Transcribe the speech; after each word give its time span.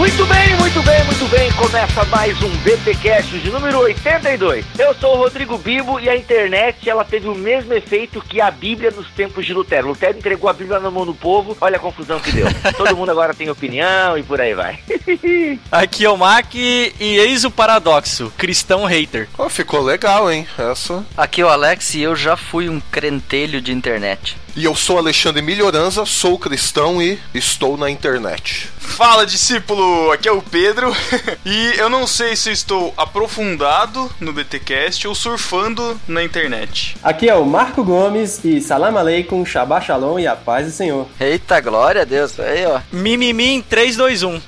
Muito 0.00 0.24
bem, 0.24 0.56
muito 0.56 0.82
bem, 0.82 1.04
muito 1.04 1.28
bem. 1.28 1.52
Começa 1.52 2.02
mais 2.06 2.42
um 2.42 2.48
BTcast 2.62 3.38
de 3.38 3.50
número 3.50 3.80
82. 3.80 4.64
Eu 4.78 4.94
sou 4.94 5.14
o 5.14 5.18
Rodrigo 5.18 5.58
Bibo 5.58 6.00
e 6.00 6.08
a 6.08 6.16
internet 6.16 6.88
ela 6.88 7.04
teve 7.04 7.28
o 7.28 7.34
mesmo 7.34 7.74
efeito 7.74 8.18
que 8.22 8.40
a 8.40 8.50
Bíblia 8.50 8.90
nos 8.90 9.10
tempos 9.10 9.44
de 9.44 9.52
Lutero. 9.52 9.88
Lutero 9.88 10.16
entregou 10.16 10.48
a 10.48 10.54
Bíblia 10.54 10.80
na 10.80 10.90
mão 10.90 11.04
do 11.04 11.12
povo. 11.12 11.54
Olha 11.60 11.76
a 11.76 11.78
confusão 11.78 12.18
que 12.18 12.32
deu. 12.32 12.46
Todo 12.78 12.96
mundo 12.96 13.10
agora 13.10 13.34
tem 13.34 13.50
opinião 13.50 14.16
e 14.16 14.22
por 14.22 14.40
aí 14.40 14.54
vai. 14.54 14.78
Aqui 15.70 16.06
é 16.06 16.08
o 16.08 16.16
Mac 16.16 16.54
e 16.54 16.94
eis 16.98 17.44
o 17.44 17.50
paradoxo, 17.50 18.32
cristão 18.38 18.86
hater. 18.86 19.28
Oh, 19.36 19.50
ficou 19.50 19.82
legal, 19.82 20.32
hein? 20.32 20.48
Essa. 20.56 21.04
Aqui 21.14 21.42
é 21.42 21.44
o 21.44 21.50
Alex 21.50 21.92
e 21.92 22.00
eu 22.00 22.16
já 22.16 22.38
fui 22.38 22.70
um 22.70 22.80
crentelho 22.80 23.60
de 23.60 23.70
internet. 23.70 24.38
E 24.56 24.64
eu 24.64 24.74
sou 24.74 24.98
Alexandre 24.98 25.40
Melhoranza, 25.40 26.04
sou 26.04 26.38
cristão 26.38 27.00
e 27.00 27.18
estou 27.32 27.76
na 27.76 27.88
internet. 27.88 28.68
Fala, 28.80 29.24
discípulo! 29.24 30.10
Aqui 30.10 30.28
é 30.28 30.32
o 30.32 30.42
Pedro. 30.42 30.94
e 31.46 31.74
eu 31.78 31.88
não 31.88 32.06
sei 32.06 32.34
se 32.34 32.50
estou 32.50 32.92
aprofundado 32.96 34.10
no 34.20 34.32
BTcast 34.32 35.06
ou 35.06 35.14
surfando 35.14 35.98
na 36.08 36.22
internet. 36.24 36.96
Aqui 37.02 37.28
é 37.28 37.34
o 37.34 37.46
Marco 37.46 37.84
Gomes 37.84 38.44
e 38.44 38.60
salam 38.60 38.98
aleikum, 38.98 39.46
shabbat 39.46 39.86
shalom 39.86 40.18
e 40.18 40.26
a 40.26 40.34
paz 40.34 40.66
do 40.66 40.72
Senhor. 40.72 41.06
Eita, 41.20 41.60
glória 41.60 42.02
a 42.02 42.04
Deus. 42.04 42.38
Aí, 42.40 42.66
ó. 42.66 42.80
Mimimi 42.92 43.54
em 43.54 43.62
3, 43.62 43.96
2, 43.96 44.22
1. 44.24 44.42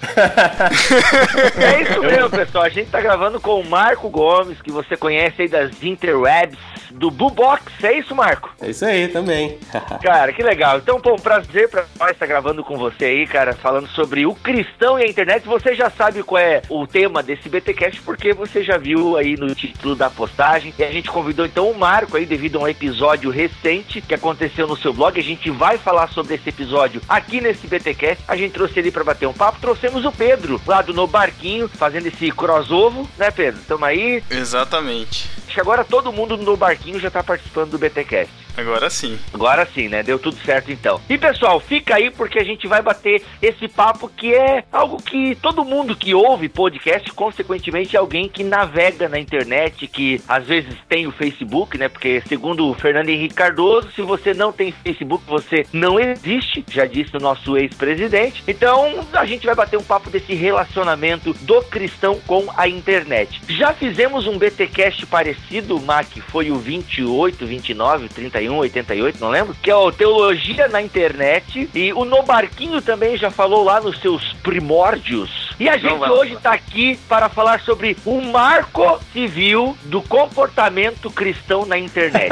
é 1.56 1.82
isso 1.82 2.00
mesmo, 2.00 2.30
pessoal. 2.30 2.64
A 2.64 2.68
gente 2.68 2.90
tá 2.90 3.00
gravando 3.00 3.40
com 3.40 3.60
o 3.60 3.68
Marco 3.68 4.10
Gomes, 4.10 4.60
que 4.60 4.72
você 4.72 4.96
conhece 4.96 5.42
aí 5.42 5.48
das 5.48 5.70
interwebs, 5.82 6.58
do 6.90 7.10
Bubox. 7.10 7.62
É 7.82 7.98
isso, 7.98 8.14
Marco? 8.14 8.50
É 8.60 8.70
isso 8.70 8.84
aí, 8.84 9.08
também. 9.08 9.58
cara, 9.98 10.32
que 10.32 10.42
legal. 10.42 10.78
Então, 10.78 11.00
pô, 11.00 11.14
um 11.14 11.18
prazer 11.18 11.68
pra 11.68 11.84
nós 11.98 12.10
estar 12.10 12.26
gravando 12.26 12.62
com 12.64 12.76
você 12.76 13.04
aí, 13.04 13.26
cara, 13.26 13.54
falando 13.54 13.88
sobre 13.88 14.26
o 14.26 14.34
cristão 14.34 14.98
e 14.98 15.04
a 15.04 15.08
internet. 15.08 15.46
Você 15.46 15.74
já 15.74 15.90
sabe 15.90 16.22
qual 16.22 16.40
é 16.40 16.62
o 16.68 16.86
tema 16.86 17.22
desse 17.22 17.48
BTcast, 17.48 18.00
porque 18.02 18.32
você 18.32 18.62
já 18.62 18.78
viu 18.78 19.16
aí 19.16 19.36
no 19.36 19.54
título 19.54 19.94
da 19.94 20.10
postagem. 20.10 20.74
E 20.78 20.84
a 20.84 20.90
gente 20.90 21.10
convidou 21.10 21.46
então 21.46 21.70
o 21.70 21.78
Marco 21.78 22.16
aí, 22.16 22.26
devido 22.26 22.58
a 22.58 22.62
um 22.62 22.68
episódio 22.68 23.30
recente 23.30 24.00
que 24.00 24.14
aconteceu 24.14 24.66
no 24.66 24.76
seu 24.76 24.92
blog. 24.92 25.18
A 25.18 25.22
gente 25.22 25.50
vai 25.50 25.78
falar 25.78 26.08
sobre 26.08 26.34
esse 26.34 26.48
episódio 26.48 27.00
aqui 27.08 27.40
nesse 27.40 27.66
BTcast. 27.66 28.24
A 28.26 28.36
gente 28.36 28.52
trouxe 28.52 28.78
ele 28.78 28.90
para 28.90 29.04
bater 29.04 29.26
um 29.26 29.32
papo. 29.32 29.60
Trouxemos 29.60 30.04
o 30.04 30.12
Pedro, 30.12 30.60
lá 30.66 30.82
do 30.82 30.92
No 30.92 31.06
Barquinho, 31.06 31.68
fazendo 31.68 32.06
esse 32.06 32.30
crossover, 32.30 33.04
né, 33.18 33.30
Pedro? 33.30 33.60
Tamo 33.66 33.84
aí. 33.84 34.22
Exatamente. 34.30 35.30
Acho 35.44 35.54
que 35.54 35.60
agora 35.60 35.84
todo 35.84 36.12
mundo 36.12 36.36
no 36.36 36.56
Barquinho 36.56 36.98
já 36.98 37.10
tá 37.10 37.22
participando 37.22 37.72
do 37.72 37.78
BTcast. 37.78 38.32
Agora 38.56 38.90
sim. 38.90 39.18
Agora 39.32 39.66
sim, 39.66 39.81
né? 39.88 40.02
Deu 40.02 40.18
tudo 40.18 40.36
certo 40.44 40.72
então. 40.72 41.00
E 41.08 41.16
pessoal, 41.16 41.60
fica 41.60 41.94
aí 41.94 42.10
porque 42.10 42.38
a 42.38 42.44
gente 42.44 42.66
vai 42.66 42.82
bater 42.82 43.22
esse 43.40 43.68
papo 43.68 44.08
que 44.08 44.34
é 44.34 44.64
algo 44.72 45.00
que 45.00 45.34
todo 45.36 45.64
mundo 45.64 45.96
que 45.96 46.14
ouve 46.14 46.48
podcast, 46.48 47.10
consequentemente, 47.12 47.96
é 47.96 47.98
alguém 47.98 48.28
que 48.28 48.42
navega 48.42 49.08
na 49.08 49.18
internet, 49.18 49.86
que 49.86 50.20
às 50.28 50.46
vezes 50.46 50.74
tem 50.88 51.06
o 51.06 51.12
Facebook, 51.12 51.78
né? 51.78 51.88
Porque 51.88 52.22
segundo 52.26 52.68
o 52.68 52.74
Fernando 52.74 53.08
Henrique 53.08 53.34
Cardoso, 53.34 53.90
se 53.92 54.02
você 54.02 54.34
não 54.34 54.52
tem 54.52 54.72
Facebook, 54.72 55.24
você 55.26 55.64
não 55.72 55.98
existe, 55.98 56.64
já 56.70 56.84
disse 56.84 57.16
o 57.16 57.20
nosso 57.20 57.56
ex-presidente. 57.56 58.42
Então 58.46 59.06
a 59.12 59.24
gente 59.24 59.46
vai 59.46 59.54
bater 59.54 59.78
um 59.78 59.84
papo 59.84 60.10
desse 60.10 60.34
relacionamento 60.34 61.32
do 61.42 61.62
cristão 61.62 62.18
com 62.26 62.46
a 62.56 62.68
internet. 62.68 63.40
Já 63.48 63.72
fizemos 63.72 64.26
um 64.26 64.38
BTcast 64.38 65.06
parecido, 65.06 65.80
Mac, 65.80 66.08
foi 66.28 66.50
o 66.50 66.56
28, 66.56 67.46
29, 67.46 68.08
30 68.08 68.32
81, 68.32 68.56
88, 68.56 69.20
não 69.20 69.28
lembro, 69.28 69.54
que 69.62 69.70
é 69.72 69.76
o 69.76 69.90
Teologia 69.90 70.68
na 70.68 70.82
Internet. 70.82 71.68
E 71.74 71.92
o 71.92 72.04
No 72.04 72.22
Barquinho 72.22 72.80
também 72.82 73.16
já 73.16 73.30
falou 73.30 73.64
lá 73.64 73.80
nos 73.80 73.98
seus 74.00 74.32
primórdios. 74.34 75.52
E 75.58 75.68
a 75.68 75.76
gente 75.76 75.98
não, 75.98 76.10
hoje 76.10 76.34
está 76.34 76.52
aqui 76.52 76.98
para 77.08 77.28
falar 77.28 77.60
sobre 77.60 77.96
o 78.04 78.20
marco 78.20 79.00
civil 79.12 79.76
do 79.84 80.02
comportamento 80.02 81.10
cristão 81.10 81.64
na 81.64 81.78
internet. 81.78 82.30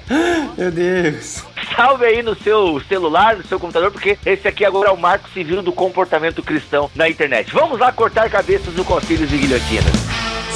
Meu 0.56 0.70
Deus. 0.70 1.44
Salve 1.76 2.06
aí 2.06 2.22
no 2.22 2.34
seu 2.34 2.80
celular, 2.88 3.36
no 3.36 3.46
seu 3.46 3.60
computador, 3.60 3.90
porque 3.90 4.18
esse 4.24 4.48
aqui 4.48 4.64
agora 4.64 4.88
é 4.88 4.92
o 4.92 4.96
marco 4.96 5.28
civil 5.30 5.62
do 5.62 5.72
comportamento 5.72 6.42
cristão 6.42 6.90
na 6.94 7.08
internet. 7.08 7.52
Vamos 7.52 7.78
lá 7.78 7.92
cortar 7.92 8.30
cabeças 8.30 8.74
no 8.74 8.84
Conselhos 8.84 9.32
e 9.32 9.36
Guilhotinas. 9.36 10.27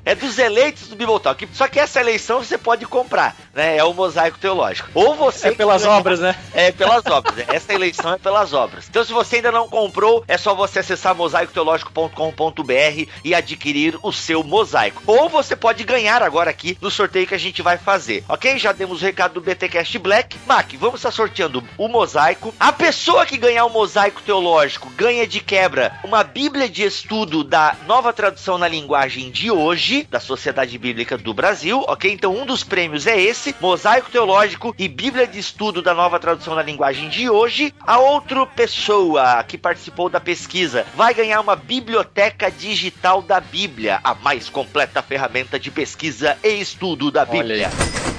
é, 0.04 0.12
é 0.12 0.14
dos 0.16 0.36
eleitos 0.38 0.88
do 0.88 0.96
Bibotalk. 0.96 1.46
Só 1.60 1.68
que 1.68 1.78
essa 1.78 2.00
eleição 2.00 2.42
você 2.42 2.56
pode 2.56 2.86
comprar, 2.86 3.36
né? 3.52 3.76
É 3.76 3.84
o 3.84 3.92
mosaico 3.92 4.38
teológico. 4.38 4.88
Ou 4.94 5.14
você. 5.14 5.48
É 5.48 5.52
pelas 5.52 5.84
obras, 5.84 6.18
né? 6.18 6.34
É 6.54 6.72
pelas 6.72 7.04
obras. 7.04 7.36
né? 7.36 7.44
Essa 7.48 7.74
eleição 7.74 8.14
é 8.14 8.18
pelas 8.18 8.54
obras. 8.54 8.86
Então, 8.88 9.04
se 9.04 9.12
você 9.12 9.36
ainda 9.36 9.52
não 9.52 9.68
comprou, 9.68 10.24
é 10.26 10.38
só 10.38 10.54
você 10.54 10.78
acessar 10.78 11.14
mosaicoteológico.com.br 11.14 13.10
e 13.22 13.34
adquirir 13.34 13.98
o 14.02 14.10
seu 14.10 14.42
mosaico. 14.42 15.02
Ou 15.06 15.28
você 15.28 15.54
pode 15.54 15.84
ganhar 15.84 16.22
agora 16.22 16.48
aqui 16.48 16.78
no 16.80 16.90
sorteio 16.90 17.26
que 17.26 17.34
a 17.34 17.38
gente 17.38 17.60
vai 17.60 17.76
fazer, 17.76 18.24
ok? 18.26 18.58
Já 18.58 18.72
demos 18.72 19.02
o 19.02 19.04
recado 19.04 19.34
do 19.34 19.42
BTcast 19.42 19.98
Black. 19.98 20.38
Mac, 20.46 20.72
vamos 20.78 21.00
estar 21.00 21.10
sorteando 21.10 21.62
o 21.76 21.88
mosaico. 21.88 22.54
A 22.58 22.72
pessoa 22.72 23.26
que 23.26 23.36
ganhar 23.36 23.66
o 23.66 23.70
mosaico 23.70 24.22
teológico 24.22 24.88
ganha 24.96 25.26
de 25.26 25.40
quebra 25.40 25.92
uma 26.02 26.24
Bíblia 26.24 26.70
de 26.70 26.84
estudo 26.84 27.44
da 27.44 27.76
nova 27.86 28.14
tradução 28.14 28.56
na 28.56 28.66
linguagem 28.66 29.30
de 29.30 29.50
hoje, 29.50 30.08
da 30.10 30.20
Sociedade 30.20 30.78
Bíblica 30.78 31.18
do 31.18 31.34
Brasil, 31.34 31.49
ok? 31.86 32.12
Então, 32.12 32.36
um 32.36 32.46
dos 32.46 32.62
prêmios 32.62 33.06
é 33.06 33.20
esse: 33.20 33.54
mosaico 33.60 34.10
teológico 34.10 34.74
e 34.78 34.88
Bíblia 34.88 35.26
de 35.26 35.38
estudo 35.38 35.82
da 35.82 35.94
nova 35.94 36.18
tradução 36.18 36.54
na 36.54 36.62
linguagem 36.62 37.08
de 37.08 37.28
hoje. 37.28 37.74
A 37.80 37.98
outra 37.98 38.46
pessoa 38.46 39.42
que 39.44 39.58
participou 39.58 40.08
da 40.08 40.20
pesquisa 40.20 40.86
vai 40.94 41.14
ganhar 41.14 41.40
uma 41.40 41.56
biblioteca 41.56 42.50
digital 42.50 43.22
da 43.22 43.40
Bíblia, 43.40 44.00
a 44.04 44.14
mais 44.14 44.48
completa 44.48 45.02
ferramenta 45.02 45.58
de 45.58 45.70
pesquisa 45.70 46.38
e 46.42 46.60
estudo 46.60 47.10
da 47.10 47.22
Olha 47.22 47.42
Bíblia. 47.42 48.09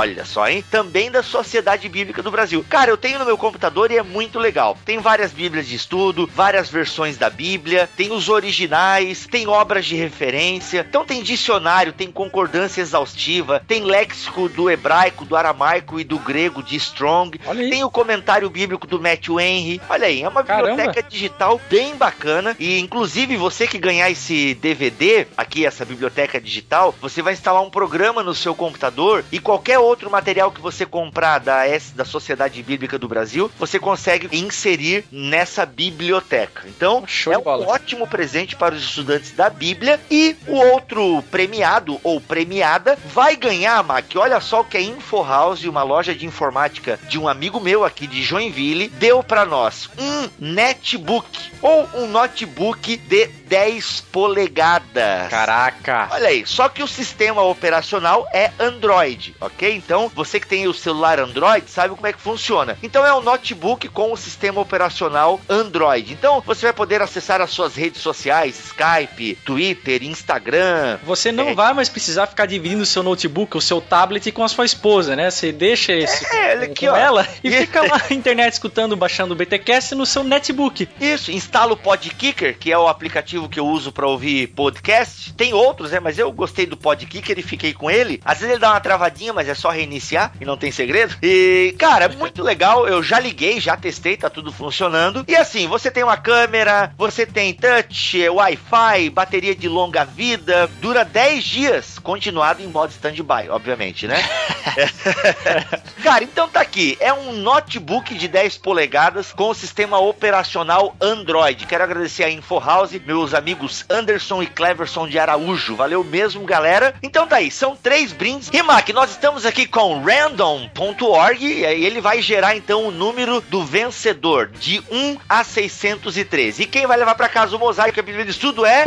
Olha 0.00 0.24
só, 0.24 0.48
hein? 0.48 0.64
Também 0.70 1.10
da 1.10 1.22
Sociedade 1.22 1.86
Bíblica 1.86 2.22
do 2.22 2.30
Brasil. 2.30 2.64
Cara, 2.66 2.90
eu 2.90 2.96
tenho 2.96 3.18
no 3.18 3.26
meu 3.26 3.36
computador 3.36 3.90
e 3.90 3.98
é 3.98 4.02
muito 4.02 4.38
legal. 4.38 4.78
Tem 4.82 4.98
várias 4.98 5.30
bíblias 5.30 5.66
de 5.66 5.74
estudo, 5.74 6.26
várias 6.26 6.70
versões 6.70 7.18
da 7.18 7.28
Bíblia, 7.28 7.86
tem 7.98 8.10
os 8.10 8.30
originais, 8.30 9.26
tem 9.26 9.46
obras 9.46 9.84
de 9.84 9.96
referência, 9.96 10.86
então 10.88 11.04
tem 11.04 11.22
dicionário, 11.22 11.92
tem 11.92 12.10
concordância 12.10 12.80
exaustiva, 12.80 13.62
tem 13.68 13.84
léxico 13.84 14.48
do 14.48 14.70
hebraico, 14.70 15.26
do 15.26 15.36
aramaico 15.36 16.00
e 16.00 16.04
do 16.04 16.18
grego 16.18 16.62
de 16.62 16.76
Strong. 16.76 17.38
Tem 17.38 17.84
o 17.84 17.90
comentário 17.90 18.48
bíblico 18.48 18.86
do 18.86 18.98
Matthew 18.98 19.38
Henry. 19.38 19.82
Olha 19.86 20.06
aí, 20.06 20.22
é 20.22 20.28
uma 20.30 20.42
Caramba. 20.42 20.76
biblioteca 20.76 21.06
digital 21.06 21.60
bem 21.68 21.94
bacana. 21.94 22.56
E 22.58 22.80
inclusive 22.80 23.36
você 23.36 23.66
que 23.66 23.76
ganhar 23.76 24.10
esse 24.10 24.54
DVD, 24.54 25.26
aqui 25.36 25.66
essa 25.66 25.84
biblioteca 25.84 26.40
digital, 26.40 26.94
você 27.02 27.20
vai 27.20 27.34
instalar 27.34 27.62
um 27.62 27.68
programa 27.68 28.22
no 28.22 28.34
seu 28.34 28.54
computador 28.54 29.22
e 29.30 29.38
qualquer 29.38 29.78
outro 29.78 29.89
material 30.10 30.52
que 30.52 30.60
você 30.60 30.84
comprar 30.86 31.38
da 31.38 31.66
S 31.66 31.92
da 31.94 32.04
Sociedade 32.04 32.62
Bíblica 32.62 32.98
do 32.98 33.08
Brasil, 33.08 33.50
você 33.58 33.78
consegue 33.78 34.28
inserir 34.36 35.04
nessa 35.10 35.64
biblioteca. 35.64 36.62
Então, 36.66 37.04
Show 37.06 37.32
é 37.32 37.38
um 37.38 37.68
ótimo 37.68 38.06
presente 38.06 38.56
para 38.56 38.74
os 38.74 38.82
estudantes 38.82 39.32
da 39.32 39.50
Bíblia 39.50 40.00
e 40.10 40.36
o 40.46 40.54
outro 40.54 41.22
premiado 41.30 41.98
ou 42.02 42.20
premiada 42.20 42.98
vai 43.06 43.36
ganhar, 43.36 43.82
Mac. 43.82 44.06
Olha 44.16 44.40
só 44.40 44.60
o 44.60 44.64
que 44.64 44.76
a 44.76 44.80
InfoHouse, 44.80 45.68
uma 45.68 45.82
loja 45.82 46.14
de 46.14 46.26
informática 46.26 46.98
de 47.08 47.18
um 47.18 47.28
amigo 47.28 47.60
meu 47.60 47.84
aqui 47.84 48.06
de 48.06 48.22
Joinville, 48.22 48.88
deu 48.88 49.22
para 49.22 49.44
nós 49.44 49.88
um 49.98 50.28
netbook 50.38 51.50
ou 51.62 51.88
um 51.94 52.06
notebook 52.06 52.96
de 52.96 53.39
10 53.50 54.02
polegadas. 54.12 55.28
Caraca. 55.28 56.08
Olha 56.12 56.28
aí, 56.28 56.44
só 56.46 56.68
que 56.68 56.84
o 56.84 56.86
sistema 56.86 57.42
operacional 57.42 58.26
é 58.32 58.52
Android, 58.60 59.34
ok? 59.40 59.74
Então, 59.74 60.10
você 60.14 60.38
que 60.38 60.46
tem 60.46 60.68
o 60.68 60.72
celular 60.72 61.18
Android 61.18 61.68
sabe 61.68 61.92
como 61.94 62.06
é 62.06 62.12
que 62.12 62.20
funciona. 62.20 62.78
Então, 62.80 63.04
é 63.04 63.12
um 63.12 63.20
notebook 63.20 63.88
com 63.88 64.12
o 64.12 64.16
sistema 64.16 64.60
operacional 64.60 65.40
Android. 65.48 66.12
Então, 66.12 66.40
você 66.46 66.66
vai 66.66 66.72
poder 66.72 67.02
acessar 67.02 67.40
as 67.40 67.50
suas 67.50 67.74
redes 67.74 68.00
sociais, 68.00 68.56
Skype, 68.66 69.34
Twitter, 69.44 70.04
Instagram. 70.04 70.98
Você 71.02 71.32
não 71.32 71.48
É. 71.48 71.54
vai 71.54 71.74
mais 71.74 71.88
precisar 71.88 72.28
ficar 72.28 72.46
dividindo 72.46 72.82
o 72.82 72.86
seu 72.86 73.02
notebook, 73.02 73.56
o 73.56 73.60
seu 73.60 73.80
tablet 73.80 74.30
com 74.30 74.44
a 74.44 74.48
sua 74.48 74.64
esposa, 74.64 75.16
né? 75.16 75.28
Você 75.28 75.50
deixa 75.50 75.92
esse 75.92 76.24
É, 76.32 76.56
com, 76.56 76.62
aqui, 76.64 76.86
com 76.86 76.92
ó. 76.92 76.96
ela 76.96 77.26
e 77.42 77.50
fica 77.50 77.82
lá 77.82 77.98
na 77.98 78.06
internet 78.14 78.52
escutando, 78.52 78.96
baixando 78.96 79.34
o 79.34 79.36
BTcast 79.36 79.96
no 79.96 80.06
seu 80.06 80.22
netbook. 80.22 80.88
Isso, 81.00 81.32
instala 81.32 81.72
o 81.72 81.76
Podkicker, 81.76 82.56
que 82.56 82.70
é 82.70 82.78
o 82.78 82.86
aplicativo 82.86 83.39
que 83.48 83.60
eu 83.60 83.66
uso 83.66 83.92
para 83.92 84.06
ouvir 84.06 84.48
podcast. 84.48 85.32
Tem 85.34 85.52
outros, 85.52 85.92
né? 85.92 86.00
Mas 86.00 86.18
eu 86.18 86.30
gostei 86.32 86.66
do 86.66 86.76
Podkicker 86.76 87.38
e 87.38 87.42
fiquei 87.42 87.72
com 87.72 87.90
ele. 87.90 88.20
Às 88.24 88.38
vezes 88.38 88.52
ele 88.52 88.60
dá 88.60 88.70
uma 88.70 88.80
travadinha, 88.80 89.32
mas 89.32 89.48
é 89.48 89.54
só 89.54 89.70
reiniciar 89.70 90.32
e 90.40 90.44
não 90.44 90.56
tem 90.56 90.70
segredo. 90.72 91.16
E, 91.22 91.74
cara, 91.78 92.06
é 92.06 92.08
muito 92.08 92.42
legal. 92.42 92.86
Eu 92.86 93.02
já 93.02 93.18
liguei, 93.18 93.60
já 93.60 93.76
testei, 93.76 94.16
tá 94.16 94.30
tudo 94.30 94.52
funcionando. 94.52 95.24
E 95.26 95.36
assim, 95.36 95.66
você 95.66 95.90
tem 95.90 96.04
uma 96.04 96.16
câmera, 96.16 96.92
você 96.96 97.26
tem 97.26 97.52
touch, 97.54 98.22
é, 98.22 98.30
Wi-Fi, 98.30 99.10
bateria 99.10 99.54
de 99.54 99.68
longa 99.68 100.04
vida, 100.04 100.68
dura 100.80 101.04
10 101.04 101.44
dias, 101.44 101.98
continuado 101.98 102.62
em 102.62 102.66
modo 102.66 102.90
stand-by, 102.90 103.48
obviamente, 103.48 104.06
né? 104.06 104.16
Cara, 106.02 106.24
então 106.24 106.48
tá 106.48 106.60
aqui. 106.60 106.96
É 107.00 107.12
um 107.12 107.32
notebook 107.32 108.14
de 108.14 108.28
10 108.28 108.58
polegadas 108.58 109.32
com 109.32 109.50
o 109.50 109.54
sistema 109.54 109.98
operacional 109.98 110.94
Android. 111.00 111.66
Quero 111.66 111.84
agradecer 111.84 112.24
a 112.24 112.30
InfoHouse, 112.30 113.00
meus 113.04 113.29
amigos 113.34 113.84
Anderson 113.88 114.42
e 114.42 114.46
Cleverson 114.46 115.08
de 115.08 115.18
Araújo. 115.18 115.76
Valeu 115.76 116.02
mesmo, 116.04 116.44
galera. 116.44 116.94
Então 117.02 117.26
tá 117.26 117.36
aí, 117.36 117.50
são 117.50 117.76
três 117.76 118.12
brindes. 118.12 118.50
E 118.52 118.62
Mac, 118.62 118.88
nós 118.90 119.10
estamos 119.10 119.46
aqui 119.46 119.66
com 119.66 120.02
random.org 120.02 121.44
e 121.44 121.64
ele 121.64 122.00
vai 122.00 122.22
gerar 122.22 122.56
então 122.56 122.86
o 122.86 122.90
número 122.90 123.40
do 123.40 123.64
vencedor 123.64 124.48
de 124.48 124.82
1 124.90 125.18
a 125.28 125.44
613. 125.44 126.62
E 126.62 126.66
quem 126.66 126.86
vai 126.86 126.96
levar 126.96 127.14
pra 127.14 127.28
casa 127.28 127.56
o 127.56 127.58
mosaico 127.58 128.00
a 128.00 128.02
Bíblia 128.02 128.24
de 128.24 128.30
Estudo 128.30 128.64
é 128.64 128.84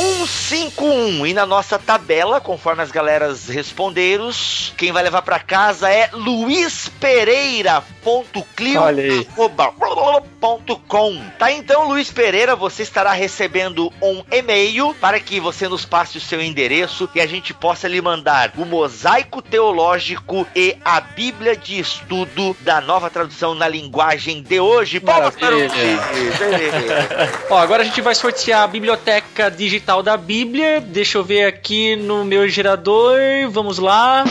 151 0.00 1.26
e 1.26 1.34
na 1.34 1.44
nossa 1.44 1.78
tabela, 1.78 2.40
conforme 2.40 2.82
as 2.82 2.90
galeras 2.90 3.48
responderam, 3.48 4.30
quem 4.76 4.92
vai 4.92 5.02
levar 5.02 5.20
pra 5.20 5.38
casa 5.38 5.90
é 5.90 6.08
Luiz 6.14 6.88
Pereira 6.98 7.82
ponto 8.02 8.42
Clio 8.56 8.80
arroba 8.80 10.22
ponto 10.40 10.76
com. 10.88 11.22
Tá 11.38 11.52
então, 11.52 11.86
Luiz 11.86 12.10
Pereira, 12.10 12.56
você 12.56 12.82
estará 12.82 13.12
recebendo 13.12 13.92
um 14.00 14.24
e-mail 14.30 14.94
para 14.94 15.20
que 15.20 15.38
você 15.38 15.68
nos 15.68 15.84
passe 15.84 16.16
o 16.16 16.20
seu 16.20 16.40
endereço 16.40 17.08
e 17.14 17.20
a 17.20 17.26
gente 17.26 17.52
possa 17.52 17.86
lhe 17.86 18.00
mandar 18.00 18.52
o 18.56 18.64
mosaico 18.64 19.42
teológico 19.42 20.46
e 20.56 20.76
a 20.82 21.00
Bíblia 21.00 21.54
de 21.54 21.78
estudo 21.78 22.56
da 22.60 22.80
nova 22.80 23.10
tradução 23.10 23.54
na 23.54 23.68
linguagem 23.68 24.42
de 24.42 24.58
hoje. 24.58 24.98
Palmas 24.98 25.36
para 25.36 25.54
o. 25.54 25.60
Ó, 27.50 27.58
agora 27.58 27.82
a 27.82 27.84
gente 27.84 28.00
vai 28.00 28.14
sortear 28.14 28.62
a 28.62 28.66
biblioteca 28.66 29.50
digital 29.50 29.89
da 30.00 30.16
Bíblia. 30.16 30.80
Deixa 30.80 31.18
eu 31.18 31.24
ver 31.24 31.44
aqui 31.44 31.96
no 31.96 32.24
meu 32.24 32.48
gerador. 32.48 33.18
Vamos 33.50 33.78
lá. 33.78 34.24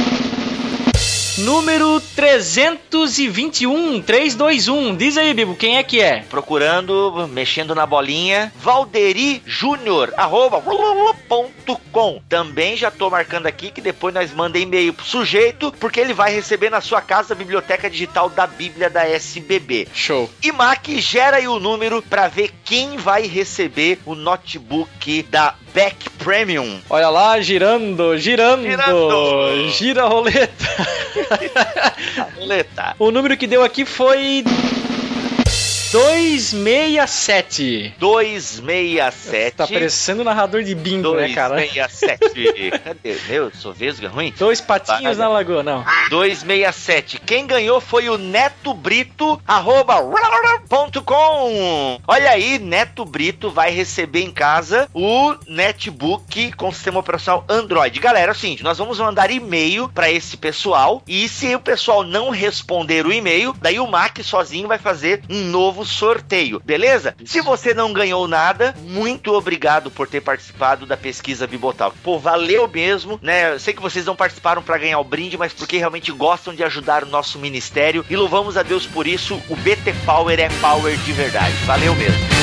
Número 1.39 2.01
321, 2.15 4.01
321. 4.01 4.95
Diz 4.95 5.17
aí, 5.17 5.33
Bibo, 5.33 5.55
quem 5.55 5.77
é 5.77 5.83
que 5.83 6.01
é? 6.01 6.23
procurando, 6.29 7.27
mexendo 7.31 7.73
na 7.73 7.85
bolinha, 7.85 8.51
Valderi 8.61 9.41
Júnior, 9.45 10.13
arroba, 10.17 10.61
ponto 11.27 11.79
com. 11.91 12.21
Também 12.27 12.75
já 12.75 12.91
tô 12.91 13.09
marcando 13.09 13.45
aqui 13.45 13.71
que 13.71 13.81
depois 13.81 14.13
nós 14.13 14.33
manda 14.33 14.57
e-mail 14.57 14.93
pro 14.93 15.05
sujeito, 15.05 15.73
porque 15.79 15.99
ele 15.99 16.13
vai 16.13 16.33
receber 16.33 16.69
na 16.69 16.81
sua 16.81 17.01
casa 17.01 17.33
a 17.33 17.37
biblioteca 17.37 17.89
digital 17.89 18.29
da 18.29 18.45
Bíblia 18.45 18.89
da 18.89 19.07
SBB. 19.07 19.87
Show. 19.93 20.29
E 20.43 20.51
Mac, 20.51 20.87
gera 20.97 21.37
aí 21.37 21.47
o 21.47 21.59
número 21.59 22.01
pra 22.01 22.27
ver 22.27 22.51
quem 22.63 22.97
vai 22.97 23.27
receber 23.27 23.99
o 24.05 24.15
da 25.29 25.55
Beck 25.73 26.09
Premium. 26.17 26.79
Olha 26.89 27.09
lá, 27.09 27.39
girando, 27.39 28.17
girando. 28.17 28.63
Girando. 28.63 29.69
Gira 29.69 30.03
a 30.03 30.07
roleta. 30.07 30.65
Roleta. 32.35 32.95
o 32.99 33.11
número 33.11 33.37
que 33.37 33.47
deu 33.47 33.63
aqui 33.63 33.85
foi 33.85 34.43
267. 35.91 37.95
267. 37.97 39.55
Tá 39.55 39.65
parecendo 39.65 40.23
narrador 40.23 40.61
de 40.61 40.75
bingo, 40.75 41.15
né, 41.15 41.33
cara? 41.33 41.55
267. 41.55 42.79
Cadê? 42.83 43.17
Meu, 43.27 43.51
sou 43.55 43.73
vesga 43.73 44.07
ruim? 44.07 44.31
Dois 44.37 44.61
patinhos 44.61 45.17
na 45.17 45.27
lagoa, 45.27 45.63
não. 45.63 45.83
267. 46.11 47.19
Quem 47.21 47.47
ganhou 47.47 47.81
foi 47.81 48.07
o 48.07 48.19
Neto 48.19 48.75
Brito, 48.75 49.41
arroba 49.47 49.95
com. 51.01 51.99
Olha 52.07 52.29
aí, 52.29 52.59
Neto 52.59 53.03
Brito 53.03 53.49
vai 53.49 53.71
receber 53.71 54.21
em 54.21 54.31
casa 54.31 54.87
o 54.93 55.33
netbook 55.47 56.51
com 56.51 56.71
sistema 56.71 56.99
operacional 56.99 57.43
Android. 57.49 57.99
Galera, 57.99 58.31
é 58.31 58.33
o 58.33 58.35
seguinte, 58.35 58.63
nós 58.63 58.77
vamos 58.77 58.99
mandar 58.99 59.31
e-mail 59.31 59.89
pra 59.89 60.11
esse 60.11 60.37
pessoal 60.37 61.01
e 61.07 61.27
se 61.27 61.55
o 61.55 61.59
pessoal 61.59 62.03
não 62.03 62.29
responder 62.29 63.07
o 63.07 63.11
e-mail, 63.11 63.55
daí 63.59 63.79
o 63.79 63.87
Mac 63.87 64.19
sozinho 64.21 64.67
vai 64.67 64.77
fazer 64.77 65.23
um 65.27 65.45
novo 65.45 65.78
sorteio, 65.85 66.61
beleza? 66.63 67.15
Se 67.25 67.41
você 67.41 67.73
não 67.73 67.93
ganhou 67.93 68.27
nada, 68.27 68.75
muito 68.81 69.33
obrigado 69.33 69.89
por 69.91 70.07
ter 70.07 70.21
participado 70.21 70.85
da 70.85 70.97
pesquisa 70.97 71.47
Bibotal. 71.47 71.93
Pô, 72.03 72.19
valeu 72.19 72.67
mesmo, 72.67 73.19
né? 73.21 73.53
Eu 73.53 73.59
sei 73.59 73.73
que 73.73 73.81
vocês 73.81 74.05
não 74.05 74.15
participaram 74.15 74.61
pra 74.61 74.77
ganhar 74.77 74.99
o 74.99 75.03
brinde, 75.03 75.37
mas 75.37 75.53
porque 75.53 75.77
realmente 75.77 76.11
gostam 76.11 76.53
de 76.53 76.63
ajudar 76.63 77.03
o 77.03 77.09
nosso 77.09 77.39
ministério 77.39 78.05
e 78.09 78.15
louvamos 78.15 78.57
a 78.57 78.63
Deus 78.63 78.85
por 78.85 79.07
isso. 79.07 79.41
O 79.49 79.55
BT 79.55 79.93
Power 80.05 80.39
é 80.39 80.49
power 80.61 80.97
de 80.97 81.13
verdade. 81.13 81.53
Valeu 81.65 81.95
mesmo. 81.95 82.39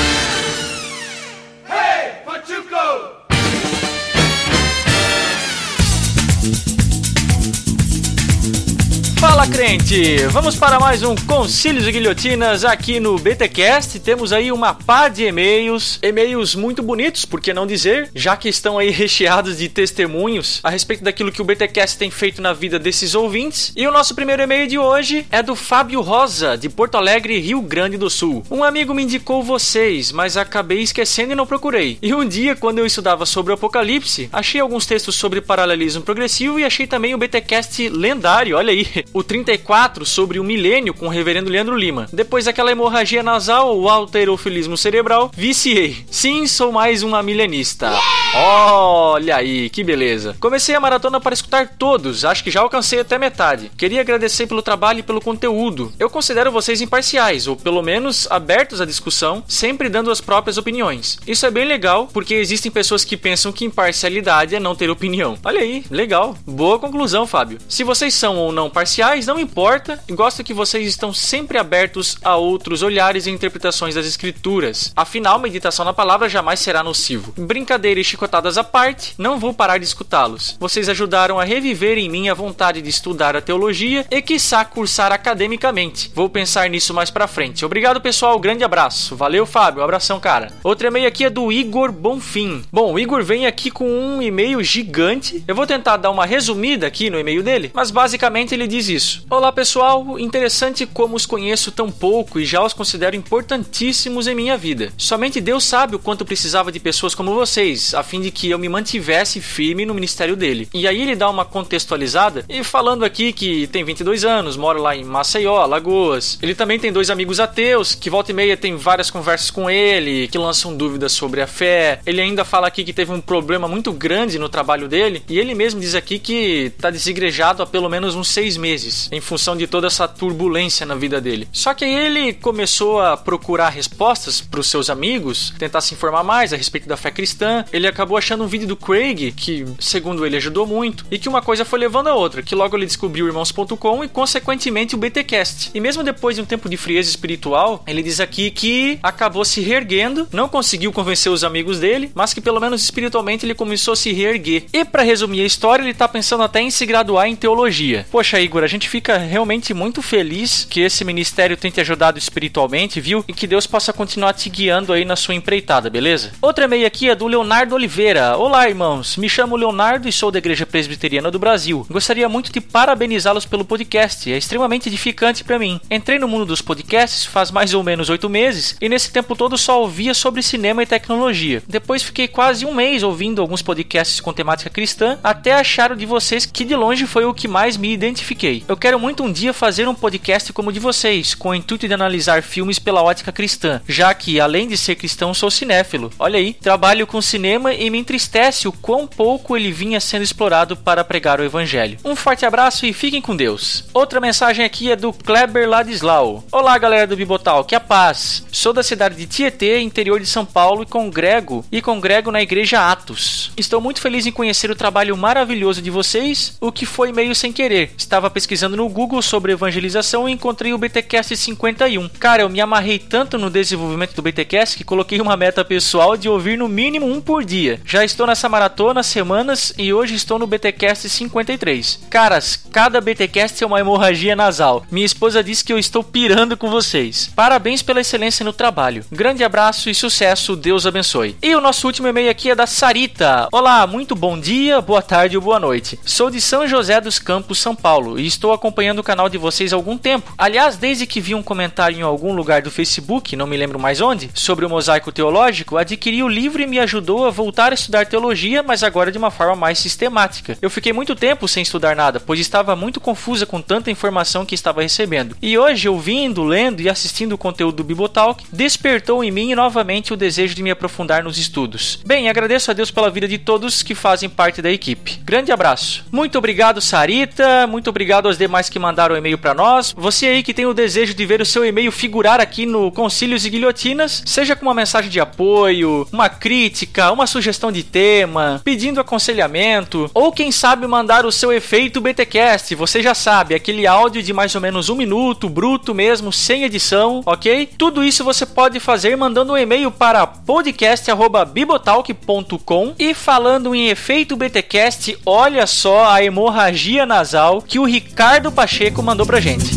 Fala, 9.19 9.47
crente! 9.47 10.19
Vamos 10.31 10.57
para 10.57 10.79
mais 10.79 11.03
um 11.03 11.15
Concílios 11.15 11.89
e 11.89 11.93
Guilhotinas 11.93 12.67
aqui 12.67 13.01
no 13.01 13.19
BTcast. 13.19 13.99
Temos 13.99 14.31
aí 14.31 14.53
uma 14.53 14.75
pá 14.75 15.09
de 15.09 15.25
e-mails, 15.25 15.99
e-mails 16.03 16.55
muito 16.55 16.83
bonitos, 16.83 17.25
por 17.25 17.41
que 17.41 17.55
não 17.55 17.67
dizer, 17.67 18.11
já 18.15 18.37
que 18.37 18.49
estão 18.49 18.79
aí 18.79 18.91
recheados 18.93 19.57
de 19.57 19.71
testemunhos 19.71 20.61
a 20.63 20.69
respeito 20.69 21.03
daquilo 21.03 21.33
que 21.33 21.41
o 21.41 21.45
BTcast 21.45 21.97
tem 21.97 22.11
feito 22.11 22.43
na 22.43 22.53
vida 22.53 22.79
desses 22.79 23.15
ouvintes. 23.15 23.73
E 23.75 23.87
o 23.87 23.91
nosso 23.91 24.15
primeiro 24.15 24.43
e-mail 24.43 24.67
de 24.69 24.79
hoje 24.79 25.27
é 25.31 25.43
do 25.43 25.57
Fábio 25.57 26.03
Rosa, 26.03 26.57
de 26.57 26.69
Porto 26.69 26.97
Alegre, 26.97 27.41
Rio 27.41 27.63
Grande 27.63 27.97
do 27.97 28.11
Sul. 28.11 28.45
Um 28.51 28.63
amigo 28.63 28.93
me 28.93 29.03
indicou 29.03 29.43
vocês, 29.43 30.13
mas 30.13 30.37
acabei 30.37 30.83
esquecendo 30.83 31.33
e 31.33 31.37
não 31.37 31.47
procurei. 31.47 31.99
E 32.03 32.13
um 32.13 32.29
dia, 32.29 32.55
quando 32.55 32.79
eu 32.79 32.87
estudava 32.87 33.25
sobre 33.25 33.51
o 33.51 33.55
Apocalipse, 33.55 34.29
achei 34.31 34.61
alguns 34.61 34.85
textos 34.85 35.15
sobre 35.15 35.41
paralelismo 35.41 36.03
progressivo 36.03 36.61
e 36.61 36.65
achei 36.65 36.87
também 36.87 37.15
o 37.15 37.19
BTcast 37.19 37.89
lendário, 37.89 38.57
olha 38.57 38.71
aí, 38.71 38.87
o 39.13 39.23
34 39.23 40.05
sobre 40.05 40.39
o 40.39 40.45
milênio 40.45 40.93
com 40.93 41.07
o 41.07 41.11
reverendo 41.11 41.51
Leandro 41.51 41.77
Lima. 41.77 42.07
Depois 42.13 42.45
daquela 42.47 42.71
hemorragia 42.71 43.23
nasal, 43.23 43.79
o 43.79 43.89
alterofilismo 43.89 44.77
cerebral, 44.77 45.31
viciei. 45.35 46.05
Sim, 46.11 46.47
sou 46.47 46.73
mais 46.73 47.03
uma 47.03 47.23
milenista. 47.23 47.93
Olha 48.35 49.37
aí, 49.37 49.71
que 49.71 49.85
beleza. 49.85 50.37
Comecei 50.41 50.75
a 50.75 50.81
maratona 50.81 51.21
para 51.21 51.33
escutar 51.33 51.69
todos, 51.79 52.25
acho 52.25 52.45
que 52.45 52.51
já 52.51 52.61
alcancei 52.61 53.01
até 53.01 53.19
metade. 53.19 53.71
Queria 53.77 54.01
agradecer 54.01 54.47
pelo 54.47 54.63
trabalho 54.63 55.01
e 55.01 55.03
pelo 55.03 55.21
conteúdo. 55.21 55.93
Eu 55.99 56.11
considero 56.11 56.53
vocês 56.53 56.81
imparciais, 56.81 57.47
ou 57.47 57.57
pelo 57.57 57.83
menos 57.83 58.27
abertos 58.31 58.81
à 58.81 58.85
discussão, 58.85 59.43
sempre 59.47 59.89
dando 59.89 60.11
as 60.11 60.21
próprias 60.21 60.59
opiniões. 60.59 61.19
Isso 61.27 61.47
é 61.47 61.51
bem 61.51 61.65
legal, 61.65 62.09
porque 62.13 62.35
existem 62.35 62.71
pessoas 62.71 63.05
que 63.05 63.17
pensam 63.17 63.53
que 63.53 63.65
imparcialidade 63.65 64.55
é 64.55 64.61
não 64.61 64.75
ter 64.75 64.91
opinião. 64.91 65.39
Olha 65.45 65.61
aí, 65.61 65.85
legal. 65.91 66.37
Boa 66.47 66.79
conclusão, 66.79 67.27
Fábio. 67.27 67.59
Se 67.69 67.85
vocês 67.85 68.13
são 68.13 68.37
ou 68.37 68.53
não 68.53 68.69
parciais, 68.69 68.96
não 69.27 69.39
importa, 69.39 70.03
gosto 70.11 70.43
que 70.43 70.55
vocês 70.55 70.89
estão 70.89 71.13
sempre 71.13 71.59
abertos 71.59 72.17
a 72.25 72.37
outros 72.37 72.83
olhares 72.83 73.27
e 73.27 73.31
interpretações 73.31 73.95
das 73.95 74.07
escrituras. 74.07 74.91
Afinal, 74.97 75.39
meditação 75.39 75.85
na 75.85 75.93
palavra 75.93 76.31
jamais 76.31 76.61
será 76.61 76.83
nocivo. 76.83 77.35
Brincadeira 77.37 78.01
e 78.01 78.05
chicotadas 78.05 78.57
à 78.57 78.65
parte, 78.65 79.15
não 79.19 79.39
vou 79.39 79.53
parar 79.53 79.77
de 79.77 79.85
escutá-los. 79.85 80.57
Vocês 80.59 80.89
ajudaram 80.89 81.39
a 81.39 81.45
reviver 81.45 81.99
em 81.99 82.09
mim 82.09 82.31
a 82.31 82.35
vontade 82.35 82.81
de 82.81 82.89
estudar 82.89 83.37
a 83.37 83.43
teologia 83.43 84.07
e 84.11 84.23
quiçá 84.23 84.65
cursar 84.65 85.13
academicamente. 85.13 86.11
Vou 86.15 86.31
pensar 86.31 86.71
nisso 86.71 86.95
mais 86.95 87.11
pra 87.11 87.27
frente. 87.27 87.67
Obrigado, 87.67 88.01
pessoal. 88.01 88.39
Grande 88.39 88.65
abraço. 88.65 89.15
Valeu, 89.15 89.45
Fábio. 89.45 89.83
abração, 89.83 90.19
cara. 90.19 90.53
Outro 90.65 90.87
e-mail 90.87 91.07
aqui 91.07 91.27
é 91.27 91.31
do 91.31 91.53
Igor 91.53 91.93
Bonfim. 91.93 92.65
Bom, 92.73 92.95
o 92.95 92.99
Igor 92.99 93.23
vem 93.23 93.47
aqui 93.47 93.71
com 93.71 93.87
um 93.87 94.23
e-mail 94.23 94.63
gigante. 94.65 95.45
Eu 95.47 95.55
vou 95.55 95.67
tentar 95.67 95.99
dar 95.99 96.11
uma 96.11 96.25
resumida 96.25 96.87
aqui 96.87 97.11
no 97.11 97.19
e-mail 97.19 97.43
dele, 97.43 97.71
mas 97.75 97.91
basicamente 97.91 98.55
ele 98.55 98.67
diz 98.67 98.86
isso. 98.89 99.25
Olá, 99.31 99.53
pessoal. 99.53 100.19
Interessante 100.19 100.87
como 100.87 101.17
os 101.17 101.27
conheço 101.27 101.71
tão 101.71 101.91
pouco 101.91 102.39
e 102.39 102.45
já 102.45 102.63
os 102.63 102.73
considero 102.73 103.17
importantíssimos 103.17 104.27
em 104.27 104.35
minha 104.35 104.57
vida. 104.57 104.93
Somente 104.97 105.41
Deus 105.41 105.65
sabe 105.65 105.97
o 105.97 105.99
quanto 105.99 106.25
precisava 106.25 106.71
de 106.73 106.81
pessoas 106.81 107.15
como 107.15 107.35
vocês, 107.35 107.95
a 107.95 108.03
fim 108.03 108.21
de 108.21 108.31
que 108.31 108.51
eu 108.51 108.59
me 108.59 108.69
mantivesse 108.69 109.41
firme 109.41 109.87
no 109.87 109.95
ministério 109.95 110.37
dele. 110.37 110.69
E 110.75 110.87
aí 110.87 111.03
ele 111.03 111.17
dá 111.17 111.29
uma 111.29 111.45
contextualizada 111.45 112.45
e 112.49 112.63
falando 112.63 113.05
aqui 113.05 113.33
que 113.33 113.67
tem 113.69 113.85
22 113.85 114.25
anos, 114.25 114.57
mora 114.57 114.81
lá 114.81 114.97
em 114.97 115.05
Maceió, 115.05 115.59
Alagoas. 115.59 116.39
Ele 116.43 116.55
também 116.55 116.79
tem 116.79 116.93
dois 116.93 117.11
amigos 117.11 117.41
ateus 117.41 117.95
que 117.95 118.11
volta 118.11 118.31
e 118.31 118.35
meia 118.35 118.57
tem 118.57 118.77
várias 118.77 119.11
conversas 119.11 119.51
com 119.51 119.71
ele, 119.71 120.29
que 120.29 120.39
lançam 120.39 120.77
dúvidas 120.77 121.13
sobre 121.13 121.41
a 121.41 121.47
fé. 121.47 122.01
Ele 122.05 122.21
ainda 122.21 122.45
fala 122.45 122.67
aqui 122.67 122.85
que 122.85 122.93
teve 122.93 123.13
um 123.13 123.21
problema 123.21 123.67
muito 123.67 123.93
grande 123.93 124.39
no 124.39 124.49
trabalho 124.49 124.89
dele 124.89 125.23
e 125.29 125.39
ele 125.39 125.55
mesmo 125.55 125.81
diz 125.81 125.95
aqui 125.95 126.19
que 126.19 126.73
tá 126.79 126.91
desigrejado 126.91 127.63
há 127.63 127.67
pelo 127.67 127.89
menos 127.89 128.15
uns 128.15 128.29
seis 128.29 128.57
meses, 128.57 128.76
em 129.13 129.21
função 129.21 129.57
de 129.57 129.67
toda 129.67 129.87
essa 129.87 130.07
turbulência 130.09 130.87
na 130.87 130.95
vida 130.95 131.21
dele. 131.21 131.49
Só 131.53 131.75
que 131.75 131.85
aí 131.85 131.95
ele 131.95 132.33
começou 132.33 133.01
a 133.01 133.17
procurar 133.17 133.69
respostas 133.69 134.41
para 134.41 134.61
os 134.61 134.69
seus 134.69 134.91
amigos, 134.91 135.55
tentar 135.59 135.81
se 135.81 135.95
informar 135.95 136.23
mais 136.23 136.53
a 136.53 136.57
respeito 136.57 136.89
da 136.89 136.97
fé 136.97 137.11
cristã. 137.11 137.65
Ele 137.73 137.87
acabou 137.87 138.17
achando 138.17 138.45
um 138.45 138.47
vídeo 138.47 138.69
do 138.69 138.77
Craig, 138.77 139.33
que 139.33 139.65
segundo 139.79 140.25
ele 140.25 140.37
ajudou 140.37 140.67
muito, 140.67 141.07
e 141.11 141.19
que 141.19 141.29
uma 141.29 141.43
coisa 141.43 141.65
foi 141.65 141.79
levando 141.79 142.09
a 142.09 142.15
outra, 142.15 142.43
que 142.43 142.55
logo 142.55 142.77
ele 142.77 142.87
descobriu 142.87 143.27
irmãos.com 143.27 144.05
e 144.05 144.09
consequentemente 144.09 144.95
o 144.95 144.99
BTcast. 144.99 145.71
E 145.75 145.81
mesmo 145.81 146.03
depois 146.03 146.37
de 146.37 146.43
um 146.43 146.45
tempo 146.45 146.69
de 146.69 146.77
frieza 146.77 147.09
espiritual, 147.09 147.83
ele 147.87 148.03
diz 148.03 148.21
aqui 148.21 148.51
que 148.51 148.99
acabou 149.03 149.45
se 149.45 149.61
reerguendo, 149.61 150.29
não 150.33 150.49
conseguiu 150.49 150.93
convencer 150.93 151.31
os 151.31 151.45
amigos 151.45 151.79
dele, 151.79 152.11
mas 152.15 152.33
que 152.35 152.41
pelo 152.41 152.61
menos 152.61 152.83
espiritualmente 152.83 153.45
ele 153.45 153.55
começou 153.55 153.93
a 153.93 153.97
se 153.97 154.13
reerguer. 154.13 154.65
E 154.73 154.85
para 154.85 155.03
resumir 155.03 155.41
a 155.41 155.47
história, 155.47 155.83
ele 155.83 155.95
tá 155.95 156.09
pensando 156.09 156.43
até 156.43 156.61
em 156.61 156.71
se 156.71 156.87
graduar 156.87 157.27
em 157.27 157.37
teologia. 157.37 158.07
Poxa, 158.11 158.41
Igor, 158.41 158.65
a 158.67 158.69
gente 158.69 158.89
fica 158.89 159.17
realmente 159.17 159.73
muito 159.73 160.03
feliz 160.03 160.67
que 160.69 160.81
esse 160.81 161.05
ministério 161.05 161.57
tenha 161.57 161.71
te 161.71 161.81
ajudado 161.81 162.19
espiritualmente, 162.19 163.01
viu? 163.01 163.25
E 163.29 163.33
que 163.33 163.47
Deus 163.47 163.67
possa 163.67 163.93
continuar 163.93 164.33
te 164.33 164.51
guiando 164.51 164.93
aí 164.93 165.05
na 165.05 165.15
sua 165.15 165.35
empreitada, 165.35 165.89
beleza? 165.89 166.33
Outro 166.43 166.65
e-mail 166.65 166.87
aqui 166.87 167.09
é 167.09 167.15
do 167.15 167.27
Leonardo 167.27 167.75
Oliveira. 167.75 168.37
Olá, 168.37 168.69
irmãos. 168.69 169.17
Me 169.17 169.29
chamo 169.29 169.57
Leonardo 169.57 170.09
e 170.09 170.13
sou 170.13 170.31
da 170.31 170.39
Igreja 170.39 170.67
Presbiteriana 170.67 171.31
do 171.31 171.39
Brasil. 171.39 171.87
Gostaria 171.89 172.29
muito 172.29 172.53
de 172.53 172.61
parabenizá-los 172.61 173.47
pelo 173.47 173.65
podcast. 173.65 174.33
É 174.33 174.37
extremamente 174.37 174.89
edificante 174.89 175.45
para 175.45 175.59
mim. 175.59 175.81
Entrei 175.89 176.19
no 176.19 176.27
mundo 176.27 176.45
dos 176.45 176.61
podcasts 176.61 177.25
faz 177.25 177.51
mais 177.51 177.75
ou 177.75 177.83
menos 177.83 178.09
oito 178.09 178.29
meses 178.29 178.77
e 178.81 178.89
nesse 178.89 179.13
tempo 179.13 179.37
todo 179.37 179.57
só 179.57 179.81
ouvia 179.81 180.15
sobre 180.15 180.43
cinema 180.43 180.83
e 180.83 180.87
tecnologia. 180.87 181.63
Depois 181.69 182.03
fiquei 182.03 182.27
quase 182.27 182.65
um 182.65 182.75
mês 182.75 183.03
ouvindo 183.03 183.41
alguns 183.41 183.63
podcasts 183.63 184.21
com 184.21 184.33
temática 184.33 184.71
cristã 184.71 185.19
até 185.23 185.53
achar 185.53 185.93
o 185.93 185.97
de 185.97 186.07
vocês 186.07 186.47
que 186.47 186.65
de 186.65 186.75
longe 186.75 187.07
foi 187.07 187.25
o 187.25 187.35
que 187.35 187.47
mais 187.47 187.77
me 187.77 187.93
identifiquei. 187.93 188.56
Eu 188.69 188.77
quero 188.77 188.99
muito 188.99 189.23
um 189.23 189.33
dia 189.33 189.53
fazer 189.53 189.89
um 189.89 189.95
podcast 189.95 190.53
como 190.53 190.71
o 190.71 190.73
de 190.73 190.81
vocês, 190.81 191.35
com 191.35 191.51
o 191.51 191.55
intuito 191.55 191.87
de 191.87 191.95
analisar 191.95 192.43
filmes 192.43 192.79
pela 192.79 193.03
ótica 193.03 193.33
cristã, 193.33 193.81
já 193.89 194.13
que 194.15 194.41
além 194.41 194.67
de 194.69 194.77
ser 194.77 194.97
cristão 194.97 195.33
sou 195.33 195.51
cinéfilo. 195.51 196.13
Olha 196.19 196.39
aí, 196.39 196.55
trabalho 196.55 197.07
com 197.07 197.21
cinema 197.23 197.73
e 197.73 197.89
me 197.91 197.99
entristece 197.99 198.67
o 198.67 198.73
quão 198.73 199.07
pouco 199.07 199.57
ele 199.57 199.71
vinha 199.71 200.01
sendo 200.01 200.23
explorado 200.23 200.77
para 200.77 201.05
pregar 201.05 201.41
o 201.41 201.45
evangelho. 201.45 201.99
Um 202.05 202.17
forte 202.17 202.45
abraço 202.45 202.87
e 202.87 202.93
fiquem 202.93 203.21
com 203.21 203.37
Deus. 203.37 203.85
Outra 203.93 204.21
mensagem 204.21 204.65
aqui 204.65 204.91
é 204.91 204.97
do 204.97 205.13
Kleber 205.13 205.69
Ladislau. 205.69 206.45
Olá, 206.51 206.77
galera 206.79 207.07
do 207.07 207.17
Bibotal, 207.17 207.65
que 207.65 207.75
a 207.75 207.81
paz. 207.81 208.45
Sou 208.51 208.73
da 208.73 208.83
cidade 208.83 209.15
de 209.15 209.27
Tietê, 209.27 209.81
interior 209.81 210.19
de 210.21 210.27
São 210.27 210.45
Paulo 210.45 210.83
e 210.83 210.87
congrego 210.87 211.65
e 211.71 211.81
congrego 211.83 212.31
na 212.31 212.43
igreja 212.43 212.91
Atos. 212.91 213.53
Estou 213.57 213.81
muito 213.81 214.01
feliz 214.01 214.27
em 214.27 214.33
conhecer 214.33 214.71
o 214.71 214.77
trabalho 214.77 215.17
maravilhoso 215.17 215.81
de 215.81 215.91
vocês, 215.91 216.57
o 216.61 216.73
que 216.73 216.87
foi 216.87 217.13
meio 217.13 217.35
sem 217.35 217.53
querer. 217.53 217.93
Estava 217.97 218.31
pesquisando 218.31 218.46
no 218.77 218.89
Google 218.89 219.21
sobre 219.23 219.53
evangelização 219.53 220.29
e 220.29 220.33
encontrei 220.33 220.73
o 220.73 220.79
BTcast 220.79 221.37
51. 221.37 222.09
Cara, 222.21 222.43
eu 222.43 222.49
me 222.49 222.61
amarrei 222.61 222.99
tanto 222.99 223.37
no 223.37 223.51
desenvolvimento 223.51 224.15
do 224.15 224.23
BTcast 224.23 224.77
que 224.77 224.85
coloquei 224.85 225.21
uma 225.21 225.37
meta 225.37 225.65
pessoal 225.65 226.17
de 226.17 226.29
ouvir 226.29 226.57
no 226.57 226.69
mínimo 226.69 227.07
um 227.07 227.21
por 227.21 227.45
dia. 227.45 227.81
Já 227.85 228.05
estou 228.05 228.27
nessa 228.27 228.49
maratona 228.49 229.03
semanas 229.03 229.73
e 229.77 229.93
hoje 229.93 230.15
estou 230.15 230.39
no 230.39 230.47
BTcast 230.47 231.09
53. 231.09 232.07
Caras, 232.09 232.57
cada 232.71 233.01
BTcast 233.01 233.63
é 233.63 233.67
uma 233.67 233.81
hemorragia 233.81 234.37
nasal. 234.37 234.85
Minha 234.91 235.07
esposa 235.07 235.43
disse 235.43 235.65
que 235.65 235.73
eu 235.73 235.79
estou 235.79 236.05
pirando 236.05 236.57
com 236.57 236.71
vocês. 236.71 237.31
Parabéns 237.35 237.83
pela 237.83 238.01
excelência 238.01 238.45
no 238.45 238.53
trabalho. 238.53 239.05
Grande 239.11 239.43
abraço 239.43 239.91
e 239.91 239.95
sucesso, 239.95 240.55
Deus 240.55 240.87
abençoe. 240.87 241.37
E 241.43 241.55
o 241.55 241.61
nosso 241.61 241.87
último 241.87 242.07
e-mail 242.07 242.31
aqui 242.31 242.51
é 242.51 242.55
da 242.55 242.67
Sarita. 242.67 243.49
Olá, 243.51 243.87
muito 243.87 244.15
bom 244.15 244.39
dia, 244.39 244.81
boa 244.81 245.03
tarde 245.03 245.37
ou 245.37 245.43
boa 245.43 245.59
noite. 245.59 245.99
Sou 246.05 246.31
de 246.31 246.41
São 246.41 246.67
José 246.67 247.01
dos 247.01 247.19
Campos, 247.19 247.59
São 247.59 247.75
Paulo, 247.75 248.19
e 248.19 248.27
estou 248.37 248.53
acompanhando 248.53 249.01
o 249.01 249.05
canal 249.05 249.29
de 249.29 249.39
vocês 249.39 249.73
há 249.73 249.77
algum 249.77 249.99
tempo. 249.99 250.33
Aliás, 250.39 250.77
desde 250.77 251.07
que 251.07 251.21
vi 251.21 251.35
um 251.35 251.43
comentário 251.43 251.99
em 251.99 252.03
algum 252.03 252.33
lugar 252.33 252.63
do 252.63 252.71
Facebook, 252.71 253.35
não 253.35 253.47
me 253.47 253.57
lembro 253.57 253.79
mais 253.79 254.01
onde, 254.01 254.31
sobre 254.35 254.65
o 254.65 254.71
mosaico 254.71 255.11
teológico, 255.11 255.77
adquiri 255.77 256.23
o 256.23 256.29
livro 256.29 256.63
e 256.63 256.67
me 256.67 256.79
ajudou 256.79 257.27
a 257.27 257.31
voltar 257.31 257.73
a 257.73 257.75
estudar 257.75 258.07
teologia, 258.07 258.63
mas 258.63 258.83
agora 258.83 259.11
de 259.11 259.19
uma 259.19 259.31
forma 259.31 259.57
mais 259.57 259.79
sistemática. 259.79 260.57
Eu 260.61 260.71
fiquei 260.71 260.93
muito 260.93 261.15
tempo 261.15 261.49
sem 261.49 261.63
estudar 261.63 261.97
nada, 261.97 262.21
pois 262.21 262.39
estava 262.39 262.77
muito 262.77 263.01
confusa 263.01 263.47
com 263.47 263.61
tanta 263.61 263.91
informação 263.91 264.45
que 264.45 264.55
estava 264.55 264.83
recebendo. 264.83 265.37
E 265.41 265.57
hoje, 265.59 265.89
ouvindo, 265.89 266.45
lendo 266.45 266.81
e 266.81 266.89
assistindo 266.89 267.33
o 267.33 267.39
conteúdo 267.39 267.77
do 267.77 267.85
Bibotalk, 267.85 268.45
despertou 268.53 269.25
em 269.25 269.31
mim 269.31 269.55
novamente 269.55 270.13
o 270.13 270.17
desejo 270.17 270.55
de 270.55 270.63
me 270.63 270.71
aprofundar 270.71 271.23
nos 271.23 271.39
estudos. 271.39 272.01
Bem, 272.05 272.29
agradeço 272.29 272.71
a 272.71 272.75
Deus 272.75 272.91
pela 272.91 273.11
vida 273.11 273.29
de 273.29 273.39
todos 273.39 273.83
que 273.83 273.95
fazem 273.95 274.29
parte 274.29 274.61
da 274.61 274.71
equipe. 274.71 275.21
Grande 275.25 275.53
abraço. 275.53 276.05
Muito 276.11 276.39
obrigado, 276.39 276.81
Sarita. 276.81 277.67
Muito 277.67 277.91
obrigado 277.91 278.16
aos 278.25 278.39
demais 278.39 278.71
que 278.71 278.79
mandaram 278.79 279.17
e-mail 279.17 279.37
para 279.37 279.53
nós. 279.53 279.93
Você 279.97 280.27
aí 280.27 280.43
que 280.43 280.55
tem 280.55 280.65
o 280.65 280.73
desejo 280.73 281.13
de 281.13 281.27
ver 281.27 281.43
o 281.43 281.47
seu 281.47 281.63
e-mail 281.65 281.93
figurar 281.93 282.41
aqui 282.41 282.65
no 282.65 282.91
Concílios 282.91 283.45
e 283.45 283.51
Guilhotinas, 283.51 284.23
seja 284.25 284.57
com 284.57 284.65
uma 284.65 284.73
mensagem 284.73 285.11
de 285.11 285.21
apoio, 285.21 286.09
uma 286.13 286.29
crítica, 286.29 287.11
uma 287.13 287.27
sugestão 287.27 287.73
de 287.73 287.83
tema, 287.83 288.61
pedindo 288.65 289.01
aconselhamento, 289.01 290.09
ou 290.15 290.31
quem 290.33 290.53
sabe 290.53 290.87
mandar 290.87 291.27
o 291.27 291.33
seu 291.33 291.53
efeito 291.53 292.01
BTcast. 292.01 292.75
Você 292.75 293.03
já 293.03 293.15
sabe, 293.15 293.55
aquele 293.55 293.87
áudio 293.87 294.23
de 294.23 294.33
mais 294.33 294.55
ou 294.55 294.61
menos 294.61 294.89
um 294.89 294.95
minuto, 294.95 295.49
bruto 295.49 295.93
mesmo, 295.95 296.33
sem 296.33 296.63
edição, 296.63 297.23
ok? 297.27 297.69
Tudo 297.77 298.05
isso 298.05 298.25
você 298.25 298.47
pode 298.47 298.81
fazer 298.81 299.17
mandando 299.17 299.53
um 299.53 299.59
e-mail 299.59 299.91
para 299.91 300.27
podcast@bibotalk.com 300.27 302.95
e 302.99 303.15
falando 303.15 303.75
em 303.75 303.89
efeito 303.89 304.37
BTcast, 304.37 305.19
olha 305.27 305.67
só 305.67 306.07
a 306.07 306.23
hemorragia 306.23 307.05
nasal 307.05 307.61
que 307.61 307.79
o 307.79 307.85
Ricardo 307.85 308.06
Pacheco 308.53 309.03
mandou 309.03 309.27
pra 309.27 309.41
gente. 309.41 309.75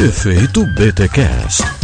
Efeito 0.00 0.64
BTcast. 0.66 1.83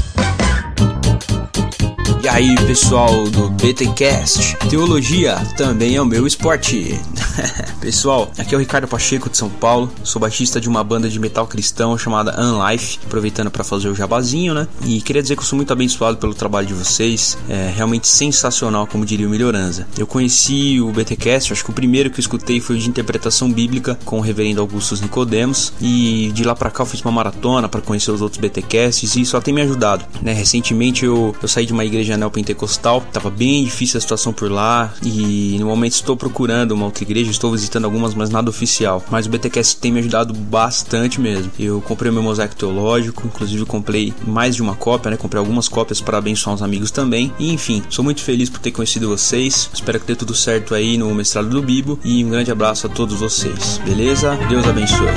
E 2.23 2.29
aí, 2.29 2.55
pessoal 2.67 3.25
do 3.31 3.49
BTcast, 3.49 4.55
teologia 4.69 5.37
também 5.57 5.97
é 5.97 6.03
o 6.03 6.05
meu 6.05 6.27
esporte. 6.27 7.01
pessoal, 7.81 8.31
aqui 8.37 8.55
é 8.55 8.59
o 8.59 8.61
Ricardo 8.61 8.87
Pacheco 8.87 9.31
de 9.31 9.39
São 9.39 9.49
Paulo, 9.49 9.91
sou 10.05 10.21
baixista 10.21 10.61
de 10.61 10.69
uma 10.69 10.85
banda 10.85 11.09
de 11.09 11.19
metal 11.19 11.47
cristão 11.47 11.97
chamada 11.97 12.39
Unlife, 12.39 12.99
aproveitando 13.07 13.51
para 13.51 13.65
fazer 13.65 13.89
o 13.89 13.95
jabazinho, 13.95 14.53
né? 14.53 14.69
E 14.85 15.01
queria 15.01 15.23
dizer 15.23 15.35
que 15.35 15.41
eu 15.41 15.47
sou 15.47 15.57
muito 15.57 15.73
abençoado 15.73 16.19
pelo 16.19 16.35
trabalho 16.35 16.67
de 16.67 16.75
vocês, 16.75 17.39
é 17.49 17.73
realmente 17.75 18.07
sensacional, 18.07 18.87
como 18.87 19.07
diria 19.07 19.27
o 19.27 19.31
Melhoranza. 19.31 19.87
Eu 19.97 20.07
conheci 20.07 20.79
o 20.79 20.93
BTcast, 20.93 21.55
acho 21.55 21.65
que 21.65 21.71
o 21.71 21.75
primeiro 21.75 22.11
que 22.11 22.19
eu 22.19 22.21
escutei 22.21 22.61
foi 22.61 22.77
o 22.77 22.79
de 22.79 22.87
interpretação 22.87 23.51
bíblica 23.51 23.99
com 24.05 24.19
o 24.19 24.21
reverendo 24.21 24.61
Augustus 24.61 25.01
Nicodemos, 25.01 25.73
e 25.81 26.31
de 26.35 26.45
lá 26.45 26.55
para 26.55 26.71
cá 26.71 26.83
eu 26.83 26.87
fiz 26.87 27.01
uma 27.01 27.13
maratona 27.13 27.67
para 27.67 27.81
conhecer 27.81 28.11
os 28.11 28.21
outros 28.21 28.39
BTcasts 28.39 29.17
e 29.17 29.25
só 29.25 29.41
tem 29.41 29.55
me 29.55 29.63
ajudado, 29.63 30.05
né? 30.21 30.35
Recentemente 30.35 31.07
eu, 31.07 31.35
eu 31.41 31.49
saí 31.49 31.65
de 31.65 31.73
uma 31.73 31.85
igreja 31.85 32.10
neopentecostal, 32.17 33.01
tava 33.13 33.31
bem 33.31 33.65
difícil 33.65 33.99
a 33.99 34.01
situação 34.01 34.33
por 34.33 34.51
lá 34.51 34.93
e 35.03 35.57
no 35.59 35.67
momento 35.67 35.93
estou 35.93 36.17
procurando 36.17 36.73
uma 36.73 36.87
outra 36.87 37.05
igreja, 37.05 37.31
estou 37.31 37.53
visitando 37.53 37.85
algumas, 37.85 38.15
mas 38.15 38.31
nada 38.31 38.51
oficial. 38.51 39.05
Mas 39.11 39.27
o 39.27 39.31
BTcast 39.31 39.77
tem 39.77 39.93
me 39.93 40.01
ajudado 40.01 40.35
bastante 40.35 41.21
mesmo. 41.21 41.51
Eu 41.59 41.81
comprei 41.81 42.11
meu 42.11 42.23
mosaico 42.23 42.55
teológico, 42.57 43.27
inclusive 43.27 43.65
comprei 43.65 44.13
mais 44.27 44.57
de 44.57 44.63
uma 44.63 44.75
cópia, 44.75 45.11
né? 45.11 45.17
Comprei 45.17 45.39
algumas 45.39 45.69
cópias 45.69 46.01
para 46.01 46.19
abençoar 46.19 46.57
os 46.57 46.63
amigos 46.63 46.91
também. 46.91 47.33
E 47.39 47.53
enfim, 47.53 47.83
sou 47.89 48.05
muito 48.05 48.23
feliz 48.23 48.49
por 48.49 48.61
ter 48.61 48.71
conhecido 48.71 49.09
vocês. 49.09 49.71
Espero 49.73 50.01
que 50.01 50.07
dê 50.07 50.17
tudo 50.17 50.35
certo 50.35 50.75
aí 50.75 50.97
no 50.97 51.15
mestrado 51.15 51.49
do 51.49 51.63
Bibo 51.63 51.99
e 52.05 52.25
um 52.25 52.31
grande 52.31 52.51
abraço 52.51 52.87
a 52.87 52.91
todos 52.91 53.19
vocês. 53.19 53.81
Beleza? 53.85 54.37
Deus 54.49 54.67
abençoe. 54.67 55.09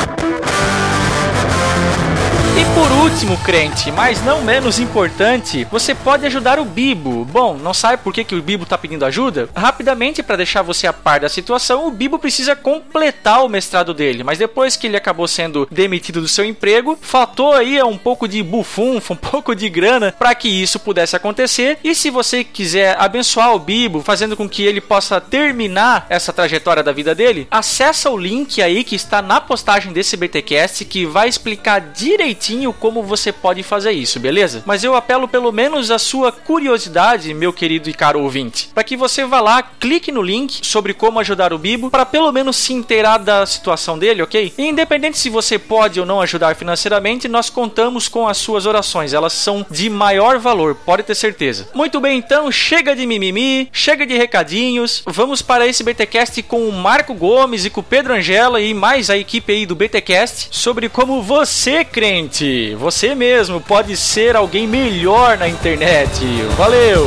E 2.58 2.64
por 2.74 2.90
último, 2.90 3.38
crente, 3.40 3.92
mas 3.92 4.24
não 4.24 4.42
menos 4.42 4.80
importante, 4.80 5.68
você 5.70 5.94
pode 5.94 6.26
ajudar 6.26 6.58
o 6.58 6.64
Bibo. 6.64 7.26
Bom, 7.26 7.58
não 7.58 7.74
sabe 7.74 8.02
por 8.02 8.14
que, 8.14 8.24
que 8.24 8.34
o 8.34 8.42
Bibo 8.42 8.64
está 8.64 8.78
pedindo 8.78 9.04
ajuda? 9.04 9.50
Rapidamente, 9.54 10.24
para 10.24 10.38
deixar 10.38 10.62
você 10.62 10.88
a 10.88 10.94
par 10.94 11.20
da 11.20 11.28
situação, 11.28 11.86
o 11.86 11.92
Bibo 11.92 12.18
precisa 12.18 12.56
completar 12.56 13.44
o 13.44 13.50
mestrado 13.50 13.94
dele, 13.94 14.24
mas 14.24 14.38
depois 14.38 14.78
que 14.78 14.88
ele 14.88 14.96
acabou 14.96 15.28
sendo 15.28 15.68
demitido 15.70 16.22
do 16.22 16.30
seu 16.30 16.46
emprego, 16.46 16.98
faltou 17.02 17.54
aí 17.54 17.82
um 17.84 17.98
pouco 17.98 18.26
de 18.26 18.42
bufunfa, 18.42 19.12
um 19.14 19.18
pouco 19.32 19.54
de 19.54 19.70
grana 19.70 20.16
para 20.18 20.34
que 20.34 20.48
isso 20.48 20.80
pudesse 20.80 21.14
acontecer. 21.14 21.78
E 21.84 21.94
se 21.94 22.10
você 22.10 22.42
quiser 22.42 22.96
abençoar 22.98 23.54
o 23.54 23.60
Bibo, 23.60 24.02
fazendo 24.02 24.38
com 24.38 24.48
que 24.48 24.64
ele 24.64 24.80
possa 24.80 25.20
terminar 25.20 26.06
essa 26.10 26.32
trajetória 26.32 26.82
da 26.82 26.94
vida 26.94 27.14
dele, 27.14 27.50
acessa 27.52 28.10
o 28.10 28.18
link 28.18 28.62
aí 28.62 28.82
que 28.86 28.96
está 28.96 29.22
na 29.22 29.42
postagem 29.42 29.92
desse 29.92 30.16
BTcast 30.16 30.86
que 30.86 31.06
vai 31.06 31.28
explicar 31.28 31.82
direitinho 31.82 32.45
como 32.80 33.02
você 33.02 33.32
pode 33.32 33.64
fazer 33.64 33.92
isso, 33.92 34.20
beleza? 34.20 34.64
Mas 34.66 34.84
eu 34.84 34.96
apelo 34.96 35.28
pelo 35.28 35.52
menos 35.52 35.90
a 35.90 35.98
sua 35.98 36.32
curiosidade, 36.32 37.34
meu 37.34 37.52
querido 37.52 37.90
e 37.90 37.94
caro 37.94 38.22
ouvinte, 38.22 38.70
para 38.74 38.84
que 38.84 38.98
você 38.98 39.26
vá 39.26 39.42
lá, 39.42 39.64
clique 39.64 40.12
no 40.12 40.22
link 40.22 40.60
sobre 40.66 40.94
como 40.94 41.20
ajudar 41.20 41.54
o 41.54 41.58
Bibo, 41.58 41.90
para 41.90 42.06
pelo 42.06 42.32
menos 42.32 42.56
se 42.56 42.74
inteirar 42.74 43.18
da 43.18 43.46
situação 43.46 43.98
dele, 43.98 44.22
ok? 44.22 44.54
E 44.58 44.68
independente 44.68 45.18
se 45.18 45.30
você 45.30 45.58
pode 45.58 46.00
ou 46.00 46.06
não 46.06 46.22
ajudar 46.22 46.56
financeiramente, 46.56 47.28
nós 47.28 47.50
contamos 47.50 48.08
com 48.08 48.28
as 48.28 48.38
suas 48.38 48.66
orações, 48.66 49.14
elas 49.14 49.34
são 49.34 49.66
de 49.70 49.90
maior 49.90 50.38
valor, 50.38 50.76
pode 50.76 51.04
ter 51.04 51.16
certeza. 51.16 51.70
Muito 51.74 52.00
bem, 52.00 52.18
então, 52.18 52.52
chega 52.52 52.96
de 52.96 53.06
mimimi, 53.06 53.70
chega 53.72 54.06
de 54.06 54.16
recadinhos, 54.16 55.04
vamos 55.06 55.42
para 55.42 55.68
esse 55.68 55.84
BTcast 55.84 56.42
com 56.44 56.68
o 56.68 56.72
Marco 56.72 57.14
Gomes 57.14 57.66
e 57.66 57.70
com 57.70 57.82
o 57.82 57.84
Pedro 57.84 58.14
Angela 58.14 58.62
e 58.62 58.74
mais 58.74 59.10
a 59.10 59.18
equipe 59.18 59.54
aí 59.54 59.66
do 59.66 59.76
BTcast 59.76 60.50
sobre 60.52 60.90
como 60.90 61.22
você, 61.22 61.86
crente, 61.86 62.35
Você 62.78 63.16
mesmo 63.16 63.62
pode 63.62 63.96
ser 63.96 64.36
alguém 64.36 64.68
melhor 64.68 65.38
na 65.38 65.48
internet. 65.48 66.20
Valeu! 66.58 67.06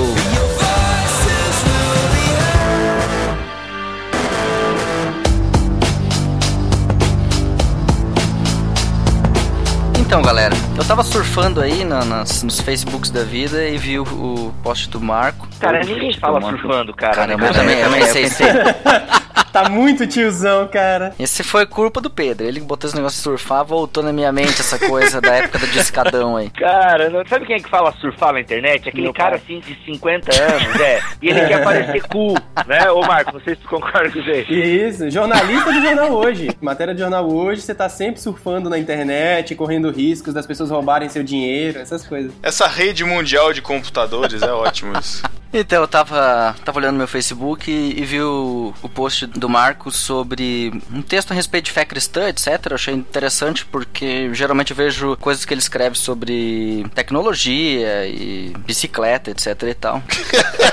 Então, 10.00 10.22
galera, 10.22 10.54
eu 10.76 10.84
tava 10.84 11.02
surfando 11.02 11.60
aí 11.60 11.84
na- 11.84 12.04
nas- 12.04 12.42
nos 12.42 12.60
Facebooks 12.60 13.10
da 13.10 13.22
vida 13.24 13.62
e 13.68 13.76
vi 13.76 13.98
o, 13.98 14.02
o 14.04 14.54
post 14.62 14.88
do 14.88 14.98
Marco. 15.00 15.46
Cara, 15.60 15.80
ninguém 15.84 16.12
fala 16.18 16.40
Marco. 16.40 16.58
surfando, 16.60 16.94
cara. 16.94 17.14
Caramba, 17.14 17.42
né? 17.44 17.48
eu 17.50 17.54
também, 17.54 17.82
também 17.82 18.06
sei, 18.06 18.28
sei. 18.28 18.46
Tá 19.52 19.68
muito 19.68 20.06
tiozão, 20.06 20.66
cara. 20.68 21.14
Esse 21.18 21.42
foi 21.42 21.66
culpa 21.66 22.00
do 22.00 22.10
Pedro. 22.10 22.46
Ele 22.46 22.60
botou 22.60 22.88
esse 22.88 22.96
negócio 22.96 23.16
de 23.18 23.22
surfar, 23.22 23.64
voltou 23.64 24.02
na 24.02 24.12
minha 24.12 24.30
mente 24.32 24.60
essa 24.60 24.78
coisa 24.78 25.20
da 25.20 25.34
época 25.34 25.58
do 25.58 25.66
discadão 25.68 26.36
aí. 26.36 26.50
Cara, 26.50 27.08
não- 27.10 27.26
sabe 27.26 27.46
quem 27.46 27.56
é 27.56 27.60
que 27.60 27.68
fala 27.68 27.92
surfar 28.00 28.32
na 28.32 28.40
internet? 28.40 28.88
Aquele 28.88 29.04
Meu 29.04 29.12
cara 29.14 29.38
pai. 29.38 29.40
assim 29.44 29.60
de 29.60 29.76
50 29.84 30.30
anos, 30.42 30.80
é. 30.80 31.00
E 31.22 31.28
ele 31.28 31.46
quer 31.46 31.62
parecer 31.64 32.02
cool, 32.08 32.34
né? 32.66 32.90
Ô 32.90 33.00
Marco, 33.02 33.32
não 33.34 33.40
sei 33.40 33.54
se 33.54 33.60
tu 33.62 33.68
concorda 33.68 34.10
com 34.10 34.18
isso. 34.18 34.52
Isso, 34.52 35.10
jornalista 35.10 35.72
do 35.72 35.80
jornal 35.82 36.12
hoje. 36.12 36.48
Matéria 36.60 36.94
de 36.94 37.00
jornal 37.00 37.28
hoje, 37.30 37.62
você 37.62 37.74
tá 37.74 37.88
sempre 37.88 38.20
surfando 38.20 38.68
na 38.70 38.78
internet, 38.78 39.54
correndo 39.54 39.90
riscos 39.90 40.34
das 40.34 40.46
pessoas 40.46 40.70
roubarem 40.70 41.08
seu 41.08 41.22
dinheiro, 41.22 41.78
essas 41.78 42.06
coisas. 42.06 42.32
Essa 42.42 42.66
rede 42.66 43.04
mundial 43.04 43.52
de 43.52 43.62
computadores 43.62 44.42
é 44.42 44.52
ótimo 44.52 44.98
isso. 44.98 45.22
Então, 45.50 45.80
eu 45.80 45.88
tava, 45.88 46.54
tava 46.62 46.78
olhando 46.78 46.98
meu 46.98 47.08
Facebook 47.08 47.70
e, 47.70 47.98
e 47.98 48.04
vi 48.04 48.20
o, 48.20 48.74
o 48.82 48.88
post 48.88 49.26
do 49.38 49.48
Marco 49.48 49.90
sobre 49.90 50.72
um 50.92 51.02
texto 51.02 51.32
a 51.32 51.34
respeito 51.34 51.66
de 51.66 51.72
fé 51.72 51.84
cristã, 51.84 52.28
etc. 52.28 52.66
Eu 52.70 52.74
achei 52.74 52.94
interessante 52.94 53.64
porque 53.64 54.32
geralmente 54.34 54.70
eu 54.70 54.76
vejo 54.76 55.16
coisas 55.16 55.44
que 55.44 55.54
ele 55.54 55.60
escreve 55.60 55.96
sobre 55.96 56.86
tecnologia 56.94 58.06
e 58.06 58.52
bicicleta, 58.66 59.30
etc 59.30 59.62
e 59.62 59.74
tal. 59.74 60.02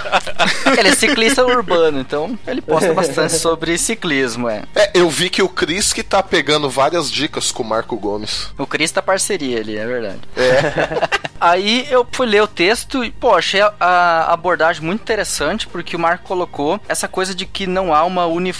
ele 0.77 0.89
é 0.89 0.95
ciclista 0.95 1.45
urbano, 1.45 1.99
então 1.99 2.37
ele 2.47 2.61
posta 2.61 2.93
bastante 2.93 3.33
sobre 3.33 3.77
ciclismo, 3.77 4.49
é. 4.49 4.63
É, 4.75 4.91
eu 4.93 5.09
vi 5.09 5.29
que 5.29 5.41
o 5.41 5.49
Chris 5.49 5.93
que 5.93 6.03
tá 6.03 6.21
pegando 6.21 6.69
várias 6.69 7.11
dicas 7.11 7.51
com 7.51 7.63
o 7.63 7.65
Marco 7.65 7.95
Gomes. 7.95 8.49
O 8.57 8.65
Cris 8.65 8.91
tá 8.91 9.01
parceria 9.01 9.59
ali, 9.59 9.77
é 9.77 9.85
verdade. 9.85 10.21
Aí 11.39 11.85
eu 11.89 12.07
fui 12.11 12.25
ler 12.25 12.41
o 12.41 12.47
texto 12.47 13.03
e, 13.03 13.11
pô, 13.11 13.35
achei 13.35 13.61
a, 13.61 13.73
a 13.79 14.33
abordagem 14.33 14.81
muito 14.81 15.01
interessante 15.01 15.67
porque 15.67 15.95
o 15.95 15.99
Marco 15.99 16.23
colocou 16.23 16.79
essa 16.87 17.07
coisa 17.07 17.35
de 17.35 17.45
que 17.45 17.67
não 17.67 17.93
há 17.93 18.03
uma 18.03 18.25
uniformidade 18.25 18.54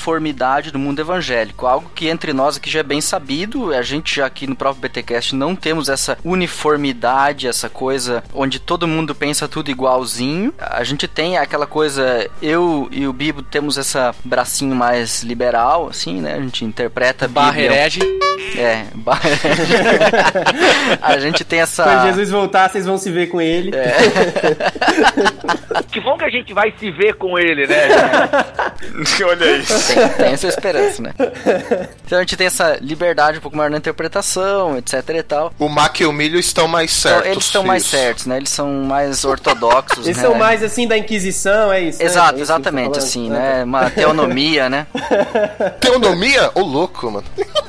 no 0.73 0.79
mundo 0.79 0.99
evangélico. 0.99 1.65
Algo 1.65 1.89
que 1.95 2.07
entre 2.07 2.33
nós 2.33 2.57
aqui 2.57 2.69
já 2.69 2.79
é 2.81 2.83
bem 2.83 3.01
sabido. 3.01 3.73
A 3.73 3.81
gente 3.81 4.15
já 4.15 4.25
aqui 4.25 4.45
no 4.47 4.55
próprio 4.55 4.81
BTcast 4.89 5.35
não 5.35 5.55
temos 5.55 5.89
essa 5.89 6.17
uniformidade, 6.23 7.47
essa 7.47 7.69
coisa 7.69 8.23
onde 8.33 8.59
todo 8.59 8.87
mundo 8.87 9.15
pensa 9.15 9.47
tudo 9.47 9.71
igualzinho. 9.71 10.53
A 10.59 10.83
gente 10.83 11.07
tem 11.07 11.37
aquela 11.37 11.65
coisa, 11.65 12.29
eu 12.41 12.87
e 12.91 13.07
o 13.07 13.13
Bibo 13.13 13.41
temos 13.41 13.77
essa 13.77 14.13
bracinho 14.23 14.75
mais 14.75 15.23
liberal, 15.23 15.87
assim, 15.89 16.21
né? 16.21 16.35
A 16.35 16.41
gente 16.41 16.63
interpreta 16.65 17.25
a 17.25 17.27
Barra 17.27 17.51
Bíblia- 17.53 17.71
herege. 17.71 17.99
é, 18.57 18.85
barra 18.93 19.29
A 21.01 21.17
gente 21.19 21.43
tem 21.43 21.61
essa. 21.61 21.83
Quando 21.83 22.05
Jesus 22.07 22.29
voltar, 22.29 22.69
vocês 22.69 22.85
vão 22.85 22.97
se 22.97 23.09
ver 23.11 23.27
com 23.27 23.41
ele. 23.41 23.71
Que 25.91 25.99
bom 26.01 26.17
que 26.17 26.23
a 26.25 26.29
gente 26.29 26.53
vai 26.53 26.73
se 26.77 26.89
ver 26.91 27.15
com 27.15 27.37
ele, 27.37 27.67
né? 27.67 27.87
Olha 29.27 29.57
isso. 29.57 29.84
Tem, 29.87 30.09
tem 30.09 30.33
essa 30.33 30.47
esperança, 30.47 31.01
né? 31.01 31.13
Então 32.05 32.19
a 32.19 32.21
gente 32.21 32.37
tem 32.37 32.45
essa 32.45 32.77
liberdade 32.81 33.39
um 33.39 33.41
pouco 33.41 33.57
maior 33.57 33.71
na 33.71 33.77
interpretação, 33.77 34.77
etc 34.77 34.93
e 35.09 35.23
tal. 35.23 35.51
O 35.57 35.67
Mac 35.67 35.99
e 35.99 36.05
o 36.05 36.13
Milho 36.13 36.37
estão 36.39 36.67
mais 36.67 36.91
Então, 36.99 37.11
certos. 37.13 37.31
eles 37.31 37.43
estão 37.45 37.63
mais 37.63 37.83
certos, 37.83 38.25
né? 38.27 38.37
Eles 38.37 38.49
são 38.49 38.67
mais 38.83 39.25
ortodoxos, 39.25 40.05
Eles 40.05 40.17
né? 40.17 40.23
são 40.23 40.35
mais 40.35 40.61
assim 40.63 40.87
da 40.87 40.95
Inquisição, 40.95 41.73
é 41.73 41.81
isso? 41.81 41.97
né? 41.99 42.05
É 42.05 42.07
Exato, 42.07 42.27
isso 42.27 42.35
que 42.35 42.41
exatamente, 42.41 42.89
você 42.93 42.99
tá 42.99 43.05
assim, 43.05 43.29
né? 43.31 43.63
Uma 43.63 43.89
teonomia, 43.89 44.69
né? 44.69 44.85
Teonomia? 45.79 46.51
Ô 46.53 46.61
louco, 46.61 47.09
mano. 47.09 47.25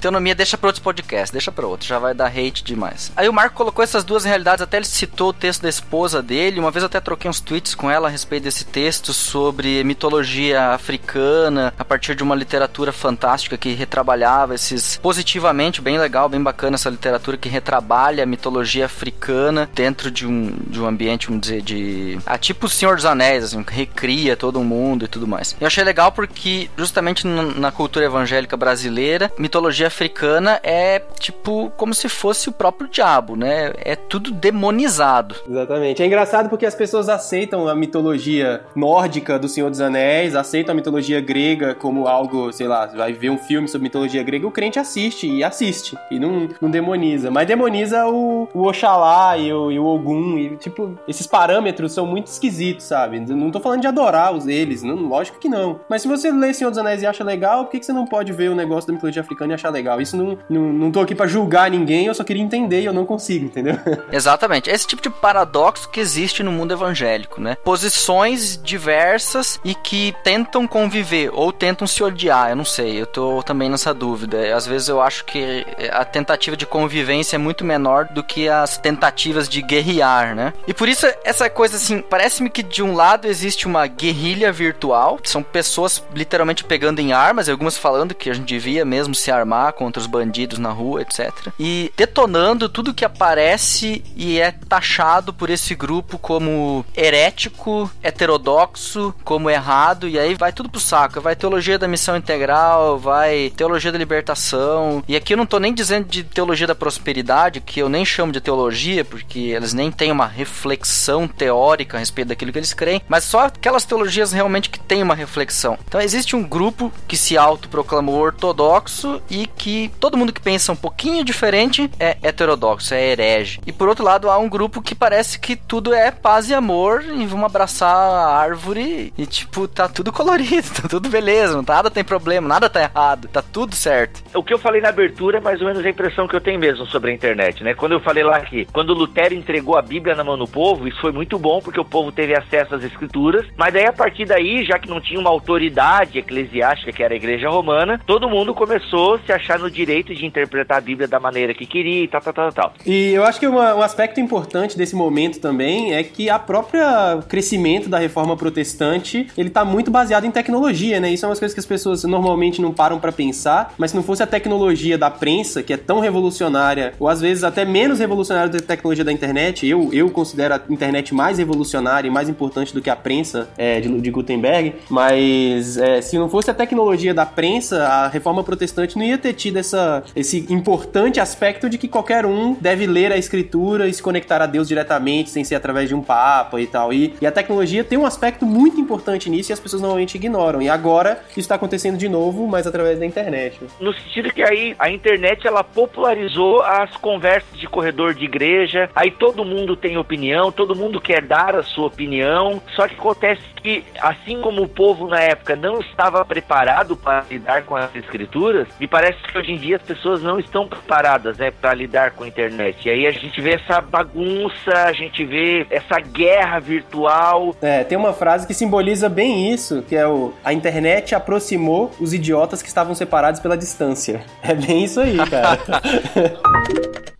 Teonomia 0.00 0.34
deixa 0.34 0.56
pra 0.56 0.68
outros 0.68 0.82
podcasts, 0.82 1.30
deixa 1.30 1.50
pra 1.50 1.66
outros, 1.66 1.88
já 1.88 1.98
vai 1.98 2.14
dar 2.14 2.26
hate 2.26 2.62
demais. 2.62 3.12
Aí 3.16 3.28
o 3.28 3.32
Marco 3.32 3.56
colocou 3.56 3.82
essas 3.82 4.04
duas 4.04 4.24
realidades, 4.24 4.62
até 4.62 4.76
ele 4.76 4.86
citou 4.86 5.30
o 5.30 5.32
texto 5.32 5.62
da 5.62 5.68
esposa 5.68 6.22
dele. 6.22 6.60
Uma 6.60 6.70
vez 6.70 6.82
eu 6.82 6.86
até 6.86 7.00
troquei 7.00 7.28
uns 7.28 7.40
tweets 7.40 7.74
com 7.74 7.90
ela 7.90 8.08
a 8.08 8.10
respeito 8.10 8.44
desse 8.44 8.64
texto 8.64 9.12
sobre 9.12 9.82
mitologia 9.84 10.68
africana, 10.70 11.72
a 11.78 11.84
partir 11.84 12.14
de 12.14 12.22
uma 12.22 12.34
literatura 12.34 12.92
fantástica 12.92 13.56
que 13.56 13.72
retrabalhava 13.72 14.54
esses 14.54 14.96
positivamente, 14.98 15.80
bem 15.80 15.98
legal, 15.98 16.28
bem 16.28 16.42
bacana 16.42 16.76
essa 16.76 16.90
literatura 16.90 17.36
que 17.36 17.48
retrabalha 17.48 18.22
a 18.22 18.26
mitologia 18.26 18.86
africana 18.86 19.68
dentro 19.74 20.10
de 20.10 20.26
um, 20.26 20.56
de 20.66 20.80
um 20.80 20.86
ambiente, 20.86 21.26
vamos 21.26 21.40
dizer, 21.42 21.62
de. 21.62 22.18
Ah, 22.24 22.38
tipo 22.38 22.66
o 22.66 22.68
Senhor 22.68 22.96
dos 22.96 23.04
Anéis, 23.04 23.44
assim, 23.44 23.62
que 23.62 23.74
recria 23.74 24.36
todo 24.36 24.62
mundo 24.62 25.04
e 25.04 25.08
tudo 25.08 25.26
mais. 25.26 25.56
Eu 25.60 25.66
achei 25.66 25.82
legal 25.82 26.12
porque, 26.12 26.70
justamente 26.76 27.26
na 27.26 27.72
cultura 27.72 28.06
evangélica 28.06 28.56
brasileira, 28.56 29.32
mitologia 29.38 29.55
africana 29.84 30.60
é 30.62 31.00
tipo 31.18 31.70
como 31.76 31.94
se 31.94 32.08
fosse 32.08 32.48
o 32.48 32.52
próprio 32.52 32.88
diabo, 32.88 33.36
né? 33.36 33.72
É 33.78 33.96
tudo 33.96 34.30
demonizado. 34.30 35.36
Exatamente. 35.48 36.02
É 36.02 36.06
engraçado 36.06 36.48
porque 36.48 36.66
as 36.66 36.74
pessoas 36.74 37.08
aceitam 37.08 37.68
a 37.68 37.74
mitologia 37.74 38.62
nórdica 38.74 39.38
do 39.38 39.48
Senhor 39.48 39.70
dos 39.70 39.80
Anéis, 39.80 40.34
aceitam 40.34 40.72
a 40.72 40.76
mitologia 40.76 41.20
grega 41.20 41.74
como 41.74 42.06
algo, 42.06 42.52
sei 42.52 42.66
lá, 42.66 42.86
vai 42.86 43.12
ver 43.12 43.30
um 43.30 43.38
filme 43.38 43.68
sobre 43.68 43.84
mitologia 43.84 44.22
grega, 44.22 44.46
o 44.46 44.50
crente 44.50 44.78
assiste 44.78 45.28
e 45.28 45.42
assiste. 45.42 45.96
E 46.10 46.18
não, 46.18 46.48
não 46.60 46.70
demoniza. 46.70 47.30
Mas 47.30 47.46
demoniza 47.46 48.06
o, 48.06 48.48
o 48.52 48.66
Oxalá 48.68 49.36
e 49.38 49.52
o, 49.52 49.70
e 49.70 49.78
o 49.78 49.84
Ogum. 49.84 50.38
E, 50.38 50.56
tipo, 50.56 50.98
esses 51.06 51.26
parâmetros 51.26 51.92
são 51.92 52.06
muito 52.06 52.26
esquisitos, 52.26 52.84
sabe? 52.84 53.20
Não 53.20 53.50
tô 53.50 53.60
falando 53.60 53.80
de 53.80 53.86
adorar 53.86 54.34
os 54.34 54.46
eles, 54.46 54.82
não, 54.82 54.96
lógico 54.96 55.38
que 55.38 55.48
não. 55.48 55.80
Mas 55.88 56.02
se 56.02 56.08
você 56.08 56.30
lê 56.30 56.52
Senhor 56.52 56.70
dos 56.70 56.78
Anéis 56.78 57.02
e 57.02 57.06
acha 57.06 57.24
legal, 57.24 57.64
por 57.64 57.70
que, 57.70 57.80
que 57.80 57.86
você 57.86 57.92
não 57.92 58.06
pode 58.06 58.32
ver 58.32 58.50
o 58.50 58.54
negócio 58.54 58.88
da 58.88 58.94
mitologia 58.94 59.22
africana 59.22 59.45
e 59.52 59.54
achar 59.54 59.70
legal? 59.70 60.00
Isso 60.00 60.16
não, 60.16 60.38
não, 60.48 60.72
não 60.72 60.90
tô 60.90 61.00
aqui 61.00 61.14
pra 61.14 61.26
julgar 61.26 61.70
ninguém, 61.70 62.06
eu 62.06 62.14
só 62.14 62.24
queria 62.24 62.42
entender 62.42 62.80
e 62.82 62.84
eu 62.84 62.92
não 62.92 63.06
consigo, 63.06 63.46
entendeu? 63.46 63.78
Exatamente. 64.12 64.70
Esse 64.70 64.86
tipo 64.86 65.02
de 65.02 65.10
paradoxo 65.10 65.88
que 65.88 66.00
existe 66.00 66.42
no 66.42 66.52
mundo 66.52 66.72
evangélico, 66.72 67.40
né? 67.40 67.56
Posições 67.64 68.60
diversas 68.62 69.60
e 69.64 69.74
que 69.74 70.14
tentam 70.22 70.66
conviver 70.66 71.30
ou 71.32 71.52
tentam 71.52 71.86
se 71.86 72.02
odiar. 72.02 72.50
Eu 72.50 72.56
não 72.56 72.64
sei, 72.64 73.00
eu 73.00 73.06
tô 73.06 73.42
também 73.42 73.68
nessa 73.68 73.92
dúvida. 73.92 74.54
Às 74.54 74.66
vezes 74.66 74.88
eu 74.88 75.00
acho 75.00 75.24
que 75.24 75.64
a 75.90 76.04
tentativa 76.04 76.56
de 76.56 76.66
convivência 76.66 77.36
é 77.36 77.38
muito 77.38 77.64
menor 77.64 78.06
do 78.06 78.22
que 78.22 78.48
as 78.48 78.78
tentativas 78.78 79.48
de 79.48 79.62
guerrear, 79.62 80.34
né? 80.34 80.52
E 80.66 80.74
por 80.74 80.88
isso 80.88 81.06
essa 81.24 81.48
coisa 81.48 81.76
assim, 81.76 82.00
parece-me 82.00 82.50
que 82.50 82.62
de 82.62 82.82
um 82.82 82.94
lado 82.94 83.26
existe 83.26 83.66
uma 83.66 83.86
guerrilha 83.86 84.52
virtual, 84.52 85.18
são 85.24 85.42
pessoas 85.42 86.02
literalmente 86.14 86.64
pegando 86.64 87.00
em 87.00 87.12
armas, 87.12 87.48
algumas 87.48 87.76
falando 87.76 88.14
que 88.14 88.30
a 88.30 88.34
gente 88.34 88.46
devia 88.46 88.84
mesmo 88.84 89.14
se 89.14 89.30
armar 89.36 89.72
contra 89.72 90.00
os 90.00 90.06
bandidos 90.06 90.58
na 90.58 90.70
rua, 90.70 91.02
etc. 91.02 91.30
E 91.58 91.92
detonando 91.96 92.68
tudo 92.68 92.94
que 92.94 93.04
aparece 93.04 94.04
e 94.16 94.40
é 94.40 94.50
taxado 94.50 95.32
por 95.32 95.50
esse 95.50 95.74
grupo 95.74 96.18
como 96.18 96.84
herético, 96.96 97.90
heterodoxo, 98.02 99.14
como 99.24 99.50
errado, 99.50 100.08
e 100.08 100.18
aí 100.18 100.34
vai 100.34 100.52
tudo 100.52 100.68
pro 100.68 100.80
saco. 100.80 101.20
Vai 101.20 101.36
teologia 101.36 101.78
da 101.78 101.88
missão 101.88 102.16
integral, 102.16 102.98
vai 102.98 103.52
teologia 103.56 103.92
da 103.92 103.98
libertação. 103.98 105.02
E 105.08 105.16
aqui 105.16 105.34
eu 105.34 105.36
não 105.36 105.46
tô 105.46 105.58
nem 105.58 105.74
dizendo 105.74 106.06
de 106.06 106.22
teologia 106.22 106.66
da 106.66 106.74
prosperidade, 106.74 107.60
que 107.60 107.80
eu 107.80 107.88
nem 107.88 108.04
chamo 108.04 108.32
de 108.32 108.40
teologia, 108.40 109.04
porque 109.04 109.38
eles 109.38 109.72
nem 109.72 109.90
têm 109.90 110.12
uma 110.12 110.26
reflexão 110.26 111.28
teórica 111.28 111.96
a 111.96 112.00
respeito 112.00 112.28
daquilo 112.28 112.52
que 112.52 112.58
eles 112.58 112.72
creem, 112.72 113.02
mas 113.08 113.24
só 113.24 113.46
aquelas 113.46 113.84
teologias 113.84 114.32
realmente 114.32 114.70
que 114.70 114.78
têm 114.78 115.02
uma 115.02 115.14
reflexão. 115.14 115.78
Então 115.86 116.00
existe 116.00 116.36
um 116.36 116.42
grupo 116.42 116.92
que 117.06 117.16
se 117.16 117.36
autoproclamou 117.36 118.20
ortodoxo 118.20 119.15
e 119.30 119.46
que 119.46 119.90
todo 120.00 120.16
mundo 120.16 120.32
que 120.32 120.40
pensa 120.40 120.72
um 120.72 120.76
pouquinho 120.76 121.24
diferente 121.24 121.90
é 121.98 122.16
heterodoxo, 122.22 122.94
é 122.94 123.12
herege. 123.12 123.60
E 123.66 123.72
por 123.72 123.88
outro 123.88 124.04
lado, 124.04 124.30
há 124.30 124.38
um 124.38 124.48
grupo 124.48 124.82
que 124.82 124.94
parece 124.94 125.38
que 125.38 125.56
tudo 125.56 125.94
é 125.94 126.10
paz 126.10 126.48
e 126.48 126.54
amor 126.54 127.02
e 127.02 127.26
vamos 127.26 127.46
abraçar 127.46 127.94
a 127.94 128.36
árvore 128.36 129.12
e 129.16 129.26
tipo, 129.26 129.66
tá 129.68 129.88
tudo 129.88 130.12
colorido, 130.12 130.68
tá 130.82 130.88
tudo 130.88 131.08
beleza, 131.08 131.62
nada 131.66 131.90
tem 131.90 132.04
problema, 132.04 132.48
nada 132.48 132.68
tá 132.68 132.82
errado, 132.82 133.28
tá 133.28 133.42
tudo 133.42 133.74
certo. 133.74 134.22
O 134.34 134.42
que 134.42 134.52
eu 134.52 134.58
falei 134.58 134.80
na 134.80 134.88
abertura 134.88 135.38
é 135.38 135.40
mais 135.40 135.60
ou 135.60 135.66
menos 135.66 135.84
a 135.84 135.90
impressão 135.90 136.28
que 136.28 136.34
eu 136.34 136.40
tenho 136.40 136.58
mesmo 136.58 136.86
sobre 136.86 137.10
a 137.10 137.14
internet, 137.14 137.62
né? 137.62 137.74
Quando 137.74 137.92
eu 137.92 138.00
falei 138.00 138.24
lá 138.24 138.40
que 138.40 138.66
quando 138.66 138.94
Lutero 138.94 139.34
entregou 139.34 139.76
a 139.76 139.82
Bíblia 139.82 140.14
na 140.14 140.24
mão 140.24 140.38
do 140.38 140.46
povo, 140.46 140.86
isso 140.86 141.00
foi 141.00 141.12
muito 141.12 141.38
bom 141.38 141.60
porque 141.60 141.80
o 141.80 141.84
povo 141.84 142.12
teve 142.12 142.36
acesso 142.36 142.74
às 142.74 142.84
escrituras, 142.84 143.46
mas 143.56 143.72
daí 143.72 143.86
a 143.86 143.92
partir 143.92 144.24
daí, 144.24 144.64
já 144.64 144.78
que 144.78 144.88
não 144.88 145.00
tinha 145.00 145.20
uma 145.20 145.30
autoridade 145.30 146.18
eclesiástica 146.18 146.92
que 146.92 147.02
era 147.02 147.14
a 147.14 147.16
igreja 147.16 147.48
romana, 147.48 148.00
todo 148.06 148.28
mundo 148.28 148.54
começou 148.54 149.05
a 149.14 149.20
se 149.20 149.32
achar 149.32 149.58
no 149.58 149.70
direito 149.70 150.14
de 150.14 150.26
interpretar 150.26 150.78
a 150.78 150.80
Bíblia 150.80 151.08
da 151.08 151.20
maneira 151.20 151.54
que 151.54 151.66
queria 151.66 152.04
e 152.04 152.08
tal, 152.08 152.20
tal, 152.20 152.32
tal, 152.32 152.52
tal. 152.52 152.74
E 152.84 153.12
eu 153.12 153.24
acho 153.24 153.38
que 153.38 153.46
uma, 153.46 153.74
um 153.74 153.82
aspecto 153.82 154.20
importante 154.20 154.76
desse 154.76 154.94
momento 154.94 155.40
também 155.40 155.94
é 155.94 156.02
que 156.02 156.28
a 156.28 156.38
própria 156.38 157.18
crescimento 157.28 157.88
da 157.88 157.98
reforma 157.98 158.36
protestante, 158.36 159.26
ele 159.36 159.50
tá 159.50 159.64
muito 159.64 159.90
baseado 159.90 160.24
em 160.24 160.30
tecnologia, 160.30 161.00
né? 161.00 161.10
Isso 161.10 161.24
é 161.24 161.28
uma 161.28 161.36
coisa 161.36 161.54
que 161.54 161.60
as 161.60 161.66
pessoas 161.66 162.04
normalmente 162.04 162.60
não 162.60 162.72
param 162.72 162.98
para 162.98 163.12
pensar, 163.12 163.74
mas 163.78 163.90
se 163.90 163.96
não 163.96 164.02
fosse 164.02 164.22
a 164.22 164.26
tecnologia 164.26 164.98
da 164.98 165.10
prensa, 165.10 165.62
que 165.62 165.72
é 165.72 165.76
tão 165.76 166.00
revolucionária, 166.00 166.94
ou 166.98 167.08
às 167.08 167.20
vezes 167.20 167.44
até 167.44 167.64
menos 167.64 167.98
revolucionária 167.98 168.50
do 168.50 168.58
que 168.58 168.64
a 168.64 168.66
tecnologia 168.66 169.04
da 169.04 169.12
internet, 169.12 169.66
eu, 169.66 169.90
eu 169.92 170.10
considero 170.10 170.54
a 170.54 170.60
internet 170.68 171.14
mais 171.14 171.38
revolucionária 171.38 172.08
e 172.08 172.10
mais 172.10 172.28
importante 172.28 172.72
do 172.72 172.80
que 172.80 172.90
a 172.90 172.96
prensa 172.96 173.48
é, 173.56 173.80
de, 173.80 174.00
de 174.00 174.10
Gutenberg, 174.10 174.74
mas 174.88 175.76
é, 175.76 176.00
se 176.00 176.18
não 176.18 176.28
fosse 176.28 176.50
a 176.50 176.54
tecnologia 176.54 177.12
da 177.12 177.26
prensa, 177.26 177.84
a 177.86 178.08
reforma 178.08 178.42
protestante 178.42 178.95
não 178.98 179.04
ia 179.04 179.18
ter 179.18 179.32
tido 179.32 179.58
essa, 179.58 180.02
esse 180.14 180.46
importante 180.52 181.20
aspecto 181.20 181.68
de 181.68 181.78
que 181.78 181.88
qualquer 181.88 182.26
um 182.26 182.54
deve 182.54 182.86
ler 182.86 183.12
a 183.12 183.16
escritura 183.16 183.88
e 183.88 183.94
se 183.94 184.02
conectar 184.02 184.42
a 184.42 184.46
Deus 184.46 184.68
diretamente, 184.68 185.30
sem 185.30 185.44
ser 185.44 185.54
através 185.54 185.88
de 185.88 185.94
um 185.94 186.02
papa 186.02 186.60
e 186.60 186.66
tal. 186.66 186.92
E, 186.92 187.14
e 187.20 187.26
a 187.26 187.32
tecnologia 187.32 187.84
tem 187.84 187.98
um 187.98 188.06
aspecto 188.06 188.44
muito 188.44 188.80
importante 188.80 189.28
nisso 189.28 189.52
e 189.52 189.54
as 189.54 189.60
pessoas 189.60 189.82
normalmente 189.82 190.16
ignoram. 190.16 190.62
E 190.62 190.68
agora 190.68 191.22
isso 191.30 191.40
está 191.40 191.54
acontecendo 191.54 191.96
de 191.96 192.08
novo, 192.08 192.46
mas 192.46 192.66
através 192.66 192.98
da 192.98 193.06
internet. 193.06 193.60
No 193.80 193.92
sentido 193.92 194.32
que 194.32 194.42
aí 194.42 194.74
a 194.78 194.90
internet 194.90 195.46
ela 195.46 195.62
popularizou 195.62 196.62
as 196.62 196.96
conversas 196.96 197.58
de 197.58 197.66
corredor 197.66 198.14
de 198.14 198.24
igreja, 198.24 198.90
aí 198.94 199.10
todo 199.10 199.44
mundo 199.44 199.76
tem 199.76 199.96
opinião, 199.96 200.50
todo 200.52 200.74
mundo 200.74 201.00
quer 201.00 201.22
dar 201.22 201.54
a 201.54 201.62
sua 201.62 201.86
opinião, 201.86 202.60
só 202.74 202.86
que 202.88 202.94
acontece 202.94 203.42
que, 203.66 203.84
assim 204.00 204.40
como 204.40 204.62
o 204.62 204.68
povo 204.68 205.08
na 205.08 205.18
época 205.18 205.56
não 205.56 205.80
estava 205.80 206.24
preparado 206.24 206.96
para 206.96 207.24
lidar 207.28 207.64
com 207.64 207.74
as 207.74 207.92
escrituras, 207.96 208.68
me 208.78 208.86
parece 208.86 209.20
que 209.20 209.36
hoje 209.36 209.50
em 209.50 209.56
dia 209.56 209.74
as 209.74 209.82
pessoas 209.82 210.22
não 210.22 210.38
estão 210.38 210.68
preparadas 210.68 211.36
né, 211.36 211.50
para 211.50 211.74
lidar 211.74 212.12
com 212.12 212.22
a 212.22 212.28
internet. 212.28 212.86
E 212.86 212.90
aí 212.90 213.06
a 213.08 213.10
gente 213.10 213.40
vê 213.40 213.54
essa 213.54 213.80
bagunça, 213.80 214.70
a 214.72 214.92
gente 214.92 215.24
vê 215.24 215.66
essa 215.68 215.98
guerra 215.98 216.60
virtual. 216.60 217.56
É, 217.60 217.82
tem 217.82 217.98
uma 217.98 218.12
frase 218.12 218.46
que 218.46 218.54
simboliza 218.54 219.08
bem 219.08 219.52
isso, 219.52 219.82
que 219.82 219.96
é 219.96 220.06
o 220.06 220.32
a 220.44 220.52
internet 220.52 221.16
aproximou 221.16 221.90
os 221.98 222.12
idiotas 222.12 222.62
que 222.62 222.68
estavam 222.68 222.94
separados 222.94 223.40
pela 223.40 223.56
distância. 223.56 224.22
É 224.44 224.54
bem 224.54 224.84
isso 224.84 225.00
aí, 225.00 225.16
cara. 225.28 225.58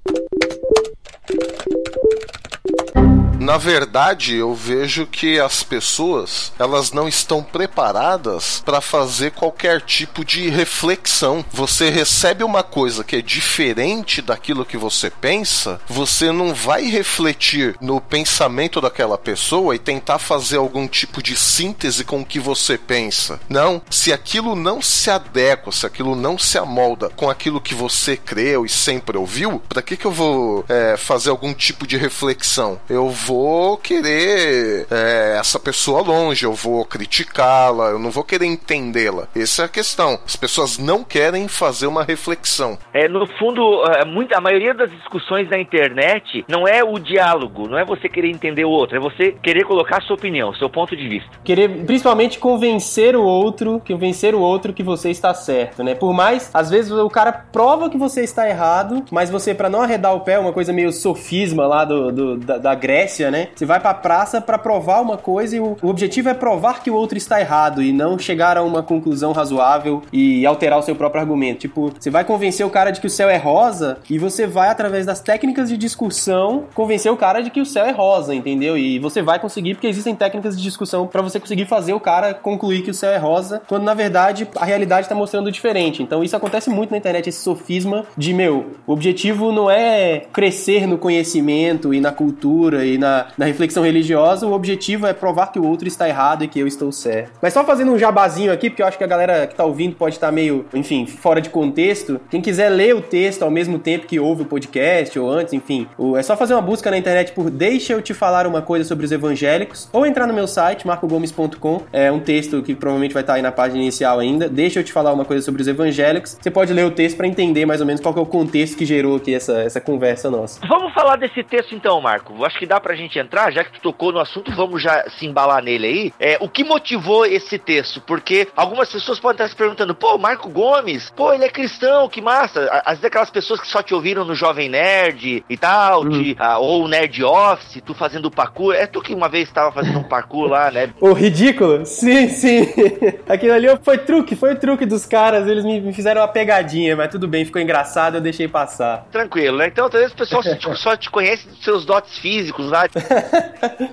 Na 3.46 3.58
verdade, 3.58 4.34
eu 4.34 4.52
vejo 4.52 5.06
que 5.06 5.38
as 5.38 5.62
pessoas 5.62 6.52
elas 6.58 6.90
não 6.90 7.06
estão 7.06 7.44
preparadas 7.44 8.60
para 8.66 8.80
fazer 8.80 9.30
qualquer 9.30 9.80
tipo 9.82 10.24
de 10.24 10.48
reflexão. 10.48 11.44
Você 11.52 11.88
recebe 11.88 12.42
uma 12.42 12.64
coisa 12.64 13.04
que 13.04 13.14
é 13.14 13.22
diferente 13.22 14.20
daquilo 14.20 14.64
que 14.64 14.76
você 14.76 15.10
pensa, 15.10 15.80
você 15.86 16.32
não 16.32 16.52
vai 16.52 16.86
refletir 16.86 17.76
no 17.80 18.00
pensamento 18.00 18.80
daquela 18.80 19.16
pessoa 19.16 19.76
e 19.76 19.78
tentar 19.78 20.18
fazer 20.18 20.56
algum 20.56 20.88
tipo 20.88 21.22
de 21.22 21.36
síntese 21.36 22.02
com 22.02 22.22
o 22.22 22.26
que 22.26 22.40
você 22.40 22.76
pensa. 22.76 23.38
Não, 23.48 23.80
se 23.88 24.12
aquilo 24.12 24.56
não 24.56 24.82
se 24.82 25.08
adequa, 25.08 25.70
se 25.70 25.86
aquilo 25.86 26.16
não 26.16 26.36
se 26.36 26.58
amolda 26.58 27.10
com 27.10 27.30
aquilo 27.30 27.60
que 27.60 27.76
você 27.76 28.16
creu 28.16 28.66
e 28.66 28.68
sempre 28.68 29.16
ouviu, 29.16 29.62
para 29.68 29.82
que 29.82 29.96
que 29.96 30.04
eu 30.04 30.10
vou 30.10 30.64
é, 30.68 30.96
fazer 30.96 31.30
algum 31.30 31.54
tipo 31.54 31.86
de 31.86 31.96
reflexão? 31.96 32.80
Eu 32.90 33.08
vou 33.08 33.35
vou 33.36 33.76
querer 33.76 34.86
é, 34.90 35.36
essa 35.38 35.60
pessoa 35.60 36.00
longe, 36.00 36.46
eu 36.46 36.54
vou 36.54 36.84
criticá-la, 36.86 37.90
eu 37.90 37.98
não 37.98 38.10
vou 38.10 38.24
querer 38.24 38.46
entendê-la. 38.46 39.28
Essa 39.36 39.62
é 39.62 39.64
a 39.66 39.68
questão. 39.68 40.18
As 40.24 40.36
pessoas 40.36 40.78
não 40.78 41.04
querem 41.04 41.46
fazer 41.46 41.86
uma 41.86 42.02
reflexão. 42.02 42.78
É, 42.94 43.06
no 43.08 43.26
fundo, 43.38 43.84
é, 43.90 44.06
muita, 44.06 44.38
a 44.38 44.40
maioria 44.40 44.72
das 44.72 44.90
discussões 44.90 45.50
na 45.50 45.58
internet 45.58 46.46
não 46.48 46.66
é 46.66 46.82
o 46.82 46.98
diálogo, 46.98 47.68
não 47.68 47.78
é 47.78 47.84
você 47.84 48.08
querer 48.08 48.30
entender 48.30 48.64
o 48.64 48.70
outro, 48.70 48.96
é 48.96 49.00
você 49.00 49.32
querer 49.32 49.64
colocar 49.64 49.98
a 49.98 50.00
sua 50.00 50.16
opinião, 50.16 50.54
seu 50.54 50.70
ponto 50.70 50.96
de 50.96 51.06
vista. 51.06 51.28
Querer, 51.44 51.68
principalmente, 51.84 52.38
convencer 52.38 53.14
o 53.14 53.22
outro, 53.22 53.82
convencer 53.86 54.34
o 54.34 54.40
outro 54.40 54.72
que 54.72 54.82
você 54.82 55.10
está 55.10 55.34
certo, 55.34 55.84
né? 55.84 55.94
Por 55.94 56.14
mais, 56.14 56.50
às 56.54 56.70
vezes, 56.70 56.90
o 56.90 57.10
cara 57.10 57.32
prova 57.32 57.90
que 57.90 57.98
você 57.98 58.22
está 58.22 58.48
errado, 58.48 59.04
mas 59.10 59.28
você, 59.28 59.54
para 59.54 59.68
não 59.68 59.82
arredar 59.82 60.14
o 60.14 60.20
pé, 60.20 60.38
uma 60.38 60.52
coisa 60.52 60.72
meio 60.72 60.90
sofisma 60.90 61.66
lá 61.66 61.84
do, 61.84 62.10
do 62.10 62.36
da, 62.38 62.56
da 62.56 62.74
Grécia, 62.74 63.25
né? 63.30 63.48
Você 63.54 63.66
vai 63.66 63.80
pra 63.80 63.94
praça 63.94 64.40
para 64.40 64.58
provar 64.58 65.00
uma 65.00 65.16
coisa 65.16 65.56
e 65.56 65.60
o, 65.60 65.76
o, 65.82 65.88
objetivo 65.88 66.28
é 66.28 66.34
provar 66.34 66.82
que 66.82 66.90
o 66.90 66.94
outro 66.94 67.16
está 67.16 67.40
errado 67.40 67.82
e 67.82 67.92
não 67.92 68.18
chegar 68.18 68.56
a 68.56 68.62
uma 68.62 68.82
conclusão 68.82 69.32
razoável 69.32 70.02
e 70.12 70.44
alterar 70.46 70.78
o 70.78 70.82
seu 70.82 70.94
próprio 70.94 71.20
argumento. 71.20 71.60
Tipo, 71.60 71.92
você 71.98 72.10
vai 72.10 72.24
convencer 72.24 72.64
o 72.64 72.70
cara 72.70 72.90
de 72.90 73.00
que 73.00 73.06
o 73.06 73.10
céu 73.10 73.28
é 73.28 73.36
rosa 73.36 73.98
e 74.08 74.18
você 74.18 74.46
vai, 74.46 74.68
através 74.68 75.06
das 75.06 75.20
técnicas 75.20 75.68
de 75.68 75.76
discussão, 75.76 76.64
convencer 76.74 77.10
o 77.10 77.16
cara 77.16 77.40
de 77.40 77.50
que 77.50 77.60
o 77.60 77.66
céu 77.66 77.84
é 77.84 77.90
rosa, 77.90 78.34
entendeu? 78.34 78.76
E 78.76 78.98
você 78.98 79.22
vai 79.22 79.38
conseguir, 79.38 79.74
porque 79.74 79.86
existem 79.86 80.14
técnicas 80.14 80.56
de 80.56 80.62
discussão 80.62 81.06
para 81.06 81.22
você 81.22 81.40
conseguir 81.40 81.66
fazer 81.66 81.92
o 81.92 82.00
cara 82.00 82.34
concluir 82.34 82.82
que 82.82 82.90
o 82.90 82.94
céu 82.94 83.10
é 83.10 83.16
rosa, 83.16 83.62
quando 83.66 83.84
na 83.84 83.94
verdade 83.94 84.48
a 84.56 84.64
realidade 84.64 85.08
tá 85.08 85.14
mostrando 85.14 85.50
diferente. 85.50 86.02
Então 86.02 86.22
isso 86.22 86.36
acontece 86.36 86.70
muito 86.70 86.90
na 86.90 86.98
internet, 86.98 87.28
esse 87.28 87.42
sofisma 87.42 88.04
de, 88.16 88.32
meu, 88.32 88.66
o 88.86 88.92
objetivo 88.92 89.52
não 89.52 89.70
é 89.70 90.24
crescer 90.32 90.86
no 90.86 90.98
conhecimento 90.98 91.92
e 91.92 92.00
na 92.00 92.12
cultura 92.12 92.84
e 92.84 92.98
na 92.98 93.15
na, 93.36 93.46
reflexão 93.46 93.82
religiosa, 93.82 94.46
o 94.46 94.52
objetivo 94.52 95.06
é 95.06 95.12
provar 95.12 95.52
que 95.52 95.58
o 95.58 95.66
outro 95.66 95.88
está 95.88 96.08
errado 96.08 96.44
e 96.44 96.48
que 96.48 96.58
eu 96.58 96.66
estou 96.66 96.90
certo. 96.92 97.32
Mas 97.40 97.52
só 97.52 97.64
fazendo 97.64 97.92
um 97.92 97.98
jabazinho 97.98 98.52
aqui, 98.52 98.70
porque 98.70 98.82
eu 98.82 98.86
acho 98.86 98.98
que 98.98 99.04
a 99.04 99.06
galera 99.06 99.46
que 99.46 99.52
está 99.52 99.64
ouvindo 99.64 99.96
pode 99.96 100.16
estar 100.16 100.30
meio, 100.30 100.66
enfim, 100.74 101.06
fora 101.06 101.40
de 101.40 101.50
contexto. 101.50 102.20
Quem 102.30 102.40
quiser 102.40 102.68
ler 102.68 102.94
o 102.94 103.00
texto 103.00 103.42
ao 103.42 103.50
mesmo 103.50 103.78
tempo 103.78 104.06
que 104.06 104.18
ouve 104.18 104.42
o 104.42 104.46
podcast 104.46 105.18
ou 105.18 105.30
antes, 105.30 105.52
enfim, 105.52 105.86
é 106.16 106.22
só 106.22 106.36
fazer 106.36 106.54
uma 106.54 106.62
busca 106.62 106.90
na 106.90 106.98
internet 106.98 107.32
por 107.32 107.50
Deixa 107.50 107.92
eu 107.92 108.02
te 108.02 108.12
falar 108.12 108.46
uma 108.46 108.62
coisa 108.62 108.84
sobre 108.84 109.04
os 109.04 109.12
evangélicos 109.12 109.88
ou 109.92 110.04
entrar 110.04 110.26
no 110.26 110.34
meu 110.34 110.46
site, 110.46 110.86
marcogomes.com. 110.86 111.82
É 111.92 112.10
um 112.10 112.20
texto 112.20 112.62
que 112.62 112.74
provavelmente 112.74 113.12
vai 113.12 113.22
estar 113.22 113.34
aí 113.34 113.42
na 113.42 113.52
página 113.52 113.80
inicial 113.80 114.18
ainda. 114.18 114.48
Deixa 114.48 114.80
eu 114.80 114.84
te 114.84 114.92
falar 114.92 115.12
uma 115.12 115.24
coisa 115.24 115.44
sobre 115.44 115.62
os 115.62 115.68
evangélicos. 115.68 116.36
Você 116.40 116.50
pode 116.50 116.72
ler 116.72 116.84
o 116.84 116.90
texto 116.90 117.16
para 117.16 117.26
entender 117.26 117.64
mais 117.66 117.80
ou 117.80 117.86
menos 117.86 118.00
qual 118.00 118.14
é 118.16 118.20
o 118.20 118.26
contexto 118.26 118.76
que 118.76 118.84
gerou 118.84 119.16
aqui 119.16 119.34
essa, 119.34 119.60
essa 119.60 119.80
conversa 119.80 120.30
nossa. 120.30 120.60
Vamos 120.66 120.92
falar 120.92 121.16
desse 121.16 121.42
texto 121.42 121.74
então, 121.74 122.00
Marco. 122.00 122.44
Acho 122.44 122.58
que 122.58 122.66
dá 122.66 122.80
pra 122.80 122.94
gente 122.94 123.05
entrar, 123.14 123.52
já 123.52 123.64
que 123.64 123.72
tu 123.72 123.80
tocou 123.80 124.12
no 124.12 124.18
assunto, 124.18 124.52
vamos 124.52 124.82
já 124.82 125.04
se 125.10 125.26
embalar 125.26 125.62
nele 125.62 125.86
aí. 125.86 126.12
É, 126.18 126.38
o 126.40 126.48
que 126.48 126.64
motivou 126.64 127.24
esse 127.24 127.58
texto? 127.58 128.00
Porque 128.00 128.48
algumas 128.56 128.90
pessoas 128.90 129.18
podem 129.18 129.34
estar 129.34 129.48
se 129.48 129.56
perguntando, 129.56 129.94
pô, 129.94 130.18
Marco 130.18 130.48
Gomes, 130.48 131.10
pô, 131.10 131.32
ele 131.32 131.44
é 131.44 131.48
cristão, 131.48 132.08
que 132.08 132.20
massa. 132.20 132.68
Às 132.84 132.98
vezes 132.98 133.04
aquelas 133.04 133.30
pessoas 133.30 133.60
que 133.60 133.68
só 133.68 133.82
te 133.82 133.94
ouviram 133.94 134.24
no 134.24 134.34
Jovem 134.34 134.68
Nerd 134.68 135.44
e 135.48 135.56
tal, 135.56 136.02
uhum. 136.02 136.08
de, 136.08 136.36
ah, 136.38 136.58
ou 136.58 136.86
Nerd 136.88 137.22
Office, 137.22 137.82
tu 137.84 137.94
fazendo 137.94 138.30
parkour. 138.30 138.74
É 138.74 138.86
tu 138.86 139.00
que 139.00 139.14
uma 139.14 139.28
vez 139.28 139.48
estava 139.48 139.72
fazendo 139.72 139.98
um 139.98 140.04
parkour 140.04 140.48
lá, 140.48 140.70
né? 140.70 140.90
O 141.00 141.12
ridículo? 141.12 141.86
Sim, 141.86 142.28
sim. 142.28 142.66
Aquilo 143.28 143.52
ali 143.52 143.68
foi 143.82 143.98
truque, 143.98 144.34
foi 144.34 144.54
truque 144.56 144.84
dos 144.84 145.06
caras, 145.06 145.46
eles 145.46 145.64
me, 145.64 145.80
me 145.80 145.92
fizeram 145.92 146.20
uma 146.20 146.28
pegadinha, 146.28 146.96
mas 146.96 147.08
tudo 147.10 147.28
bem, 147.28 147.44
ficou 147.44 147.60
engraçado, 147.60 148.16
eu 148.16 148.20
deixei 148.20 148.48
passar. 148.48 149.06
Tranquilo, 149.12 149.58
né? 149.58 149.68
Então, 149.68 149.88
talvez 149.88 150.12
o 150.12 150.16
pessoal 150.16 150.42
só 150.74 150.96
te 150.96 151.10
conhece 151.10 151.46
dos 151.48 151.62
seus 151.62 151.84
dotes 151.84 152.18
físicos 152.18 152.70
lá. 152.70 152.85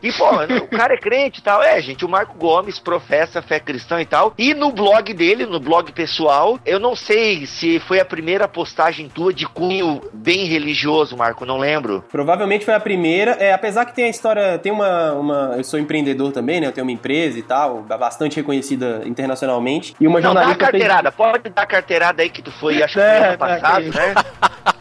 E, 0.01 0.11
pô, 0.11 0.25
o 0.63 0.67
cara 0.67 0.93
é 0.93 0.97
crente 0.97 1.39
e 1.39 1.43
tal. 1.43 1.61
É, 1.61 1.81
gente, 1.81 2.05
o 2.05 2.09
Marco 2.09 2.37
Gomes 2.37 2.79
professa 2.79 3.41
fé 3.41 3.59
cristã 3.59 4.01
e 4.01 4.05
tal. 4.05 4.33
E 4.37 4.53
no 4.53 4.71
blog 4.71 5.13
dele, 5.13 5.45
no 5.45 5.59
blog 5.59 5.91
pessoal, 5.91 6.59
eu 6.65 6.79
não 6.79 6.95
sei 6.95 7.45
se 7.45 7.79
foi 7.79 7.99
a 7.99 8.05
primeira 8.05 8.47
postagem 8.47 9.09
tua 9.09 9.33
de 9.33 9.45
cunho 9.45 10.01
bem 10.13 10.45
religioso, 10.45 11.15
Marco, 11.17 11.45
não 11.45 11.57
lembro. 11.57 12.03
Provavelmente 12.11 12.65
foi 12.65 12.73
a 12.73 12.79
primeira. 12.79 13.31
É, 13.31 13.53
apesar 13.53 13.85
que 13.85 13.93
tem 13.93 14.05
a 14.05 14.09
história, 14.09 14.57
tem 14.57 14.71
uma, 14.71 15.13
uma. 15.13 15.53
Eu 15.57 15.63
sou 15.63 15.79
empreendedor 15.79 16.31
também, 16.31 16.59
né? 16.59 16.67
Eu 16.67 16.71
tenho 16.71 16.85
uma 16.85 16.91
empresa 16.91 17.39
e 17.39 17.43
tal, 17.43 17.81
bastante 17.83 18.35
reconhecida 18.37 19.01
internacionalmente. 19.05 19.95
E 19.99 20.07
uma 20.07 20.19
não, 20.19 20.33
jornalista. 20.33 20.57
Dá 20.57 20.67
a 20.67 20.71
carteirada, 20.71 21.11
fez... 21.11 21.15
pode 21.15 21.49
dar 21.49 21.61
a 21.61 21.65
carteirada 21.65 22.21
aí 22.21 22.29
que 22.29 22.41
tu 22.41 22.51
foi, 22.51 22.81
acho 22.81 22.93
que 22.93 22.99
foi 23.01 23.09
é, 23.09 23.27
ano 23.29 23.37
passado, 23.37 23.85
né? 23.85 24.13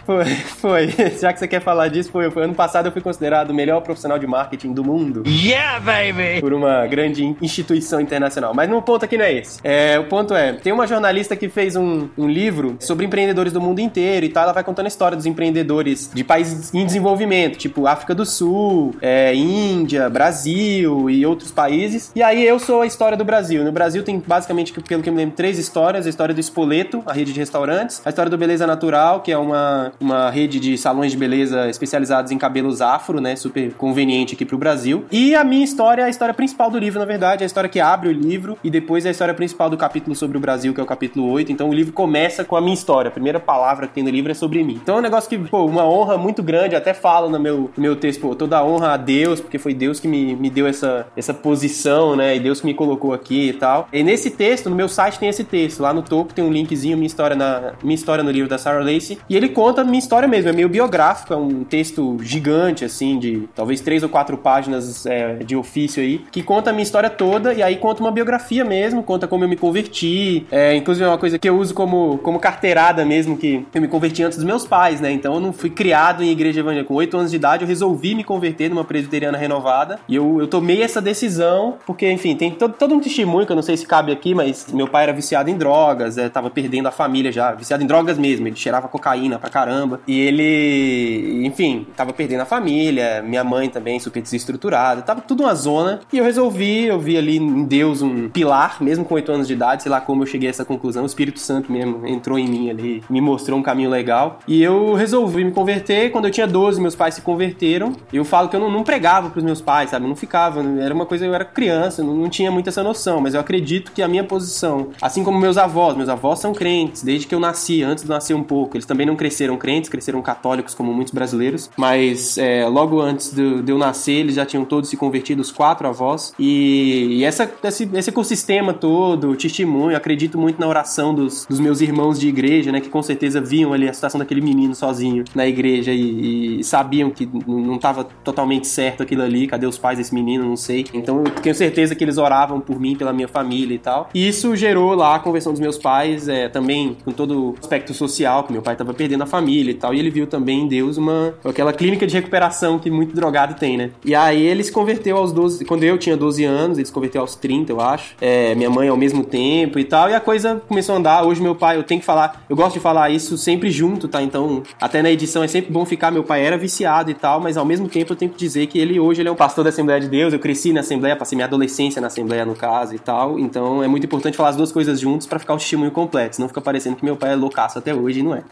Foi, 0.05 0.25
foi. 0.25 0.89
Já 1.21 1.33
que 1.33 1.39
você 1.39 1.49
quer 1.49 1.61
falar 1.61 1.89
disso, 1.89 2.11
foi, 2.11 2.31
foi. 2.31 2.45
Ano 2.45 2.55
passado 2.55 2.87
eu 2.87 2.93
fui 2.93 3.01
considerado 3.01 3.51
o 3.51 3.55
melhor 3.55 3.81
profissional 3.81 4.19
de 4.19 4.27
marketing 4.27 4.73
do 4.73 4.85
mundo. 4.85 5.23
Yeah, 5.27 5.81
baby! 5.81 6.41
Por 6.41 6.53
uma 6.53 6.87
grande 6.87 7.37
instituição 7.41 8.01
internacional. 8.01 8.53
Mas 8.55 8.71
o 8.71 8.83
ponto 8.83 9.05
aqui 9.05 9.17
não 9.17 9.25
é 9.25 9.33
esse. 9.33 9.61
É, 9.63 9.99
o 9.99 10.05
ponto 10.05 10.35
é, 10.35 10.53
tem 10.55 10.73
uma 10.73 10.87
jornalista 10.87 11.37
que 11.37 11.49
fez 11.49 11.77
um, 11.77 12.09
um 12.17 12.29
livro 12.29 12.77
sobre 12.81 13.07
empreendedores 13.07 13.53
do 13.53 13.61
mundo 13.61 13.81
inteiro 13.81 14.27
e 14.27 14.29
tal. 14.29 14.45
Ela 14.45 14.53
vai 14.53 14.65
contando 14.65 14.87
a 14.87 14.89
história 14.89 15.17
dos 15.17 15.27
empreendedores 15.27 16.11
de 16.13 16.25
países 16.25 16.73
em 16.75 16.85
desenvolvimento, 16.85 17.59
tipo 17.59 17.87
África 17.87 18.15
do 18.15 18.27
Sul, 18.27 18.95
é, 19.01 19.35
Índia, 19.35 20.09
Brasil 20.09 21.09
e 21.09 21.25
outros 21.25 21.51
países. 21.51 22.11
E 22.15 22.23
aí 22.23 22.45
eu 22.45 22.59
sou 22.59 22.83
a 22.83 22.87
história 22.87 23.17
do 23.17 23.25
Brasil. 23.25 23.65
No 23.65 23.73
Brasil 23.73 24.03
tem 24.03 24.23
basicamente, 24.25 24.73
pelo 24.73 25.03
que 25.03 25.09
eu 25.09 25.13
me 25.13 25.19
lembro, 25.19 25.37
três 25.37 25.59
histórias. 25.59 26.07
A 26.07 26.11
história 26.11 26.35
do 26.35 26.41
Espoleto, 26.41 27.03
a 27.07 27.13
rede 27.13 27.33
de 27.33 27.39
restaurantes. 27.39 28.03
A 28.05 28.09
história 28.09 28.31
do 28.31 28.39
Beleza 28.39 28.67
Natural, 28.67 29.21
que 29.21 29.31
é 29.31 29.39
uma 29.39 29.92
uma, 30.01 30.31
rede 30.31 30.59
de 30.59 30.77
salões 30.79 31.13
de 31.13 31.19
beleza 31.19 31.69
especializados 31.69 32.33
em 32.33 32.39
cabelos 32.39 32.81
afro, 32.81 33.21
né? 33.21 33.37
Super 33.37 33.73
conveniente 33.75 34.35
aqui 34.35 34.45
pro 34.45 34.59
Brasil. 34.59 35.05
E 35.11 35.35
a 35.35 35.45
minha 35.45 35.65
história 35.65 36.03
é 36.03 36.05
a 36.07 36.09
história 36.09 36.35
principal 36.35 36.71
do 36.71 36.79
livro, 36.79 36.99
na 36.99 37.05
verdade, 37.05 37.43
é 37.43 37.45
a 37.45 37.47
história 37.47 37.69
que 37.69 37.81
abre 37.81 38.09
o 38.09 38.13
livro 38.13 38.59
e 38.63 38.71
depois 38.71 39.05
é 39.05 39.09
a 39.09 39.11
história 39.11 39.35
principal 39.35 39.69
do 39.71 39.77
capítulo 39.77 40.15
sobre 40.15 40.37
o 40.37 40.41
Brasil, 40.41 40.75
que 40.75 40.81
é 40.81 40.83
o 40.83 40.87
capítulo 40.87 41.31
8. 41.31 41.53
Então 41.53 41.69
o 41.69 41.75
livro 41.75 41.93
começa 41.93 42.45
com 42.45 42.57
a 42.57 42.61
minha 42.61 42.75
história. 42.75 43.09
A 43.09 43.13
primeira 43.13 43.41
palavra 43.41 43.87
que 43.87 43.95
tem 43.95 44.03
no 44.03 44.11
livro 44.11 44.31
é 44.31 44.35
sobre 44.35 44.63
mim. 44.63 44.79
Então 44.83 44.97
é 44.97 44.99
um 44.99 45.03
negócio 45.03 45.29
que, 45.29 45.39
pô, 45.39 45.65
uma 45.65 45.89
honra 45.89 46.17
muito 46.17 46.43
grande, 46.43 46.75
até 46.75 46.95
falo 46.95 47.29
no 47.29 47.39
meu, 47.39 47.71
no 47.77 47.83
meu 47.83 47.97
texto, 47.97 48.21
pô, 48.21 48.35
toda 48.35 48.59
a 48.59 48.65
honra 48.65 48.95
a 48.95 48.97
Deus, 48.97 49.41
porque 49.41 49.59
foi 49.59 49.75
Deus 49.75 50.01
que 50.01 50.09
me, 50.09 50.35
me 50.35 50.51
deu 50.51 50.67
essa, 50.67 51.07
essa 51.17 51.35
posição, 51.35 52.17
né? 52.17 52.37
E 52.37 52.41
Deus 52.41 52.61
que 52.61 52.67
me 52.67 52.75
colocou 52.75 53.13
aqui 53.13 53.49
e 53.49 53.53
tal. 53.53 53.89
E 53.93 54.03
nesse 54.03 54.31
texto, 54.31 54.71
no 54.71 54.77
meu 54.77 54.89
site 54.89 55.19
tem 55.19 55.29
esse 55.29 55.45
texto. 55.45 55.81
Lá 55.81 55.93
no 55.93 56.03
topo 56.03 56.33
tem 56.33 56.45
um 56.45 56.53
linkzinho, 56.53 56.97
minha 56.97 57.07
história, 57.07 57.37
na, 57.37 57.73
minha 57.83 57.95
história 57.95 58.25
no 58.25 58.31
livro 58.31 58.49
da 58.49 58.59
Sarah 58.59 58.85
Lacey. 58.85 59.19
E 59.29 59.37
ele 59.37 59.49
conta 59.49 59.82
minha 59.85 59.99
história 59.99 60.29
mesmo, 60.29 60.51
é 60.51 60.53
meio 60.53 60.69
biográfico, 60.69 61.33
é 61.33 61.37
um 61.37 61.65
texto 61.65 62.19
gigante, 62.23 62.85
assim, 62.85 63.19
de 63.19 63.49
talvez 63.55 63.81
três 63.81 64.03
ou 64.03 64.09
quatro 64.09 64.37
páginas 64.37 65.07
é, 65.07 65.37
de 65.37 65.57
ofício 65.57 66.03
aí, 66.03 66.19
que 66.31 66.43
conta 66.43 66.71
a 66.71 66.73
minha 66.73 66.83
história 66.83 67.11
toda 67.11 67.53
e 67.55 67.63
aí 67.63 67.77
conta 67.77 68.01
uma 68.01 68.11
biografia 68.11 68.65
mesmo, 68.65 69.03
conta 69.03 69.27
como 69.27 69.45
eu 69.45 69.49
me 69.49 69.57
converti. 69.57 70.47
É, 70.51 70.75
inclusive 70.75 71.05
é 71.05 71.09
uma 71.09 71.19
coisa 71.19 71.39
que 71.39 71.49
eu 71.49 71.59
uso 71.59 71.75
como, 71.75 72.19
como 72.19 72.39
carteirada 72.39 73.05
mesmo, 73.05 73.37
que 73.37 73.65
eu 73.75 73.81
me 73.81 73.89
converti 73.89 74.23
antes 74.23 74.39
dos 74.39 74.47
meus 74.47 74.67
pais, 74.67 75.01
né? 75.01 75.11
Então 75.11 75.35
eu 75.35 75.41
não 75.41 75.53
fui 75.53 75.71
criado 75.71 76.23
em 76.23 76.31
igreja 76.31 76.61
evangélica. 76.61 76.89
Com 76.89 76.95
oito 76.95 77.17
anos 77.17 77.31
de 77.31 77.37
idade 77.37 77.63
eu 77.63 77.69
resolvi 77.69 78.15
me 78.15 78.25
converter 78.25 78.71
numa 78.71 78.85
presbiteriana 78.85 79.39
renovada 79.39 79.99
e 80.09 80.17
eu, 80.17 80.41
eu 80.41 80.47
tomei 80.47 80.83
essa 80.83 81.01
decisão 81.01 81.79
porque, 81.87 82.11
enfim, 82.11 82.35
tem 82.37 82.51
todo, 82.51 82.75
todo 82.75 82.95
um 82.95 83.01
testemunho 83.01 83.47
que 83.47 83.53
eu 83.53 83.57
não 83.57 83.63
sei 83.63 83.77
se 83.77 83.87
cabe 83.87 84.13
aqui, 84.13 84.35
mas 84.35 84.67
meu 84.73 84.89
pai 84.89 85.05
era 85.05 85.13
viciado 85.13 85.51
em 85.51 85.57
drogas, 85.57 86.19
é, 86.19 86.29
tava 86.29 86.51
perdendo 86.51 86.89
a 86.89 86.91
família 86.91 87.33
já, 87.33 87.53
viciado 87.53 87.83
em 87.83 87.87
drogas 87.87 88.19
mesmo, 88.19 88.47
ele 88.47 88.57
cheirava 88.57 88.89
cocaína 88.89 89.39
pra 89.39 89.51
caramba 89.51 89.72
e 90.07 90.21
ele, 90.21 91.47
enfim, 91.47 91.87
tava 91.97 92.13
perdendo 92.13 92.41
a 92.41 92.47
família, 92.47 93.23
minha 93.23 93.45
mãe 93.45 93.69
também 93.69 93.99
super 93.99 94.23
desestruturada, 94.23 95.03
tava 95.03 95.21
tudo 95.21 95.43
uma 95.43 95.55
zona 95.55 96.01
e 96.13 96.19
eu 96.19 96.25
resolvi, 96.25 96.87
eu 96.87 96.99
vi 96.99 97.17
ali 97.17 97.37
em 97.37 97.65
Deus 97.65 98.03
um 98.03 98.29
pilar, 98.29 98.83
mesmo 98.83 99.05
com 99.05 99.15
oito 99.15 99.33
anos 99.33 99.47
de 99.47 99.55
idade, 99.55 99.83
sei 99.83 99.91
lá 99.91 100.01
como 100.01 100.23
eu 100.23 100.27
cheguei 100.27 100.49
a 100.49 100.51
essa 100.51 100.65
conclusão, 100.65 101.03
o 101.03 101.07
Espírito 101.07 101.41
Santo 101.41 101.71
mesmo 101.71 102.07
entrou 102.07 102.39
em 102.39 102.49
mim 102.49 102.71
ali, 102.71 103.03
me 103.09 103.21
mostrou 103.21 103.59
um 103.59 103.63
caminho 103.63 103.91
legal. 103.91 104.39
E 104.47 104.63
eu 104.63 104.95
resolvi 104.95 105.45
me 105.45 105.53
converter. 105.53 106.11
Quando 106.11 106.27
eu 106.27 106.31
tinha 106.31 106.47
12, 106.47 106.81
meus 106.81 106.95
pais 106.95 107.15
se 107.15 107.23
converteram. 107.23 107.93
Eu 108.13 108.25
falo 108.25 108.49
que 108.49 108.57
eu 108.57 108.61
não, 108.61 108.71
não 108.71 108.83
pregava 108.83 109.31
pros 109.31 109.45
meus 109.45 109.61
pais, 109.61 109.91
sabe? 109.91 110.05
Eu 110.05 110.09
não 110.09 110.17
ficava, 110.17 110.63
era 110.81 110.95
uma 110.95 111.07
coisa, 111.07 111.25
eu 111.25 111.35
era 111.35 111.45
criança, 111.45 112.03
não, 112.03 112.15
não 112.15 112.29
tinha 112.29 112.51
muito 112.51 112.69
essa 112.69 112.83
noção, 112.83 113.21
mas 113.21 113.35
eu 113.35 113.41
acredito 113.41 113.93
que 113.93 114.03
a 114.03 114.09
minha 114.09 114.25
posição, 114.25 114.89
assim 115.01 115.25
como 115.25 115.39
meus 115.39 115.57
avós, 115.57 115.97
meus 115.97 116.09
avós 116.09 116.39
são 116.39 116.53
crentes, 116.53 117.03
desde 117.03 117.27
que 117.27 117.35
eu 117.35 117.41
nasci, 117.41 117.83
antes 117.83 118.05
de 118.05 118.11
nascer 118.11 118.35
um 118.35 118.43
pouco, 118.43 118.77
eles 118.77 118.87
também 118.87 119.07
não 119.07 119.17
cresceram 119.17 119.57
crentes, 119.63 119.89
cresceram 119.89 120.21
católicos 120.21 120.75
como 120.75 120.93
muitos 120.93 121.15
brasileiros, 121.15 121.71
mas 121.77 122.37
é, 122.37 122.67
logo 122.67 123.01
antes 123.01 123.33
de, 123.33 123.63
de, 123.63 123.71
eu 123.71 123.79
nascer, 123.79 124.15
eles 124.15 124.35
já 124.35 124.45
tinham 124.45 124.65
todos 124.65 124.91
se 124.91 124.97
convertido, 124.97 125.41
os 125.41 125.53
quatro 125.53 125.87
avós, 125.87 126.35
e, 126.37 127.19
e 127.19 127.25
essa, 127.25 127.49
esse, 127.63 127.89
esse 127.95 128.11
ecossistema 128.11 128.75
todo, 128.75 129.37
testemunho, 129.37 129.97
acredito 129.97 130.37
muito 130.37 130.61
na 130.61 130.67
oração 130.67 131.15
dos, 131.15 131.47
dos 131.47 131.61
meus 131.61 131.81
irmãos 131.81 132.19
de 132.19 132.29
igreja, 132.29 132.73
né, 132.73 132.81
que 132.81 132.89
com 132.89 133.03
certeza 133.03 133.41
viam 133.41 133.73
ali 133.73 133.89
a 133.89 133.95
situação 133.95 134.19
daquele 134.19 134.41
menino 134.41 134.75
sozinho 134.75 135.25
na 135.33 135.47
igreja 135.47 135.93
e, 135.93 136.59
e 136.59 136.65
sabiam 136.65 137.11
que 137.11 137.29
não 137.47 137.77
estava 137.77 138.03
totalmente 138.25 138.67
certo 138.67 139.05
aquilo 139.05 139.23
ali, 139.23 139.47
cadê 139.47 139.67
os 139.67 139.79
pais 139.79 139.99
desse 139.99 140.13
menino, 140.13 140.45
não 140.45 140.57
sei. 140.57 140.85
Então 140.93 141.19
eu 141.19 141.31
tenho 141.31 141.55
certeza 141.55 141.95
que 141.95 142.03
eles 142.03 142.19
oravam 142.19 142.61
por 142.61 142.81
mim, 142.81 142.97
pela 142.97 143.13
minha 143.13 143.29
família 143.29 143.75
e 143.75 143.79
tal. 143.79 144.11
E 144.13 144.27
isso 144.27 144.57
gerou 144.57 144.95
lá 144.95 145.15
a 145.15 145.19
conversão 145.21 145.53
dos 145.53 145.61
meus 145.61 145.79
pais, 145.79 146.27
é, 146.27 146.49
também 146.49 146.97
com 147.05 147.13
todo 147.13 147.51
o 147.51 147.55
aspecto 147.61 147.95
social, 147.95 148.43
que 148.45 148.53
meu 148.53 148.63
pai 148.63 148.75
estava 148.75 148.93
perdendo 148.93 149.23
a 149.23 149.27
família 149.27 149.52
e 149.61 149.75
tal, 149.75 149.95
e 149.95 149.99
ele 149.99 150.11
viu 150.11 150.27
também 150.27 150.63
em 150.63 150.69
Deus 150.69 150.97
uma 150.97 151.35
aquela 151.45 151.73
clínica 151.73 152.07
de 152.07 152.15
recuperação 152.15 152.79
que 152.79 152.91
muito 152.91 153.15
drogado 153.15 153.55
tem, 153.55 153.77
né? 153.77 153.91
E 154.05 154.15
aí 154.15 154.43
ele 154.43 154.63
se 154.65 154.73
converteu 154.73 155.17
aos 155.17 155.33
12, 155.33 155.65
quando 155.65 155.85
eu 155.85 155.99
tinha 155.99 156.17
12 156.17 156.45
anos, 156.45 156.79
ele 156.79 156.87
se 156.87 156.93
converteu 156.93 157.21
aos 157.21 157.35
30, 157.35 157.73
eu 157.73 157.81
acho. 157.81 158.15
É, 158.21 158.55
minha 158.55 158.71
mãe 158.71 158.89
ao 158.89 158.97
mesmo 158.97 159.25
tempo 159.25 159.79
e 159.79 159.85
tal, 159.85 160.09
e 160.09 160.15
a 160.15 160.21
coisa 160.21 160.63
começou 160.69 160.95
a 160.95 160.99
andar. 160.99 161.25
Hoje 161.25 161.43
meu 161.43 161.55
pai, 161.55 161.77
eu 161.77 161.83
tenho 161.83 162.01
que 162.01 162.07
falar, 162.07 162.45
eu 162.49 162.57
gosto 162.57 162.75
de 162.75 162.81
falar 162.81 163.11
isso 163.11 163.37
sempre 163.37 163.71
junto, 163.71 164.09
tá? 164.09 164.23
Então, 164.23 164.63
até 164.81 165.03
na 165.03 165.11
edição 165.11 165.43
é 165.43 165.49
sempre 165.49 165.73
bom 165.73 165.85
ficar. 165.85 166.11
Meu 166.11 166.25
pai 166.25 166.45
era 166.45 166.57
viciado 166.57 167.11
e 167.11 167.15
tal, 167.15 167.41
mas 167.41 167.57
ao 167.57 167.65
mesmo 167.65 167.89
tempo 167.89 168.13
eu 168.13 168.17
tenho 168.17 168.31
que 168.31 168.39
dizer 168.39 168.67
que 168.67 168.79
ele 168.79 168.99
hoje 168.99 169.23
ele 169.23 169.29
é 169.29 169.33
um 169.33 169.37
pastor 169.37 169.65
da 169.65 169.71
Assembleia 169.71 170.01
de 170.01 170.09
Deus. 170.09 170.33
Eu 170.33 170.39
cresci 170.39 170.73
na 170.73 170.81
Assembleia, 170.81 171.17
passei 171.17 171.37
minha 171.37 171.47
adolescência 171.47 172.01
na 172.01 172.07
Assembleia 172.07 172.45
no 172.45 172.55
caso 172.55 172.95
e 172.95 172.99
tal. 172.99 173.39
Então 173.39 173.83
é 173.83 173.89
muito 173.89 174.05
importante 174.05 174.37
falar 174.37 174.51
as 174.51 174.57
duas 174.57 174.73
coisas 174.73 175.01
juntos 175.01 175.27
para 175.27 175.39
ficar 175.39 175.55
o 175.55 175.59
testemunho 175.59 175.91
completo. 175.91 176.37
Senão 176.37 176.49
fica 176.49 176.61
parecendo 176.61 176.97
que 176.97 177.05
meu 177.05 177.17
pai 177.17 177.33
é 177.33 177.37
loucaço 177.37 177.79
até 177.79 177.95
hoje 177.95 178.21
e 178.21 178.23
não 178.23 178.35
é 178.35 178.43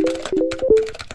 Thank 0.00 0.32
you. 0.32 1.07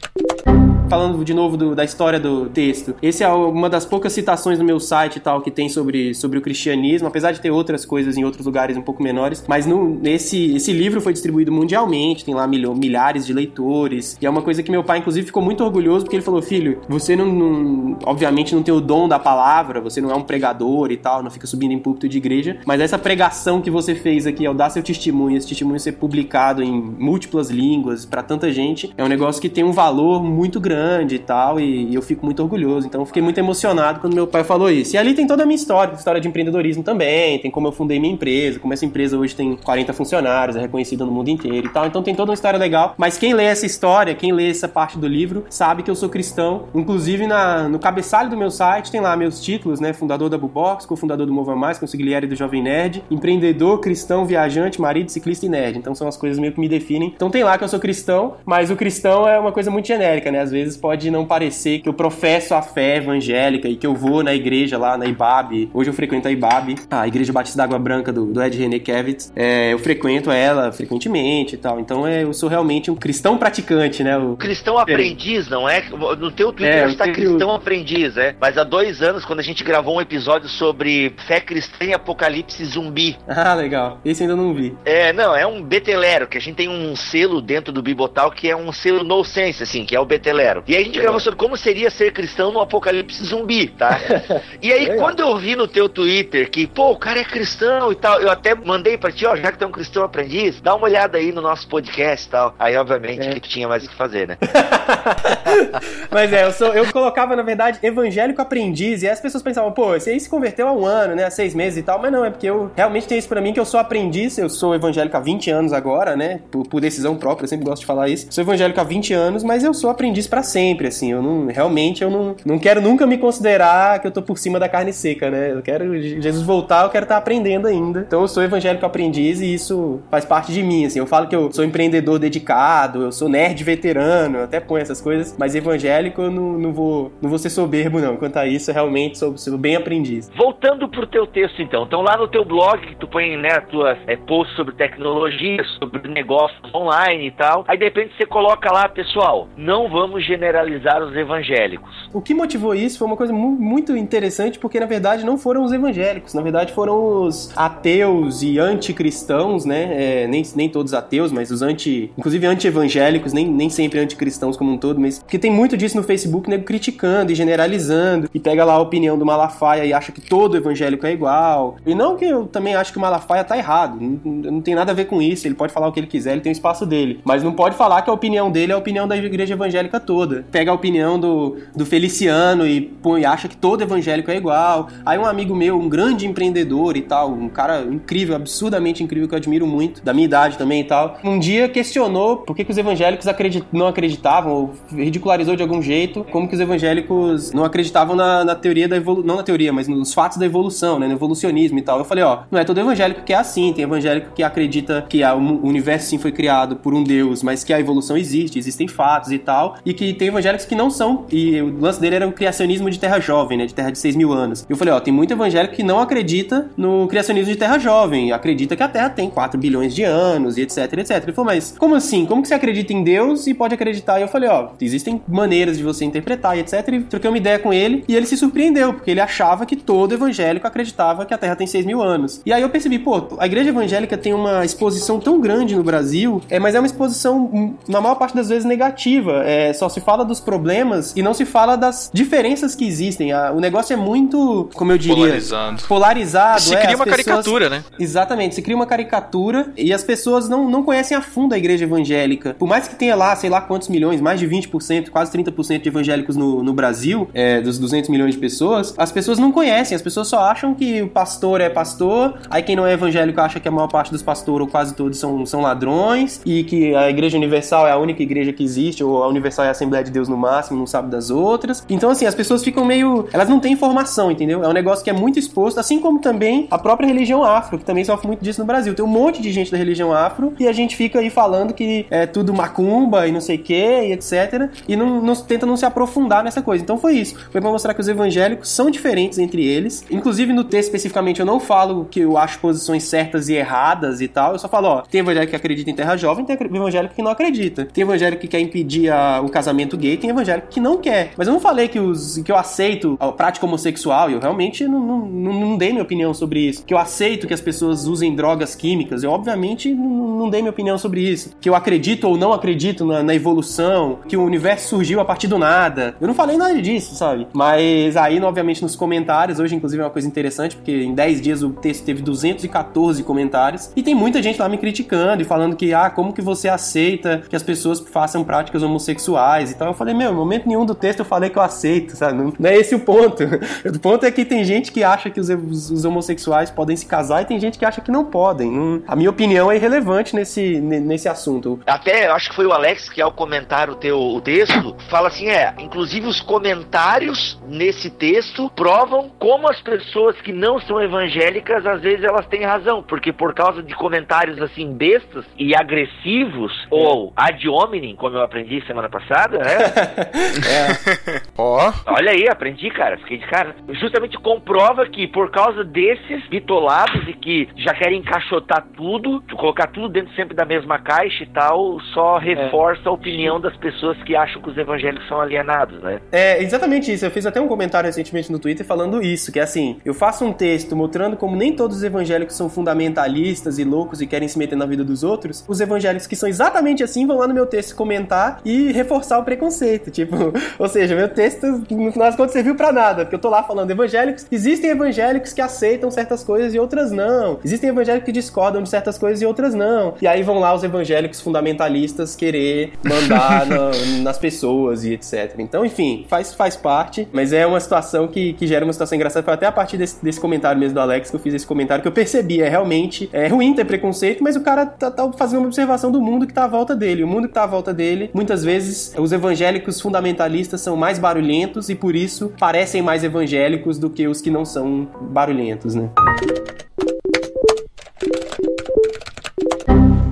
Falando 0.93 1.25
de 1.25 1.33
novo 1.33 1.57
do, 1.57 1.73
da 1.73 1.83
história 1.83 2.19
do 2.19 2.45
texto. 2.49 2.93
Esse 3.01 3.23
é 3.23 3.27
uma 3.27 3.67
das 3.67 3.83
poucas 3.83 4.13
citações 4.13 4.59
no 4.59 4.65
meu 4.65 4.79
site 4.79 5.15
e 5.15 5.19
tal 5.19 5.41
que 5.41 5.49
tem 5.49 5.67
sobre, 5.67 6.13
sobre 6.13 6.37
o 6.37 6.41
cristianismo, 6.41 7.07
apesar 7.07 7.31
de 7.31 7.41
ter 7.41 7.49
outras 7.49 7.83
coisas 7.83 8.15
em 8.15 8.23
outros 8.23 8.45
lugares 8.45 8.77
um 8.77 8.81
pouco 8.81 9.01
menores. 9.01 9.43
Mas 9.47 9.65
no, 9.65 9.89
nesse 9.89 10.55
esse 10.55 10.71
livro 10.71 11.01
foi 11.01 11.11
distribuído 11.11 11.51
mundialmente, 11.51 12.23
tem 12.23 12.35
lá 12.35 12.45
milho, 12.45 12.75
milhares 12.75 13.25
de 13.25 13.33
leitores. 13.33 14.15
E 14.21 14.27
é 14.27 14.29
uma 14.29 14.43
coisa 14.43 14.61
que 14.61 14.69
meu 14.69 14.83
pai, 14.83 14.99
inclusive, 14.99 15.25
ficou 15.25 15.41
muito 15.41 15.63
orgulhoso 15.63 16.05
porque 16.05 16.15
ele 16.15 16.23
falou: 16.23 16.43
Filho, 16.43 16.81
você 16.87 17.15
não, 17.15 17.25
não 17.25 17.97
obviamente 18.05 18.53
não 18.53 18.61
tem 18.61 18.71
o 18.71 18.79
dom 18.79 19.07
da 19.07 19.17
palavra, 19.17 19.81
você 19.81 19.99
não 19.99 20.11
é 20.11 20.15
um 20.15 20.21
pregador 20.21 20.91
e 20.91 20.97
tal, 20.97 21.23
não 21.23 21.31
fica 21.31 21.47
subindo 21.47 21.71
em 21.71 21.79
púlpito 21.79 22.07
de 22.07 22.17
igreja, 22.19 22.59
mas 22.67 22.79
essa 22.79 22.99
pregação 22.99 23.61
que 23.61 23.71
você 23.71 23.95
fez 23.95 24.27
aqui, 24.27 24.45
ao 24.45 24.53
dar 24.53 24.69
seu 24.69 24.83
testemunho, 24.83 25.37
esse 25.37 25.47
testemunho 25.47 25.79
ser 25.79 25.93
publicado 25.93 26.61
em 26.61 26.71
múltiplas 26.71 27.49
línguas 27.49 28.05
para 28.05 28.21
tanta 28.21 28.51
gente, 28.51 28.93
é 28.95 29.03
um 29.03 29.07
negócio 29.07 29.41
que 29.41 29.49
tem 29.49 29.63
um 29.63 29.71
valor 29.71 30.23
muito 30.23 30.59
grande 30.59 30.82
grande 30.83 31.15
e 31.15 31.19
tal, 31.19 31.59
e, 31.59 31.91
e 31.91 31.95
eu 31.95 32.01
fico 32.01 32.25
muito 32.25 32.41
orgulhoso. 32.41 32.85
Então 32.87 33.05
fiquei 33.05 33.21
muito 33.21 33.37
emocionado 33.37 33.99
quando 33.99 34.13
meu 34.13 34.27
pai 34.27 34.43
falou 34.43 34.69
isso. 34.69 34.95
E 34.95 34.97
ali 34.97 35.13
tem 35.13 35.25
toda 35.25 35.43
a 35.43 35.45
minha 35.45 35.55
história, 35.55 35.93
história 35.93 36.19
de 36.19 36.27
empreendedorismo 36.27 36.83
também, 36.83 37.39
tem 37.39 37.49
como 37.49 37.67
eu 37.67 37.71
fundei 37.71 37.99
minha 37.99 38.13
empresa, 38.13 38.59
como 38.59 38.73
essa 38.73 38.85
empresa 38.85 39.17
hoje 39.17 39.35
tem 39.35 39.55
40 39.55 39.93
funcionários, 39.93 40.57
é 40.57 40.59
reconhecida 40.59 41.05
no 41.05 41.11
mundo 41.11 41.29
inteiro 41.29 41.67
e 41.67 41.69
tal. 41.69 41.87
Então 41.87 42.03
tem 42.03 42.13
toda 42.13 42.31
uma 42.31 42.35
história 42.35 42.59
legal. 42.59 42.93
Mas 42.97 43.17
quem 43.17 43.33
lê 43.33 43.45
essa 43.45 43.65
história, 43.65 44.13
quem 44.13 44.31
lê 44.31 44.49
essa 44.49 44.67
parte 44.67 44.97
do 44.97 45.07
livro, 45.07 45.45
sabe 45.49 45.83
que 45.83 45.89
eu 45.89 45.95
sou 45.95 46.09
cristão. 46.09 46.65
Inclusive 46.75 47.27
na, 47.27 47.69
no 47.69 47.79
cabeçalho 47.79 48.29
do 48.29 48.37
meu 48.37 48.51
site 48.51 48.91
tem 48.91 48.99
lá 48.99 49.15
meus 49.15 49.41
títulos, 49.41 49.79
né? 49.79 49.93
Fundador 49.93 50.29
da 50.29 50.37
Bubox, 50.37 50.85
cofundador 50.85 51.25
do 51.25 51.33
Mova 51.33 51.55
Mais, 51.55 51.79
consigliere 51.79 52.27
do 52.27 52.35
Jovem 52.35 52.61
Nerd, 52.61 53.03
empreendedor, 53.09 53.79
cristão, 53.79 54.25
viajante, 54.25 54.81
marido, 54.81 55.09
ciclista 55.09 55.45
e 55.45 55.49
nerd. 55.49 55.77
Então 55.77 55.95
são 55.95 56.07
as 56.07 56.17
coisas 56.17 56.39
meio 56.39 56.51
que 56.51 56.59
me 56.59 56.67
definem. 56.67 57.13
Então 57.15 57.29
tem 57.29 57.43
lá 57.43 57.57
que 57.57 57.63
eu 57.63 57.67
sou 57.69 57.79
cristão, 57.79 58.35
mas 58.45 58.69
o 58.69 58.75
cristão 58.75 59.27
é 59.27 59.39
uma 59.39 59.51
coisa 59.51 59.71
muito 59.71 59.87
genérica, 59.87 60.31
né? 60.31 60.39
Às 60.39 60.51
vezes 60.51 60.72
vezes 60.73 60.77
pode 60.77 61.09
não 61.11 61.25
parecer 61.25 61.79
que 61.79 61.87
eu 61.89 61.93
professo 61.93 62.53
a 62.53 62.61
fé 62.61 62.97
evangélica 62.97 63.67
e 63.67 63.75
que 63.75 63.85
eu 63.85 63.95
vou 63.95 64.23
na 64.23 64.33
igreja 64.33 64.77
lá 64.77 64.97
na 64.97 65.05
IBAB. 65.05 65.69
Hoje 65.73 65.89
eu 65.89 65.93
frequento 65.93 66.27
a 66.27 66.31
IBAB, 66.31 66.75
a 66.89 67.07
Igreja 67.07 67.31
Batista 67.31 67.57
da 67.57 67.63
Água 67.63 67.79
Branca 67.79 68.11
do, 68.11 68.25
do 68.25 68.41
Ed 68.41 68.57
René 68.57 68.79
Kevitz. 68.79 69.31
É, 69.35 69.73
eu 69.73 69.79
frequento 69.79 70.31
ela 70.31 70.71
frequentemente 70.71 71.55
e 71.55 71.57
tal. 71.57 71.79
Então 71.79 72.05
é, 72.05 72.23
eu 72.23 72.33
sou 72.33 72.49
realmente 72.49 72.89
um 72.89 72.95
cristão 72.95 73.37
praticante, 73.37 74.03
né? 74.03 74.17
O... 74.17 74.35
Cristão 74.35 74.77
aprendiz, 74.77 75.47
não 75.47 75.67
é? 75.67 75.83
No 75.89 76.31
teu 76.31 76.51
Twitter 76.51 76.83
é, 76.83 76.87
está 76.87 77.07
cristão 77.09 77.51
aprendiz, 77.51 78.17
é? 78.17 78.35
Mas 78.39 78.57
há 78.57 78.63
dois 78.63 79.01
anos, 79.01 79.25
quando 79.25 79.39
a 79.39 79.43
gente 79.43 79.63
gravou 79.63 79.97
um 79.97 80.01
episódio 80.01 80.49
sobre 80.49 81.13
fé 81.27 81.39
cristã 81.39 81.85
e 81.85 81.93
apocalipse 81.93 82.63
zumbi. 82.65 83.17
Ah, 83.27 83.53
legal. 83.53 83.99
Esse 84.05 84.23
ainda 84.23 84.35
não 84.35 84.53
vi. 84.53 84.75
É, 84.85 85.11
não, 85.13 85.35
é 85.35 85.45
um 85.45 85.61
betelero, 85.61 86.27
que 86.27 86.37
a 86.37 86.41
gente 86.41 86.55
tem 86.55 86.69
um 86.69 86.95
selo 86.95 87.41
dentro 87.41 87.73
do 87.73 87.81
Bibotal 87.81 88.31
que 88.31 88.49
é 88.49 88.55
um 88.55 88.71
selo 88.71 89.03
no 89.03 89.23
sense, 89.23 89.63
assim, 89.63 89.85
que 89.85 89.95
é 89.95 89.99
o 89.99 90.05
betelero. 90.05 90.52
E 90.67 90.75
aí 90.75 90.81
a 90.81 90.85
gente 90.85 90.99
gravou 90.99 91.19
sobre 91.19 91.39
como 91.39 91.57
seria 91.57 91.89
ser 91.89 92.11
cristão 92.11 92.51
no 92.51 92.59
apocalipse 92.59 93.23
zumbi, 93.23 93.67
tá? 93.67 93.99
E 94.61 94.71
aí, 94.71 94.95
quando 94.95 95.19
eu 95.19 95.37
vi 95.37 95.55
no 95.55 95.67
teu 95.67 95.89
Twitter 95.89 96.49
que, 96.49 96.65
pô, 96.65 96.91
o 96.91 96.97
cara 96.97 97.19
é 97.19 97.23
cristão 97.23 97.91
e 97.91 97.95
tal, 97.95 98.21
eu 98.21 98.29
até 98.29 98.55
mandei 98.55 98.97
pra 98.97 99.11
ti, 99.11 99.25
ó, 99.25 99.35
já 99.35 99.51
que 99.51 99.57
tu 99.57 99.65
é 99.65 99.67
um 99.67 99.71
cristão 99.71 100.03
aprendiz, 100.03 100.61
dá 100.61 100.73
uma 100.75 100.85
olhada 100.85 101.17
aí 101.17 101.31
no 101.31 101.41
nosso 101.41 101.67
podcast 101.67 102.27
e 102.27 102.29
tal. 102.29 102.55
Aí, 102.57 102.77
obviamente, 102.77 103.27
é. 103.27 103.39
que 103.39 103.49
tinha 103.49 103.67
mais 103.67 103.83
o 103.83 103.89
que 103.89 103.95
fazer, 103.95 104.27
né? 104.27 104.37
Mas 106.09 106.31
é, 106.31 106.45
eu, 106.45 106.51
sou, 106.51 106.67
eu 106.73 106.91
colocava, 106.91 107.35
na 107.35 107.43
verdade, 107.43 107.79
evangélico 107.81 108.41
aprendiz, 108.41 109.03
e 109.03 109.07
aí 109.07 109.13
as 109.13 109.19
pessoas 109.19 109.43
pensavam, 109.43 109.71
pô, 109.71 109.95
esse 109.95 110.09
aí 110.09 110.19
se 110.19 110.29
converteu 110.29 110.67
há 110.67 110.73
um 110.73 110.85
ano, 110.85 111.15
né, 111.15 111.25
há 111.25 111.31
seis 111.31 111.53
meses 111.53 111.79
e 111.79 111.83
tal, 111.83 111.99
mas 111.99 112.11
não, 112.11 112.23
é 112.23 112.29
porque 112.29 112.49
eu 112.49 112.71
realmente 112.75 113.07
tenho 113.07 113.19
isso 113.19 113.27
pra 113.27 113.41
mim, 113.41 113.53
que 113.53 113.59
eu 113.59 113.65
sou 113.65 113.79
aprendiz, 113.79 114.37
eu 114.37 114.49
sou 114.49 114.73
evangélico 114.73 115.17
há 115.17 115.19
20 115.19 115.51
anos 115.51 115.73
agora, 115.73 116.15
né, 116.15 116.39
por, 116.51 116.67
por 116.67 116.79
decisão 116.79 117.15
própria, 117.15 117.45
eu 117.45 117.49
sempre 117.49 117.65
gosto 117.65 117.81
de 117.81 117.85
falar 117.85 118.07
isso. 118.07 118.27
Sou 118.29 118.43
evangélico 118.43 118.79
há 118.79 118.83
20 118.83 119.13
anos, 119.13 119.43
mas 119.43 119.63
eu 119.63 119.73
sou 119.73 119.89
aprendiz 119.89 120.27
para 120.27 120.42
sempre, 120.43 120.87
assim, 120.87 121.11
eu 121.11 121.21
não, 121.21 121.47
realmente 121.47 122.03
eu 122.03 122.09
não, 122.09 122.35
não 122.45 122.59
quero 122.59 122.81
nunca 122.81 123.05
me 123.05 123.17
considerar 123.17 123.99
que 123.99 124.07
eu 124.07 124.11
tô 124.11 124.21
por 124.21 124.37
cima 124.37 124.59
da 124.59 124.69
carne 124.69 124.93
seca, 124.93 125.29
né? 125.29 125.51
Eu 125.51 125.61
quero 125.61 125.99
Jesus 126.01 126.43
voltar, 126.43 126.83
eu 126.83 126.89
quero 126.89 127.03
estar 127.05 127.15
tá 127.15 127.19
aprendendo 127.19 127.67
ainda. 127.67 128.03
Então 128.07 128.21
eu 128.21 128.27
sou 128.27 128.43
evangélico 128.43 128.85
aprendiz 128.85 129.41
e 129.41 129.53
isso 129.53 130.01
faz 130.09 130.25
parte 130.25 130.51
de 130.51 130.63
mim, 130.63 130.85
assim. 130.85 130.99
Eu 130.99 131.07
falo 131.07 131.27
que 131.27 131.35
eu 131.35 131.51
sou 131.51 131.63
empreendedor 131.63 132.19
dedicado, 132.19 133.03
eu 133.03 133.11
sou 133.11 133.29
nerd 133.29 133.63
veterano, 133.63 134.39
eu 134.39 134.43
até 134.43 134.59
ponho 134.59 134.81
essas 134.81 135.01
coisas, 135.01 135.35
mas 135.37 135.55
evangélico 135.55 136.21
eu 136.21 136.31
não, 136.31 136.53
não, 136.53 136.73
vou, 136.73 137.11
não 137.21 137.29
vou 137.29 137.39
ser 137.39 137.49
soberbo, 137.49 137.99
não. 137.99 138.17
Quanto 138.17 138.37
a 138.37 138.47
isso, 138.47 138.69
eu 138.69 138.73
realmente 138.73 139.17
sou, 139.17 139.37
sou 139.37 139.57
bem 139.57 139.75
aprendiz. 139.75 140.29
Voltando 140.35 140.87
pro 140.87 141.07
teu 141.07 141.25
texto, 141.27 141.61
então. 141.61 141.83
Então, 141.83 142.01
lá 142.01 142.17
no 142.17 142.27
teu 142.27 142.43
blog, 142.45 142.79
que 142.79 142.95
tu 142.95 143.07
põe, 143.07 143.37
né, 143.37 143.59
tuas 143.61 143.97
é, 144.07 144.15
posts 144.15 144.55
sobre 144.55 144.73
tecnologia, 144.75 145.63
sobre 145.79 146.07
negócios 146.07 146.73
online 146.73 147.27
e 147.27 147.31
tal. 147.31 147.63
Aí, 147.67 147.77
de 147.77 147.85
repente, 147.85 148.13
você 148.17 148.25
coloca 148.25 148.71
lá, 148.71 148.87
pessoal, 148.87 149.47
não 149.57 149.89
vamos 149.89 150.25
generalizar 150.33 151.03
os 151.03 151.15
evangélicos. 151.15 152.09
O 152.13 152.21
que 152.21 152.33
motivou 152.33 152.73
isso 152.73 152.97
foi 152.97 153.07
uma 153.07 153.17
coisa 153.17 153.31
mu 153.31 153.51
muito 153.51 153.95
interessante, 153.95 154.57
porque, 154.57 154.79
na 154.79 154.85
verdade, 154.85 155.25
não 155.25 155.37
foram 155.37 155.63
os 155.63 155.71
evangélicos. 155.71 156.33
Na 156.33 156.41
verdade, 156.41 156.73
foram 156.73 157.23
os 157.23 157.51
ateus 157.55 158.41
e 158.41 158.57
anticristãos, 158.57 159.65
né? 159.65 160.23
É, 160.23 160.27
nem, 160.27 160.43
nem 160.55 160.69
todos 160.69 160.93
ateus, 160.93 161.31
mas 161.31 161.51
os 161.51 161.61
anti... 161.61 162.11
Inclusive, 162.17 162.45
anti-evangélicos, 162.47 163.33
nem, 163.33 163.45
nem 163.47 163.69
sempre 163.69 163.99
anticristãos 163.99 164.57
como 164.57 164.71
um 164.71 164.77
todo, 164.77 164.99
mas... 164.99 165.19
Porque 165.19 165.39
tem 165.39 165.51
muito 165.51 165.77
disso 165.77 165.97
no 165.97 166.03
Facebook, 166.03 166.49
nego 166.49 166.63
criticando 166.63 167.31
e 167.31 167.35
generalizando, 167.35 168.29
e 168.33 168.39
pega 168.39 168.65
lá 168.65 168.73
a 168.73 168.79
opinião 168.79 169.17
do 169.17 169.25
Malafaia 169.25 169.85
e 169.85 169.93
acha 169.93 170.11
que 170.11 170.21
todo 170.21 170.57
evangélico 170.57 171.05
é 171.05 171.11
igual. 171.11 171.77
E 171.85 171.93
não 171.93 172.15
que 172.15 172.25
eu 172.25 172.45
também 172.45 172.75
acho 172.75 172.91
que 172.91 172.97
o 172.97 173.01
Malafaia 173.01 173.43
tá 173.43 173.57
errado, 173.57 173.97
não, 173.99 174.51
não 174.51 174.61
tem 174.61 174.75
nada 174.75 174.91
a 174.91 174.95
ver 174.95 175.05
com 175.05 175.21
isso, 175.21 175.47
ele 175.47 175.55
pode 175.55 175.73
falar 175.73 175.87
o 175.87 175.91
que 175.91 175.99
ele 175.99 176.07
quiser, 176.07 176.33
ele 176.33 176.41
tem 176.41 176.51
o 176.51 176.53
espaço 176.53 176.85
dele. 176.85 177.19
Mas 177.23 177.43
não 177.43 177.53
pode 177.53 177.75
falar 177.75 178.01
que 178.01 178.09
a 178.09 178.13
opinião 178.13 178.51
dele 178.51 178.71
é 178.71 178.75
a 178.75 178.77
opinião 178.77 179.07
da 179.07 179.15
igreja 179.17 179.53
evangélica 179.53 179.99
toda. 179.99 180.22
Pega 180.51 180.71
a 180.71 180.73
opinião 180.73 181.19
do, 181.19 181.57
do 181.75 181.85
Feliciano 181.85 182.65
e 182.65 182.81
põe, 182.81 183.25
acha 183.25 183.47
que 183.47 183.57
todo 183.57 183.81
evangélico 183.81 184.31
é 184.31 184.37
igual. 184.37 184.89
Aí 185.05 185.17
um 185.17 185.25
amigo 185.25 185.55
meu, 185.55 185.79
um 185.79 185.89
grande 185.89 186.27
empreendedor 186.27 186.97
e 186.97 187.01
tal, 187.01 187.31
um 187.31 187.49
cara 187.49 187.81
incrível, 187.81 188.35
absurdamente 188.35 189.03
incrível, 189.03 189.27
que 189.27 189.33
eu 189.33 189.37
admiro 189.37 189.67
muito, 189.67 190.03
da 190.03 190.13
minha 190.13 190.25
idade 190.25 190.57
também 190.57 190.81
e 190.81 190.83
tal, 190.83 191.17
um 191.23 191.39
dia 191.39 191.67
questionou 191.69 192.37
por 192.37 192.55
que, 192.55 192.63
que 192.63 192.71
os 192.71 192.77
evangélicos 192.77 193.27
acredit 193.27 193.65
não 193.71 193.87
acreditavam, 193.87 194.51
ou 194.51 194.73
ridicularizou 194.91 195.55
de 195.55 195.63
algum 195.63 195.81
jeito, 195.81 196.25
como 196.31 196.47
que 196.47 196.55
os 196.55 196.61
evangélicos 196.61 197.51
não 197.51 197.63
acreditavam 197.63 198.15
na, 198.15 198.43
na 198.43 198.55
teoria 198.55 198.87
da 198.87 198.95
evolução, 198.95 199.27
não 199.27 199.35
na 199.37 199.43
teoria, 199.43 199.73
mas 199.73 199.87
nos 199.87 200.13
fatos 200.13 200.37
da 200.37 200.45
evolução, 200.45 200.99
né, 200.99 201.07
no 201.07 201.13
evolucionismo 201.13 201.77
e 201.77 201.81
tal. 201.81 201.99
Eu 201.99 202.05
falei, 202.05 202.23
ó, 202.23 202.43
não 202.51 202.59
é 202.59 202.63
todo 202.63 202.79
evangélico 202.79 203.23
que 203.23 203.33
é 203.33 203.37
assim, 203.37 203.73
tem 203.73 203.83
evangélico 203.83 204.31
que 204.35 204.43
acredita 204.43 205.05
que 205.07 205.23
o 205.23 205.67
universo 205.67 206.09
sim 206.09 206.17
foi 206.17 206.31
criado 206.31 206.75
por 206.75 206.93
um 206.93 207.03
Deus, 207.03 207.43
mas 207.43 207.63
que 207.63 207.73
a 207.73 207.79
evolução 207.79 208.17
existe, 208.17 208.57
existem 208.59 208.87
fatos 208.87 209.31
e 209.31 209.37
tal, 209.37 209.77
e 209.85 209.93
que 209.93 210.12
tem 210.13 210.27
evangélicos 210.27 210.65
que 210.65 210.75
não 210.75 210.89
são, 210.89 211.25
e 211.31 211.61
o 211.61 211.79
lance 211.79 211.99
dele 211.99 212.15
era 212.15 212.27
o 212.27 212.31
criacionismo 212.31 212.89
de 212.89 212.99
terra 212.99 213.19
jovem, 213.19 213.57
né, 213.57 213.65
de 213.65 213.73
terra 213.73 213.91
de 213.91 213.99
6 213.99 214.15
mil 214.15 214.31
anos. 214.31 214.65
Eu 214.69 214.75
falei, 214.75 214.93
ó, 214.93 214.99
tem 214.99 215.13
muito 215.13 215.33
evangélico 215.33 215.75
que 215.75 215.83
não 215.83 215.99
acredita 215.99 216.69
no 216.77 217.07
criacionismo 217.07 217.51
de 217.51 217.57
terra 217.57 217.77
jovem, 217.77 218.31
acredita 218.31 218.75
que 218.75 218.83
a 218.83 218.87
Terra 218.87 219.09
tem 219.09 219.29
4 219.29 219.59
bilhões 219.59 219.93
de 219.93 220.03
anos 220.03 220.57
e 220.57 220.61
etc, 220.61 220.93
etc. 220.93 221.23
Ele 221.23 221.33
falou, 221.33 221.51
mas 221.51 221.75
como 221.77 221.95
assim? 221.95 222.25
Como 222.25 222.41
que 222.41 222.47
você 222.47 222.53
acredita 222.53 222.93
em 222.93 223.03
Deus 223.03 223.47
e 223.47 223.53
pode 223.53 223.73
acreditar? 223.73 224.19
E 224.19 224.21
eu 224.21 224.27
falei, 224.27 224.49
ó, 224.49 224.69
existem 224.79 225.21
maneiras 225.27 225.77
de 225.77 225.83
você 225.83 226.05
interpretar 226.05 226.57
e 226.57 226.61
etc. 226.61 226.87
E 226.89 226.99
troquei 227.01 227.29
uma 227.29 227.37
ideia 227.37 227.59
com 227.59 227.73
ele 227.73 228.03
e 228.07 228.15
ele 228.15 228.25
se 228.25 228.37
surpreendeu, 228.37 228.93
porque 228.93 229.11
ele 229.11 229.19
achava 229.19 229.65
que 229.65 229.75
todo 229.75 230.13
evangélico 230.13 230.67
acreditava 230.67 231.25
que 231.25 231.33
a 231.33 231.37
Terra 231.37 231.55
tem 231.55 231.67
6 231.67 231.85
mil 231.85 232.01
anos. 232.01 232.41
E 232.45 232.53
aí 232.53 232.61
eu 232.61 232.69
percebi, 232.69 232.99
pô, 232.99 233.27
a 233.37 233.45
igreja 233.45 233.69
evangélica 233.69 234.17
tem 234.17 234.33
uma 234.33 234.63
exposição 234.65 235.19
tão 235.19 235.39
grande 235.39 235.75
no 235.75 235.83
Brasil, 235.83 236.41
é, 236.49 236.59
mas 236.59 236.75
é 236.75 236.79
uma 236.79 236.87
exposição, 236.87 237.77
na 237.87 238.01
maior 238.01 238.15
parte 238.15 238.35
das 238.35 238.49
vezes, 238.49 238.65
negativa. 238.65 239.43
É, 239.45 239.73
só 239.73 239.89
se 239.89 240.01
fala 240.03 240.23
dos 240.23 240.39
problemas 240.39 241.13
e 241.15 241.21
não 241.21 241.33
se 241.33 241.45
fala 241.45 241.75
das 241.75 242.09
diferenças 242.13 242.75
que 242.75 242.85
existem. 242.85 243.31
O 243.55 243.59
negócio 243.59 243.93
é 243.93 243.97
muito, 243.97 244.69
como 244.75 244.91
eu 244.91 244.97
diria, 244.97 245.15
Polarizado. 245.15 245.83
polarizado. 245.87 246.61
Se 246.61 246.75
é, 246.75 246.81
cria 246.81 246.95
uma 246.95 247.05
pessoas- 247.05 247.25
caricatura, 247.25 247.69
né? 247.69 247.83
Exatamente, 247.99 248.55
se 248.55 248.61
cria 248.61 248.75
uma 248.75 248.85
caricatura 248.85 249.71
e 249.77 249.93
as 249.93 250.03
pessoas 250.03 250.47
não, 250.49 250.69
não 250.69 250.83
conhecem 250.83 251.15
a 251.15 251.21
fundo 251.21 251.53
a 251.53 251.57
igreja 251.57 251.85
evangélica. 251.85 252.55
Por 252.57 252.67
mais 252.67 252.87
que 252.87 252.95
tenha 252.95 253.15
lá, 253.15 253.35
sei 253.35 253.49
lá 253.49 253.61
quantos 253.61 253.87
milhões, 253.89 254.19
mais 254.21 254.39
de 254.39 254.47
20%, 254.47 255.09
quase 255.09 255.31
30% 255.31 255.81
de 255.81 255.89
evangélicos 255.89 256.35
no, 256.35 256.63
no 256.63 256.73
Brasil, 256.73 257.29
é, 257.33 257.61
dos 257.61 257.77
200 257.79 258.09
milhões 258.09 258.33
de 258.33 258.39
pessoas, 258.39 258.93
as 258.97 259.11
pessoas 259.11 259.37
não 259.37 259.51
conhecem, 259.51 259.95
as 259.95 260.01
pessoas 260.01 260.27
só 260.27 260.39
acham 260.39 260.73
que 260.73 261.01
o 261.01 261.07
pastor 261.09 261.61
é 261.61 261.69
pastor, 261.69 262.39
aí 262.49 262.61
quem 262.63 262.75
não 262.75 262.85
é 262.85 262.93
evangélico 262.93 263.39
acha 263.39 263.59
que 263.59 263.67
a 263.67 263.71
maior 263.71 263.87
parte 263.87 264.11
dos 264.11 264.21
pastores, 264.21 264.61
ou 264.65 264.67
quase 264.67 264.93
todos, 264.95 265.17
são, 265.19 265.45
são 265.45 265.61
ladrões, 265.61 266.41
e 266.45 266.63
que 266.63 266.95
a 266.95 267.09
igreja 267.09 267.37
universal 267.37 267.87
é 267.87 267.91
a 267.91 267.97
única 267.97 268.21
igreja 268.23 268.51
que 268.51 268.63
existe, 268.63 269.03
ou 269.03 269.23
a 269.23 269.27
universal 269.27 269.65
é 269.65 269.67
a 269.67 269.71
Assembleia 269.71 269.92
de 270.01 270.11
Deus 270.11 270.27
no 270.27 270.37
máximo, 270.37 270.77
não 270.79 270.87
sabe 270.87 271.09
das 271.09 271.29
outras. 271.29 271.85
Então, 271.89 272.09
assim, 272.09 272.25
as 272.25 272.35
pessoas 272.35 272.63
ficam 272.63 272.85
meio. 272.85 273.27
Elas 273.33 273.49
não 273.49 273.59
têm 273.59 273.73
informação, 273.73 274.31
entendeu? 274.31 274.63
É 274.63 274.67
um 274.67 274.73
negócio 274.73 275.03
que 275.03 275.09
é 275.09 275.13
muito 275.13 275.37
exposto, 275.37 275.79
assim 275.79 275.99
como 275.99 276.19
também 276.19 276.67
a 276.71 276.77
própria 276.79 277.07
religião 277.07 277.43
afro, 277.43 277.77
que 277.77 277.85
também 277.85 278.03
sofre 278.03 278.27
muito 278.27 278.43
disso 278.43 278.59
no 278.61 278.65
Brasil. 278.65 278.93
Tem 278.93 279.03
um 279.03 279.07
monte 279.07 279.41
de 279.41 279.51
gente 279.51 279.71
da 279.71 279.77
religião 279.77 280.13
afro 280.13 280.53
e 280.59 280.67
a 280.67 280.71
gente 280.73 280.95
fica 280.95 281.19
aí 281.19 281.29
falando 281.29 281.73
que 281.73 282.05
é 282.09 282.25
tudo 282.25 282.53
macumba 282.53 283.27
e 283.27 283.31
não 283.31 283.41
sei 283.41 283.57
o 283.57 283.59
que, 283.59 283.73
e 283.73 284.11
etc. 284.13 284.69
E 284.87 284.95
não, 284.95 285.21
não- 285.21 285.33
tenta 285.35 285.65
não 285.65 285.75
se 285.75 285.85
aprofundar 285.85 286.43
nessa 286.43 286.61
coisa. 286.61 286.83
Então 286.83 286.97
foi 286.97 287.13
isso. 287.15 287.35
Foi 287.51 287.59
pra 287.59 287.69
mostrar 287.69 287.93
que 287.93 287.99
os 288.01 288.07
evangélicos 288.07 288.69
são 288.69 288.89
diferentes 288.89 289.37
entre 289.39 289.65
eles. 289.65 290.05
Inclusive, 290.09 290.53
no 290.53 290.63
texto 290.63 290.87
especificamente, 290.87 291.39
eu 291.39 291.45
não 291.45 291.59
falo 291.59 292.05
que 292.09 292.21
eu 292.21 292.37
acho 292.37 292.59
posições 292.59 293.03
certas 293.03 293.49
e 293.49 293.53
erradas 293.53 294.21
e 294.21 294.27
tal. 294.27 294.53
Eu 294.53 294.59
só 294.59 294.67
falo, 294.69 294.87
ó, 294.87 295.01
tem 295.01 295.19
evangélico 295.19 295.49
que 295.49 295.55
acredita 295.55 295.89
em 295.89 295.95
terra 295.95 296.15
jovem, 296.15 296.45
tem 296.45 296.55
evangélico 296.55 297.15
que 297.15 297.21
não 297.21 297.31
acredita. 297.31 297.85
Tem 297.91 298.03
evangélico 298.03 298.41
que 298.41 298.47
quer 298.47 298.59
impedir 298.59 299.09
a- 299.11 299.41
o 299.43 299.49
casamento 299.49 299.82
gay, 299.97 300.17
tem 300.17 300.29
evangélico 300.29 300.67
que 300.67 300.79
não 300.79 300.97
quer. 300.97 301.31
Mas 301.37 301.47
eu 301.47 301.53
não 301.53 301.59
falei 301.59 301.87
que, 301.87 301.99
os, 301.99 302.37
que 302.37 302.51
eu 302.51 302.57
aceito 302.57 303.17
a 303.19 303.31
prática 303.31 303.65
homossexual, 303.65 304.29
eu 304.29 304.39
realmente 304.39 304.87
não, 304.87 304.99
não, 304.99 305.17
não, 305.25 305.53
não 305.53 305.77
dei 305.77 305.91
minha 305.91 306.03
opinião 306.03 306.33
sobre 306.33 306.59
isso. 306.59 306.85
Que 306.85 306.93
eu 306.93 306.97
aceito 306.97 307.47
que 307.47 307.53
as 307.53 307.61
pessoas 307.61 308.07
usem 308.07 308.35
drogas 308.35 308.75
químicas, 308.75 309.23
eu 309.23 309.31
obviamente 309.31 309.93
não, 309.93 310.09
não 310.39 310.49
dei 310.49 310.61
minha 310.61 310.71
opinião 310.71 310.97
sobre 310.97 311.21
isso. 311.21 311.55
Que 311.59 311.69
eu 311.69 311.75
acredito 311.75 312.27
ou 312.27 312.37
não 312.37 312.53
acredito 312.53 313.05
na, 313.05 313.23
na 313.23 313.35
evolução, 313.35 314.19
que 314.27 314.37
o 314.37 314.43
universo 314.43 314.89
surgiu 314.89 315.19
a 315.19 315.25
partir 315.25 315.47
do 315.47 315.57
nada. 315.57 316.15
Eu 316.19 316.27
não 316.27 316.33
falei 316.33 316.57
nada 316.57 316.81
disso, 316.81 317.15
sabe? 317.15 317.47
Mas 317.53 318.15
aí, 318.17 318.41
obviamente, 318.41 318.81
nos 318.81 318.95
comentários, 318.95 319.59
hoje 319.59 319.75
inclusive 319.75 320.01
é 320.01 320.05
uma 320.05 320.11
coisa 320.11 320.27
interessante, 320.27 320.75
porque 320.75 320.91
em 320.91 321.13
10 321.13 321.41
dias 321.41 321.63
o 321.63 321.69
texto 321.69 322.03
teve 322.03 322.21
214 322.21 323.23
comentários, 323.23 323.91
e 323.95 324.03
tem 324.03 324.15
muita 324.15 324.41
gente 324.41 324.59
lá 324.59 324.67
me 324.67 324.77
criticando 324.77 325.41
e 325.41 325.45
falando 325.45 325.75
que, 325.75 325.93
ah, 325.93 326.09
como 326.09 326.33
que 326.33 326.41
você 326.41 326.67
aceita 326.67 327.43
que 327.49 327.55
as 327.55 327.63
pessoas 327.63 327.99
façam 327.99 328.43
práticas 328.43 328.83
homossexuais 328.83 329.72
e 329.75 329.77
tal. 329.77 329.89
Eu 329.89 329.93
falei, 329.93 330.13
meu, 330.13 330.31
em 330.31 330.35
momento 330.35 330.67
nenhum 330.67 330.85
do 330.85 330.95
texto 330.95 331.19
eu 331.19 331.25
falei 331.25 331.49
que 331.49 331.57
eu 331.57 331.61
aceito, 331.63 332.15
sabe? 332.15 332.33
Não, 332.37 332.53
não 332.59 332.69
é 332.69 332.75
esse 332.75 332.95
o 332.95 332.99
ponto. 332.99 333.43
O 333.93 333.99
ponto 333.99 334.25
é 334.25 334.31
que 334.31 334.43
tem 334.45 334.63
gente 334.63 334.91
que 334.91 335.03
acha 335.03 335.29
que 335.29 335.39
os, 335.39 335.49
os- 335.49 335.89
os 335.91 336.05
homossexuais 336.05 336.69
podem 336.71 336.95
se 336.95 337.05
casar 337.05 337.41
e 337.41 337.45
tem 337.45 337.59
gente 337.59 337.77
que 337.77 337.85
acha 337.85 338.01
que 338.01 338.11
não 338.11 338.25
podem. 338.25 338.71
Não- 338.71 339.03
a 339.07 339.15
minha 339.15 339.29
opinião 339.29 339.71
é 339.71 339.75
irrelevante 339.75 340.35
nesse, 340.35 340.79
ne- 340.81 340.99
nesse 340.99 341.27
assunto. 341.29 341.79
Até, 341.85 342.27
acho 342.27 342.49
que 342.49 342.55
foi 342.55 342.65
o 342.65 342.71
Alex 342.71 343.09
que 343.09 343.21
ao 343.21 343.31
comentar 343.31 343.89
o 343.89 343.95
teu 343.95 344.19
o 344.19 344.41
texto, 344.41 344.95
fala 345.09 345.27
assim, 345.27 345.47
é, 345.49 345.73
inclusive 345.79 346.27
os 346.27 346.41
comentários 346.41 347.59
nesse 347.67 348.09
texto 348.09 348.69
provam 348.75 349.31
como 349.39 349.69
as 349.69 349.79
pessoas 349.81 350.35
que 350.41 350.51
não 350.51 350.79
são 350.79 351.01
evangélicas, 351.01 351.85
às 351.85 352.01
vezes 352.01 352.23
elas 352.23 352.45
têm 352.47 352.63
razão, 352.63 353.01
porque 353.03 353.31
por 353.31 353.53
causa 353.53 353.81
de 353.81 353.93
comentários 353.95 354.61
assim 354.61 354.93
bestas 354.93 355.45
e 355.57 355.75
agressivos, 355.75 356.71
ou 356.89 357.31
ad 357.35 357.67
hominem, 357.69 358.15
como 358.15 358.37
eu 358.37 358.41
aprendi 358.43 358.85
semana 358.85 359.09
passada, 359.09 359.52
né? 359.57 361.41
Ó, 361.57 361.91
Olha 362.07 362.31
aí, 362.31 362.47
aprendi, 362.47 362.89
cara, 362.89 363.17
fiquei 363.17 363.37
de 363.37 363.47
cara. 363.47 363.75
Justamente 363.89 364.37
comprova 364.37 365.05
que 365.07 365.27
por 365.27 365.51
causa 365.51 365.83
desses 365.83 366.47
bitolados 366.49 367.27
e 367.27 367.33
que 367.33 367.67
já 367.77 367.93
querem 367.93 368.19
encaixotar 368.19 368.85
tudo, 368.95 369.43
colocar 369.55 369.87
tudo 369.87 370.09
dentro 370.09 370.33
sempre 370.35 370.55
da 370.55 370.65
mesma 370.65 370.99
caixa 370.99 371.43
e 371.43 371.47
tal, 371.47 371.99
só 372.13 372.37
reforça 372.37 373.09
a 373.09 373.11
opinião 373.11 373.59
das 373.59 373.75
pessoas 373.77 374.17
que 374.23 374.35
acham 374.35 374.61
que 374.61 374.69
os 374.69 374.77
evangélicos 374.77 375.27
são 375.27 375.39
alienados, 375.39 376.01
né? 376.01 376.19
É 376.31 376.61
exatamente 376.61 377.11
isso. 377.11 377.25
Eu 377.25 377.31
fiz 377.31 377.45
até 377.45 377.59
um 377.59 377.67
comentário 377.67 378.07
recentemente 378.07 378.51
no 378.51 378.59
Twitter 378.59 378.85
falando 378.85 379.21
isso, 379.21 379.51
que 379.51 379.59
é 379.59 379.63
assim, 379.63 379.99
eu 380.05 380.13
faço 380.13 380.45
um 380.45 380.53
texto 380.53 380.95
mostrando 380.95 381.37
como 381.37 381.55
nem 381.55 381.75
todos 381.75 381.97
os 381.97 382.03
evangélicos 382.03 382.55
são 382.55 382.69
fundamentalistas 382.69 383.79
e 383.79 383.83
loucos 383.83 384.21
e 384.21 384.27
querem 384.27 384.47
se 384.47 384.57
meter 384.57 384.75
na 384.75 384.85
vida 384.85 385.03
dos 385.03 385.23
outros. 385.23 385.63
Os 385.67 385.79
evangélicos 385.79 386.27
que 386.27 386.35
são 386.35 386.47
exatamente 386.47 387.03
assim 387.03 387.25
vão 387.25 387.37
lá 387.37 387.47
no 387.47 387.53
meu 387.53 387.65
texto 387.65 387.95
comentar 387.95 388.61
e 388.65 388.91
reforçar 388.91 389.39
o 389.43 389.45
preconceito, 389.45 390.09
tipo, 390.11 390.35
ou 390.79 390.87
seja, 390.89 391.15
meu 391.15 391.29
texto 391.29 391.65
no 391.91 392.11
final 392.11 392.27
das 392.27 392.35
contas 392.35 392.53
serviu 392.53 392.75
pra 392.75 392.91
nada, 392.91 393.23
porque 393.25 393.35
eu 393.35 393.39
tô 393.39 393.49
lá 393.49 393.61
falando 393.63 393.91
evangélicos, 393.91 394.45
existem 394.51 394.89
evangélicos 394.89 395.53
que 395.53 395.61
aceitam 395.61 396.09
certas 396.09 396.43
coisas 396.43 396.73
e 396.73 396.79
outras 396.79 397.11
não. 397.11 397.59
Existem 397.63 397.89
evangélicos 397.89 398.25
que 398.25 398.31
discordam 398.31 398.81
de 398.83 398.89
certas 398.89 399.17
coisas 399.17 399.41
e 399.41 399.45
outras 399.45 399.73
não. 399.73 400.15
E 400.21 400.27
aí 400.27 400.41
vão 400.43 400.59
lá 400.59 400.73
os 400.73 400.83
evangélicos 400.83 401.39
fundamentalistas 401.41 402.35
querer 402.35 402.93
mandar 403.03 403.65
na- 403.67 403.91
nas 404.21 404.37
pessoas 404.37 405.03
e 405.03 405.13
etc. 405.13 405.55
Então, 405.59 405.85
enfim, 405.85 406.25
faz, 406.29 406.53
faz 406.53 406.75
parte, 406.75 407.27
mas 407.31 407.51
é 407.53 407.65
uma 407.65 407.79
situação 407.79 408.27
que, 408.27 408.53
que 408.53 408.67
gera 408.67 408.85
uma 408.85 408.93
situação 408.93 409.15
engraçada. 409.15 409.43
Foi 409.43 409.53
até 409.53 409.65
a 409.65 409.71
partir 409.71 409.97
desse, 409.97 410.23
desse 410.23 410.39
comentário 410.39 410.79
mesmo 410.79 410.93
do 410.95 410.99
Alex 411.01 411.29
que 411.29 411.35
eu 411.35 411.39
fiz 411.39 411.53
esse 411.53 411.65
comentário 411.67 412.01
que 412.01 412.07
eu 412.07 412.11
percebi. 412.11 412.61
É 412.61 412.69
realmente 412.69 413.29
é 413.33 413.47
ruim 413.47 413.73
ter 413.73 413.85
preconceito, 413.85 414.43
mas 414.43 414.55
o 414.55 414.61
cara 414.61 414.85
tá, 414.85 415.11
tá 415.11 415.29
fazendo 415.33 415.59
uma 415.59 415.67
observação 415.67 416.11
do 416.11 416.21
mundo 416.21 416.47
que 416.47 416.53
tá 416.53 416.63
à 416.65 416.67
volta 416.67 416.95
dele. 416.95 417.23
O 417.23 417.27
mundo 417.27 417.47
que 417.47 417.53
tá 417.53 417.63
à 417.63 417.67
volta 417.67 417.93
dele, 417.93 418.29
muitas 418.33 418.63
vezes, 418.63 419.13
os 419.17 419.32
evangélicos 419.33 419.99
fundamentalistas 419.99 420.81
são 420.81 420.95
mais 420.95 421.19
barulhentos 421.19 421.89
e 421.89 421.95
por 421.95 422.15
isso 422.15 422.53
parecem 422.59 423.01
mais 423.01 423.23
evangélicos 423.23 423.97
do 423.97 424.09
que 424.09 424.27
os 424.27 424.39
que 424.39 424.49
não 424.49 424.63
são 424.63 425.07
barulhentos, 425.21 425.95
né? 425.95 426.09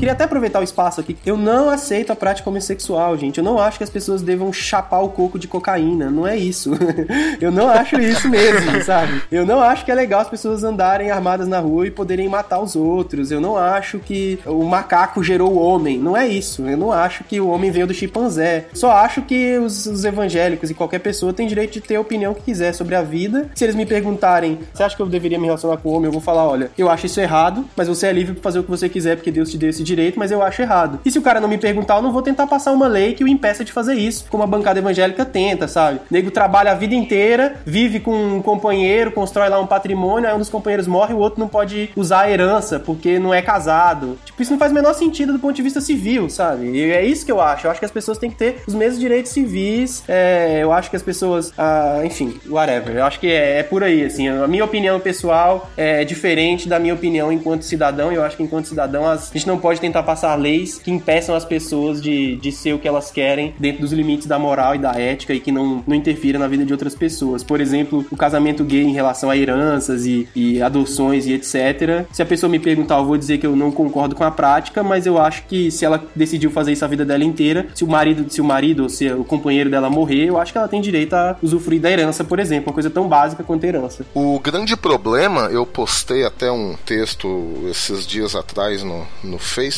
Queria 0.02 0.14
até 0.14 0.24
aproveitar 0.24 0.60
o 0.60 0.64
espaço 0.64 1.00
aqui. 1.00 1.16
Eu 1.24 1.38
não 1.38 1.70
aceito 1.70 2.12
a 2.12 2.16
prática 2.16 2.50
homossexual, 2.50 3.16
gente. 3.20 3.38
Eu 3.38 3.44
não 3.44 3.60
acho 3.60 3.78
que 3.78 3.84
as 3.84 3.90
pessoas 3.90 4.24
devam 4.24 4.52
chapar 4.52 5.00
o 5.00 5.10
coco 5.10 5.38
de 5.38 5.48
cocaína. 5.48 6.10
Não 6.10 6.26
é 6.26 6.36
isso. 6.36 6.72
eu 7.40 7.52
não 7.52 7.70
acho 7.70 8.00
isso 8.00 8.28
mesmo, 8.28 8.72
sabe? 8.84 9.22
Eu 9.32 9.46
não 9.46 9.60
acho 9.62 9.86
que 9.86 9.92
é 9.92 9.94
legal 9.94 10.22
as 10.22 10.28
pessoas 10.28 10.64
andarem 10.64 11.12
armadas 11.12 11.48
na 11.48 11.60
rua 11.60 11.86
e 11.86 11.92
poderem 11.92 12.28
matar 12.28 12.60
os 12.60 12.76
outros. 12.76 13.30
Eu 13.30 13.40
não 13.40 13.56
acho 13.56 14.00
que 14.00 14.40
o 14.44 14.64
macaco 14.64 15.24
gerou 15.24 15.54
o 15.54 15.60
homem. 15.60 16.00
Não 16.00 16.18
é 16.18 16.28
isso. 16.28 16.68
Eu 16.68 16.78
não 16.78 16.92
acho 16.92 17.24
que 17.24 17.40
o 17.40 17.50
homem 17.50 17.70
veio 17.70 17.86
do 17.86 17.94
chimpanzé. 17.94 18.70
Só 18.74 18.90
acho 18.90 19.22
que 19.22 19.60
os, 19.60 19.86
os 19.86 20.04
evangélicos 20.04 20.72
e 20.72 20.74
qualquer 20.74 20.98
pessoa 21.02 21.32
tem 21.32 21.46
direito 21.46 21.74
de 21.74 21.82
ter 21.82 21.98
a 21.98 22.02
opinião 22.02 22.34
que 22.34 22.42
quiser 22.42 22.74
sobre 22.74 22.96
a 22.96 23.04
vida. 23.04 23.52
Se 23.54 23.66
eles 23.66 23.76
me 23.76 23.86
perguntarem, 23.86 24.58
você 24.74 24.82
acha 24.82 24.96
que 24.96 25.02
eu 25.04 25.06
deveria 25.06 25.38
me 25.38 25.46
relacionar 25.46 25.78
com 25.78 25.90
o 25.90 25.94
homem? 25.94 26.08
Eu 26.08 26.12
vou 26.12 26.22
falar, 26.22 26.48
olha, 26.48 26.72
eu 26.76 26.90
acho 26.90 27.06
isso 27.06 27.22
errado, 27.22 27.64
mas 27.78 27.88
você 27.88 28.08
é 28.08 28.12
livre 28.12 28.34
para 28.34 28.42
fazer 28.42 28.58
o 28.58 28.64
que 28.64 28.70
você 28.72 28.90
quiser 28.90 29.16
porque 29.16 29.30
Deus 29.30 29.52
te 29.52 29.60
deu 29.60 29.70
esse 29.70 29.91
direito, 29.92 30.18
mas 30.18 30.32
eu 30.32 30.42
acho 30.42 30.62
errado. 30.62 31.00
E 31.06 31.12
se 31.12 31.20
o 31.20 31.22
cara 31.22 31.40
não 31.40 31.48
me 31.48 31.58
perguntar, 31.58 31.98
eu 31.98 32.02
não 32.02 32.12
vou 32.12 32.22
tentar 32.22 32.48
passar 32.48 32.72
uma 32.72 32.88
lei 32.88 33.14
que 33.14 33.24
o 33.24 33.28
impeça 33.28 33.64
de 33.64 33.72
fazer 33.72 33.96
isso, 33.96 34.26
como 34.30 34.44
a 34.44 34.48
bancada 34.48 34.80
evangélica 34.80 35.26
tenta, 35.26 35.68
sabe? 35.68 35.98
O 35.98 36.02
nego 36.14 36.32
trabalha 36.32 36.72
a 36.72 36.76
vida 36.76 36.96
inteira, 36.96 37.56
vive 37.66 38.00
com 38.00 38.16
um 38.16 38.42
companheiro, 38.42 39.12
constrói 39.12 39.50
lá 39.50 39.60
um 39.60 39.68
patrimônio, 39.68 40.30
aí 40.30 40.36
um 40.36 40.40
dos 40.40 40.50
companheiros 40.50 40.88
morre 40.88 41.14
o 41.14 41.18
outro 41.18 41.40
não 41.40 41.48
pode 41.48 41.90
usar 41.96 42.22
a 42.22 42.32
herança 42.32 42.80
porque 42.80 43.20
não 43.20 43.34
é 43.34 43.42
casado. 43.42 44.18
Tipo, 44.26 44.42
isso 44.42 44.52
não 44.52 44.60
faz 44.60 44.72
o 44.72 44.76
menor 44.76 44.94
sentido 44.94 45.34
do 45.34 45.40
ponto 45.40 45.56
de 45.56 45.62
vista 45.62 45.82
civil, 45.82 46.30
sabe? 46.30 46.70
E 46.70 46.92
é 46.92 47.06
isso 47.06 47.26
que 47.26 47.32
eu 47.32 47.42
acho. 47.42 47.68
Eu 47.68 47.72
acho 47.72 47.80
que 47.80 47.86
as 47.86 47.92
pessoas 47.92 48.18
têm 48.18 48.30
que 48.30 48.38
ter 48.38 48.64
os 48.68 48.74
mesmos 48.74 49.00
direitos 49.00 49.32
civis. 49.32 50.04
É, 50.08 50.60
eu 50.62 50.72
acho 50.72 50.90
que 50.90 50.96
as 50.96 51.04
pessoas. 51.04 51.54
Ah, 51.58 52.02
enfim, 52.04 52.40
whatever. 52.50 52.96
Eu 52.96 53.06
acho 53.06 53.20
que 53.20 53.28
é, 53.28 53.60
é, 53.60 53.64
por 53.64 53.84
aí, 53.84 54.06
assim. 54.06 54.28
A 54.28 54.48
minha 54.48 54.64
opinião 54.64 55.00
pessoal 55.00 55.70
é 55.76 56.06
diferente 56.06 56.70
da 56.70 56.80
minha 56.80 56.94
opinião 56.94 57.32
enquanto 57.32 57.64
cidadão. 57.64 58.12
Eu 58.12 58.24
acho 58.24 58.38
que 58.38 58.44
enquanto 58.44 58.68
cidadão 58.68 59.08
a 59.08 59.18
gente 59.18 59.48
não 59.48 59.58
pode 59.58 59.81
tentar 59.82 60.04
passar 60.04 60.36
leis 60.36 60.78
que 60.78 60.92
impeçam 60.92 61.36
as 61.36 61.44
pessoas 61.44 62.02
de, 62.02 62.36
de 62.38 62.52
ser 62.52 62.74
o 62.74 62.80
que 62.80 62.88
elas 62.88 63.12
querem 63.12 63.54
dentro 63.60 63.82
dos 63.82 63.92
limites 63.92 64.28
da 64.28 64.40
moral 64.40 64.76
e 64.76 64.78
da 64.78 64.92
ética 64.92 65.34
e 65.34 65.40
que 65.40 65.52
não, 65.52 65.84
não 65.86 65.96
interfira 65.96 66.40
na 66.40 66.48
vida 66.48 66.66
de 66.66 66.72
outras 66.72 66.96
pessoas. 66.96 67.44
Por 67.44 67.60
exemplo, 67.60 68.06
o 68.10 68.16
casamento 68.16 68.64
gay 68.64 68.84
em 68.84 68.94
relação 68.94 69.30
a 69.30 69.36
heranças 69.36 70.06
e, 70.06 70.28
e 70.36 70.62
adoções 70.62 71.26
e 71.26 71.34
etc. 71.34 72.06
Se 72.12 72.22
a 72.22 72.26
pessoa 72.26 72.50
me 72.50 72.60
perguntar, 72.60 72.98
eu 72.98 73.06
vou 73.06 73.18
dizer 73.18 73.38
que 73.40 73.46
eu 73.46 73.56
não 73.56 73.72
concordo 73.72 74.16
com 74.16 74.24
a 74.24 74.32
prática, 74.32 74.84
mas 74.84 75.06
eu 75.06 75.20
acho 75.20 75.44
que 75.44 75.72
se 75.72 75.84
ela 75.84 76.04
decidiu 76.16 76.52
fazer 76.52 76.72
isso 76.72 76.86
a 76.86 76.88
vida 76.88 77.04
dela 77.04 77.24
inteira, 77.24 77.68
se 77.74 77.84
o 77.84 77.88
marido, 77.88 78.32
se 78.32 78.40
o 78.40 78.44
marido 78.44 78.84
ou 78.84 78.90
se 78.90 79.12
o 79.12 79.24
companheiro 79.24 79.70
dela 79.70 79.90
morrer, 79.90 80.26
eu 80.26 80.40
acho 80.40 80.52
que 80.52 80.58
ela 80.58 80.68
tem 80.68 80.80
direito 80.80 81.14
a 81.14 81.36
usufruir 81.42 81.82
da 81.82 81.90
herança, 81.90 82.24
por 82.24 82.40
exemplo, 82.40 82.70
uma 82.70 82.74
coisa 82.74 82.90
tão 82.90 83.08
básica 83.08 83.44
quanto 83.44 83.66
a 83.66 83.68
herança. 83.68 84.06
O 84.14 84.40
grande 84.40 84.76
problema, 84.78 85.50
eu 85.52 85.66
postei 85.66 86.24
até 86.24 86.52
um 86.52 86.76
texto 86.86 87.68
esses 87.70 88.06
dias 88.06 88.36
atrás 88.36 88.84
no, 88.84 89.06
no 89.24 89.38
Facebook. 89.38 89.71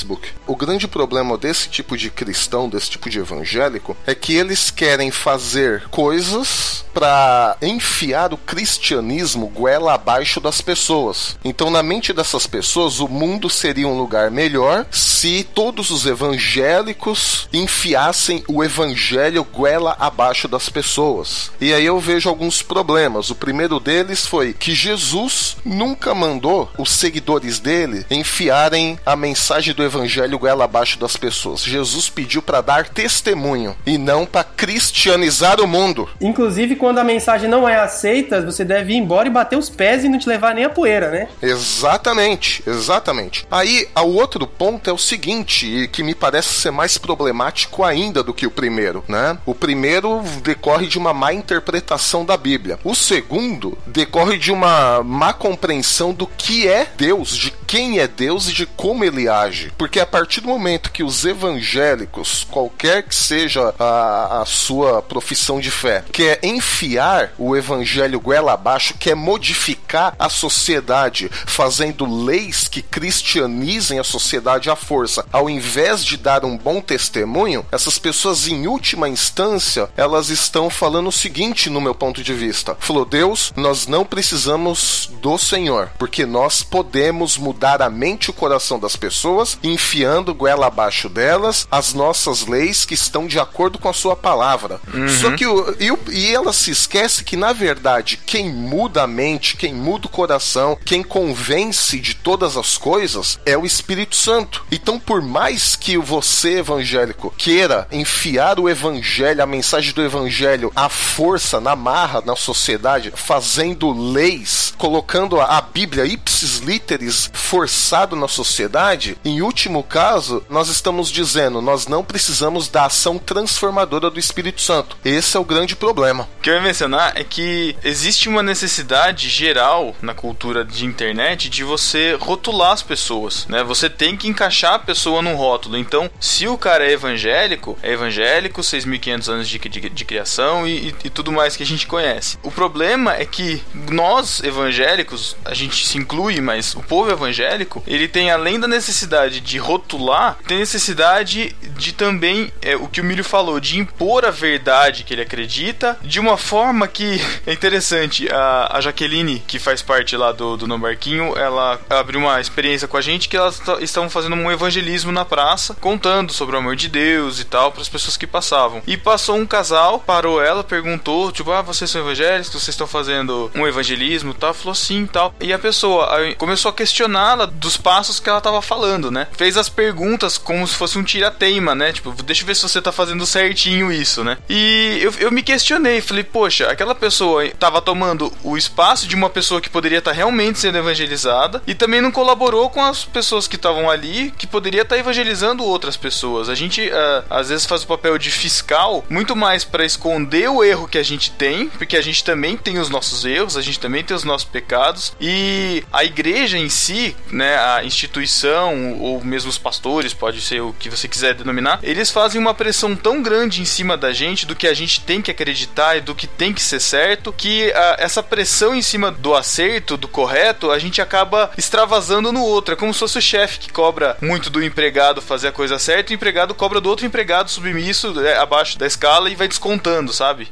O 0.48 0.56
grande 0.56 0.88
problema 0.88 1.38
desse 1.38 1.70
tipo 1.70 1.96
de 1.96 2.10
cristão, 2.10 2.68
desse 2.68 2.90
tipo 2.90 3.10
de 3.10 3.20
evangélico, 3.20 3.96
é 4.08 4.16
que 4.16 4.34
eles 4.34 4.72
querem 4.72 5.12
fazer 5.12 5.88
coisas 5.90 6.84
para 6.94 7.58
enfiar 7.62 8.34
o 8.34 8.38
cristianismo 8.38 9.48
goela 9.48 9.94
abaixo 9.94 10.40
das 10.40 10.62
pessoas. 10.62 11.38
Então, 11.44 11.70
na 11.70 11.82
mente 11.82 12.14
dessas 12.14 12.46
pessoas, 12.46 13.00
o 13.00 13.08
mundo 13.08 13.50
seria 13.50 13.88
um 13.88 13.98
lugar 13.98 14.30
melhor 14.30 14.86
se 14.92 15.44
todos 15.54 15.90
os 15.90 16.06
evangélicos 16.06 17.48
enfiassem 17.52 18.44
o 18.48 18.64
evangelho 18.64 19.44
goela 19.44 19.96
abaixo 20.00 20.48
das 20.48 20.70
pessoas. 20.70 21.52
E 21.60 21.74
aí 21.74 21.86
eu 21.86 22.00
vejo 22.00 22.30
alguns 22.30 22.62
problemas. 22.62 23.30
O 23.30 23.36
primeiro 23.36 23.80
deles 23.80 24.26
foi 24.26 24.54
que 24.54 24.76
Jesus 24.76 25.58
nunca 25.66 26.14
mandou 26.14 26.70
os 26.78 26.92
seguidores 26.92 27.60
dele 27.60 28.06
enfiarem 28.10 29.00
a 29.06 29.16
mensagem 29.16 29.74
do 29.74 29.83
evangelho 29.84 30.40
goela 30.40 30.66
abaixo 30.66 31.00
das 31.00 31.18
pessoas. 31.18 31.62
Jesus 31.62 32.10
pediu 32.10 32.42
para 32.42 32.62
dar 32.62 32.88
testemunho 32.88 33.76
e 33.86 33.98
não 33.98 34.26
para 34.26 34.44
cristianizar 34.44 35.60
o 35.60 35.68
mundo. 35.68 36.10
Inclusive, 36.22 36.76
quando 36.76 37.00
a 37.00 37.04
mensagem 37.04 37.50
não 37.50 37.68
é 37.68 37.76
aceita, 37.76 38.42
você 38.42 38.64
deve 38.64 38.94
ir 38.94 38.98
embora 38.98 39.28
e 39.28 39.32
bater 39.32 39.58
os 39.58 39.70
pés 39.70 40.04
e 40.04 40.10
não 40.10 40.20
te 40.20 40.28
levar 40.28 40.54
nem 40.56 40.66
a 40.66 40.70
poeira, 40.70 41.10
né? 41.10 41.28
Exatamente, 41.42 42.64
exatamente. 42.68 43.46
Aí, 43.50 43.88
o 43.96 44.16
outro 44.16 44.46
ponto 44.46 44.90
é 44.90 44.94
o 44.94 44.98
seguinte, 44.98 45.66
e 45.66 45.88
que 45.88 46.04
me 46.04 46.16
parece 46.16 46.50
ser 46.50 46.72
mais 46.72 46.98
problemático 46.98 47.84
ainda 47.84 48.24
do 48.24 48.34
que 48.34 48.48
o 48.48 48.52
primeiro, 48.52 49.04
né? 49.08 49.38
O 49.46 49.56
primeiro 49.56 50.22
decorre 50.42 50.88
de 50.88 50.98
uma 50.98 51.14
má 51.14 51.34
interpretação 51.34 52.26
da 52.26 52.38
Bíblia. 52.38 52.80
O 52.84 52.96
segundo 52.96 53.78
decorre 53.88 54.38
de 54.38 54.52
uma 54.52 55.02
má 55.04 55.34
compreensão 55.34 56.14
do 56.14 56.28
que 56.28 56.68
é 56.68 56.88
Deus, 56.96 57.36
de 57.36 57.52
quem 57.66 58.00
é 58.00 58.08
Deus 58.08 58.50
e 58.50 58.54
de 58.54 58.66
como 58.66 59.04
ele 59.04 59.28
age. 59.28 59.73
Porque 59.78 60.00
a 60.00 60.06
partir 60.06 60.42
do 60.42 60.48
momento 60.48 60.92
que 60.92 61.04
os 61.04 61.26
evangélicos, 61.26 62.46
qualquer 62.50 63.04
que 63.04 63.16
seja 63.16 63.74
a, 63.80 64.42
a 64.42 64.46
sua 64.46 65.02
profissão 65.02 65.60
de 65.60 65.72
fé, 65.72 66.04
quer 66.12 66.40
enfiar 66.44 67.34
o 67.38 67.56
evangelho 67.56 68.20
goela 68.20 68.54
abaixo, 68.54 68.96
quer 69.00 69.16
modificar 69.16 70.16
a 70.18 70.30
sociedade, 70.30 71.30
fazendo 71.46 72.06
leis 72.06 72.68
que 72.68 72.82
cristianizem 72.82 74.00
a 74.00 74.04
sociedade 74.04 74.70
à 74.70 74.76
força, 74.76 75.26
ao 75.32 75.50
invés 75.50 76.04
de 76.04 76.18
dar 76.18 76.46
um 76.46 76.58
bom 76.58 76.82
testemunho, 76.82 77.66
essas 77.72 77.98
pessoas, 77.98 78.48
em 78.48 78.68
última 78.68 79.10
instância, 79.10 79.90
elas 79.96 80.30
estão 80.30 80.70
falando 80.70 81.08
o 81.08 81.12
seguinte, 81.12 81.70
no 81.70 81.82
meu 81.82 81.96
ponto 81.96 82.24
de 82.24 82.34
vista: 82.34 82.76
falou, 82.80 83.06
Deus, 83.06 83.52
nós 83.56 83.88
não 83.88 84.06
precisamos 84.06 85.10
do 85.22 85.38
Senhor, 85.38 85.90
porque 85.98 86.26
nós 86.26 86.64
podemos 86.64 87.38
mudar 87.38 87.82
a 87.82 87.90
mente 87.90 88.26
e 88.26 88.30
o 88.30 88.34
coração 88.34 88.80
das 88.80 88.96
pessoas, 88.96 89.58
enfiando 89.64 90.34
goela 90.34 90.68
abaixo 90.68 91.08
delas 91.10 91.68
as 91.72 91.94
nossas 91.94 92.46
leis 92.46 92.86
que 92.86 92.94
estão 92.94 93.28
de 93.28 93.40
acordo 93.40 93.80
com 93.80 93.90
a 93.90 93.94
sua 93.94 94.16
palavra. 94.16 94.80
Uhum. 94.94 95.08
Só 95.08 95.32
que 95.36 95.46
o, 95.46 95.76
e, 95.80 95.92
o- 95.92 96.00
e 96.12 96.34
ela 96.34 96.52
se 96.54 96.72
esquece 96.72 97.24
que, 97.24 97.38
na 97.38 97.54
verdade, 97.54 98.18
quem 98.26 98.52
muda 98.52 99.04
a 99.04 99.08
mente, 99.08 99.56
quem 99.58 99.74
muda 99.74 100.08
o 100.08 100.10
coração, 100.10 100.78
quem 100.86 101.02
convence 101.04 102.00
de 102.00 102.14
todas 102.16 102.58
as 102.58 102.78
coisas 102.78 103.40
é 103.46 103.58
o 103.58 103.66
Espírito 103.66 104.16
Santo. 104.16 104.66
Então, 104.72 105.00
por 105.00 105.22
mais 105.22 105.76
que 105.76 105.98
você, 105.98 106.58
evangélico, 106.60 107.34
queira 107.38 107.88
enfiar 107.92 108.60
o 108.60 108.68
evangelho, 108.70 109.42
a 109.42 109.46
mensagem 109.46 109.94
do 109.94 110.02
evangelho 110.04 110.72
à 110.76 110.90
força, 110.90 111.60
na 111.62 111.76
marra, 111.76 112.22
na 112.26 112.36
sociedade, 112.36 113.12
fazendo 113.16 113.92
leis, 113.92 114.74
colocando 114.78 115.40
a, 115.40 115.58
a 115.58 115.62
Bíblia 115.62 116.06
ipsis 116.06 116.58
literis 116.60 117.30
forçado 117.34 118.16
na 118.16 118.28
sociedade, 118.28 119.18
em 119.24 119.42
último 119.44 119.84
caso, 119.84 120.44
nós 120.50 120.70
estamos 120.70 121.12
dizendo, 121.12 121.62
nós 121.62 121.88
não 121.88 122.04
precisamos 122.04 122.68
da 122.68 122.86
ação 122.86 123.18
transformadora 123.18 124.10
do 124.10 124.20
Espírito 124.20 124.62
Santo. 124.62 124.98
Esse 125.04 125.38
é 125.38 125.40
o 125.40 125.46
grande 125.46 125.76
problema. 125.76 126.28
O 126.40 126.42
que 126.42 126.50
eu 126.50 126.56
ia 126.56 126.62
mencionar 126.62 127.14
é 127.16 127.24
que 127.24 127.76
existe 127.84 128.30
uma 128.30 128.44
necessidade 128.44 129.30
geral 129.30 129.96
na 130.02 130.14
cultura 130.14 130.64
de 130.64 130.86
internet 130.86 131.50
de 131.50 131.64
você 131.64 132.18
rotular 132.20 132.72
as 132.72 132.82
pessoas, 132.82 133.48
né? 133.48 133.64
Você 133.64 133.90
tem 133.90 134.16
que 134.16 134.28
encaixar 134.28 134.74
a 134.74 134.80
pessoa 134.80 135.22
num 135.22 135.36
rótulo. 135.36 135.78
Então, 135.78 136.10
se 136.20 136.48
o 136.48 136.58
cara 136.58 136.86
é 136.86 136.92
evangélico, 136.92 137.78
é 137.82 137.92
evangélico, 137.92 138.62
6.500 138.62 139.30
anos 139.30 139.50
de, 139.50 139.60
de, 139.60 139.90
de 139.90 140.06
criação 140.06 140.68
e, 140.68 140.90
e, 140.90 140.96
e 141.06 141.10
tudo 141.10 141.32
mais 141.32 141.56
que 141.56 141.64
a 141.64 141.66
gente 141.66 141.88
conhece. 141.88 142.38
O 142.44 142.52
problema 142.52 143.16
é 143.16 143.26
que 143.26 143.62
nós, 143.90 144.42
evangélicos, 144.44 145.36
a 145.46 145.54
gente 145.54 145.86
se 145.86 145.98
inclui, 145.98 146.42
mas 146.42 146.76
o 146.76 146.82
povo 146.82 147.12
evangélico, 147.12 147.84
ele 147.86 148.08
tem 148.08 148.32
além 148.32 148.60
da 148.60 148.68
necessidade 148.68 149.33
de 149.40 149.58
rotular, 149.58 150.38
tem 150.48 150.60
necessidade 150.60 151.56
de 151.78 151.94
também, 151.94 152.52
é, 152.62 152.76
o 152.76 152.88
que 152.88 153.02
o 153.02 153.04
Milho 153.04 153.24
falou, 153.24 153.60
de 153.60 153.80
impor 153.80 154.26
a 154.26 154.32
verdade 154.32 155.04
que 155.04 155.14
ele 155.14 155.22
acredita 155.22 155.98
de 156.02 156.20
uma 156.20 156.38
forma 156.38 156.88
que 156.88 157.22
é 157.46 157.54
interessante. 157.54 158.28
A, 158.32 158.78
a 158.78 158.82
Jaqueline, 158.82 159.44
que 159.48 159.60
faz 159.60 159.82
parte 159.82 160.16
lá 160.16 160.32
do, 160.32 160.58
do 160.58 160.68
No 160.68 160.78
Barquinho, 160.78 161.38
ela 161.38 161.80
abriu 161.90 162.20
uma 162.20 162.40
experiência 162.40 162.88
com 162.88 162.98
a 162.98 163.02
gente 163.02 163.30
que 163.30 163.38
elas 163.38 163.62
estavam 163.82 164.10
fazendo 164.10 164.36
um 164.36 164.52
evangelismo 164.52 165.12
na 165.12 165.26
praça, 165.26 165.76
contando 165.80 166.34
sobre 166.34 166.56
o 166.56 166.60
amor 166.60 166.76
de 166.76 166.90
Deus 166.90 167.40
e 167.40 167.46
tal, 167.46 167.72
para 167.72 167.82
as 167.82 167.90
pessoas 167.90 168.18
que 168.18 168.28
passavam. 168.28 168.82
E 168.86 168.98
passou 168.98 169.38
um 169.38 169.46
casal, 169.46 170.00
parou 170.00 170.42
ela, 170.42 170.64
perguntou, 170.64 171.32
tipo, 171.32 171.52
ah, 171.52 171.62
vocês 171.62 171.90
são 171.90 172.02
evangélicos, 172.02 172.52
vocês 172.52 172.70
estão 172.70 172.88
fazendo 172.88 173.52
um 173.56 173.68
evangelismo 173.68 174.34
tal? 174.34 174.54
Falou 174.54 174.76
sim 174.76 175.06
tal. 175.06 175.34
E 175.40 175.54
a 175.54 175.60
pessoa 175.60 176.10
começou 176.38 176.70
a 176.70 176.74
questioná-la 176.74 177.46
dos 177.46 177.78
passos 177.78 178.20
que 178.20 178.30
ela 178.30 178.42
tava 178.42 178.62
falando, 178.62 179.12
né? 179.12 179.23
Fez 179.34 179.58
as 179.58 179.70
perguntas 179.70 180.38
como 180.38 180.68
se 180.68 180.76
fosse 180.76 180.98
um 180.98 181.04
tira-teima, 181.04 181.76
né? 181.76 181.92
Tipo, 181.92 182.12
deixa 182.24 182.44
eu 182.44 182.48
ver 182.48 182.56
se 182.56 182.64
você 182.64 182.82
tá 182.82 182.92
fazendo 182.92 183.26
certinho 183.26 183.92
isso, 183.92 184.24
né? 184.24 184.38
E 184.50 185.00
eu, 185.02 185.14
eu 185.20 185.32
me 185.32 185.42
questionei, 185.42 186.02
falei, 186.02 186.24
poxa, 186.24 186.70
aquela 186.70 186.96
pessoa 186.96 187.48
tava 187.60 187.82
tomando 187.82 188.32
o 188.44 188.58
espaço 188.58 189.08
de 189.08 189.16
uma 189.16 189.30
pessoa 189.30 189.62
que 189.62 189.70
poderia 189.70 190.00
estar 190.00 190.12
realmente 190.12 190.60
sendo 190.60 190.78
evangelizada 190.78 191.62
e 191.66 191.74
também 191.74 192.02
não 192.02 192.12
colaborou 192.12 192.70
com 192.70 192.84
as 192.84 193.06
pessoas 193.06 193.48
que 193.48 193.56
estavam 193.56 193.90
ali 193.90 194.34
que 194.38 194.48
poderia 194.48 194.82
estar 194.82 194.98
evangelizando 194.98 195.64
outras 195.64 195.98
pessoas. 195.98 196.50
A 196.50 196.56
gente 196.56 196.90
ah, 196.92 197.24
às 197.30 197.50
vezes 197.50 197.66
faz 197.66 197.84
o 197.84 197.88
papel 197.88 198.18
de 198.18 198.30
fiscal 198.30 199.04
muito 199.10 199.36
mais 199.36 199.64
para 199.64 199.86
esconder 199.86 200.50
o 200.50 200.64
erro 200.64 200.88
que 200.88 200.98
a 200.98 201.04
gente 201.04 201.32
tem, 201.32 201.70
porque 201.70 201.98
a 201.98 202.02
gente 202.02 202.24
também 202.24 202.58
tem 202.58 202.80
os 202.80 202.90
nossos 202.90 203.26
erros, 203.26 203.58
a 203.58 203.62
gente 203.62 203.80
também 203.80 204.04
tem 204.04 204.16
os 204.16 204.24
nossos 204.24 204.48
pecados 204.48 205.14
e 205.20 205.84
a 205.92 206.04
igreja 206.04 206.58
em 206.58 206.70
si, 206.70 207.16
né, 207.32 207.58
a 207.58 207.84
instituição 207.84 208.98
ou 209.14 209.24
mesmo 209.24 209.50
os 209.50 209.58
pastores, 209.58 210.14
pode 210.14 210.42
ser 210.42 210.62
o 210.62 210.74
que 210.74 210.90
você 210.90 211.08
quiser 211.08 211.34
denominar, 211.34 211.80
eles 211.84 212.10
fazem 212.10 212.40
uma 212.40 212.54
pressão 212.54 212.96
tão 212.96 213.22
grande 213.22 213.62
em 213.62 213.66
cima 213.66 213.96
da 213.98 214.12
gente 214.12 214.46
do 214.46 214.56
que 214.56 214.68
a 214.68 214.74
gente 214.74 215.02
tem 215.02 215.22
que 215.22 215.32
acreditar 215.32 215.98
e 215.98 216.02
do 216.02 216.16
que 216.16 216.28
tem 216.28 216.54
que 216.54 216.62
ser 216.62 216.80
certo, 216.80 217.32
que 217.32 217.72
a, 217.72 217.98
essa 218.00 218.24
pressão 218.24 218.76
em 218.76 218.82
cima 218.82 219.12
do 219.12 219.36
acerto, 219.36 219.98
do 219.98 220.08
correto, 220.08 220.72
a 220.72 220.80
gente 220.80 221.02
acaba 221.02 221.52
extravasando 221.58 222.32
no 222.32 222.44
outro. 222.44 222.74
É 222.74 222.78
como 222.78 222.94
se 222.94 223.00
fosse 223.00 223.18
o 223.18 223.22
chefe 223.22 223.60
que 223.60 223.72
cobra 223.72 224.18
muito 224.22 224.50
do 224.50 224.64
empregado 224.64 225.22
fazer 225.22 225.50
a 225.50 225.52
coisa 225.52 225.78
certa, 225.80 226.12
e 226.12 226.16
o 226.16 226.18
empregado 226.18 226.54
cobra 226.54 226.82
do 226.82 226.90
outro 226.90 227.06
empregado 227.06 227.50
submisso 227.50 228.20
é, 228.20 228.38
abaixo 228.38 228.78
da 228.78 228.88
escala 228.88 229.30
e 229.30 229.36
vai 229.36 229.48
descontando, 229.48 230.14
sabe? 230.14 230.50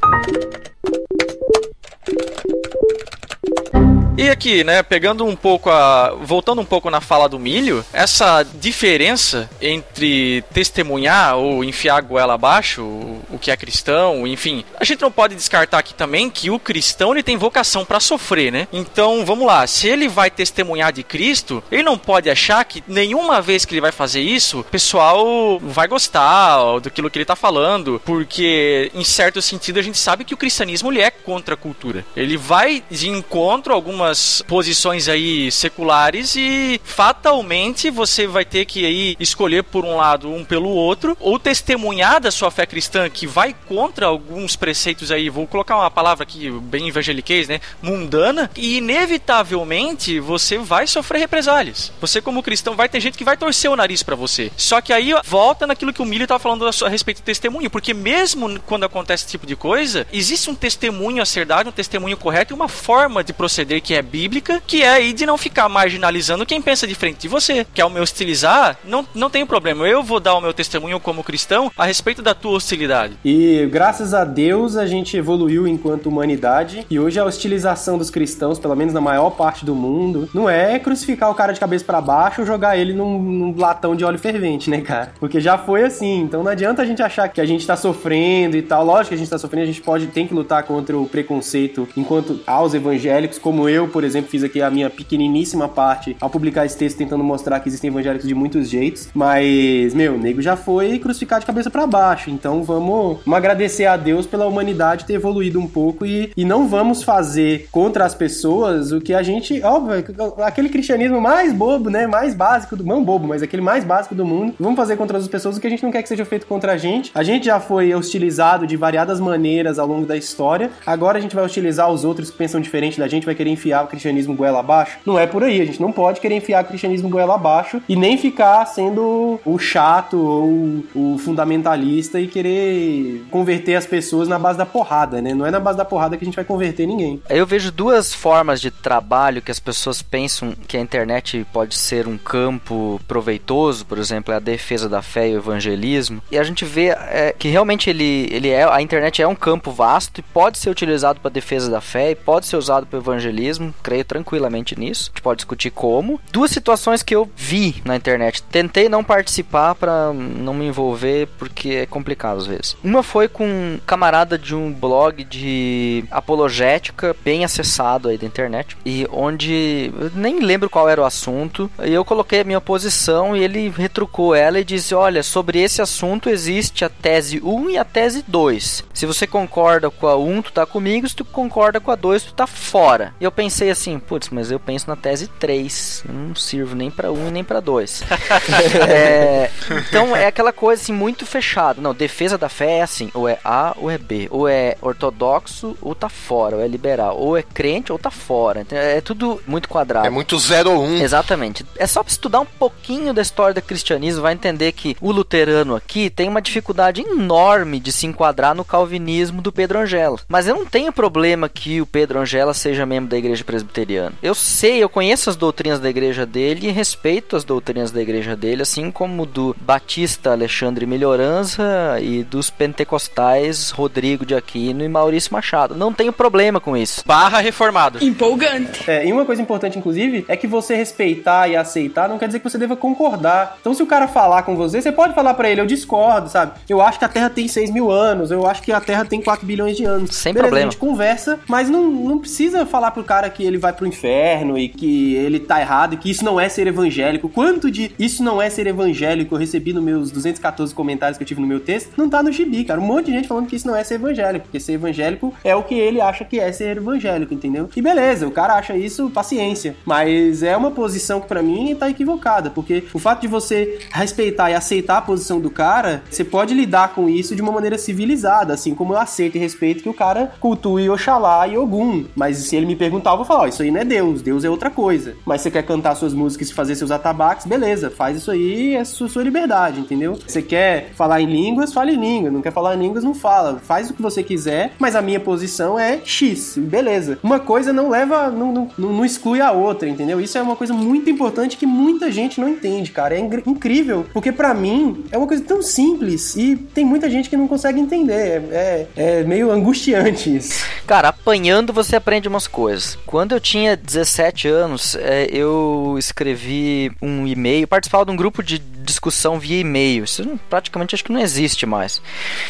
E 4.22 4.30
aqui, 4.30 4.62
né, 4.62 4.84
pegando 4.84 5.26
um 5.26 5.34
pouco 5.34 5.68
a. 5.68 6.14
voltando 6.22 6.60
um 6.60 6.64
pouco 6.64 6.88
na 6.88 7.00
fala 7.00 7.28
do 7.28 7.40
milho, 7.40 7.84
essa 7.92 8.44
diferença 8.44 9.50
entre 9.60 10.44
testemunhar 10.54 11.36
ou 11.38 11.64
enfiar 11.64 11.96
a 11.96 12.00
goela 12.00 12.34
abaixo, 12.34 12.82
o, 12.82 13.20
o 13.32 13.36
que 13.36 13.50
é 13.50 13.56
cristão, 13.56 14.24
enfim, 14.24 14.64
a 14.78 14.84
gente 14.84 15.02
não 15.02 15.10
pode 15.10 15.34
descartar 15.34 15.78
aqui 15.78 15.92
também 15.92 16.30
que 16.30 16.50
o 16.50 16.60
cristão 16.60 17.10
ele 17.10 17.24
tem 17.24 17.36
vocação 17.36 17.84
para 17.84 17.98
sofrer, 17.98 18.52
né? 18.52 18.68
Então, 18.72 19.24
vamos 19.26 19.44
lá, 19.44 19.66
se 19.66 19.88
ele 19.88 20.06
vai 20.06 20.30
testemunhar 20.30 20.92
de 20.92 21.02
Cristo, 21.02 21.60
ele 21.68 21.82
não 21.82 21.98
pode 21.98 22.30
achar 22.30 22.64
que 22.64 22.80
nenhuma 22.86 23.42
vez 23.42 23.64
que 23.64 23.74
ele 23.74 23.80
vai 23.80 23.90
fazer 23.90 24.20
isso, 24.20 24.60
o 24.60 24.64
pessoal 24.64 25.58
vai 25.58 25.88
gostar 25.88 26.78
do 26.78 27.10
que 27.10 27.18
ele 27.18 27.24
tá 27.24 27.34
falando, 27.34 28.00
porque 28.04 28.88
em 28.94 29.02
certo 29.02 29.42
sentido 29.42 29.80
a 29.80 29.82
gente 29.82 29.98
sabe 29.98 30.24
que 30.24 30.32
o 30.32 30.36
cristianismo 30.36 30.92
ele 30.92 31.00
é 31.00 31.10
contra 31.10 31.54
a 31.54 31.58
cultura. 31.58 32.04
Ele 32.14 32.36
vai 32.36 32.84
de 32.88 33.08
encontro 33.08 33.72
a 33.72 33.74
algumas 33.74 34.11
posições 34.46 35.08
aí 35.08 35.50
seculares 35.50 36.34
e 36.36 36.80
fatalmente 36.84 37.90
você 37.90 38.26
vai 38.26 38.44
ter 38.44 38.64
que 38.64 38.84
aí 38.84 39.16
escolher 39.18 39.62
por 39.64 39.84
um 39.84 39.96
lado 39.96 40.28
um 40.28 40.44
pelo 40.44 40.68
outro 40.68 41.16
ou 41.20 41.38
testemunhar 41.38 42.20
da 42.20 42.30
sua 42.30 42.50
fé 42.50 42.66
cristã 42.66 43.08
que 43.08 43.26
vai 43.26 43.54
contra 43.68 44.06
alguns 44.06 44.56
preceitos 44.56 45.10
aí, 45.10 45.28
vou 45.28 45.46
colocar 45.46 45.76
uma 45.76 45.90
palavra 45.90 46.24
aqui 46.24 46.50
bem 46.50 46.88
evangeliquez, 46.88 47.48
né, 47.48 47.60
mundana, 47.82 48.50
e 48.56 48.78
inevitavelmente 48.78 50.20
você 50.20 50.58
vai 50.58 50.86
sofrer 50.86 51.18
represálias. 51.18 51.92
Você 52.00 52.20
como 52.20 52.42
cristão 52.42 52.74
vai 52.74 52.88
ter 52.88 53.00
gente 53.00 53.18
que 53.18 53.24
vai 53.24 53.36
torcer 53.36 53.70
o 53.70 53.76
nariz 53.76 54.02
para 54.02 54.16
você. 54.16 54.50
Só 54.56 54.80
que 54.80 54.92
aí 54.92 55.12
volta 55.24 55.66
naquilo 55.66 55.92
que 55.92 56.02
o 56.02 56.04
Milho 56.04 56.24
estava 56.24 56.38
falando 56.38 56.66
a 56.66 56.88
respeito 56.88 57.22
do 57.22 57.24
testemunho, 57.24 57.70
porque 57.70 57.94
mesmo 57.94 58.60
quando 58.60 58.84
acontece 58.84 59.24
esse 59.24 59.32
tipo 59.32 59.46
de 59.46 59.56
coisa, 59.56 60.06
existe 60.12 60.50
um 60.50 60.54
testemunho 60.54 61.22
a 61.22 61.26
ser 61.26 61.46
dado, 61.46 61.68
um 61.68 61.72
testemunho 61.72 62.16
correto 62.16 62.52
e 62.52 62.56
uma 62.56 62.68
forma 62.68 63.22
de 63.24 63.32
proceder 63.32 63.80
que 63.80 63.91
que 63.92 63.96
é 63.96 64.00
bíblica, 64.00 64.62
que 64.66 64.82
é 64.82 64.88
aí 64.88 65.12
de 65.12 65.26
não 65.26 65.36
ficar 65.36 65.68
marginalizando 65.68 66.46
quem 66.46 66.62
pensa 66.62 66.86
diferente 66.86 67.18
de 67.18 67.28
você. 67.28 67.66
Que 67.74 67.80
ao 67.82 67.90
me 67.90 68.00
hostilizar, 68.00 68.78
não, 68.82 69.06
não 69.14 69.28
tem 69.28 69.44
problema. 69.44 69.86
Eu 69.86 70.02
vou 70.02 70.18
dar 70.18 70.34
o 70.34 70.40
meu 70.40 70.54
testemunho 70.54 70.98
como 70.98 71.22
cristão 71.22 71.70
a 71.76 71.84
respeito 71.84 72.22
da 72.22 72.34
tua 72.34 72.52
hostilidade. 72.52 73.18
E 73.22 73.68
graças 73.70 74.14
a 74.14 74.24
Deus 74.24 74.78
a 74.78 74.86
gente 74.86 75.14
evoluiu 75.14 75.68
enquanto 75.68 76.06
humanidade 76.06 76.86
e 76.88 76.98
hoje 76.98 77.20
a 77.20 77.24
hostilização 77.24 77.98
dos 77.98 78.08
cristãos, 78.08 78.58
pelo 78.58 78.74
menos 78.74 78.94
na 78.94 79.00
maior 79.00 79.28
parte 79.28 79.62
do 79.62 79.74
mundo, 79.74 80.26
não 80.32 80.48
é 80.48 80.78
crucificar 80.78 81.30
o 81.30 81.34
cara 81.34 81.52
de 81.52 81.60
cabeça 81.60 81.84
para 81.84 82.00
baixo 82.00 82.40
ou 82.40 82.46
jogar 82.46 82.78
ele 82.78 82.94
num, 82.94 83.18
num 83.18 83.54
latão 83.58 83.94
de 83.94 84.06
óleo 84.06 84.18
fervente, 84.18 84.70
né, 84.70 84.80
cara? 84.80 85.12
Porque 85.20 85.38
já 85.38 85.58
foi 85.58 85.82
assim. 85.82 86.20
Então 86.20 86.42
não 86.42 86.50
adianta 86.50 86.80
a 86.80 86.86
gente 86.86 87.02
achar 87.02 87.28
que 87.28 87.42
a 87.42 87.46
gente 87.46 87.66
tá 87.66 87.76
sofrendo 87.76 88.56
e 88.56 88.62
tal. 88.62 88.86
Lógico 88.86 89.08
que 89.08 89.14
a 89.16 89.18
gente 89.18 89.30
tá 89.30 89.36
sofrendo, 89.36 89.64
a 89.64 89.72
gente 89.72 89.82
pode 89.82 90.06
tem 90.06 90.26
que 90.26 90.32
lutar 90.32 90.62
contra 90.62 90.96
o 90.96 91.06
preconceito 91.06 91.86
enquanto 91.94 92.40
aos 92.46 92.72
evangélicos, 92.72 93.38
como 93.38 93.68
eu 93.68 93.81
eu, 93.82 93.88
por 93.88 94.04
exemplo, 94.04 94.30
fiz 94.30 94.44
aqui 94.44 94.62
a 94.62 94.70
minha 94.70 94.88
pequeniníssima 94.88 95.68
parte 95.68 96.16
ao 96.20 96.30
publicar 96.30 96.64
esse 96.64 96.76
texto 96.76 96.96
tentando 96.96 97.22
mostrar 97.24 97.60
que 97.60 97.68
existem 97.68 97.88
evangélicos 97.88 98.26
de 98.26 98.34
muitos 98.34 98.68
jeitos, 98.68 99.08
mas, 99.12 99.94
meu, 99.94 100.14
o 100.14 100.18
nego 100.18 100.40
já 100.40 100.56
foi 100.56 100.98
crucificado 100.98 101.40
de 101.40 101.46
cabeça 101.46 101.70
para 101.70 101.86
baixo, 101.86 102.30
então 102.30 102.62
vamos, 102.62 103.18
vamos 103.24 103.36
agradecer 103.36 103.86
a 103.86 103.96
Deus 103.96 104.26
pela 104.26 104.46
humanidade 104.46 105.04
ter 105.04 105.14
evoluído 105.14 105.58
um 105.58 105.66
pouco 105.66 106.06
e, 106.06 106.32
e 106.36 106.44
não 106.44 106.68
vamos 106.68 107.02
fazer 107.02 107.68
contra 107.70 108.04
as 108.04 108.14
pessoas 108.14 108.92
o 108.92 109.00
que 109.00 109.14
a 109.14 109.22
gente, 109.22 109.60
óbvio, 109.62 110.04
aquele 110.44 110.68
cristianismo 110.68 111.20
mais 111.20 111.52
bobo, 111.52 111.90
né, 111.90 112.06
mais 112.06 112.34
básico, 112.34 112.76
do, 112.76 112.84
não 112.84 113.02
bobo, 113.02 113.26
mas 113.26 113.42
aquele 113.42 113.62
mais 113.62 113.84
básico 113.84 114.14
do 114.14 114.24
mundo, 114.24 114.54
vamos 114.58 114.76
fazer 114.76 114.96
contra 114.96 115.18
as 115.18 115.28
pessoas 115.28 115.56
o 115.56 115.60
que 115.60 115.66
a 115.66 115.70
gente 115.70 115.82
não 115.82 115.90
quer 115.90 116.02
que 116.02 116.08
seja 116.08 116.24
feito 116.24 116.46
contra 116.46 116.72
a 116.72 116.76
gente. 116.76 117.10
A 117.14 117.22
gente 117.22 117.46
já 117.46 117.58
foi 117.58 117.94
hostilizado 117.94 118.66
de 118.66 118.76
variadas 118.76 119.18
maneiras 119.20 119.78
ao 119.78 119.86
longo 119.86 120.06
da 120.06 120.16
história, 120.16 120.70
agora 120.86 121.18
a 121.18 121.20
gente 121.20 121.34
vai 121.34 121.44
hostilizar 121.44 121.90
os 121.90 122.04
outros 122.04 122.30
que 122.30 122.36
pensam 122.36 122.60
diferente 122.60 122.98
da 122.98 123.08
gente, 123.08 123.26
vai 123.26 123.34
querer 123.34 123.50
enfiar 123.50 123.71
enfiar 123.72 123.84
o 123.84 123.86
cristianismo 123.86 124.34
goela 124.34 124.60
abaixo. 124.60 124.98
Não 125.06 125.18
é 125.18 125.26
por 125.26 125.42
aí, 125.42 125.60
a 125.60 125.64
gente 125.64 125.80
não 125.80 125.90
pode 125.90 126.20
querer 126.20 126.36
enfiar 126.36 126.62
o 126.62 126.66
cristianismo 126.66 127.08
goela 127.08 127.34
abaixo 127.34 127.80
e 127.88 127.96
nem 127.96 128.18
ficar 128.18 128.64
sendo 128.66 129.40
o 129.44 129.58
chato 129.58 130.18
ou 130.18 130.84
o 130.94 131.18
fundamentalista 131.18 132.20
e 132.20 132.26
querer 132.26 133.24
converter 133.30 133.76
as 133.76 133.86
pessoas 133.86 134.28
na 134.28 134.38
base 134.38 134.58
da 134.58 134.66
porrada, 134.66 135.22
né? 135.22 135.32
Não 135.34 135.46
é 135.46 135.50
na 135.50 135.60
base 135.60 135.78
da 135.78 135.84
porrada 135.84 136.16
que 136.16 136.24
a 136.24 136.26
gente 136.26 136.36
vai 136.36 136.44
converter 136.44 136.86
ninguém. 136.86 137.22
Eu 137.28 137.46
vejo 137.46 137.72
duas 137.72 138.12
formas 138.12 138.60
de 138.60 138.70
trabalho 138.70 139.40
que 139.40 139.50
as 139.50 139.60
pessoas 139.60 140.02
pensam 140.02 140.52
que 140.68 140.76
a 140.76 140.80
internet 140.80 141.46
pode 141.52 141.74
ser 141.74 142.06
um 142.06 142.18
campo 142.18 143.00
proveitoso, 143.08 143.86
por 143.86 143.98
exemplo, 143.98 144.32
é 144.34 144.36
a 144.36 144.40
defesa 144.40 144.88
da 144.88 145.00
fé 145.00 145.30
e 145.30 145.34
o 145.34 145.38
evangelismo. 145.38 146.22
E 146.30 146.38
a 146.38 146.44
gente 146.44 146.64
vê 146.64 146.88
é, 146.88 147.34
que 147.36 147.48
realmente 147.48 147.88
ele, 147.88 148.28
ele 148.30 148.48
é 148.48 148.64
a 148.64 148.82
internet 148.82 149.22
é 149.22 149.26
um 149.26 149.34
campo 149.34 149.70
vasto 149.70 150.18
e 150.18 150.22
pode 150.22 150.58
ser 150.58 150.70
utilizado 150.70 151.20
para 151.20 151.30
defesa 151.30 151.70
da 151.70 151.80
fé 151.80 152.10
e 152.10 152.14
pode 152.14 152.46
ser 152.46 152.56
usado 152.56 152.86
para 152.86 152.98
evangelismo 152.98 153.61
mesmo, 153.62 153.74
creio 153.82 154.04
tranquilamente 154.04 154.78
nisso. 154.78 155.04
A 155.04 155.10
gente 155.12 155.22
pode 155.22 155.36
discutir 155.38 155.70
como. 155.70 156.20
Duas 156.32 156.50
situações 156.50 157.02
que 157.02 157.14
eu 157.14 157.30
vi 157.36 157.82
na 157.84 157.96
internet. 157.96 158.42
Tentei 158.42 158.88
não 158.88 159.04
participar 159.04 159.74
para 159.74 160.12
não 160.12 160.54
me 160.54 160.66
envolver 160.66 161.28
porque 161.38 161.70
é 161.70 161.86
complicado 161.86 162.38
às 162.38 162.46
vezes. 162.46 162.76
Uma 162.82 163.02
foi 163.02 163.28
com 163.28 163.46
um 163.46 163.78
camarada 163.86 164.38
de 164.38 164.54
um 164.54 164.72
blog 164.72 165.24
de 165.24 166.04
apologética 166.10 167.14
bem 167.24 167.44
acessado 167.44 168.08
aí 168.08 168.18
da 168.18 168.26
internet 168.26 168.76
e 168.84 169.06
onde 169.10 169.92
eu 169.98 170.10
nem 170.14 170.40
lembro 170.40 170.70
qual 170.70 170.88
era 170.88 171.00
o 171.00 171.04
assunto. 171.04 171.70
E 171.82 171.92
eu 171.92 172.04
coloquei 172.04 172.40
a 172.40 172.44
minha 172.44 172.60
posição 172.60 173.36
e 173.36 173.42
ele 173.42 173.68
retrucou 173.68 174.34
ela 174.34 174.58
e 174.58 174.64
disse: 174.64 174.94
"Olha, 174.94 175.22
sobre 175.22 175.60
esse 175.60 175.80
assunto 175.80 176.28
existe 176.28 176.84
a 176.84 176.88
tese 176.88 177.40
1 177.42 177.70
e 177.70 177.78
a 177.78 177.84
tese 177.84 178.24
2. 178.26 178.84
Se 178.92 179.06
você 179.06 179.26
concorda 179.26 179.90
com 179.90 180.06
a 180.06 180.16
1, 180.16 180.42
tu 180.42 180.52
tá 180.52 180.66
comigo, 180.66 181.08
se 181.08 181.14
tu 181.14 181.24
concorda 181.24 181.80
com 181.80 181.90
a 181.90 181.96
2, 181.96 182.24
tu 182.24 182.34
tá 182.34 182.46
fora". 182.46 183.14
E 183.20 183.24
eu 183.24 183.30
pensei 183.30 183.51
pensei 183.52 183.70
assim, 183.70 183.98
putz, 183.98 184.30
mas 184.30 184.50
eu 184.50 184.58
penso 184.58 184.88
na 184.88 184.96
tese 184.96 185.26
3. 185.26 186.04
Eu 186.08 186.14
não 186.14 186.34
sirvo 186.34 186.74
nem 186.74 186.90
para 186.90 187.12
um 187.12 187.28
e 187.28 187.30
nem 187.30 187.44
para 187.44 187.60
dois. 187.60 188.02
é, 188.88 189.50
então 189.68 190.16
é 190.16 190.26
aquela 190.26 190.52
coisa 190.54 190.80
assim, 190.80 190.92
muito 190.92 191.26
fechada. 191.26 191.82
Não, 191.82 191.92
defesa 191.92 192.38
da 192.38 192.48
fé 192.48 192.78
é 192.78 192.82
assim, 192.82 193.10
ou 193.12 193.28
é 193.28 193.38
A 193.44 193.74
ou 193.76 193.90
é 193.90 193.98
B. 193.98 194.26
Ou 194.30 194.48
é 194.48 194.76
ortodoxo 194.80 195.76
ou 195.82 195.94
tá 195.94 196.08
fora, 196.08 196.56
ou 196.56 196.62
é 196.62 196.66
liberal. 196.66 197.18
Ou 197.18 197.36
é 197.36 197.42
crente 197.42 197.92
ou 197.92 197.98
tá 197.98 198.10
fora. 198.10 198.62
Então, 198.62 198.78
é 198.78 199.02
tudo 199.02 199.42
muito 199.46 199.68
quadrado. 199.68 200.06
É 200.06 200.10
muito 200.10 200.38
0 200.38 200.70
ou 200.70 200.82
1. 200.82 200.86
Um. 200.86 201.02
Exatamente. 201.02 201.66
É 201.76 201.86
só 201.86 202.02
estudar 202.06 202.40
um 202.40 202.46
pouquinho 202.46 203.12
da 203.12 203.20
história 203.20 203.52
do 203.52 203.60
cristianismo, 203.60 204.22
vai 204.22 204.32
entender 204.32 204.72
que 204.72 204.96
o 204.98 205.12
luterano 205.12 205.76
aqui 205.76 206.08
tem 206.08 206.26
uma 206.26 206.40
dificuldade 206.40 207.02
enorme 207.02 207.78
de 207.78 207.92
se 207.92 208.06
enquadrar 208.06 208.54
no 208.54 208.64
calvinismo 208.64 209.42
do 209.42 209.52
Pedro 209.52 209.78
Angela. 209.78 210.18
Mas 210.26 210.48
eu 210.48 210.56
não 210.56 210.64
tenho 210.64 210.90
problema 210.90 211.50
que 211.50 211.82
o 211.82 211.86
Pedro 211.86 212.18
Angela 212.18 212.54
seja 212.54 212.86
membro 212.86 213.10
da 213.10 213.18
igreja 213.18 213.41
igreja 213.42 213.44
presbiteriana. 213.44 214.12
Eu 214.22 214.34
sei, 214.34 214.82
eu 214.82 214.88
conheço 214.88 215.28
as 215.28 215.36
doutrinas 215.36 215.80
da 215.80 215.90
igreja 215.90 216.24
dele 216.24 216.68
e 216.68 216.70
respeito 216.70 217.36
as 217.36 217.44
doutrinas 217.44 217.90
da 217.90 218.00
igreja 218.00 218.36
dele, 218.36 218.62
assim 218.62 218.90
como 218.90 219.26
do 219.26 219.54
Batista 219.60 220.30
Alexandre 220.30 220.86
Melhorança 220.86 221.98
e 222.00 222.22
dos 222.22 222.48
pentecostais 222.48 223.70
Rodrigo 223.70 224.24
de 224.24 224.34
Aquino 224.34 224.84
e 224.84 224.88
Maurício 224.88 225.32
Machado. 225.32 225.74
Não 225.74 225.92
tenho 225.92 226.12
problema 226.12 226.60
com 226.60 226.76
isso. 226.76 227.02
Barra 227.04 227.40
reformado. 227.40 228.02
Empolgante. 228.02 228.90
É, 228.90 229.06
e 229.06 229.12
uma 229.12 229.24
coisa 229.24 229.42
importante, 229.42 229.78
inclusive, 229.78 230.24
é 230.28 230.36
que 230.36 230.46
você 230.46 230.74
respeitar 230.74 231.48
e 231.48 231.56
aceitar 231.56 232.08
não 232.08 232.18
quer 232.18 232.26
dizer 232.26 232.38
que 232.38 232.48
você 232.48 232.58
deva 232.58 232.76
concordar. 232.76 233.58
Então, 233.60 233.74
se 233.74 233.82
o 233.82 233.86
cara 233.86 234.06
falar 234.06 234.42
com 234.42 234.56
você, 234.56 234.80
você 234.80 234.92
pode 234.92 235.14
falar 235.14 235.34
para 235.34 235.50
ele, 235.50 235.60
eu 235.60 235.66
discordo, 235.66 236.28
sabe? 236.28 236.52
Eu 236.68 236.80
acho 236.80 236.98
que 236.98 237.04
a 237.04 237.08
Terra 237.08 237.30
tem 237.30 237.48
6 237.48 237.70
mil 237.70 237.90
anos, 237.90 238.30
eu 238.30 238.46
acho 238.46 238.62
que 238.62 238.72
a 238.72 238.80
Terra 238.80 239.04
tem 239.04 239.20
4 239.20 239.44
bilhões 239.44 239.76
de 239.76 239.84
anos. 239.84 240.14
Sem 240.14 240.32
Beleza, 240.32 240.48
problema. 240.48 240.68
A 240.68 240.70
gente 240.70 240.80
conversa, 240.80 241.40
mas 241.48 241.68
não, 241.68 241.84
não 241.90 242.18
precisa 242.18 242.64
falar 242.66 242.90
pro 242.90 243.04
cara 243.04 243.28
que 243.32 243.44
ele 243.44 243.58
vai 243.58 243.72
pro 243.72 243.86
inferno 243.86 244.58
e 244.58 244.68
que 244.68 245.14
ele 245.14 245.40
tá 245.40 245.60
errado 245.60 245.94
e 245.94 245.96
que 245.96 246.10
isso 246.10 246.24
não 246.24 246.38
é 246.38 246.48
ser 246.48 246.66
evangélico. 246.66 247.28
Quanto 247.28 247.70
de 247.70 247.92
isso 247.98 248.22
não 248.22 248.40
é 248.40 248.48
ser 248.48 248.66
evangélico 248.66 249.34
eu 249.34 249.38
recebi 249.38 249.72
nos 249.72 249.82
meus 249.82 250.10
214 250.10 250.74
comentários 250.74 251.16
que 251.18 251.24
eu 251.24 251.26
tive 251.26 251.40
no 251.40 251.46
meu 251.46 251.60
texto, 251.60 251.92
não 251.96 252.08
tá 252.08 252.22
no 252.22 252.30
gibi, 252.30 252.64
cara. 252.64 252.80
Um 252.80 252.84
monte 252.84 253.06
de 253.06 253.12
gente 253.12 253.28
falando 253.28 253.46
que 253.46 253.56
isso 253.56 253.66
não 253.66 253.76
é 253.76 253.82
ser 253.82 253.94
evangélico, 253.94 254.46
porque 254.46 254.60
ser 254.60 254.74
evangélico 254.74 255.34
é 255.42 255.54
o 255.54 255.62
que 255.62 255.74
ele 255.74 256.00
acha 256.00 256.24
que 256.24 256.38
é 256.38 256.50
ser 256.52 256.76
evangélico, 256.76 257.34
entendeu? 257.34 257.68
E 257.74 257.82
beleza, 257.82 258.26
o 258.26 258.30
cara 258.30 258.54
acha 258.54 258.76
isso, 258.76 259.10
paciência. 259.10 259.76
Mas 259.84 260.42
é 260.42 260.56
uma 260.56 260.70
posição 260.70 261.20
que 261.20 261.28
para 261.28 261.42
mim 261.42 261.74
tá 261.74 261.88
equivocada, 261.88 262.50
porque 262.50 262.84
o 262.92 262.98
fato 262.98 263.22
de 263.22 263.28
você 263.28 263.78
respeitar 263.90 264.50
e 264.50 264.54
aceitar 264.54 264.98
a 264.98 265.02
posição 265.02 265.40
do 265.40 265.50
cara, 265.50 266.02
você 266.10 266.24
pode 266.24 266.54
lidar 266.54 266.94
com 266.94 267.08
isso 267.08 267.34
de 267.34 267.42
uma 267.42 267.52
maneira 267.52 267.78
civilizada, 267.78 268.54
assim 268.54 268.74
como 268.74 268.92
eu 268.92 268.98
aceito 268.98 269.36
e 269.36 269.38
respeito 269.38 269.82
que 269.82 269.88
o 269.88 269.94
cara 269.94 270.32
cultue 270.40 270.90
Oxalá 270.90 271.46
e 271.46 271.56
Ogum. 271.56 272.04
Mas 272.14 272.36
se 272.38 272.56
ele 272.56 272.66
me 272.66 272.76
perguntar, 272.76 273.12
vou 273.22 273.26
falar, 273.26 273.42
ó, 273.42 273.46
isso 273.46 273.62
aí 273.62 273.70
não 273.70 273.80
é 273.80 273.84
Deus, 273.84 274.22
Deus 274.22 274.44
é 274.44 274.50
outra 274.50 274.70
coisa. 274.70 275.16
Mas 275.24 275.40
você 275.40 275.50
quer 275.50 275.62
cantar 275.62 275.94
suas 275.94 276.12
músicas 276.12 276.50
e 276.50 276.54
fazer 276.54 276.74
seus 276.74 276.90
atabaques, 276.90 277.46
beleza, 277.46 277.90
faz 277.90 278.16
isso 278.16 278.30
aí, 278.30 278.74
é 278.74 278.84
sua, 278.84 279.08
sua 279.08 279.22
liberdade, 279.22 279.80
entendeu? 279.80 280.18
Você 280.26 280.42
quer 280.42 280.90
falar 280.94 281.20
em 281.20 281.26
línguas, 281.26 281.72
fale 281.72 281.92
em 281.92 282.00
línguas, 282.00 282.32
não 282.32 282.42
quer 282.42 282.52
falar 282.52 282.74
em 282.76 282.80
línguas, 282.80 283.04
não 283.04 283.14
fala. 283.14 283.60
Faz 283.62 283.90
o 283.90 283.94
que 283.94 284.02
você 284.02 284.22
quiser, 284.22 284.72
mas 284.78 284.96
a 284.96 285.02
minha 285.02 285.20
posição 285.20 285.78
é 285.78 286.00
X, 286.04 286.56
beleza. 286.56 287.18
Uma 287.22 287.40
coisa 287.40 287.72
não 287.72 287.88
leva, 287.88 288.30
não, 288.30 288.52
não, 288.52 288.70
não 288.76 289.04
exclui 289.04 289.40
a 289.40 289.52
outra, 289.52 289.88
entendeu? 289.88 290.20
Isso 290.20 290.36
é 290.36 290.42
uma 290.42 290.56
coisa 290.56 290.74
muito 290.74 291.08
importante 291.10 291.56
que 291.56 291.66
muita 291.66 292.10
gente 292.10 292.40
não 292.40 292.48
entende, 292.48 292.90
cara. 292.90 293.14
É 293.14 293.18
incrível, 293.18 294.06
porque 294.12 294.32
para 294.32 294.52
mim 294.54 295.04
é 295.10 295.18
uma 295.18 295.26
coisa 295.26 295.42
tão 295.42 295.62
simples 295.62 296.36
e 296.36 296.56
tem 296.56 296.84
muita 296.84 297.08
gente 297.08 297.30
que 297.30 297.36
não 297.36 297.48
consegue 297.48 297.80
entender. 297.80 298.12
É, 298.12 298.86
é, 298.96 299.20
é 299.20 299.22
meio 299.24 299.50
angustiante 299.50 300.36
isso. 300.36 300.64
Cara, 300.86 301.08
apanhando 301.08 301.72
você 301.72 301.96
aprende 301.96 302.28
umas 302.28 302.46
coisas. 302.46 302.98
Quando 303.12 303.32
eu 303.32 303.40
tinha 303.40 303.76
17 303.76 304.48
anos, 304.48 304.96
é, 304.96 305.26
eu 305.26 305.96
escrevi 305.98 306.90
um 307.02 307.26
e-mail, 307.26 307.68
participava 307.68 308.06
de 308.06 308.10
um 308.10 308.16
grupo 308.16 308.42
de 308.42 308.58
discussão 308.82 309.38
via 309.38 309.60
e-mail. 309.60 310.04
Isso 310.04 310.38
praticamente 310.48 310.94
acho 310.94 311.04
que 311.04 311.12
não 311.12 311.20
existe 311.20 311.66
mais. 311.66 312.02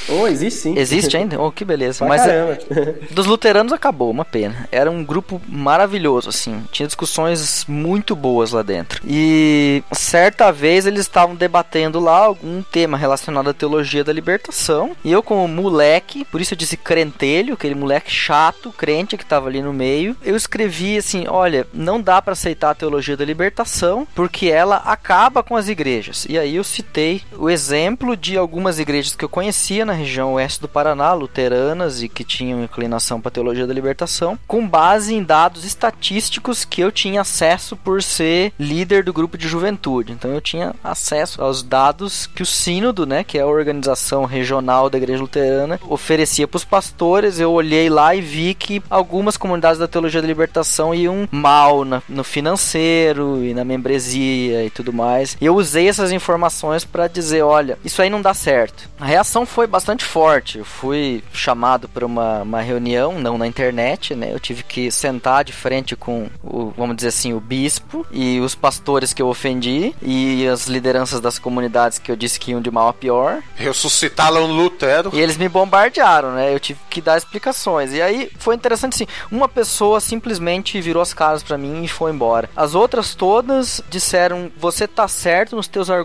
Oh, 0.08 0.26
existe 0.26 0.60
sim. 0.60 0.78
Existe 0.78 1.16
ainda? 1.16 1.40
Oh, 1.40 1.50
que 1.50 1.64
beleza. 1.64 2.04
Mas 2.04 2.22
é, 2.26 2.58
dos 3.10 3.26
luteranos 3.26 3.72
acabou, 3.72 4.10
uma 4.10 4.24
pena. 4.24 4.68
Era 4.70 4.90
um 4.90 5.04
grupo 5.04 5.40
maravilhoso, 5.48 6.28
assim. 6.28 6.64
Tinha 6.70 6.86
discussões 6.86 7.64
muito 7.68 8.14
boas 8.14 8.52
lá 8.52 8.62
dentro. 8.62 9.02
E 9.06 9.82
certa 9.92 10.50
vez 10.52 10.86
eles 10.86 11.00
estavam 11.02 11.34
debatendo 11.34 12.00
lá 12.00 12.18
algum 12.18 12.62
tema 12.62 12.96
relacionado 12.96 13.50
à 13.50 13.54
teologia 13.54 14.04
da 14.04 14.12
libertação. 14.12 14.96
E 15.04 15.12
eu, 15.12 15.22
como 15.22 15.46
moleque, 15.48 16.24
por 16.24 16.40
isso 16.40 16.54
eu 16.54 16.58
disse 16.58 16.76
crentelho, 16.76 17.54
aquele 17.54 17.74
moleque 17.74 18.10
chato, 18.10 18.72
crente 18.72 19.16
que 19.16 19.22
estava 19.24 19.48
ali 19.48 19.62
no 19.62 19.72
meio, 19.72 20.16
eu 20.22 20.36
escrevi 20.36 20.96
assim: 20.96 21.24
olha, 21.28 21.66
não 21.72 22.00
dá 22.00 22.20
para 22.20 22.32
aceitar 22.32 22.70
a 22.70 22.74
teologia 22.74 23.16
da 23.16 23.24
libertação 23.24 24.06
porque 24.14 24.46
ela 24.46 24.76
acaba 24.76 25.42
com 25.42 25.56
as 25.56 25.68
igrejas. 25.68 26.21
E 26.28 26.38
aí 26.38 26.56
eu 26.56 26.64
citei 26.64 27.22
o 27.36 27.48
exemplo 27.50 28.16
de 28.16 28.36
algumas 28.36 28.78
igrejas 28.78 29.14
que 29.14 29.24
eu 29.24 29.28
conhecia 29.28 29.84
na 29.84 29.92
região 29.92 30.34
oeste 30.34 30.60
do 30.60 30.68
Paraná, 30.68 31.12
luteranas 31.12 32.02
e 32.02 32.08
que 32.08 32.24
tinham 32.24 32.62
inclinação 32.62 33.20
para 33.20 33.28
a 33.28 33.32
teologia 33.32 33.66
da 33.66 33.74
libertação, 33.74 34.38
com 34.46 34.66
base 34.66 35.14
em 35.14 35.22
dados 35.22 35.64
estatísticos 35.64 36.64
que 36.64 36.80
eu 36.80 36.92
tinha 36.92 37.20
acesso 37.20 37.76
por 37.76 38.02
ser 38.02 38.52
líder 38.58 39.04
do 39.04 39.12
grupo 39.12 39.36
de 39.36 39.48
juventude. 39.48 40.12
Então 40.12 40.30
eu 40.32 40.40
tinha 40.40 40.74
acesso 40.82 41.42
aos 41.42 41.62
dados 41.62 42.26
que 42.26 42.42
o 42.42 42.46
sínodo, 42.46 43.06
né, 43.06 43.24
que 43.24 43.38
é 43.38 43.42
a 43.42 43.46
organização 43.46 44.24
regional 44.24 44.88
da 44.88 44.98
igreja 44.98 45.20
luterana, 45.20 45.80
oferecia 45.88 46.46
para 46.46 46.56
os 46.56 46.64
pastores. 46.64 47.40
Eu 47.40 47.52
olhei 47.52 47.88
lá 47.88 48.14
e 48.14 48.20
vi 48.20 48.54
que 48.54 48.82
algumas 48.88 49.36
comunidades 49.36 49.78
da 49.78 49.88
teologia 49.88 50.20
da 50.20 50.28
libertação 50.28 50.94
iam 50.94 51.28
mal 51.30 51.84
na, 51.84 52.02
no 52.08 52.24
financeiro 52.24 53.44
e 53.44 53.54
na 53.54 53.64
membresia 53.64 54.64
e 54.64 54.70
tudo 54.70 54.92
mais. 54.92 55.36
E 55.40 55.46
eu 55.46 55.54
usei 55.54 55.88
essas 55.88 56.11
informações 56.12 56.84
para 56.84 57.08
dizer, 57.08 57.42
olha, 57.42 57.78
isso 57.84 58.00
aí 58.02 58.10
não 58.10 58.22
dá 58.22 58.34
certo. 58.34 58.88
A 59.00 59.06
reação 59.06 59.44
foi 59.44 59.66
bastante 59.66 60.04
forte. 60.04 60.58
Eu 60.58 60.64
fui 60.64 61.22
chamado 61.32 61.88
para 61.88 62.06
uma, 62.06 62.42
uma 62.42 62.60
reunião, 62.60 63.18
não 63.18 63.36
na 63.38 63.46
internet, 63.46 64.14
né? 64.14 64.32
Eu 64.32 64.40
tive 64.40 64.62
que 64.62 64.90
sentar 64.90 65.44
de 65.44 65.52
frente 65.52 65.96
com 65.96 66.28
o, 66.42 66.72
vamos 66.76 66.96
dizer 66.96 67.08
assim, 67.08 67.32
o 67.32 67.40
bispo 67.40 68.06
e 68.10 68.40
os 68.40 68.54
pastores 68.54 69.12
que 69.12 69.22
eu 69.22 69.28
ofendi 69.28 69.94
e 70.02 70.46
as 70.46 70.66
lideranças 70.66 71.20
das 71.20 71.38
comunidades 71.38 71.98
que 71.98 72.10
eu 72.10 72.16
disse 72.16 72.38
que 72.38 72.50
iam 72.50 72.60
de 72.60 72.70
mal 72.70 72.88
a 72.88 72.92
pior. 72.92 73.42
Ressuscitaram 73.54 74.46
Lutero. 74.46 75.10
E 75.12 75.20
eles 75.20 75.36
me 75.36 75.48
bombardearam, 75.48 76.32
né? 76.32 76.54
Eu 76.54 76.60
tive 76.60 76.78
que 76.88 77.00
dar 77.00 77.16
explicações. 77.16 77.92
E 77.92 78.00
aí 78.00 78.30
foi 78.38 78.54
interessante 78.54 78.94
assim, 78.94 79.06
uma 79.30 79.48
pessoa 79.48 80.00
simplesmente 80.00 80.80
virou 80.80 81.02
as 81.02 81.14
caras 81.14 81.42
para 81.42 81.58
mim 81.58 81.84
e 81.84 81.88
foi 81.88 82.12
embora. 82.12 82.48
As 82.56 82.74
outras 82.74 83.14
todas 83.14 83.82
disseram: 83.88 84.50
"Você 84.56 84.86
tá 84.86 85.08
certo 85.08 85.56
nos 85.56 85.68
teus 85.68 85.90
argumentos, 85.90 86.01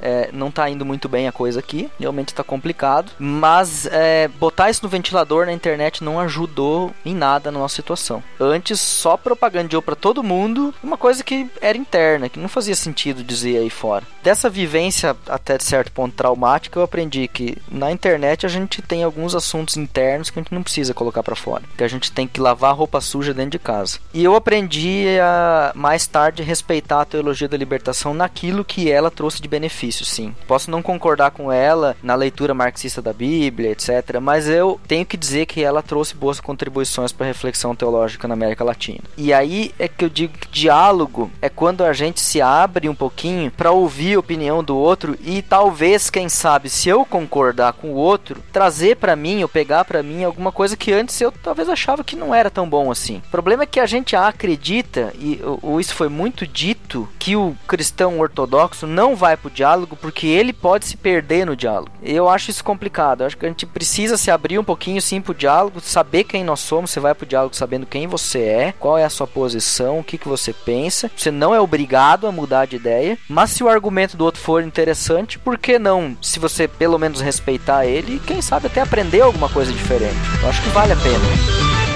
é, 0.00 0.30
não 0.32 0.50
tá 0.50 0.68
indo 0.68 0.84
muito 0.84 1.08
bem 1.08 1.28
a 1.28 1.32
coisa 1.32 1.60
aqui, 1.60 1.90
realmente 1.98 2.34
tá 2.34 2.42
complicado, 2.44 3.12
mas 3.18 3.86
é, 3.86 4.28
botar 4.28 4.70
isso 4.70 4.82
no 4.82 4.88
ventilador 4.88 5.46
na 5.46 5.52
internet 5.52 6.02
não 6.02 6.20
ajudou 6.20 6.92
em 7.04 7.14
nada 7.14 7.50
na 7.50 7.58
nossa 7.58 7.76
situação. 7.76 8.22
Antes 8.38 8.80
só 8.80 9.16
propagandeou 9.16 9.82
para 9.82 9.96
todo 9.96 10.22
mundo 10.22 10.74
uma 10.82 10.96
coisa 10.96 11.22
que 11.22 11.48
era 11.60 11.76
interna, 11.76 12.28
que 12.28 12.38
não 12.38 12.48
fazia 12.48 12.74
sentido 12.74 13.22
dizer 13.22 13.58
aí 13.58 13.70
fora. 13.70 14.04
Dessa 14.22 14.50
vivência 14.50 15.16
até 15.28 15.58
certo 15.58 15.92
ponto 15.92 16.14
traumática, 16.14 16.78
eu 16.78 16.82
aprendi 16.82 17.28
que 17.28 17.56
na 17.70 17.90
internet 17.90 18.44
a 18.46 18.48
gente 18.48 18.82
tem 18.82 19.02
alguns 19.02 19.34
assuntos 19.34 19.76
internos 19.76 20.30
que 20.30 20.38
a 20.38 20.42
gente 20.42 20.54
não 20.54 20.62
precisa 20.62 20.94
colocar 20.94 21.22
para 21.22 21.36
fora, 21.36 21.62
que 21.76 21.84
a 21.84 21.88
gente 21.88 22.12
tem 22.12 22.26
que 22.26 22.40
lavar 22.40 22.74
roupa 22.74 23.00
suja 23.00 23.32
dentro 23.32 23.50
de 23.52 23.58
casa. 23.58 23.98
E 24.12 24.22
eu 24.22 24.34
aprendi 24.34 25.06
a 25.20 25.72
mais 25.74 26.06
tarde 26.06 26.42
respeitar 26.42 27.02
a 27.02 27.04
teologia 27.04 27.48
da 27.48 27.56
libertação 27.56 28.14
naquilo 28.14 28.64
que 28.64 28.90
ela 28.90 29.10
trouxe 29.10 29.39
de 29.40 29.48
benefício, 29.48 30.04
sim. 30.04 30.34
Posso 30.46 30.70
não 30.70 30.82
concordar 30.82 31.30
com 31.30 31.50
ela 31.50 31.96
na 32.02 32.14
leitura 32.14 32.54
marxista 32.54 33.02
da 33.02 33.12
Bíblia, 33.12 33.70
etc, 33.70 34.18
mas 34.20 34.48
eu 34.48 34.80
tenho 34.86 35.06
que 35.06 35.16
dizer 35.16 35.46
que 35.46 35.62
ela 35.62 35.82
trouxe 35.82 36.14
boas 36.14 36.40
contribuições 36.40 37.12
para 37.12 37.26
a 37.26 37.28
reflexão 37.28 37.74
teológica 37.74 38.28
na 38.28 38.34
América 38.34 38.64
Latina. 38.64 39.00
E 39.16 39.32
aí 39.32 39.74
é 39.78 39.88
que 39.88 40.04
eu 40.04 40.08
digo 40.08 40.34
que 40.34 40.48
diálogo 40.48 41.30
é 41.40 41.48
quando 41.48 41.84
a 41.84 41.92
gente 41.92 42.20
se 42.20 42.40
abre 42.40 42.88
um 42.88 42.94
pouquinho 42.94 43.50
para 43.50 43.70
ouvir 43.70 44.14
a 44.14 44.20
opinião 44.20 44.62
do 44.62 44.76
outro 44.76 45.16
e 45.22 45.42
talvez, 45.42 46.10
quem 46.10 46.28
sabe, 46.28 46.68
se 46.68 46.88
eu 46.88 47.04
concordar 47.04 47.72
com 47.74 47.88
o 47.88 47.96
outro, 47.96 48.42
trazer 48.52 48.96
para 48.96 49.16
mim 49.16 49.42
ou 49.42 49.48
pegar 49.48 49.84
para 49.84 50.02
mim 50.02 50.24
alguma 50.24 50.52
coisa 50.52 50.76
que 50.76 50.92
antes 50.92 51.20
eu 51.20 51.32
talvez 51.32 51.68
achava 51.68 52.04
que 52.04 52.16
não 52.16 52.34
era 52.34 52.50
tão 52.50 52.68
bom 52.68 52.90
assim. 52.90 53.22
O 53.26 53.30
problema 53.30 53.62
é 53.62 53.66
que 53.66 53.80
a 53.80 53.86
gente 53.86 54.16
acredita 54.16 55.12
e 55.18 55.40
ou 55.62 55.80
isso 55.80 55.94
foi 55.94 56.08
muito 56.08 56.46
dito 56.46 57.08
que 57.18 57.36
o 57.36 57.56
cristão 57.66 58.18
ortodoxo 58.18 58.86
não 58.86 59.16
vai 59.16 59.29
pro 59.36 59.50
diálogo 59.50 59.96
porque 59.96 60.26
ele 60.26 60.52
pode 60.52 60.86
se 60.86 60.96
perder 60.96 61.46
no 61.46 61.56
diálogo. 61.56 61.90
Eu 62.02 62.28
acho 62.28 62.50
isso 62.50 62.64
complicado. 62.64 63.20
Eu 63.20 63.26
acho 63.26 63.36
que 63.36 63.46
a 63.46 63.48
gente 63.48 63.66
precisa 63.66 64.16
se 64.16 64.30
abrir 64.30 64.58
um 64.58 64.64
pouquinho 64.64 65.00
sim 65.00 65.20
pro 65.20 65.34
diálogo, 65.34 65.80
saber 65.80 66.24
quem 66.24 66.44
nós 66.44 66.60
somos. 66.60 66.90
Você 66.90 67.00
vai 67.00 67.14
pro 67.14 67.26
diálogo 67.26 67.56
sabendo 67.56 67.86
quem 67.86 68.06
você 68.06 68.40
é, 68.40 68.74
qual 68.78 68.98
é 68.98 69.04
a 69.04 69.10
sua 69.10 69.26
posição, 69.26 69.98
o 69.98 70.04
que, 70.04 70.18
que 70.18 70.28
você 70.28 70.52
pensa. 70.52 71.10
Você 71.16 71.30
não 71.30 71.54
é 71.54 71.60
obrigado 71.60 72.26
a 72.26 72.32
mudar 72.32 72.66
de 72.66 72.76
ideia, 72.76 73.18
mas 73.28 73.50
se 73.50 73.64
o 73.64 73.68
argumento 73.68 74.16
do 74.16 74.24
outro 74.24 74.40
for 74.40 74.62
interessante, 74.62 75.38
por 75.38 75.58
que 75.58 75.78
não? 75.78 76.16
Se 76.22 76.38
você 76.38 76.66
pelo 76.66 76.98
menos 76.98 77.20
respeitar 77.20 77.86
ele, 77.86 78.20
quem 78.26 78.40
sabe 78.40 78.66
até 78.66 78.80
aprender 78.80 79.20
alguma 79.20 79.48
coisa 79.48 79.72
diferente. 79.72 80.16
Eu 80.42 80.48
acho 80.48 80.62
que 80.62 80.68
vale 80.70 80.92
a 80.92 80.96
pena. 80.96 81.89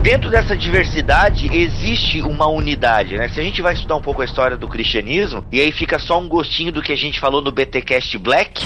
Dentro 0.00 0.30
dessa 0.30 0.56
diversidade 0.56 1.48
existe 1.52 2.22
uma 2.22 2.46
unidade, 2.46 3.16
né? 3.16 3.28
Se 3.28 3.38
a 3.38 3.42
gente 3.42 3.60
vai 3.60 3.74
estudar 3.74 3.96
um 3.96 4.00
pouco 4.00 4.22
a 4.22 4.24
história 4.24 4.56
do 4.56 4.66
cristianismo, 4.66 5.44
e 5.52 5.60
aí 5.60 5.70
fica 5.72 5.98
só 5.98 6.18
um 6.18 6.28
gostinho 6.28 6.72
do 6.72 6.82
que 6.82 6.92
a 6.92 6.96
gente 6.96 7.20
falou 7.20 7.42
no 7.42 7.52
BTcast 7.52 8.16
Black, 8.18 8.64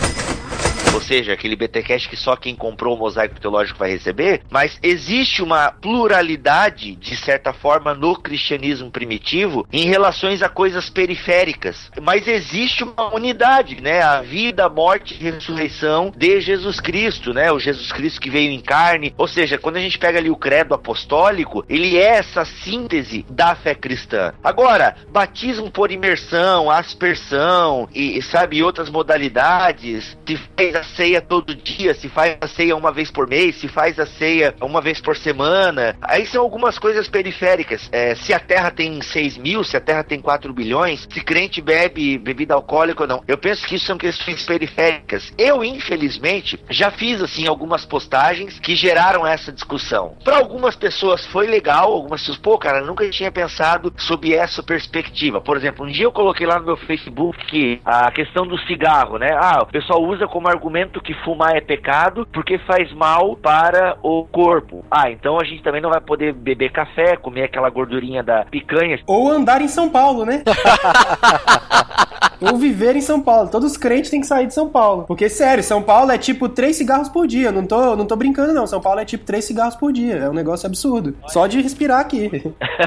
ou 0.95 1.01
seja, 1.01 1.33
aquele 1.33 1.57
BTcast 1.57 2.09
que 2.09 2.17
só 2.17 2.37
quem 2.37 2.55
comprou 2.55 2.95
o 2.95 2.99
mosaico 2.99 3.41
teológico 3.41 3.81
vai 3.81 3.91
receber, 3.91 4.43
mas 4.49 4.79
existe 4.81 5.43
uma 5.43 5.73
pluralidade, 5.73 6.95
de 6.95 7.17
certa 7.17 7.53
forma, 7.53 7.93
no 7.95 8.15
cristianismo 8.15 8.93
primitivo 8.93 9.67
em 9.73 9.87
relações 9.87 10.41
a 10.41 10.49
coisas 10.49 10.89
periféricas. 10.89 11.91
Mas 12.01 12.29
existe 12.29 12.85
uma 12.85 13.13
unidade, 13.13 13.83
né? 13.83 14.03
A 14.03 14.23
vida, 14.23 14.69
morte 14.69 15.15
e 15.15 15.17
ressurreição 15.17 16.13
de 16.17 16.41
Jesus 16.41 16.79
Cristo, 16.79 17.35
né? 17.35 17.51
O 17.51 17.59
Jesus 17.59 17.91
Cristo 17.91 18.21
que 18.21 18.31
veio 18.31 18.53
em 18.53 18.61
carne. 18.61 19.13
Ou 19.19 19.27
seja, 19.27 19.59
quando 19.59 19.79
a 19.79 19.81
gente 19.81 19.99
pega 19.99 20.21
ali 20.21 20.31
o 20.31 20.37
credo 20.37 20.75
apostólico, 20.75 21.65
ele 21.69 21.97
é 21.97 22.19
essa 22.19 22.45
síntese 22.45 23.27
da 23.29 23.57
fé 23.57 23.75
cristã. 23.75 24.33
Agora, 24.45 24.95
batismo 25.11 25.73
por 25.73 25.91
imersão, 25.91 26.71
aspersão 26.71 27.89
e, 27.93 28.23
sabe, 28.23 28.63
outras 28.63 28.89
modalidades, 28.89 30.17
se 30.25 30.84
ceia 30.85 31.21
todo 31.21 31.55
dia, 31.55 31.95
se 31.95 32.09
faz 32.09 32.37
a 32.41 32.47
ceia 32.47 32.77
uma 32.77 32.93
vez 32.93 33.11
por 33.11 33.29
mês, 33.29 33.57
se 33.57 33.69
faz 33.69 33.99
a 33.99 34.07
ceia 34.07 34.55
uma 34.61 34.81
vez 34.81 35.01
por 35.01 35.17
semana. 35.17 35.97
Aí 36.03 36.27
são 36.27 36.43
algumas 36.43 36.79
coisas 36.79 37.09
periféricas. 37.09 37.89
É, 37.93 38.15
se 38.15 38.33
a 38.33 38.39
Terra 38.39 38.71
tem 38.71 39.01
6 39.01 39.39
mil, 39.39 39.65
se 39.65 39.77
a 39.77 39.81
Terra 39.81 40.05
tem 40.05 40.21
4 40.21 40.53
bilhões, 40.53 41.07
se 41.11 41.21
crente 41.21 41.61
bebe 41.61 42.19
bebida 42.19 42.55
alcoólica 42.55 43.03
ou 43.03 43.09
não. 43.09 43.25
Eu 43.27 43.39
penso 43.39 43.67
que 43.67 43.77
isso 43.77 43.87
são 43.87 43.99
questões 43.99 44.45
periféricas. 44.45 45.33
Eu, 45.39 45.65
infelizmente, 45.65 46.59
já 46.71 46.91
fiz 46.91 47.21
assim 47.23 47.47
algumas 47.47 47.85
postagens 47.85 48.59
que 48.59 48.77
geraram 48.77 49.27
essa 49.27 49.53
discussão. 49.53 50.17
Para 50.23 50.37
algumas 50.37 50.77
pessoas 50.77 51.25
foi 51.27 51.47
legal, 51.47 51.93
algumas 51.93 52.21
pessoas, 52.21 52.39
pô, 52.39 52.59
cara, 52.59 52.81
nunca 52.81 53.09
tinha 53.11 53.31
pensado 53.31 53.93
sob 53.99 54.33
essa 54.33 54.63
perspectiva. 54.63 55.41
Por 55.41 55.57
exemplo, 55.57 55.87
um 55.87 55.91
dia 55.91 56.05
eu 56.05 56.13
coloquei 56.13 56.47
lá 56.47 56.59
no 56.59 56.67
meu 56.67 56.77
Facebook 56.77 57.81
a 57.85 58.11
questão 58.11 58.47
do 58.47 58.59
cigarro, 58.67 59.19
né? 59.19 59.31
Ah, 59.35 59.61
o 59.63 59.67
pessoal 59.67 60.03
usa 60.03 60.27
como 60.27 60.49
argumento 60.49 60.74
argumento 60.75 61.01
que 61.01 61.15
fumar 61.23 61.57
é 61.57 61.61
pecado 61.61 62.27
porque 62.33 62.59
faz 62.59 62.93
mal 62.93 63.37
para 63.37 63.97
o 64.03 64.25
corpo. 64.25 64.85
Ah, 64.91 65.09
então 65.09 65.39
a 65.41 65.45
gente 65.45 65.63
também 65.63 65.81
não 65.81 65.91
vai 65.91 66.01
poder 66.01 66.33
beber 66.33 66.73
café, 66.73 67.17
comer 67.17 67.45
aquela 67.45 67.71
gordurinha 67.71 68.25
da 68.25 68.45
picanha. 68.45 68.99
Ou 69.07 69.31
andar 69.31 69.63
em 69.63 69.69
São 69.69 69.89
Paulo, 69.89 70.25
né? 70.25 70.43
Ou 72.51 72.57
viver 72.57 72.97
em 72.97 73.01
São 73.01 73.21
Paulo. 73.21 73.51
Todos 73.51 73.73
os 73.73 73.77
crentes 73.77 74.11
têm 74.11 74.21
que 74.21 74.27
sair 74.27 74.47
de 74.47 74.55
São 74.55 74.69
Paulo. 74.69 75.05
Porque, 75.07 75.29
sério, 75.29 75.63
São 75.63 75.83
Paulo 75.83 76.11
é 76.11 76.19
tipo 76.19 76.49
três 76.49 76.77
cigarros 76.77 77.09
por 77.09 77.27
dia. 77.27 77.53
Não 77.53 77.67
tô, 77.67 77.95
não 77.97 78.07
tô 78.07 78.17
brincando, 78.17 78.53
não. 78.53 78.67
São 78.67 78.81
Paulo 78.81 79.01
é 79.01 79.05
tipo 79.05 79.25
três 79.25 79.45
cigarros 79.45 79.77
por 79.77 79.93
dia. 79.93 80.15
É 80.15 80.31
um 80.31 80.35
negócio 80.35 80.67
absurdo. 80.67 81.17
Só 81.29 81.47
de 81.47 81.61
respirar 81.61 82.01
aqui. 82.01 82.31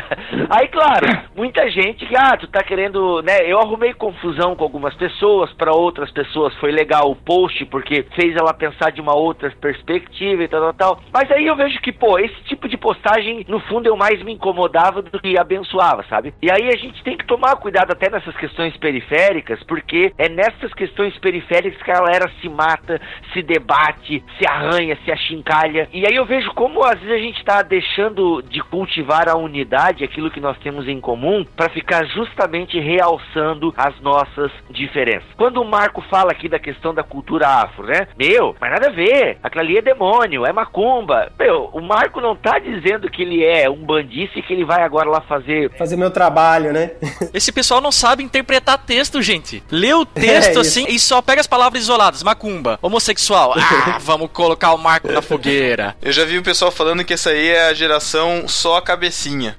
Aí, 0.50 0.68
claro, 0.68 1.08
muita 1.36 1.70
gente 1.70 2.08
ah, 2.18 2.36
tu 2.36 2.48
tá 2.48 2.64
querendo, 2.64 3.22
né? 3.22 3.46
Eu 3.46 3.60
arrumei 3.60 3.94
confusão 3.94 4.56
com 4.56 4.64
algumas 4.64 4.96
pessoas, 4.96 5.54
para 5.54 5.72
outras 5.72 6.12
pessoas 6.12 6.54
foi 6.56 6.72
legal 6.72 7.12
o 7.12 7.16
post, 7.16 7.64
porque 7.66 8.06
fez 8.16 8.36
ela 8.36 8.54
pensar 8.54 8.92
de 8.92 9.00
uma 9.00 9.16
outra 9.16 9.52
perspectiva 9.62 10.44
e 10.44 10.48
tal, 10.48 10.62
tal, 10.62 10.74
tal. 10.74 11.00
Mas 11.14 11.30
aí 11.32 11.46
eu 11.46 11.56
vejo 11.56 11.80
que, 11.82 11.92
pô, 11.92 12.18
esse 12.18 12.36
tipo 12.46 12.68
de 12.68 12.76
postagem, 12.76 13.46
no 13.48 13.60
fundo, 13.62 13.88
eu 13.88 13.96
mais 13.96 14.22
me 14.24 14.34
incomodava 14.34 15.02
do 15.02 15.20
que 15.20 15.38
abençoava, 15.38 16.04
sabe? 16.10 16.34
E 16.42 16.52
aí 16.52 16.70
a 16.70 16.78
gente 16.78 17.04
tem 17.04 17.16
que 17.16 17.28
tomar 17.28 17.56
cuidado 17.58 17.92
até 17.92 18.10
nessas 18.10 18.36
questões 18.38 18.76
periféricas, 18.78 19.47
porque 19.68 20.14
é 20.18 20.30
nessas 20.30 20.74
questões 20.74 21.18
periféricas 21.18 21.82
que 21.82 21.92
a 21.92 21.96
galera 21.96 22.32
se 22.42 22.50
mata, 22.50 23.00
se 23.34 23.42
debate, 23.42 24.24
se 24.38 24.48
arranha, 24.48 24.98
se 25.04 25.12
achincalha. 25.12 25.88
E 25.94 26.06
aí 26.06 26.16
eu 26.16 26.26
vejo 26.26 26.52
como 26.54 26.84
às 26.84 27.00
vezes 27.00 27.14
a 27.14 27.20
gente 27.20 27.44
tá 27.44 27.62
deixando 27.62 28.42
de 28.42 28.62
cultivar 28.62 29.30
a 29.30 29.38
unidade, 29.38 30.04
aquilo 30.04 30.32
que 30.32 30.40
nós 30.40 30.58
temos 30.60 30.88
em 30.88 31.00
comum, 31.00 31.46
para 31.56 31.70
ficar 31.70 32.06
justamente 32.06 32.80
realçando 32.80 33.74
as 33.78 34.00
nossas 34.02 34.52
diferenças. 34.70 35.28
Quando 35.36 35.62
o 35.62 35.66
Marco 35.66 36.02
fala 36.10 36.32
aqui 36.32 36.50
da 36.50 36.60
questão 36.60 36.94
da 36.94 37.04
cultura 37.04 37.48
afro, 37.48 37.86
né? 37.86 38.08
Meu, 38.18 38.56
mas 38.60 38.72
nada 38.72 38.88
a 38.88 38.92
ver. 38.92 39.38
Aquilo 39.44 39.64
ali 39.64 39.78
é 39.78 39.82
demônio, 39.82 40.46
é 40.46 40.52
macumba. 40.52 41.32
Meu, 41.40 41.70
o 41.74 41.82
Marco 41.82 42.22
não 42.22 42.36
tá 42.36 42.60
dizendo 42.60 43.10
que 43.10 43.22
ele 43.22 43.44
é 43.44 43.70
um 43.70 43.84
bandice 43.84 44.40
e 44.40 44.42
que 44.42 44.54
ele 44.54 44.66
vai 44.66 44.82
agora 44.84 45.10
lá 45.10 45.22
fazer. 45.22 45.72
Fazer 45.78 45.98
meu 45.98 46.12
trabalho, 46.12 46.74
né? 46.74 46.92
Esse 47.34 47.52
pessoal 47.52 47.82
não 47.82 47.92
sabe 47.92 48.24
interpretar 48.24 48.78
texto, 48.78 49.22
gente. 49.28 49.64
Lê 49.70 49.94
o 49.94 50.06
texto 50.06 50.58
É 50.58 50.62
assim 50.62 50.86
e 50.88 50.98
só 51.00 51.22
pega 51.22 51.42
as 51.42 51.48
palavras 51.48 51.84
isoladas. 51.84 52.24
Macumba, 52.24 52.80
homossexual. 52.82 53.56
Ah, 53.88 54.00
vamos 54.00 54.32
colocar 54.32 54.74
o 54.74 54.78
Marco 54.78 55.12
na 55.12 55.22
fogueira. 55.22 55.96
Eu 56.02 56.12
já 56.12 56.26
vi 56.26 56.38
o 56.38 56.44
pessoal 56.44 56.72
falando 56.72 57.04
que 57.06 57.14
essa 57.14 57.30
aí 57.30 57.50
é 57.50 57.68
a 57.68 57.74
geração 57.74 58.48
só 58.48 58.78
a 58.78 58.82
cabecinha. 58.82 59.56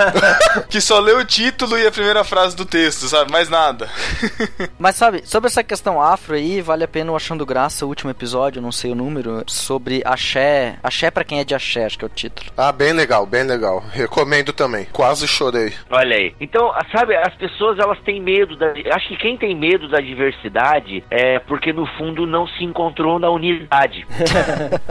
que 0.68 0.80
só 0.80 0.98
lê 0.98 1.12
o 1.12 1.24
título 1.24 1.78
e 1.78 1.86
a 1.86 1.90
primeira 1.90 2.24
frase 2.24 2.56
do 2.56 2.64
texto, 2.64 3.06
sabe? 3.06 3.30
Mais 3.30 3.48
nada. 3.48 3.88
Mas 4.78 4.96
sabe, 4.96 5.22
sobre 5.24 5.48
essa 5.48 5.62
questão 5.62 6.00
afro 6.00 6.34
aí, 6.34 6.60
vale 6.60 6.84
a 6.84 6.88
pena 6.88 7.12
o 7.12 7.16
Achando 7.16 7.46
Graça, 7.46 7.86
o 7.86 7.88
último 7.88 8.10
episódio, 8.10 8.60
não 8.60 8.72
sei 8.72 8.90
o 8.90 8.94
número, 8.94 9.44
sobre 9.46 10.02
axé. 10.04 10.76
Axé 10.82 11.10
pra 11.10 11.24
quem 11.24 11.40
é 11.40 11.44
de 11.44 11.54
axé, 11.54 11.84
acho 11.84 11.98
que 11.98 12.04
é 12.04 12.08
o 12.08 12.10
título. 12.10 12.50
Ah, 12.56 12.72
bem 12.72 12.92
legal, 12.92 13.24
bem 13.24 13.44
legal. 13.44 13.82
Recomendo 13.92 14.52
também. 14.52 14.86
Quase 14.92 15.26
chorei. 15.26 15.72
Olha 15.90 16.16
aí. 16.16 16.34
Então, 16.40 16.72
sabe, 16.92 17.14
as 17.16 17.34
pessoas 17.34 17.78
elas 17.78 17.98
têm 18.00 18.20
medo 18.20 18.56
da. 18.56 18.72
Acho 18.94 19.08
que 19.08 19.16
quem 19.16 19.36
tem 19.36 19.56
medo 19.56 19.88
da 19.88 20.00
diversidade 20.00 21.02
é 21.10 21.40
porque 21.40 21.72
no 21.72 21.84
fundo 21.84 22.28
não 22.28 22.46
se 22.46 22.62
encontrou 22.62 23.18
na 23.18 23.28
unidade. 23.28 24.06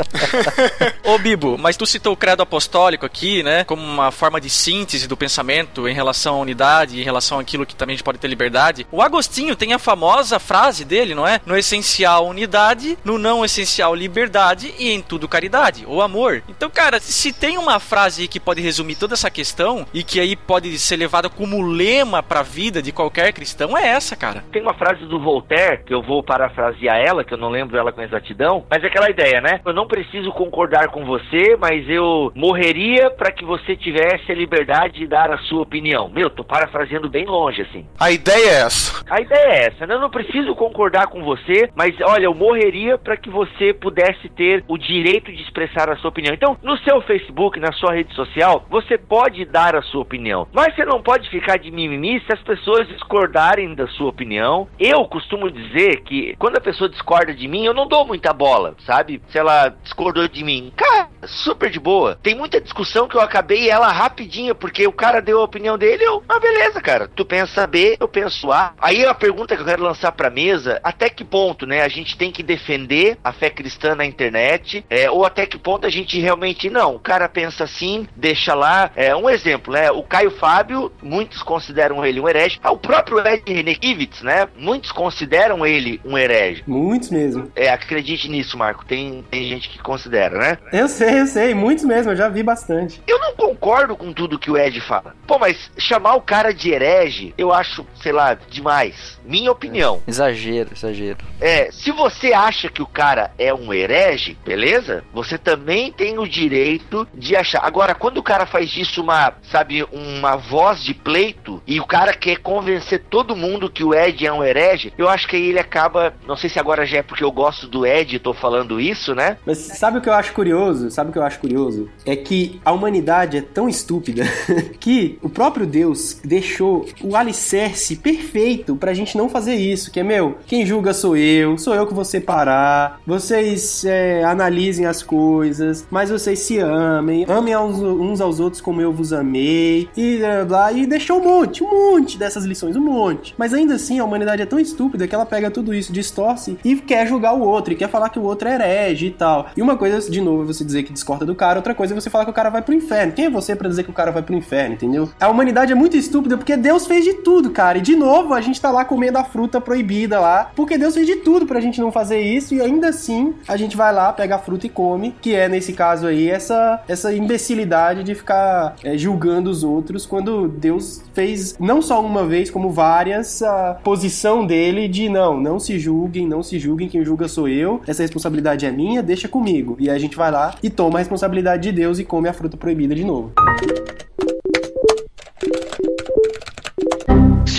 Ô 1.05 1.17
Bibo, 1.17 1.57
mas 1.57 1.77
tu 1.77 1.85
citou 1.85 2.11
o 2.11 2.17
credo 2.17 2.43
apostólico 2.43 3.05
aqui, 3.05 3.41
né? 3.43 3.63
Como 3.63 3.81
uma 3.81 4.11
forma 4.11 4.41
de 4.41 4.49
síntese 4.49 5.07
do 5.07 5.15
pensamento 5.15 5.87
em 5.87 5.93
relação 5.93 6.35
à 6.35 6.39
unidade, 6.39 6.99
em 6.99 7.03
relação 7.03 7.39
àquilo 7.39 7.65
que 7.65 7.77
também 7.77 7.93
a 7.93 7.95
gente 7.95 8.03
pode 8.03 8.17
ter 8.17 8.27
liberdade. 8.27 8.85
O 8.91 9.01
Agostinho 9.01 9.55
tem 9.55 9.71
a 9.71 9.79
famosa 9.79 10.37
frase 10.37 10.83
dele, 10.83 11.15
não 11.15 11.25
é? 11.25 11.39
No 11.45 11.55
essencial 11.55 12.27
unidade, 12.27 12.97
no 13.05 13.17
não 13.17 13.45
essencial 13.45 13.95
liberdade 13.95 14.73
e 14.77 14.91
em 14.91 15.01
tudo 15.01 15.29
caridade, 15.29 15.85
ou 15.87 16.01
amor. 16.01 16.43
Então, 16.49 16.69
cara, 16.69 16.99
se 16.99 17.31
tem 17.31 17.57
uma 17.57 17.79
frase 17.79 18.27
que 18.27 18.37
pode 18.37 18.59
resumir 18.59 18.95
toda 18.95 19.13
essa 19.13 19.31
questão 19.31 19.87
e 19.93 20.03
que 20.03 20.19
aí 20.19 20.35
pode 20.35 20.77
ser 20.77 20.97
levada 20.97 21.29
como 21.29 21.61
lema 21.61 22.21
pra 22.21 22.41
vida 22.41 22.81
de 22.81 22.91
qualquer 22.91 23.31
cristão, 23.31 23.77
é 23.77 23.92
essa, 23.93 24.15
cara. 24.15 24.43
Tem 24.51 24.61
uma 24.61 24.73
frase 24.73 25.05
do 25.05 25.19
Voltaire, 25.19 25.83
que 25.83 25.93
eu 25.93 26.01
vou 26.01 26.23
parafrasear 26.23 26.97
ela, 26.97 27.23
que 27.23 27.33
eu 27.33 27.37
não 27.37 27.49
lembro 27.49 27.77
ela 27.77 27.91
com 27.91 28.01
exatidão, 28.01 28.65
mas 28.69 28.83
é 28.83 28.87
aquela 28.87 29.09
ideia, 29.09 29.41
né? 29.41 29.61
Eu 29.65 29.73
não 29.73 29.87
preciso 29.87 30.31
concordar 30.31 30.89
com 30.89 31.05
você, 31.05 31.57
mas 31.59 31.87
eu 31.89 32.31
morreria 32.35 33.09
para 33.11 33.31
que 33.31 33.45
você 33.45 33.75
tivesse 33.75 34.31
a 34.31 34.35
liberdade 34.35 34.99
de 34.99 35.07
dar 35.07 35.31
a 35.31 35.37
sua 35.39 35.61
opinião. 35.61 36.09
Meu, 36.09 36.29
tô 36.29 36.43
parafraseando 36.43 37.09
bem 37.09 37.25
longe, 37.25 37.61
assim. 37.61 37.85
A 37.99 38.11
ideia 38.11 38.49
é 38.49 38.61
essa. 38.65 39.03
A 39.09 39.21
ideia 39.21 39.47
é 39.47 39.65
essa, 39.67 39.87
né? 39.87 39.93
Eu 39.93 39.99
não 39.99 40.09
preciso 40.09 40.55
concordar 40.55 41.07
com 41.07 41.23
você, 41.23 41.69
mas 41.75 41.95
olha, 42.01 42.25
eu 42.25 42.33
morreria 42.33 42.97
para 42.97 43.17
que 43.17 43.29
você 43.29 43.73
pudesse 43.73 44.29
ter 44.29 44.63
o 44.67 44.77
direito 44.77 45.31
de 45.31 45.41
expressar 45.41 45.89
a 45.89 45.95
sua 45.97 46.09
opinião. 46.09 46.33
Então, 46.33 46.57
no 46.61 46.77
seu 46.79 47.01
Facebook, 47.01 47.59
na 47.59 47.71
sua 47.73 47.93
rede 47.93 48.13
social, 48.13 48.65
você 48.69 48.97
pode 48.97 49.45
dar 49.45 49.75
a 49.75 49.81
sua 49.81 50.01
opinião, 50.01 50.47
mas 50.53 50.75
você 50.75 50.85
não 50.85 51.01
pode 51.01 51.29
ficar 51.29 51.57
de 51.57 51.71
mimimi 51.71 52.19
se 52.21 52.33
as 52.33 52.41
pessoas 52.41 52.87
discordarem 52.87 53.75
da 53.75 53.82
sua 53.87 54.09
opinião. 54.09 54.67
Eu 54.79 55.05
costumo 55.05 55.49
dizer 55.49 56.01
que 56.01 56.35
quando 56.37 56.57
a 56.57 56.61
pessoa 56.61 56.89
discorda 56.89 57.33
de 57.33 57.47
mim, 57.47 57.65
eu 57.65 57.73
não 57.73 57.87
dou 57.87 58.05
muita 58.05 58.33
bola, 58.33 58.75
sabe? 58.85 59.21
Se 59.29 59.37
ela 59.37 59.69
discordou 59.83 60.27
de 60.27 60.43
mim, 60.43 60.71
cara, 60.75 61.09
super 61.25 61.69
de 61.69 61.79
boa. 61.79 62.17
Tem 62.21 62.35
muita 62.35 62.61
discussão 62.61 63.07
que 63.07 63.15
eu 63.15 63.21
acabei 63.21 63.69
ela 63.69 63.87
rapidinho, 63.87 64.55
porque 64.55 64.85
o 64.87 64.91
cara 64.91 65.21
deu 65.21 65.39
a 65.39 65.43
opinião 65.43 65.77
dele, 65.77 66.03
eu, 66.03 66.23
ah, 66.27 66.39
beleza, 66.39 66.81
cara. 66.81 67.07
Tu 67.07 67.25
pensa 67.25 67.65
B, 67.67 67.97
eu 67.99 68.07
penso 68.07 68.51
A. 68.51 68.73
Aí 68.79 69.05
a 69.05 69.13
pergunta 69.13 69.55
que 69.55 69.61
eu 69.61 69.65
quero 69.65 69.83
lançar 69.83 70.11
pra 70.11 70.29
mesa, 70.29 70.79
até 70.83 71.09
que 71.09 71.23
ponto, 71.23 71.65
né, 71.65 71.81
a 71.81 71.87
gente 71.87 72.17
tem 72.17 72.31
que 72.31 72.43
defender 72.43 73.17
a 73.23 73.31
fé 73.31 73.49
cristã 73.49 73.95
na 73.95 74.05
internet, 74.05 74.85
é, 74.89 75.09
ou 75.09 75.25
até 75.25 75.45
que 75.45 75.57
ponto 75.57 75.85
a 75.85 75.89
gente 75.89 76.19
realmente, 76.19 76.69
não, 76.69 76.95
o 76.95 76.99
cara 76.99 77.27
pensa 77.29 77.63
assim, 77.63 78.07
deixa 78.15 78.53
lá. 78.53 78.91
É, 78.95 79.15
um 79.15 79.29
exemplo, 79.29 79.73
né, 79.73 79.91
o 79.91 80.03
Caio 80.03 80.31
Fábio, 80.31 80.91
muitos 81.01 81.41
consideram 81.43 82.05
ele 82.05 82.19
um 82.19 82.27
herege. 82.27 82.59
Ah, 82.63 82.71
o 82.71 82.77
próprio 82.77 83.19
Ed 83.25 83.43
Renekivitz, 83.73 84.21
né, 84.21 84.47
muitos 84.57 84.91
consideram 84.91 85.65
ele 85.65 85.99
um 86.05 86.17
herege. 86.17 86.63
Muitos 86.67 87.09
mesmo. 87.09 87.51
É, 87.55 87.69
acredite 87.69 88.29
nisso, 88.29 88.57
Marco, 88.57 88.85
tem, 88.85 89.23
tem 89.29 89.47
gente 89.47 89.69
que 89.69 89.79
considera, 89.79 90.37
né? 90.37 90.57
Eu 90.71 90.87
sei, 90.87 91.21
eu 91.21 91.25
sei. 91.25 91.53
Muitos 91.53 91.83
mesmo. 91.83 92.11
Eu 92.11 92.15
já 92.15 92.29
vi 92.29 92.43
bastante. 92.43 93.01
Eu 93.07 93.19
não 93.19 93.33
concordo 93.35 93.95
com 93.95 94.13
tudo 94.13 94.39
que 94.39 94.51
o 94.51 94.57
Ed 94.57 94.79
fala. 94.81 95.15
Pô, 95.27 95.39
mas 95.39 95.71
chamar 95.77 96.15
o 96.15 96.21
cara 96.21 96.53
de 96.53 96.71
herege, 96.71 97.33
eu 97.37 97.51
acho, 97.51 97.85
sei 98.01 98.11
lá, 98.11 98.33
demais. 98.49 99.19
Minha 99.25 99.51
opinião. 99.51 100.01
Exagero, 100.07 100.69
exagero. 100.73 101.25
É, 101.39 101.71
se 101.71 101.91
você 101.91 102.33
acha 102.33 102.69
que 102.69 102.81
o 102.81 102.87
cara 102.87 103.31
é 103.37 103.53
um 103.53 103.73
herege, 103.73 104.37
beleza? 104.45 105.03
Você 105.13 105.37
também 105.37 105.91
tem 105.91 106.19
o 106.19 106.27
direito 106.27 107.07
de 107.13 107.35
achar. 107.35 107.63
Agora, 107.63 107.95
quando 107.95 108.17
o 108.17 108.23
cara 108.23 108.45
faz 108.45 108.69
disso 108.69 109.01
uma, 109.01 109.33
sabe, 109.43 109.83
uma 109.91 110.35
voz 110.35 110.83
de 110.83 110.93
pleito 110.93 111.61
e 111.65 111.79
o 111.79 111.85
cara 111.85 112.13
quer 112.13 112.37
convencer 112.37 113.03
todo 113.09 113.35
mundo 113.35 113.62
que 113.69 113.83
o 113.83 113.93
Ed 113.93 114.25
é 114.25 114.31
um 114.31 114.43
herege, 114.43 114.93
eu 114.97 115.07
acho 115.09 115.27
que 115.27 115.35
aí 115.35 115.49
ele 115.49 115.59
acaba, 115.59 116.13
não 116.27 116.35
sei 116.35 116.49
se 116.49 116.59
agora 116.59 116.85
já 116.85 116.97
é 116.97 117.03
porque 117.03 117.23
eu 117.23 117.31
gosto 117.31 117.67
do 117.67 117.85
Ed 117.85 118.15
e 118.15 118.19
tô 118.19 118.33
falando 118.33 118.79
isso, 118.79 119.13
né? 119.15 119.37
Mas 119.45 119.57
sabe 119.57 119.97
o 119.97 120.01
que 120.01 120.09
eu 120.09 120.13
acho 120.13 120.33
curioso? 120.33 120.89
Sabe 120.91 121.09
o 121.09 121.13
que 121.13 121.19
eu 121.19 121.23
acho 121.23 121.39
curioso? 121.39 121.89
É 122.05 122.15
que 122.15 122.59
a 122.65 122.71
humanidade 122.71 123.37
é 123.37 123.41
tão 123.41 123.67
estúpida 123.69 124.23
que 124.79 125.17
o 125.21 125.29
próprio 125.29 125.65
Deus 125.65 126.19
deixou 126.23 126.85
o 127.01 127.15
alicerce 127.15 127.95
perfeito 127.95 128.75
pra 128.75 128.93
gente 128.93 129.17
não 129.17 129.29
fazer 129.29 129.55
isso. 129.55 129.91
Que 129.91 129.99
é, 129.99 130.03
meu, 130.03 130.37
quem 130.47 130.65
julga 130.65 130.93
sou 130.93 131.15
eu, 131.17 131.57
sou 131.57 131.73
eu 131.75 131.87
que 131.87 131.93
vou 131.93 132.05
separar. 132.05 132.99
Vocês 133.05 133.85
é, 133.85 134.23
analisem 134.23 134.85
as 134.85 135.01
coisas, 135.01 135.87
mas 135.89 136.09
vocês 136.09 136.39
se 136.39 136.57
amem, 136.59 137.25
amem 137.29 137.53
aos- 137.53 137.79
uns 137.79 138.19
aos 138.19 138.39
outros 138.39 138.61
como 138.61 138.81
eu 138.81 138.91
vos 138.91 139.13
amei. 139.13 139.87
E 139.95 140.17
blá, 140.17 140.45
blá, 140.45 140.71
e 140.73 140.85
deixou 140.85 141.19
um 141.19 141.23
monte, 141.23 141.63
um 141.63 141.69
monte 141.69 142.17
dessas 142.17 142.43
lições, 142.43 142.75
um 142.75 142.81
monte. 142.81 143.33
Mas 143.37 143.52
ainda 143.53 143.75
assim, 143.75 143.99
a 143.99 144.05
humanidade 144.05 144.41
é 144.41 144.45
tão 144.45 144.59
estúpida 144.59 145.07
que 145.07 145.15
ela 145.15 145.25
pega 145.25 145.51
tudo 145.51 145.73
isso, 145.73 145.93
distorce 145.93 146.57
e 146.63 146.75
quer 146.75 147.07
julgar 147.07 147.33
o 147.33 147.41
outro, 147.41 147.73
e 147.73 147.75
quer 147.75 147.89
falar 147.89 148.09
que 148.09 148.19
o 148.19 148.23
outro 148.23 148.47
é 148.47 148.55
herege 148.55 149.07
e 149.07 149.11
tal. 149.11 149.47
E 149.55 149.61
uma 149.61 149.77
coisa, 149.77 150.09
de 150.09 150.21
novo, 150.21 150.43
é 150.43 150.45
você 150.45 150.63
dizer 150.63 150.83
que 150.83 150.93
discorda 150.93 151.25
do 151.25 151.35
cara, 151.35 151.59
outra 151.59 151.75
coisa 151.75 151.93
é 151.93 151.99
você 151.99 152.09
falar 152.09 152.25
que 152.25 152.31
o 152.31 152.33
cara 152.33 152.49
vai 152.49 152.61
pro 152.61 152.73
inferno. 152.73 153.13
Quem 153.13 153.25
é 153.25 153.29
você 153.29 153.55
pra 153.55 153.69
dizer 153.69 153.83
que 153.83 153.89
o 153.89 153.93
cara 153.93 154.11
vai 154.11 154.21
pro 154.21 154.35
inferno, 154.35 154.75
entendeu? 154.75 155.09
A 155.19 155.29
humanidade 155.29 155.71
é 155.71 155.75
muito 155.75 155.97
estúpida 155.97 156.37
porque 156.37 156.57
Deus 156.57 156.85
fez 156.85 157.03
de 157.03 157.13
tudo, 157.15 157.51
cara. 157.51 157.77
E 157.77 157.81
de 157.81 157.95
novo, 157.95 158.33
a 158.33 158.41
gente 158.41 158.59
tá 158.59 158.71
lá 158.71 158.85
comendo 158.85 159.17
a 159.17 159.23
fruta 159.23 159.61
proibida 159.61 160.19
lá, 160.19 160.51
porque 160.55 160.77
Deus 160.77 160.93
fez 160.93 161.05
de 161.05 161.17
tudo 161.17 161.45
pra 161.45 161.59
gente 161.59 161.79
não 161.79 161.91
fazer 161.91 162.19
isso 162.21 162.53
e 162.53 162.61
ainda 162.61 162.89
assim 162.89 163.33
a 163.47 163.57
gente 163.57 163.77
vai 163.77 163.93
lá, 163.93 164.11
pega 164.11 164.35
a 164.35 164.39
fruta 164.39 164.65
e 164.65 164.69
come, 164.69 165.15
que 165.21 165.35
é 165.35 165.47
nesse 165.47 165.73
caso 165.73 166.07
aí 166.07 166.29
essa 166.29 166.81
essa 166.87 167.13
imbecilidade 167.13 168.03
de 168.03 168.15
ficar 168.15 168.75
é, 168.83 168.97
julgando 168.97 169.49
os 169.49 169.63
outros 169.63 170.05
quando 170.05 170.47
Deus 170.47 171.01
fez 171.13 171.55
não 171.59 171.81
só 171.81 172.03
uma 172.03 172.25
vez, 172.25 172.49
como 172.49 172.69
várias 172.69 173.41
a 173.43 173.77
posição 173.83 174.45
dele 174.45 174.87
de 174.87 175.09
não, 175.09 175.39
não 175.39 175.59
se 175.59 175.77
julguem, 175.77 176.27
não 176.27 176.41
se 176.41 176.57
julguem, 176.57 176.89
quem 176.89 177.03
julga 177.03 177.27
sou 177.27 177.47
eu, 177.47 177.81
essa 177.85 178.01
responsabilidade 178.01 178.65
é 178.65 178.71
minha, 178.71 179.03
deixa 179.03 179.27
comigo. 179.27 179.75
E 179.79 179.89
aí 179.89 179.95
a 179.95 179.99
gente 179.99 180.15
vai 180.15 180.31
lá 180.31 180.55
e 180.63 180.69
toma 180.69 180.97
a 180.97 180.99
responsabilidade 180.99 181.63
de 181.63 181.71
Deus 181.71 181.99
e 181.99 182.03
come 182.03 182.27
a 182.29 182.33
fruta 182.33 182.57
proibida 182.57 182.95
de 182.95 183.03
novo. 183.03 183.31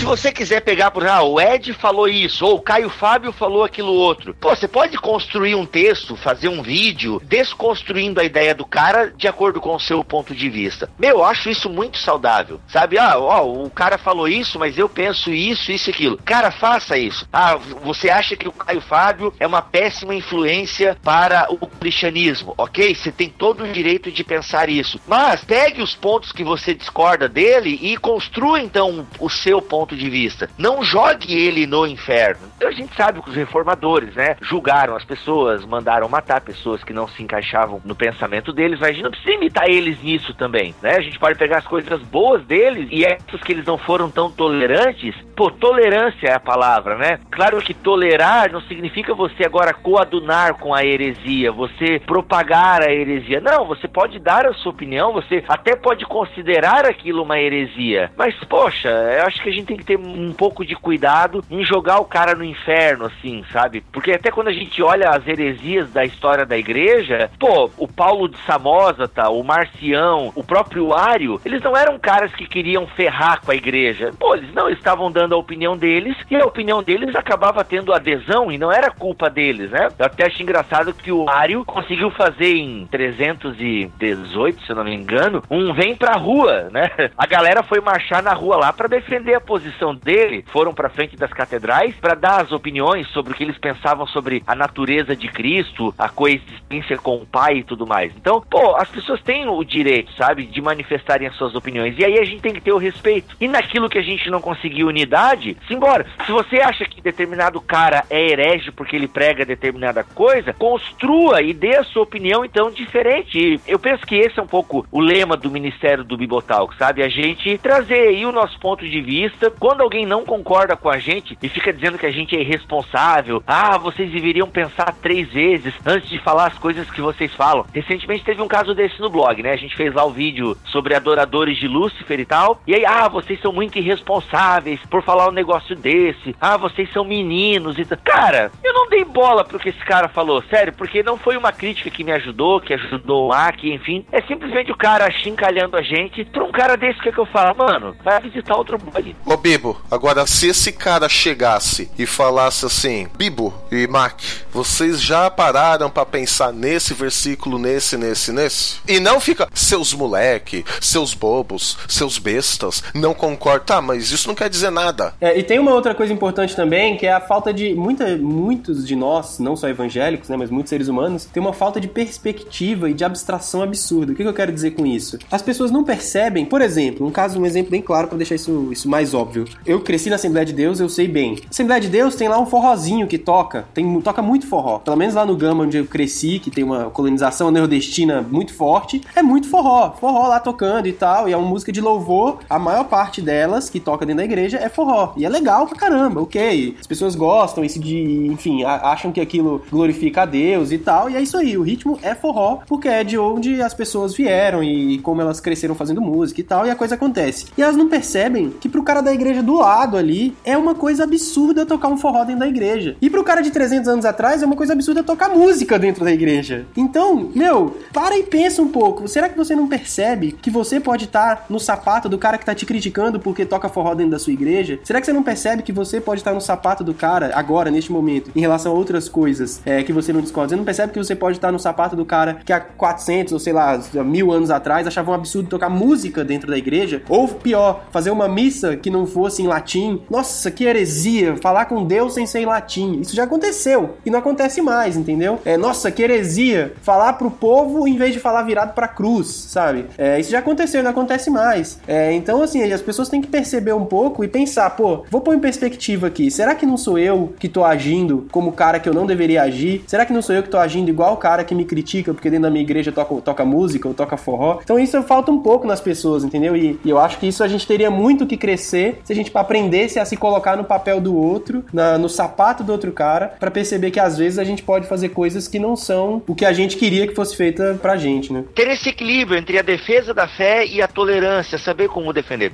Se 0.05 0.09
você 0.09 0.31
quiser 0.31 0.61
pegar 0.61 0.91
por 0.91 1.07
ah, 1.07 1.23
o 1.23 1.41
Ed 1.41 1.73
falou 1.73 2.07
isso, 2.07 2.45
ou 2.45 2.57
o 2.57 2.61
Caio 2.61 2.91
Fábio 2.91 3.31
falou 3.31 3.63
aquilo 3.63 3.91
outro. 3.91 4.35
Pô, 4.35 4.55
você 4.55 4.67
pode 4.67 4.99
construir 4.99 5.55
um 5.55 5.65
texto, 5.65 6.15
fazer 6.15 6.47
um 6.47 6.61
vídeo, 6.61 7.19
desconstruindo 7.25 8.21
a 8.21 8.23
ideia 8.23 8.53
do 8.53 8.63
cara 8.63 9.11
de 9.17 9.27
acordo 9.27 9.59
com 9.59 9.73
o 9.73 9.79
seu 9.79 10.03
ponto 10.03 10.35
de 10.35 10.47
vista. 10.47 10.87
Meu, 10.99 11.17
eu 11.17 11.23
acho 11.23 11.49
isso 11.49 11.71
muito 11.71 11.97
saudável. 11.97 12.59
Sabe? 12.67 12.99
Ah, 12.99 13.17
ó, 13.17 13.51
o 13.51 13.67
cara 13.67 13.97
falou 13.97 14.27
isso, 14.27 14.59
mas 14.59 14.77
eu 14.77 14.87
penso 14.87 15.33
isso, 15.33 15.71
isso 15.71 15.89
e 15.89 15.91
aquilo. 15.91 16.19
Cara, 16.23 16.51
faça 16.51 16.95
isso. 16.99 17.27
Ah, 17.33 17.55
você 17.55 18.11
acha 18.11 18.35
que 18.35 18.47
o 18.47 18.51
Caio 18.51 18.81
Fábio 18.81 19.33
é 19.39 19.47
uma 19.47 19.63
péssima 19.63 20.13
influência 20.13 20.95
para 21.03 21.47
o 21.49 21.65
cristianismo, 21.65 22.53
ok? 22.59 22.93
Você 22.93 23.11
tem 23.11 23.27
todo 23.27 23.63
o 23.63 23.71
direito 23.71 24.11
de 24.11 24.23
pensar 24.23 24.69
isso. 24.69 25.01
Mas 25.07 25.43
pegue 25.43 25.81
os 25.81 25.95
pontos 25.95 26.31
que 26.31 26.43
você 26.43 26.75
discorda 26.75 27.27
dele 27.27 27.79
e 27.81 27.97
construa 27.97 28.61
então 28.61 29.07
o 29.19 29.31
seu 29.31 29.59
ponto 29.63 29.94
de 29.95 30.09
vista. 30.09 30.49
Não 30.57 30.83
jogue 30.83 31.33
ele 31.33 31.65
no 31.65 31.85
inferno. 31.85 32.47
A 32.63 32.71
gente 32.71 32.95
sabe 32.95 33.21
que 33.21 33.29
os 33.29 33.35
reformadores, 33.35 34.15
né, 34.15 34.35
julgaram 34.41 34.95
as 34.95 35.03
pessoas, 35.03 35.65
mandaram 35.65 36.07
matar 36.09 36.41
pessoas 36.41 36.83
que 36.83 36.93
não 36.93 37.07
se 37.07 37.21
encaixavam 37.21 37.81
no 37.83 37.95
pensamento 37.95 38.51
deles, 38.51 38.79
mas 38.79 38.89
a 38.89 38.93
gente 38.93 39.03
não 39.03 39.11
precisa 39.11 39.33
imitar 39.33 39.69
eles 39.69 40.01
nisso 40.01 40.33
também, 40.33 40.73
né? 40.81 40.95
A 40.95 41.01
gente 41.01 41.19
pode 41.19 41.37
pegar 41.37 41.57
as 41.59 41.67
coisas 41.67 42.01
boas 42.03 42.43
deles 42.45 42.87
e 42.91 43.03
essas 43.05 43.41
que 43.41 43.51
eles 43.51 43.65
não 43.65 43.77
foram 43.77 44.09
tão 44.09 44.31
tolerantes. 44.31 45.15
Pô, 45.35 45.49
tolerância 45.51 46.27
é 46.27 46.33
a 46.33 46.39
palavra, 46.39 46.97
né? 46.97 47.19
Claro 47.31 47.61
que 47.61 47.73
tolerar 47.73 48.51
não 48.51 48.61
significa 48.61 49.13
você 49.13 49.43
agora 49.45 49.73
coadunar 49.73 50.55
com 50.55 50.73
a 50.73 50.83
heresia, 50.83 51.51
você 51.51 51.99
propagar 51.99 52.81
a 52.81 52.91
heresia. 52.91 53.41
Não, 53.41 53.65
você 53.65 53.87
pode 53.87 54.19
dar 54.19 54.45
a 54.45 54.53
sua 54.53 54.71
opinião, 54.71 55.13
você 55.13 55.43
até 55.47 55.75
pode 55.75 56.05
considerar 56.05 56.85
aquilo 56.85 57.23
uma 57.23 57.39
heresia. 57.39 58.11
Mas, 58.17 58.35
poxa, 58.45 58.89
eu 58.89 59.25
acho 59.25 59.41
que 59.41 59.49
a 59.49 59.51
gente 59.51 59.67
tem 59.67 59.74
que 59.77 59.85
ter 59.85 59.97
um 59.97 60.33
pouco 60.33 60.65
de 60.65 60.75
cuidado 60.75 61.43
em 61.49 61.63
jogar 61.63 61.99
o 61.99 62.05
cara 62.05 62.35
no 62.35 62.43
inferno, 62.43 63.05
assim, 63.05 63.43
sabe? 63.51 63.81
Porque 63.91 64.11
até 64.11 64.31
quando 64.31 64.47
a 64.47 64.53
gente 64.53 64.81
olha 64.81 65.09
as 65.09 65.27
heresias 65.27 65.91
da 65.91 66.05
história 66.05 66.45
da 66.45 66.57
igreja, 66.57 67.29
pô, 67.39 67.69
o 67.77 67.87
Paulo 67.87 68.27
de 68.27 68.37
Samosata, 68.45 69.29
o 69.29 69.43
Marcião, 69.43 70.31
o 70.35 70.43
próprio 70.43 70.93
Ário, 70.93 71.39
eles 71.45 71.61
não 71.61 71.75
eram 71.75 71.99
caras 71.99 72.33
que 72.33 72.47
queriam 72.47 72.87
ferrar 72.87 73.41
com 73.41 73.51
a 73.51 73.55
igreja. 73.55 74.11
Pô, 74.19 74.35
eles 74.35 74.53
não 74.53 74.69
estavam 74.69 75.11
dando 75.11 75.35
a 75.35 75.37
opinião 75.37 75.77
deles 75.77 76.15
e 76.29 76.35
a 76.35 76.45
opinião 76.45 76.81
deles 76.81 77.15
acabava 77.15 77.63
tendo 77.63 77.93
adesão 77.93 78.51
e 78.51 78.57
não 78.57 78.71
era 78.71 78.91
culpa 78.91 79.29
deles, 79.29 79.71
né? 79.71 79.89
Eu 79.97 80.05
até 80.05 80.25
acho 80.25 80.41
engraçado 80.41 80.93
que 80.93 81.11
o 81.11 81.29
Ário 81.29 81.65
conseguiu 81.65 82.09
fazer 82.11 82.55
em 82.55 82.85
318, 82.87 84.63
se 84.63 84.69
eu 84.69 84.75
não 84.75 84.83
me 84.83 84.95
engano, 84.95 85.43
um 85.49 85.73
vem 85.73 85.95
pra 85.95 86.13
rua, 86.13 86.69
né? 86.71 86.89
A 87.17 87.25
galera 87.25 87.63
foi 87.63 87.79
marchar 87.79 88.21
na 88.23 88.33
rua 88.33 88.57
lá 88.57 88.73
para 88.73 88.87
defender 88.87 89.35
a 89.35 89.41
posição 89.41 89.64
dele, 90.03 90.45
foram 90.51 90.73
para 90.73 90.89
frente 90.89 91.15
das 91.15 91.31
catedrais 91.31 91.95
para 91.95 92.15
dar 92.15 92.41
as 92.41 92.51
opiniões 92.51 93.07
sobre 93.09 93.33
o 93.33 93.35
que 93.35 93.43
eles 93.43 93.57
pensavam 93.57 94.05
sobre 94.07 94.43
a 94.45 94.55
natureza 94.55 95.15
de 95.15 95.27
Cristo, 95.27 95.93
a 95.97 96.09
coexistência 96.09 96.97
com 96.97 97.17
o 97.17 97.25
Pai 97.25 97.57
e 97.57 97.63
tudo 97.63 97.85
mais. 97.85 98.11
Então, 98.15 98.41
pô, 98.41 98.75
as 98.75 98.89
pessoas 98.89 99.21
têm 99.21 99.47
o 99.47 99.63
direito, 99.63 100.11
sabe, 100.13 100.45
de 100.45 100.61
manifestarem 100.61 101.27
as 101.27 101.35
suas 101.35 101.55
opiniões. 101.55 101.97
E 101.97 102.05
aí 102.05 102.19
a 102.19 102.23
gente 102.23 102.41
tem 102.41 102.53
que 102.53 102.61
ter 102.61 102.71
o 102.71 102.77
respeito. 102.77 103.35
E 103.39 103.47
naquilo 103.47 103.89
que 103.89 103.97
a 103.97 104.03
gente 104.03 104.29
não 104.29 104.41
conseguiu 104.41 104.87
unidade, 104.87 105.57
simbora. 105.67 106.05
Se 106.25 106.31
você 106.31 106.57
acha 106.57 106.85
que 106.85 107.01
determinado 107.01 107.61
cara 107.61 108.03
é 108.09 108.29
herege 108.29 108.71
porque 108.71 108.95
ele 108.95 109.07
prega 109.07 109.45
determinada 109.45 110.03
coisa, 110.03 110.53
construa 110.53 111.41
e 111.41 111.53
dê 111.53 111.77
a 111.77 111.83
sua 111.83 112.03
opinião 112.03 112.43
então 112.45 112.71
diferente. 112.71 113.37
E 113.37 113.59
eu 113.67 113.79
penso 113.79 114.05
que 114.05 114.15
esse 114.15 114.39
é 114.39 114.43
um 114.43 114.47
pouco 114.47 114.85
o 114.91 114.99
lema 114.99 115.35
do 115.37 115.51
Ministério 115.51 116.03
do 116.03 116.17
Bibotalk, 116.17 116.75
sabe? 116.77 117.03
A 117.03 117.09
gente 117.09 117.57
trazer 117.57 118.09
aí 118.09 118.25
o 118.25 118.31
nosso 118.31 118.59
ponto 118.59 118.87
de 118.87 119.01
vista. 119.01 119.51
Quando 119.59 119.81
alguém 119.81 120.05
não 120.05 120.25
concorda 120.25 120.75
com 120.75 120.89
a 120.89 120.97
gente 120.97 121.37
e 121.41 121.49
fica 121.49 121.73
dizendo 121.73 121.97
que 121.97 122.05
a 122.05 122.11
gente 122.11 122.35
é 122.35 122.41
irresponsável, 122.41 123.43
ah, 123.45 123.77
vocês 123.77 124.11
deveriam 124.11 124.47
pensar 124.47 124.93
três 125.01 125.31
vezes 125.31 125.73
antes 125.85 126.09
de 126.09 126.19
falar 126.19 126.47
as 126.47 126.57
coisas 126.57 126.89
que 126.89 127.01
vocês 127.01 127.33
falam. 127.33 127.65
Recentemente 127.73 128.23
teve 128.23 128.41
um 128.41 128.47
caso 128.47 128.73
desse 128.73 128.99
no 128.99 129.09
blog, 129.09 129.41
né? 129.41 129.51
A 129.51 129.57
gente 129.57 129.75
fez 129.75 129.93
lá 129.93 130.05
o 130.05 130.11
vídeo 130.11 130.57
sobre 130.65 130.95
adoradores 130.95 131.57
de 131.57 131.67
Lúcifer 131.67 132.19
e 132.19 132.25
tal. 132.25 132.61
E 132.67 132.75
aí, 132.75 132.85
ah, 132.85 133.07
vocês 133.07 133.39
são 133.41 133.51
muito 133.51 133.77
irresponsáveis 133.77 134.79
por 134.89 135.03
falar 135.03 135.29
um 135.29 135.33
negócio 135.33 135.75
desse. 135.75 136.35
Ah, 136.39 136.57
vocês 136.57 136.91
são 136.91 137.03
meninos 137.03 137.77
e 137.77 137.85
tal. 137.85 137.97
Cara, 138.03 138.51
eu 138.63 138.73
não 138.73 138.89
dei 138.89 139.03
bola 139.03 139.43
pro 139.43 139.59
que 139.59 139.69
esse 139.69 139.85
cara 139.85 140.07
falou, 140.07 140.43
sério, 140.43 140.73
porque 140.73 141.03
não 141.03 141.17
foi 141.17 141.37
uma 141.37 141.51
crítica 141.51 141.89
que 141.89 142.03
me 142.03 142.11
ajudou, 142.11 142.59
que 142.59 142.73
ajudou 142.73 143.27
lá, 143.27 143.51
que 143.51 143.73
enfim. 143.73 144.05
É 144.11 144.21
simplesmente 144.21 144.71
o 144.71 144.77
cara 144.77 145.09
chincalhando 145.11 145.77
a 145.77 145.81
gente. 145.81 146.25
Pra 146.25 146.43
um 146.43 146.51
cara 146.51 146.75
desse, 146.75 146.99
o 146.99 147.03
que, 147.03 147.09
é 147.09 147.11
que 147.11 147.19
eu 147.19 147.25
falo? 147.25 147.55
Mano, 147.57 147.95
vai 148.03 148.19
visitar 148.21 148.55
outro 148.55 148.77
blog. 148.77 149.15
Bibo, 149.45 149.77
agora 149.91 150.25
se 150.25 150.47
esse 150.47 150.71
cara 150.71 151.07
chegasse 151.07 151.87
e 151.99 152.07
falasse 152.07 152.65
assim, 152.65 153.05
Bibo 153.15 153.53
e 153.71 153.85
Mac, 153.85 154.19
vocês 154.51 154.99
já 154.99 155.29
pararam 155.29 155.87
para 155.87 156.03
pensar 156.03 156.51
nesse 156.51 156.95
versículo, 156.95 157.59
nesse, 157.59 157.95
nesse, 157.95 158.31
nesse? 158.31 158.77
E 158.87 158.99
não 158.99 159.19
fica, 159.19 159.47
seus 159.53 159.93
moleque, 159.93 160.65
seus 160.81 161.13
bobos, 161.13 161.77
seus 161.87 162.17
bestas, 162.17 162.83
não 162.91 163.13
concordo. 163.13 163.65
Tá, 163.65 163.79
mas 163.83 164.09
isso 164.09 164.27
não 164.27 164.33
quer 164.33 164.49
dizer 164.49 164.71
nada. 164.71 165.13
É, 165.21 165.37
e 165.37 165.43
tem 165.43 165.59
uma 165.59 165.75
outra 165.75 165.93
coisa 165.93 166.11
importante 166.11 166.55
também, 166.55 166.97
que 166.97 167.05
é 167.05 167.13
a 167.13 167.21
falta 167.21 167.53
de. 167.53 167.75
Muita, 167.75 168.17
muitos 168.17 168.87
de 168.87 168.95
nós, 168.95 169.37
não 169.37 169.55
só 169.55 169.69
evangélicos, 169.69 170.27
né, 170.27 170.37
mas 170.37 170.49
muitos 170.49 170.71
seres 170.71 170.87
humanos, 170.87 171.25
tem 171.25 171.39
uma 171.39 171.53
falta 171.53 171.79
de 171.79 171.87
perspectiva 171.87 172.89
e 172.89 172.95
de 172.95 173.03
abstração 173.03 173.61
absurda. 173.61 174.11
O 174.11 174.15
que, 174.15 174.23
que 174.23 174.29
eu 174.29 174.33
quero 174.33 174.51
dizer 174.51 174.71
com 174.71 174.87
isso? 174.87 175.19
As 175.29 175.43
pessoas 175.43 175.69
não 175.69 175.83
percebem, 175.83 176.45
por 176.45 176.63
exemplo, 176.63 177.05
um 177.05 177.11
caso, 177.11 177.39
um 177.39 177.45
exemplo 177.45 177.69
bem 177.69 177.81
claro 177.83 178.07
para 178.07 178.17
deixar 178.17 178.33
isso, 178.33 178.69
isso 178.71 178.89
mais 178.89 179.13
óbvio. 179.13 179.34
Eu 179.65 179.81
cresci 179.81 180.09
na 180.09 180.15
Assembleia 180.15 180.45
de 180.45 180.53
Deus, 180.53 180.79
eu 180.79 180.89
sei 180.89 181.07
bem. 181.07 181.39
Assembleia 181.49 181.81
de 181.81 181.89
Deus 181.89 182.15
tem 182.15 182.27
lá 182.27 182.39
um 182.39 182.45
forrozinho 182.45 183.07
que 183.07 183.17
toca, 183.17 183.65
tem, 183.73 184.01
toca 184.01 184.21
muito 184.21 184.47
forró. 184.47 184.79
Pelo 184.79 184.97
menos 184.97 185.15
lá 185.15 185.25
no 185.25 185.35
Gama, 185.35 185.63
onde 185.63 185.77
eu 185.77 185.85
cresci, 185.85 186.39
que 186.39 186.51
tem 186.51 186.63
uma 186.63 186.89
colonização 186.89 187.51
nordestina 187.51 188.21
muito 188.21 188.53
forte, 188.53 189.01
é 189.15 189.21
muito 189.21 189.49
forró. 189.49 189.91
Forró 189.99 190.27
lá 190.27 190.39
tocando 190.39 190.87
e 190.87 190.93
tal, 190.93 191.27
e 191.27 191.33
é 191.33 191.37
uma 191.37 191.47
música 191.47 191.71
de 191.71 191.81
louvor. 191.81 192.39
A 192.49 192.59
maior 192.59 192.85
parte 192.85 193.21
delas 193.21 193.69
que 193.69 193.79
toca 193.79 194.05
dentro 194.05 194.17
da 194.17 194.25
igreja 194.25 194.57
é 194.57 194.69
forró. 194.69 195.13
E 195.17 195.25
é 195.25 195.29
legal 195.29 195.67
pra 195.67 195.77
caramba, 195.77 196.21
ok. 196.21 196.75
As 196.79 196.87
pessoas 196.87 197.15
gostam, 197.15 197.63
isso 197.63 197.79
de, 197.79 198.27
enfim, 198.27 198.63
acham 198.63 199.11
que 199.11 199.19
aquilo 199.19 199.61
glorifica 199.69 200.23
a 200.23 200.25
Deus 200.25 200.71
e 200.71 200.77
tal. 200.77 201.09
E 201.09 201.15
é 201.15 201.21
isso 201.21 201.37
aí, 201.37 201.57
o 201.57 201.61
ritmo 201.61 201.99
é 202.01 202.13
forró, 202.15 202.59
porque 202.67 202.87
é 202.87 203.03
de 203.03 203.17
onde 203.17 203.61
as 203.61 203.73
pessoas 203.73 204.13
vieram 204.15 204.63
e 204.63 204.99
como 204.99 205.21
elas 205.21 205.39
cresceram 205.39 205.75
fazendo 205.75 206.01
música 206.01 206.39
e 206.41 206.43
tal, 206.43 206.65
e 206.65 206.69
a 206.69 206.75
coisa 206.75 206.95
acontece. 206.95 207.47
E 207.57 207.61
elas 207.61 207.75
não 207.75 207.89
percebem 207.89 208.49
que 208.49 208.69
pro 208.69 208.83
cara 208.83 209.01
da 209.01 209.13
igreja 209.13 209.24
do 209.33 209.55
lado 209.55 209.97
ali 209.97 210.35
é 210.43 210.57
uma 210.57 210.75
coisa 210.75 211.03
absurda 211.03 211.65
tocar 211.65 211.87
um 211.87 211.97
forró 211.97 212.23
dentro 212.23 212.41
da 212.41 212.47
igreja. 212.47 212.95
E 213.01 213.09
pro 213.09 213.23
cara 213.23 213.41
de 213.41 213.51
300 213.51 213.87
anos 213.87 214.05
atrás 214.05 214.41
é 214.41 214.45
uma 214.45 214.55
coisa 214.55 214.73
absurda 214.73 215.03
tocar 215.03 215.29
música 215.29 215.77
dentro 215.79 216.03
da 216.03 216.11
igreja. 216.11 216.65
Então, 216.75 217.31
meu, 217.33 217.77
para 217.93 218.17
e 218.17 218.23
pensa 218.23 218.61
um 218.61 218.67
pouco. 218.67 219.07
Será 219.07 219.29
que 219.29 219.37
você 219.37 219.55
não 219.55 219.67
percebe 219.67 220.31
que 220.31 220.49
você 220.49 220.79
pode 220.79 221.05
estar 221.05 221.35
tá 221.35 221.45
no 221.49 221.59
sapato 221.59 222.09
do 222.09 222.17
cara 222.17 222.37
que 222.37 222.45
tá 222.45 222.53
te 222.53 222.65
criticando 222.65 223.19
porque 223.19 223.45
toca 223.45 223.69
forró 223.69 223.93
dentro 223.95 224.11
da 224.11 224.19
sua 224.19 224.33
igreja? 224.33 224.79
Será 224.83 224.99
que 224.99 225.05
você 225.05 225.13
não 225.13 225.23
percebe 225.23 225.63
que 225.63 225.71
você 225.71 225.99
pode 225.99 226.21
estar 226.21 226.31
tá 226.31 226.35
no 226.35 226.41
sapato 226.41 226.83
do 226.83 226.93
cara 226.93 227.31
agora, 227.35 227.71
neste 227.71 227.91
momento, 227.91 228.31
em 228.35 228.39
relação 228.39 228.71
a 228.71 228.75
outras 228.75 229.09
coisas 229.09 229.61
é, 229.65 229.83
que 229.83 229.93
você 229.93 230.11
não 230.13 230.21
discorda? 230.21 230.49
Você 230.49 230.55
não 230.55 230.63
percebe 230.63 230.93
que 230.93 230.99
você 230.99 231.15
pode 231.15 231.37
estar 231.37 231.47
tá 231.47 231.51
no 231.51 231.59
sapato 231.59 231.95
do 231.95 232.05
cara 232.05 232.39
que 232.45 232.53
há 232.53 232.59
400 232.59 233.33
ou 233.33 233.39
sei 233.39 233.53
lá, 233.53 233.79
mil 234.03 234.31
anos 234.31 234.49
atrás 234.49 234.87
achava 234.87 235.11
um 235.11 235.13
absurdo 235.13 235.49
tocar 235.49 235.69
música 235.69 236.23
dentro 236.23 236.49
da 236.49 236.57
igreja? 236.57 237.01
Ou 237.09 237.27
pior, 237.27 237.85
fazer 237.91 238.11
uma 238.11 238.27
missa 238.27 238.75
que 238.75 238.89
não 238.89 239.05
fosse 239.15 239.41
em 239.41 239.47
latim? 239.47 240.01
Nossa, 240.09 240.51
que 240.51 240.65
heresia! 240.65 241.37
Falar 241.37 241.67
com 241.67 241.85
Deus 241.85 242.13
sem 242.13 242.27
ser 242.27 242.39
em 242.39 242.45
latim. 242.45 242.99
Isso 242.99 243.15
já 243.15 243.23
aconteceu 243.23 243.91
e 244.05 244.11
não 244.11 244.19
acontece 244.19 244.61
mais, 244.61 244.97
entendeu? 244.97 245.39
É, 245.45 245.55
nossa, 245.55 245.89
que 245.89 246.03
heresia! 246.03 246.73
Falar 246.81 247.13
pro 247.13 247.31
povo 247.31 247.87
em 247.87 247.95
vez 247.95 248.11
de 248.11 248.19
falar 248.19 248.43
virado 248.43 248.73
pra 248.73 248.89
cruz, 248.89 249.27
sabe? 249.27 249.85
É, 249.97 250.19
isso 250.19 250.31
já 250.31 250.39
aconteceu 250.39 250.81
e 250.81 250.83
não 250.83 250.91
acontece 250.91 251.29
mais. 251.29 251.79
É, 251.87 252.11
então, 252.11 252.41
assim, 252.41 252.61
as 252.61 252.81
pessoas 252.81 253.07
têm 253.07 253.21
que 253.21 253.27
perceber 253.29 253.71
um 253.71 253.85
pouco 253.85 254.21
e 254.21 254.27
pensar, 254.27 254.69
pô, 254.71 255.05
vou 255.09 255.21
pôr 255.21 255.33
em 255.33 255.39
perspectiva 255.39 256.07
aqui. 256.07 256.29
Será 256.29 256.53
que 256.53 256.65
não 256.65 256.75
sou 256.75 256.99
eu 256.99 257.33
que 257.39 257.47
tô 257.47 257.63
agindo 257.63 258.27
como 258.31 258.51
cara 258.51 258.81
que 258.81 258.89
eu 258.89 258.93
não 258.93 259.05
deveria 259.05 259.43
agir? 259.43 259.85
Será 259.87 260.05
que 260.05 260.11
não 260.11 260.21
sou 260.21 260.35
eu 260.35 260.43
que 260.43 260.49
tô 260.49 260.57
agindo 260.57 260.89
igual 260.89 261.13
o 261.13 261.17
cara 261.17 261.45
que 261.45 261.55
me 261.55 261.63
critica 261.63 262.13
porque 262.13 262.29
dentro 262.29 262.43
da 262.43 262.51
minha 262.51 262.63
igreja 262.63 262.91
toca, 262.91 263.15
toca 263.21 263.45
música 263.45 263.87
ou 263.87 263.93
toca 263.93 264.17
forró? 264.17 264.59
Então 264.61 264.77
isso 264.77 265.01
falta 265.03 265.31
um 265.31 265.39
pouco 265.39 265.65
nas 265.65 265.79
pessoas, 265.79 266.25
entendeu? 266.25 266.53
E, 266.53 266.77
e 266.83 266.89
eu 266.89 266.99
acho 266.99 267.17
que 267.17 267.27
isso 267.27 267.43
a 267.43 267.47
gente 267.47 267.65
teria 267.65 267.89
muito 267.89 268.25
que 268.25 268.35
crescer 268.35 269.01
se 269.05 269.13
a 269.13 269.15
gente 269.15 269.31
aprendesse 269.33 269.99
a 269.99 270.05
se 270.05 270.17
colocar 270.17 270.57
no 270.57 270.63
papel 270.63 270.99
do 270.99 271.15
outro, 271.15 271.63
na, 271.71 271.97
no 271.97 272.09
sapato 272.09 272.63
do 272.63 272.71
outro 272.71 272.91
cara, 272.91 273.27
para 273.39 273.51
perceber 273.51 273.91
que 273.91 273.99
às 273.99 274.17
vezes 274.17 274.39
a 274.39 274.43
gente 274.43 274.63
pode 274.63 274.87
fazer 274.87 275.09
coisas 275.09 275.47
que 275.47 275.59
não 275.59 275.75
são 275.75 276.23
o 276.27 276.33
que 276.33 276.43
a 276.43 276.51
gente 276.51 276.75
queria 276.75 277.07
que 277.07 277.13
fosse 277.13 277.37
feita 277.37 277.77
pra 277.79 277.95
gente, 277.95 278.33
né? 278.33 278.43
Ter 278.55 278.67
esse 278.67 278.89
equilíbrio 278.89 279.37
entre 279.37 279.59
a 279.59 279.61
defesa 279.61 280.13
da 280.13 280.27
fé 280.27 280.65
e 280.65 280.81
a 280.81 280.87
tolerância, 280.87 281.57
saber 281.57 281.87
como 281.87 282.11
defender. 282.11 282.53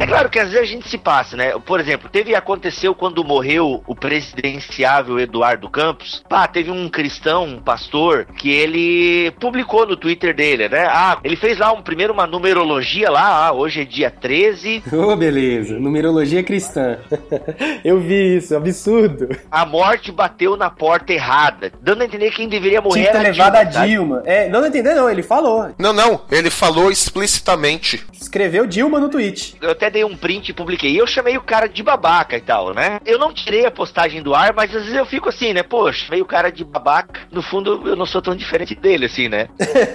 É 0.00 0.06
claro 0.06 0.28
que 0.28 0.38
às 0.38 0.50
vezes 0.50 0.68
a 0.68 0.72
gente 0.72 0.88
se 0.88 0.96
passa, 0.96 1.36
né? 1.36 1.52
Por 1.58 1.80
exemplo, 1.80 2.08
teve 2.08 2.34
aconteceu 2.34 2.94
quando 2.94 3.24
morreu 3.24 3.82
o 3.84 3.94
presidenciável 3.96 5.18
Eduardo 5.18 5.68
Campos. 5.68 6.22
Pá, 6.28 6.46
teve 6.46 6.70
um 6.70 6.88
cristão, 6.88 7.44
um 7.44 7.60
pastor, 7.60 8.24
que 8.36 8.48
ele 8.48 9.32
publicou 9.40 9.86
no 9.86 9.96
Twitter 9.96 10.34
dele, 10.34 10.68
né? 10.68 10.86
Ah, 10.88 11.18
ele 11.24 11.34
fez 11.34 11.58
lá 11.58 11.72
um 11.72 11.82
primeiro 11.82 12.12
uma 12.12 12.26
numerologia 12.26 13.10
lá, 13.10 13.46
ah, 13.46 13.52
hoje 13.52 13.80
é 13.80 13.84
dia 13.84 14.10
13. 14.10 14.84
Ô, 14.92 15.12
oh, 15.12 15.16
beleza. 15.16 15.78
Numerologia 15.78 16.44
cristã. 16.44 16.98
Eu 17.84 18.00
vi 18.00 18.36
isso, 18.36 18.56
absurdo. 18.56 19.28
A 19.50 19.66
morte 19.66 20.12
bateu 20.12 20.56
na 20.56 20.70
porta 20.70 21.12
errada, 21.12 21.72
dando 21.80 22.02
a 22.02 22.04
entender 22.04 22.30
que 22.30 22.36
quem 22.36 22.48
deveria 22.48 22.80
morrer 22.80 23.00
Tinha 23.00 23.06
que 23.06 23.18
ter 23.18 23.18
era 23.18 23.30
levado 23.30 23.70
Dilma, 23.70 23.80
a? 23.80 23.86
Dilma. 23.86 24.22
É, 24.24 24.48
não 24.48 24.64
entendeu 24.64 24.94
não, 24.94 25.10
ele 25.10 25.22
falou. 25.22 25.70
Não, 25.76 25.92
não, 25.92 26.20
ele 26.30 26.50
falou 26.50 26.90
explicitamente. 26.90 28.06
Escreveu 28.12 28.66
Dilma 28.66 29.00
no 29.00 29.08
tweet. 29.08 29.56
Eu 29.60 29.70
até 29.70 29.87
dei 29.90 30.04
um 30.04 30.16
print 30.16 30.50
e 30.50 30.54
publiquei. 30.54 30.92
E 30.92 30.98
eu 30.98 31.06
chamei 31.06 31.36
o 31.36 31.42
cara 31.42 31.68
de 31.68 31.82
babaca 31.82 32.36
e 32.36 32.40
tal, 32.40 32.74
né? 32.74 33.00
Eu 33.04 33.18
não 33.18 33.32
tirei 33.32 33.66
a 33.66 33.70
postagem 33.70 34.22
do 34.22 34.34
ar, 34.34 34.52
mas 34.54 34.74
às 34.74 34.82
vezes 34.82 34.96
eu 34.96 35.06
fico 35.06 35.28
assim, 35.28 35.52
né? 35.52 35.62
Poxa, 35.62 36.06
meio 36.10 36.24
cara 36.24 36.50
de 36.50 36.64
babaca. 36.64 37.20
No 37.30 37.42
fundo, 37.42 37.82
eu 37.86 37.96
não 37.96 38.06
sou 38.06 38.22
tão 38.22 38.34
diferente 38.34 38.74
dele, 38.74 39.06
assim, 39.06 39.28
né? 39.28 39.48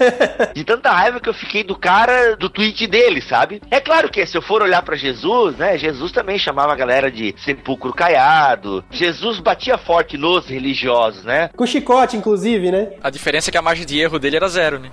de 0.54 0.64
tanta 0.64 0.92
raiva 0.92 1.20
que 1.20 1.30
eu 1.30 1.34
fiquei 1.34 1.64
do 1.64 1.76
cara, 1.76 2.36
do 2.36 2.50
tweet 2.50 2.88
dele, 2.88 3.22
sabe? 3.22 3.62
É 3.70 3.80
claro 3.80 4.10
que 4.10 4.26
se 4.26 4.38
eu 4.38 4.42
for 4.42 4.62
olhar 4.62 4.82
pra 4.82 4.96
Jesus, 4.96 5.58
né? 5.58 5.78
Jesus 5.78 6.12
também 6.12 6.38
chamava 6.38 6.74
a 6.74 6.76
galera 6.76 7.12
de 7.12 7.34
sepulcro 7.38 7.94
caiado. 7.94 8.84
Jesus 8.92 9.40
batia 9.40 9.78
forte 9.78 10.18
nos 10.18 10.48
religiosos, 10.48 11.24
né? 11.24 11.50
Com 11.56 11.66
chicote, 11.66 12.18
inclusive, 12.18 12.72
né? 12.72 12.94
A 13.02 13.10
diferença 13.10 13.50
é 13.50 13.52
que 13.52 13.58
a 13.58 13.62
margem 13.62 13.86
de 13.86 14.00
erro 14.00 14.20
dele 14.20 14.38
era 14.38 14.48
zero, 14.48 14.80
né? 14.80 14.90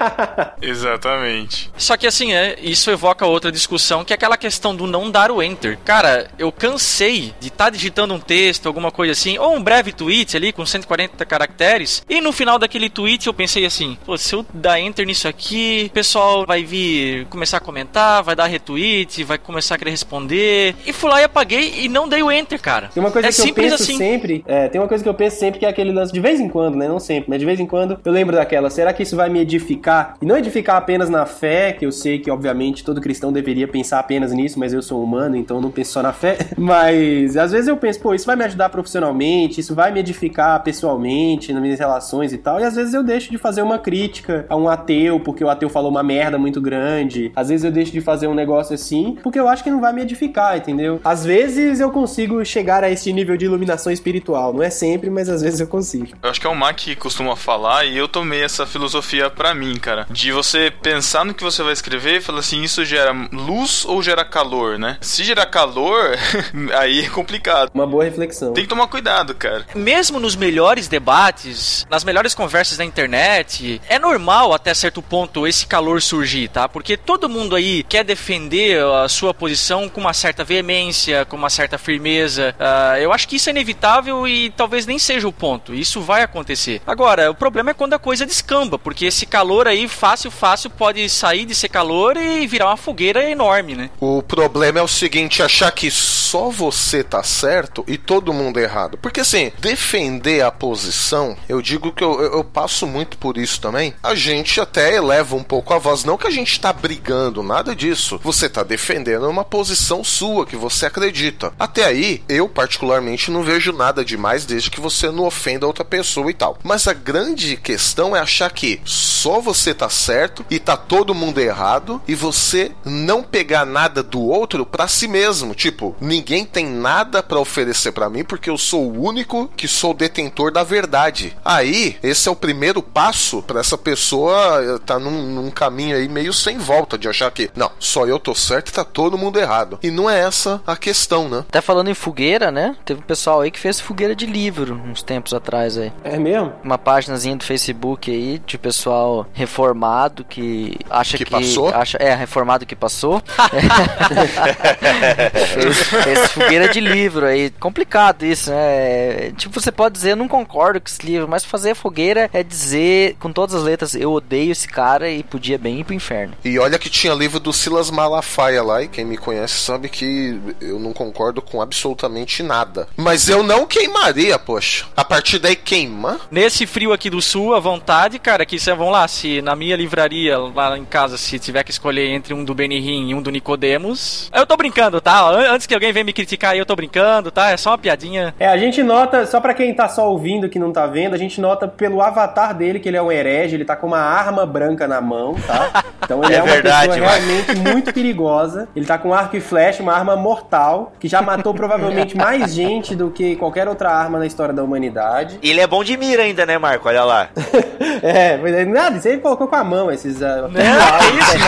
Exatamente. 0.62 1.70
Só 1.76 1.96
que 1.96 2.06
assim, 2.06 2.32
é, 2.32 2.56
isso 2.60 2.90
evoca 2.90 3.26
outra 3.26 3.50
discussão, 3.50 4.04
que 4.04 4.12
é 4.12 4.16
aquela 4.16 4.29
questão 4.36 4.74
do 4.74 4.86
não 4.86 5.10
dar 5.10 5.30
o 5.30 5.42
enter. 5.42 5.78
Cara, 5.84 6.28
eu 6.38 6.50
cansei 6.52 7.32
de 7.40 7.48
estar 7.48 7.70
digitando 7.70 8.14
um 8.14 8.20
texto, 8.20 8.66
alguma 8.66 8.90
coisa 8.90 9.12
assim, 9.12 9.38
ou 9.38 9.54
um 9.54 9.62
breve 9.62 9.92
tweet 9.92 10.36
ali 10.36 10.52
com 10.52 10.64
140 10.64 11.24
caracteres, 11.24 12.04
e 12.08 12.20
no 12.20 12.32
final 12.32 12.58
daquele 12.58 12.90
tweet 12.90 13.26
eu 13.26 13.34
pensei 13.34 13.64
assim, 13.64 13.96
pô, 14.04 14.16
se 14.16 14.34
eu 14.34 14.44
dar 14.52 14.80
enter 14.80 15.06
nisso 15.06 15.28
aqui, 15.28 15.86
o 15.88 15.92
pessoal 15.92 16.44
vai 16.46 16.64
vir 16.64 17.26
começar 17.26 17.58
a 17.58 17.60
comentar, 17.60 18.22
vai 18.22 18.36
dar 18.36 18.46
retweet, 18.46 19.24
vai 19.24 19.38
começar 19.38 19.74
a 19.74 19.78
querer 19.78 19.90
responder. 19.90 20.74
E 20.86 20.92
fui 20.92 21.10
lá 21.10 21.20
e 21.20 21.24
apaguei 21.24 21.84
e 21.84 21.88
não 21.88 22.08
dei 22.08 22.22
o 22.22 22.30
enter, 22.30 22.60
cara. 22.60 22.90
Tem 22.92 23.02
uma 23.02 23.10
coisa 23.10 23.28
é 23.28 23.32
que 23.32 23.40
eu 23.40 23.54
penso 23.54 23.74
assim. 23.74 23.96
sempre, 23.96 24.44
é, 24.46 24.68
tem 24.68 24.80
uma 24.80 24.88
coisa 24.88 25.02
que 25.02 25.08
eu 25.08 25.14
penso 25.14 25.38
sempre 25.38 25.60
que 25.60 25.66
é 25.66 25.68
aquele 25.68 25.92
lance 25.92 26.12
de 26.12 26.20
vez 26.20 26.40
em 26.40 26.48
quando, 26.48 26.76
né? 26.76 26.88
Não 26.88 27.00
sempre, 27.00 27.30
mas 27.30 27.38
de 27.38 27.46
vez 27.46 27.60
em 27.60 27.66
quando 27.66 27.98
eu 28.04 28.12
lembro 28.12 28.36
daquela, 28.36 28.70
será 28.70 28.92
que 28.92 29.02
isso 29.02 29.16
vai 29.16 29.28
me 29.28 29.40
edificar? 29.40 30.16
E 30.20 30.26
não 30.26 30.36
edificar 30.36 30.76
apenas 30.76 31.08
na 31.08 31.26
fé, 31.26 31.72
que 31.72 31.86
eu 31.86 31.92
sei 31.92 32.18
que 32.18 32.30
obviamente 32.30 32.84
todo 32.84 33.00
cristão 33.00 33.32
deveria 33.32 33.66
pensar 33.66 33.98
apenas 33.98 34.19
nisso, 34.28 34.58
mas 34.58 34.72
eu 34.72 34.82
sou 34.82 35.02
humano, 35.02 35.36
então 35.36 35.60
não 35.60 35.70
penso 35.70 35.92
só 35.92 36.02
na 36.02 36.12
fé. 36.12 36.38
Mas 36.56 37.36
às 37.36 37.52
vezes 37.52 37.68
eu 37.68 37.76
penso, 37.76 38.00
pô, 38.00 38.14
isso 38.14 38.26
vai 38.26 38.36
me 38.36 38.44
ajudar 38.44 38.68
profissionalmente, 38.68 39.60
isso 39.60 39.74
vai 39.74 39.90
me 39.90 40.00
edificar 40.00 40.62
pessoalmente, 40.62 41.52
nas 41.52 41.62
minhas 41.62 41.78
relações 41.78 42.32
e 42.32 42.38
tal. 42.38 42.60
E 42.60 42.64
às 42.64 42.74
vezes 42.74 42.94
eu 42.94 43.02
deixo 43.02 43.30
de 43.30 43.38
fazer 43.38 43.62
uma 43.62 43.78
crítica 43.78 44.46
a 44.48 44.56
um 44.56 44.68
ateu, 44.68 45.18
porque 45.20 45.42
o 45.42 45.48
ateu 45.48 45.68
falou 45.68 45.90
uma 45.90 46.02
merda 46.02 46.38
muito 46.38 46.60
grande. 46.60 47.32
Às 47.34 47.48
vezes 47.48 47.64
eu 47.64 47.72
deixo 47.72 47.92
de 47.92 48.00
fazer 48.00 48.26
um 48.26 48.34
negócio 48.34 48.74
assim, 48.74 49.16
porque 49.22 49.38
eu 49.38 49.48
acho 49.48 49.64
que 49.64 49.70
não 49.70 49.80
vai 49.80 49.92
me 49.92 50.02
edificar, 50.02 50.56
entendeu? 50.56 51.00
Às 51.04 51.24
vezes 51.24 51.80
eu 51.80 51.90
consigo 51.90 52.44
chegar 52.44 52.84
a 52.84 52.90
esse 52.90 53.12
nível 53.12 53.36
de 53.36 53.46
iluminação 53.46 53.92
espiritual. 53.92 54.52
Não 54.52 54.62
é 54.62 54.70
sempre, 54.70 55.08
mas 55.10 55.28
às 55.28 55.42
vezes 55.42 55.60
eu 55.60 55.66
consigo. 55.66 56.08
Eu 56.22 56.30
acho 56.30 56.40
que 56.40 56.46
é 56.46 56.50
o 56.50 56.54
Mac 56.54 56.76
que 56.76 56.96
costuma 56.96 57.36
falar 57.36 57.84
e 57.84 57.96
eu 57.96 58.08
tomei 58.08 58.42
essa 58.42 58.66
filosofia 58.66 59.28
pra 59.28 59.54
mim, 59.54 59.76
cara. 59.76 60.06
De 60.10 60.32
você 60.32 60.72
pensar 60.82 61.24
no 61.24 61.34
que 61.34 61.42
você 61.42 61.62
vai 61.62 61.72
escrever 61.72 62.16
e 62.16 62.20
falar 62.20 62.40
assim, 62.40 62.62
isso 62.62 62.84
gera 62.84 63.12
luz 63.32 63.84
ou 63.84 64.02
gera 64.02 64.09
calor, 64.24 64.78
né? 64.78 64.98
Se 65.00 65.24
gerar 65.24 65.46
calor, 65.46 66.16
aí 66.78 67.04
é 67.04 67.08
complicado. 67.08 67.70
Uma 67.74 67.86
boa 67.86 68.04
reflexão. 68.04 68.52
Tem 68.52 68.64
que 68.64 68.70
tomar 68.70 68.86
cuidado, 68.88 69.34
cara. 69.34 69.66
Mesmo 69.74 70.18
nos 70.18 70.36
melhores 70.36 70.88
debates, 70.88 71.86
nas 71.90 72.04
melhores 72.04 72.34
conversas 72.34 72.78
da 72.78 72.84
internet, 72.84 73.80
é 73.88 73.98
normal 73.98 74.52
até 74.52 74.74
certo 74.74 75.02
ponto 75.02 75.46
esse 75.46 75.66
calor 75.66 76.02
surgir, 76.02 76.48
tá? 76.48 76.68
Porque 76.68 76.96
todo 76.96 77.28
mundo 77.28 77.56
aí 77.56 77.82
quer 77.82 78.04
defender 78.04 78.82
a 78.82 79.08
sua 79.08 79.32
posição 79.32 79.88
com 79.88 80.00
uma 80.00 80.12
certa 80.12 80.44
veemência, 80.44 81.24
com 81.24 81.36
uma 81.36 81.50
certa 81.50 81.78
firmeza. 81.78 82.54
Ah, 82.58 82.98
eu 83.00 83.12
acho 83.12 83.28
que 83.28 83.36
isso 83.36 83.48
é 83.48 83.52
inevitável 83.52 84.26
e 84.26 84.50
talvez 84.50 84.86
nem 84.86 84.98
seja 84.98 85.28
o 85.28 85.32
ponto. 85.32 85.74
Isso 85.74 86.00
vai 86.00 86.22
acontecer. 86.22 86.80
Agora, 86.86 87.30
o 87.30 87.34
problema 87.34 87.70
é 87.70 87.74
quando 87.74 87.94
a 87.94 87.98
coisa 87.98 88.26
descamba, 88.26 88.78
porque 88.78 89.04
esse 89.06 89.26
calor 89.26 89.66
aí, 89.66 89.88
fácil, 89.88 90.30
fácil, 90.30 90.70
pode 90.70 91.08
sair 91.08 91.44
de 91.44 91.54
ser 91.54 91.68
calor 91.68 92.16
e 92.16 92.46
virar 92.46 92.66
uma 92.66 92.76
fogueira 92.76 93.28
enorme, 93.28 93.74
né? 93.74 93.90
O 94.00 94.22
problema 94.22 94.78
é 94.78 94.82
o 94.82 94.88
seguinte, 94.88 95.42
achar 95.42 95.70
que 95.72 95.90
só 95.90 96.48
você 96.48 97.04
tá 97.04 97.22
certo 97.22 97.84
e 97.86 97.98
todo 97.98 98.32
mundo 98.32 98.58
errado. 98.58 98.96
Porque 98.96 99.20
assim, 99.20 99.52
defender 99.58 100.42
a 100.42 100.50
posição, 100.50 101.36
eu 101.46 101.60
digo 101.60 101.92
que 101.92 102.02
eu, 102.02 102.18
eu, 102.18 102.32
eu 102.32 102.44
passo 102.44 102.86
muito 102.86 103.18
por 103.18 103.36
isso 103.36 103.60
também. 103.60 103.92
A 104.02 104.14
gente 104.14 104.58
até 104.58 104.94
eleva 104.96 105.36
um 105.36 105.42
pouco 105.42 105.74
a 105.74 105.78
voz, 105.78 106.02
não 106.02 106.16
que 106.16 106.26
a 106.26 106.30
gente 106.30 106.58
tá 106.58 106.72
brigando, 106.72 107.42
nada 107.42 107.76
disso. 107.76 108.18
Você 108.22 108.48
tá 108.48 108.62
defendendo 108.62 109.28
uma 109.28 109.44
posição 109.44 110.02
sua 110.02 110.46
que 110.46 110.56
você 110.56 110.86
acredita. 110.86 111.52
Até 111.58 111.84
aí, 111.84 112.22
eu 112.26 112.48
particularmente 112.48 113.30
não 113.30 113.42
vejo 113.42 113.70
nada 113.70 114.02
demais 114.02 114.46
desde 114.46 114.70
que 114.70 114.80
você 114.80 115.10
não 115.10 115.26
ofenda 115.26 115.66
outra 115.66 115.84
pessoa 115.84 116.30
e 116.30 116.34
tal. 116.34 116.58
Mas 116.64 116.88
a 116.88 116.94
grande 116.94 117.54
questão 117.58 118.16
é 118.16 118.20
achar 118.20 118.50
que 118.50 118.80
só 118.82 119.40
você 119.40 119.74
tá 119.74 119.90
certo 119.90 120.42
e 120.48 120.58
tá 120.58 120.74
todo 120.74 121.14
mundo 121.14 121.38
errado 121.38 122.00
e 122.08 122.14
você 122.14 122.72
não 122.82 123.22
pegar 123.22 123.66
nada 123.66 123.79
do 123.88 124.20
outro 124.20 124.64
pra 124.66 124.86
si 124.88 125.06
mesmo. 125.08 125.54
Tipo, 125.54 125.94
ninguém 126.00 126.44
tem 126.44 126.66
nada 126.66 127.22
pra 127.22 127.38
oferecer 127.38 127.92
pra 127.92 128.08
mim 128.10 128.24
porque 128.24 128.50
eu 128.50 128.58
sou 128.58 128.82
o 128.90 129.02
único 129.04 129.48
que 129.56 129.66
sou 129.68 129.94
detentor 129.94 130.52
da 130.52 130.62
verdade. 130.62 131.36
Aí, 131.44 131.96
esse 132.02 132.28
é 132.28 132.32
o 132.32 132.36
primeiro 132.36 132.82
passo 132.82 133.42
pra 133.42 133.60
essa 133.60 133.76
pessoa 133.78 134.80
tá 134.84 134.98
num, 134.98 135.22
num 135.34 135.50
caminho 135.50 135.96
aí 135.96 136.08
meio 136.08 136.32
sem 136.32 136.58
volta 136.58 136.96
de 136.98 137.08
achar 137.08 137.30
que, 137.30 137.50
não, 137.54 137.70
só 137.78 138.06
eu 138.06 138.18
tô 138.18 138.34
certo 138.34 138.68
e 138.68 138.72
tá 138.72 138.84
todo 138.84 139.18
mundo 139.18 139.38
errado. 139.38 139.78
E 139.82 139.90
não 139.90 140.08
é 140.08 140.20
essa 140.20 140.60
a 140.66 140.76
questão, 140.76 141.28
né? 141.28 141.44
Até 141.48 141.60
falando 141.60 141.88
em 141.90 141.94
fogueira, 141.94 142.50
né? 142.50 142.76
Teve 142.84 143.00
um 143.00 143.04
pessoal 143.04 143.40
aí 143.40 143.50
que 143.50 143.58
fez 143.58 143.80
fogueira 143.80 144.14
de 144.14 144.26
livro 144.26 144.74
uns 144.86 145.02
tempos 145.02 145.32
atrás 145.34 145.76
aí. 145.78 145.92
É 146.04 146.18
mesmo? 146.18 146.52
Uma 146.62 146.78
páginazinha 146.78 147.36
do 147.36 147.44
Facebook 147.44 148.10
aí 148.10 148.40
de 148.46 148.58
pessoal 148.58 149.26
reformado 149.32 150.24
que 150.24 150.76
acha 150.88 151.16
Que 151.16 151.24
que, 151.24 151.30
passou? 151.30 151.68
acha 151.68 151.98
é 151.98 152.14
reformado 152.14 152.66
que 152.66 152.76
passou. 152.76 153.22
fez, 155.54 156.04
fez 156.04 156.32
fogueira 156.32 156.68
de 156.68 156.80
livro 156.80 157.26
aí. 157.26 157.50
Complicado 157.50 158.24
isso, 158.24 158.50
né? 158.50 159.32
Tipo, 159.36 159.60
você 159.60 159.72
pode 159.72 159.94
dizer, 159.94 160.12
eu 160.12 160.16
não 160.16 160.28
concordo 160.28 160.80
com 160.80 160.88
esse 160.88 161.04
livro, 161.04 161.28
mas 161.28 161.44
fazer 161.44 161.74
fogueira 161.74 162.28
é 162.32 162.42
dizer 162.42 163.16
com 163.18 163.32
todas 163.32 163.54
as 163.54 163.62
letras, 163.62 163.94
eu 163.94 164.12
odeio 164.12 164.52
esse 164.52 164.68
cara 164.68 165.10
e 165.10 165.22
podia 165.22 165.58
bem 165.58 165.80
ir 165.80 165.84
pro 165.84 165.94
inferno. 165.94 166.34
E 166.44 166.58
olha 166.58 166.78
que 166.78 166.88
tinha 166.88 167.14
livro 167.14 167.40
do 167.40 167.52
Silas 167.52 167.90
Malafaia 167.90 168.62
lá, 168.62 168.82
e 168.82 168.88
quem 168.88 169.04
me 169.04 169.16
conhece 169.16 169.58
sabe 169.60 169.88
que 169.88 170.38
eu 170.60 170.78
não 170.78 170.92
concordo 170.92 171.42
com 171.42 171.60
absolutamente 171.60 172.42
nada. 172.42 172.88
Mas 172.96 173.28
eu 173.28 173.42
não 173.42 173.66
queimaria, 173.66 174.38
poxa. 174.38 174.86
A 174.96 175.04
partir 175.04 175.38
daí 175.38 175.56
queima. 175.56 176.20
Nesse 176.30 176.66
frio 176.66 176.92
aqui 176.92 177.10
do 177.10 177.22
sul, 177.22 177.54
à 177.54 177.60
vontade, 177.60 178.18
cara, 178.18 178.46
que 178.46 178.58
você 178.58 178.72
vamos 178.74 178.92
lá, 178.92 179.06
se 179.08 179.42
na 179.42 179.54
minha 179.54 179.76
livraria 179.76 180.38
lá 180.38 180.76
em 180.78 180.84
casa, 180.84 181.16
se 181.16 181.38
tiver 181.38 181.62
que 181.64 181.70
escolher 181.70 182.08
entre 182.08 182.34
um 182.34 182.44
do 182.44 182.54
Benihim 182.54 183.10
e 183.10 183.14
um 183.14 183.22
do 183.22 183.30
Nicodemos. 183.64 184.30
Eu 184.34 184.46
tô 184.46 184.56
brincando, 184.56 185.00
tá? 185.00 185.20
An- 185.28 185.52
Antes 185.52 185.66
que 185.66 185.74
alguém 185.74 185.92
venha 185.92 186.04
me 186.04 186.12
criticar 186.12 186.52
aí, 186.52 186.58
eu 186.58 186.66
tô 186.66 186.74
brincando, 186.74 187.30
tá? 187.30 187.50
É 187.50 187.56
só 187.56 187.70
uma 187.70 187.78
piadinha. 187.78 188.34
É, 188.40 188.48
a 188.48 188.56
gente 188.56 188.82
nota, 188.82 189.26
só 189.26 189.40
pra 189.40 189.52
quem 189.54 189.74
tá 189.74 189.88
só 189.88 190.08
ouvindo 190.10 190.48
que 190.48 190.58
não 190.58 190.72
tá 190.72 190.86
vendo, 190.86 191.14
a 191.14 191.18
gente 191.18 191.40
nota 191.40 191.68
pelo 191.68 192.00
avatar 192.00 192.54
dele 192.54 192.80
que 192.80 192.88
ele 192.88 192.96
é 192.96 193.02
um 193.02 193.12
herege, 193.12 193.54
ele 193.54 193.64
tá 193.64 193.76
com 193.76 193.86
uma 193.86 193.98
arma 194.00 194.46
branca 194.46 194.88
na 194.88 195.00
mão, 195.00 195.34
tá? 195.46 195.84
Então 196.02 196.24
ele 196.24 196.32
é, 196.34 196.38
É 196.38 196.42
uma 196.42 196.50
verdade, 196.52 196.88
pessoa 196.88 197.06
mas- 197.06 197.24
realmente 197.24 197.54
muito 197.56 197.92
perigosa. 197.92 198.66
Ele 198.74 198.84
tá 198.86 198.98
com 198.98 199.12
arco 199.14 199.36
e 199.36 199.40
flecha, 199.40 199.80
uma 199.82 199.92
arma 199.92 200.16
mortal, 200.16 200.92
que 200.98 201.06
já 201.06 201.20
matou 201.22 201.54
provavelmente 201.54 202.16
mais 202.16 202.50
gente 202.54 202.96
do 202.96 203.10
que 203.12 203.36
qualquer 203.36 203.68
outra 203.68 203.90
arma 203.92 204.18
na 204.18 204.26
história 204.26 204.52
da 204.52 204.64
humanidade. 204.64 205.38
Ele 205.42 205.60
é 205.60 205.66
bom 205.68 205.84
de 205.84 205.96
mira 205.96 206.22
ainda, 206.24 206.44
né, 206.46 206.58
Marco? 206.58 206.88
Olha 206.88 207.04
lá. 207.04 207.28
É, 208.02 208.36
mas 208.38 208.54
é 208.54 208.64
nada, 208.64 208.96
isso 208.96 209.06
aí 209.08 209.14
ele 209.14 209.20
colocou 209.22 209.46
com 209.46 209.56
a 209.56 209.62
mão, 209.64 209.90
esses. 209.90 210.16
Uh, 210.22 210.48
Não, 210.48 210.50
que 210.50 211.18
isso, 211.18 211.38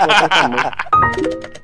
Colocou 0.00 1.19
a 1.20 1.28
mão. 1.28 1.60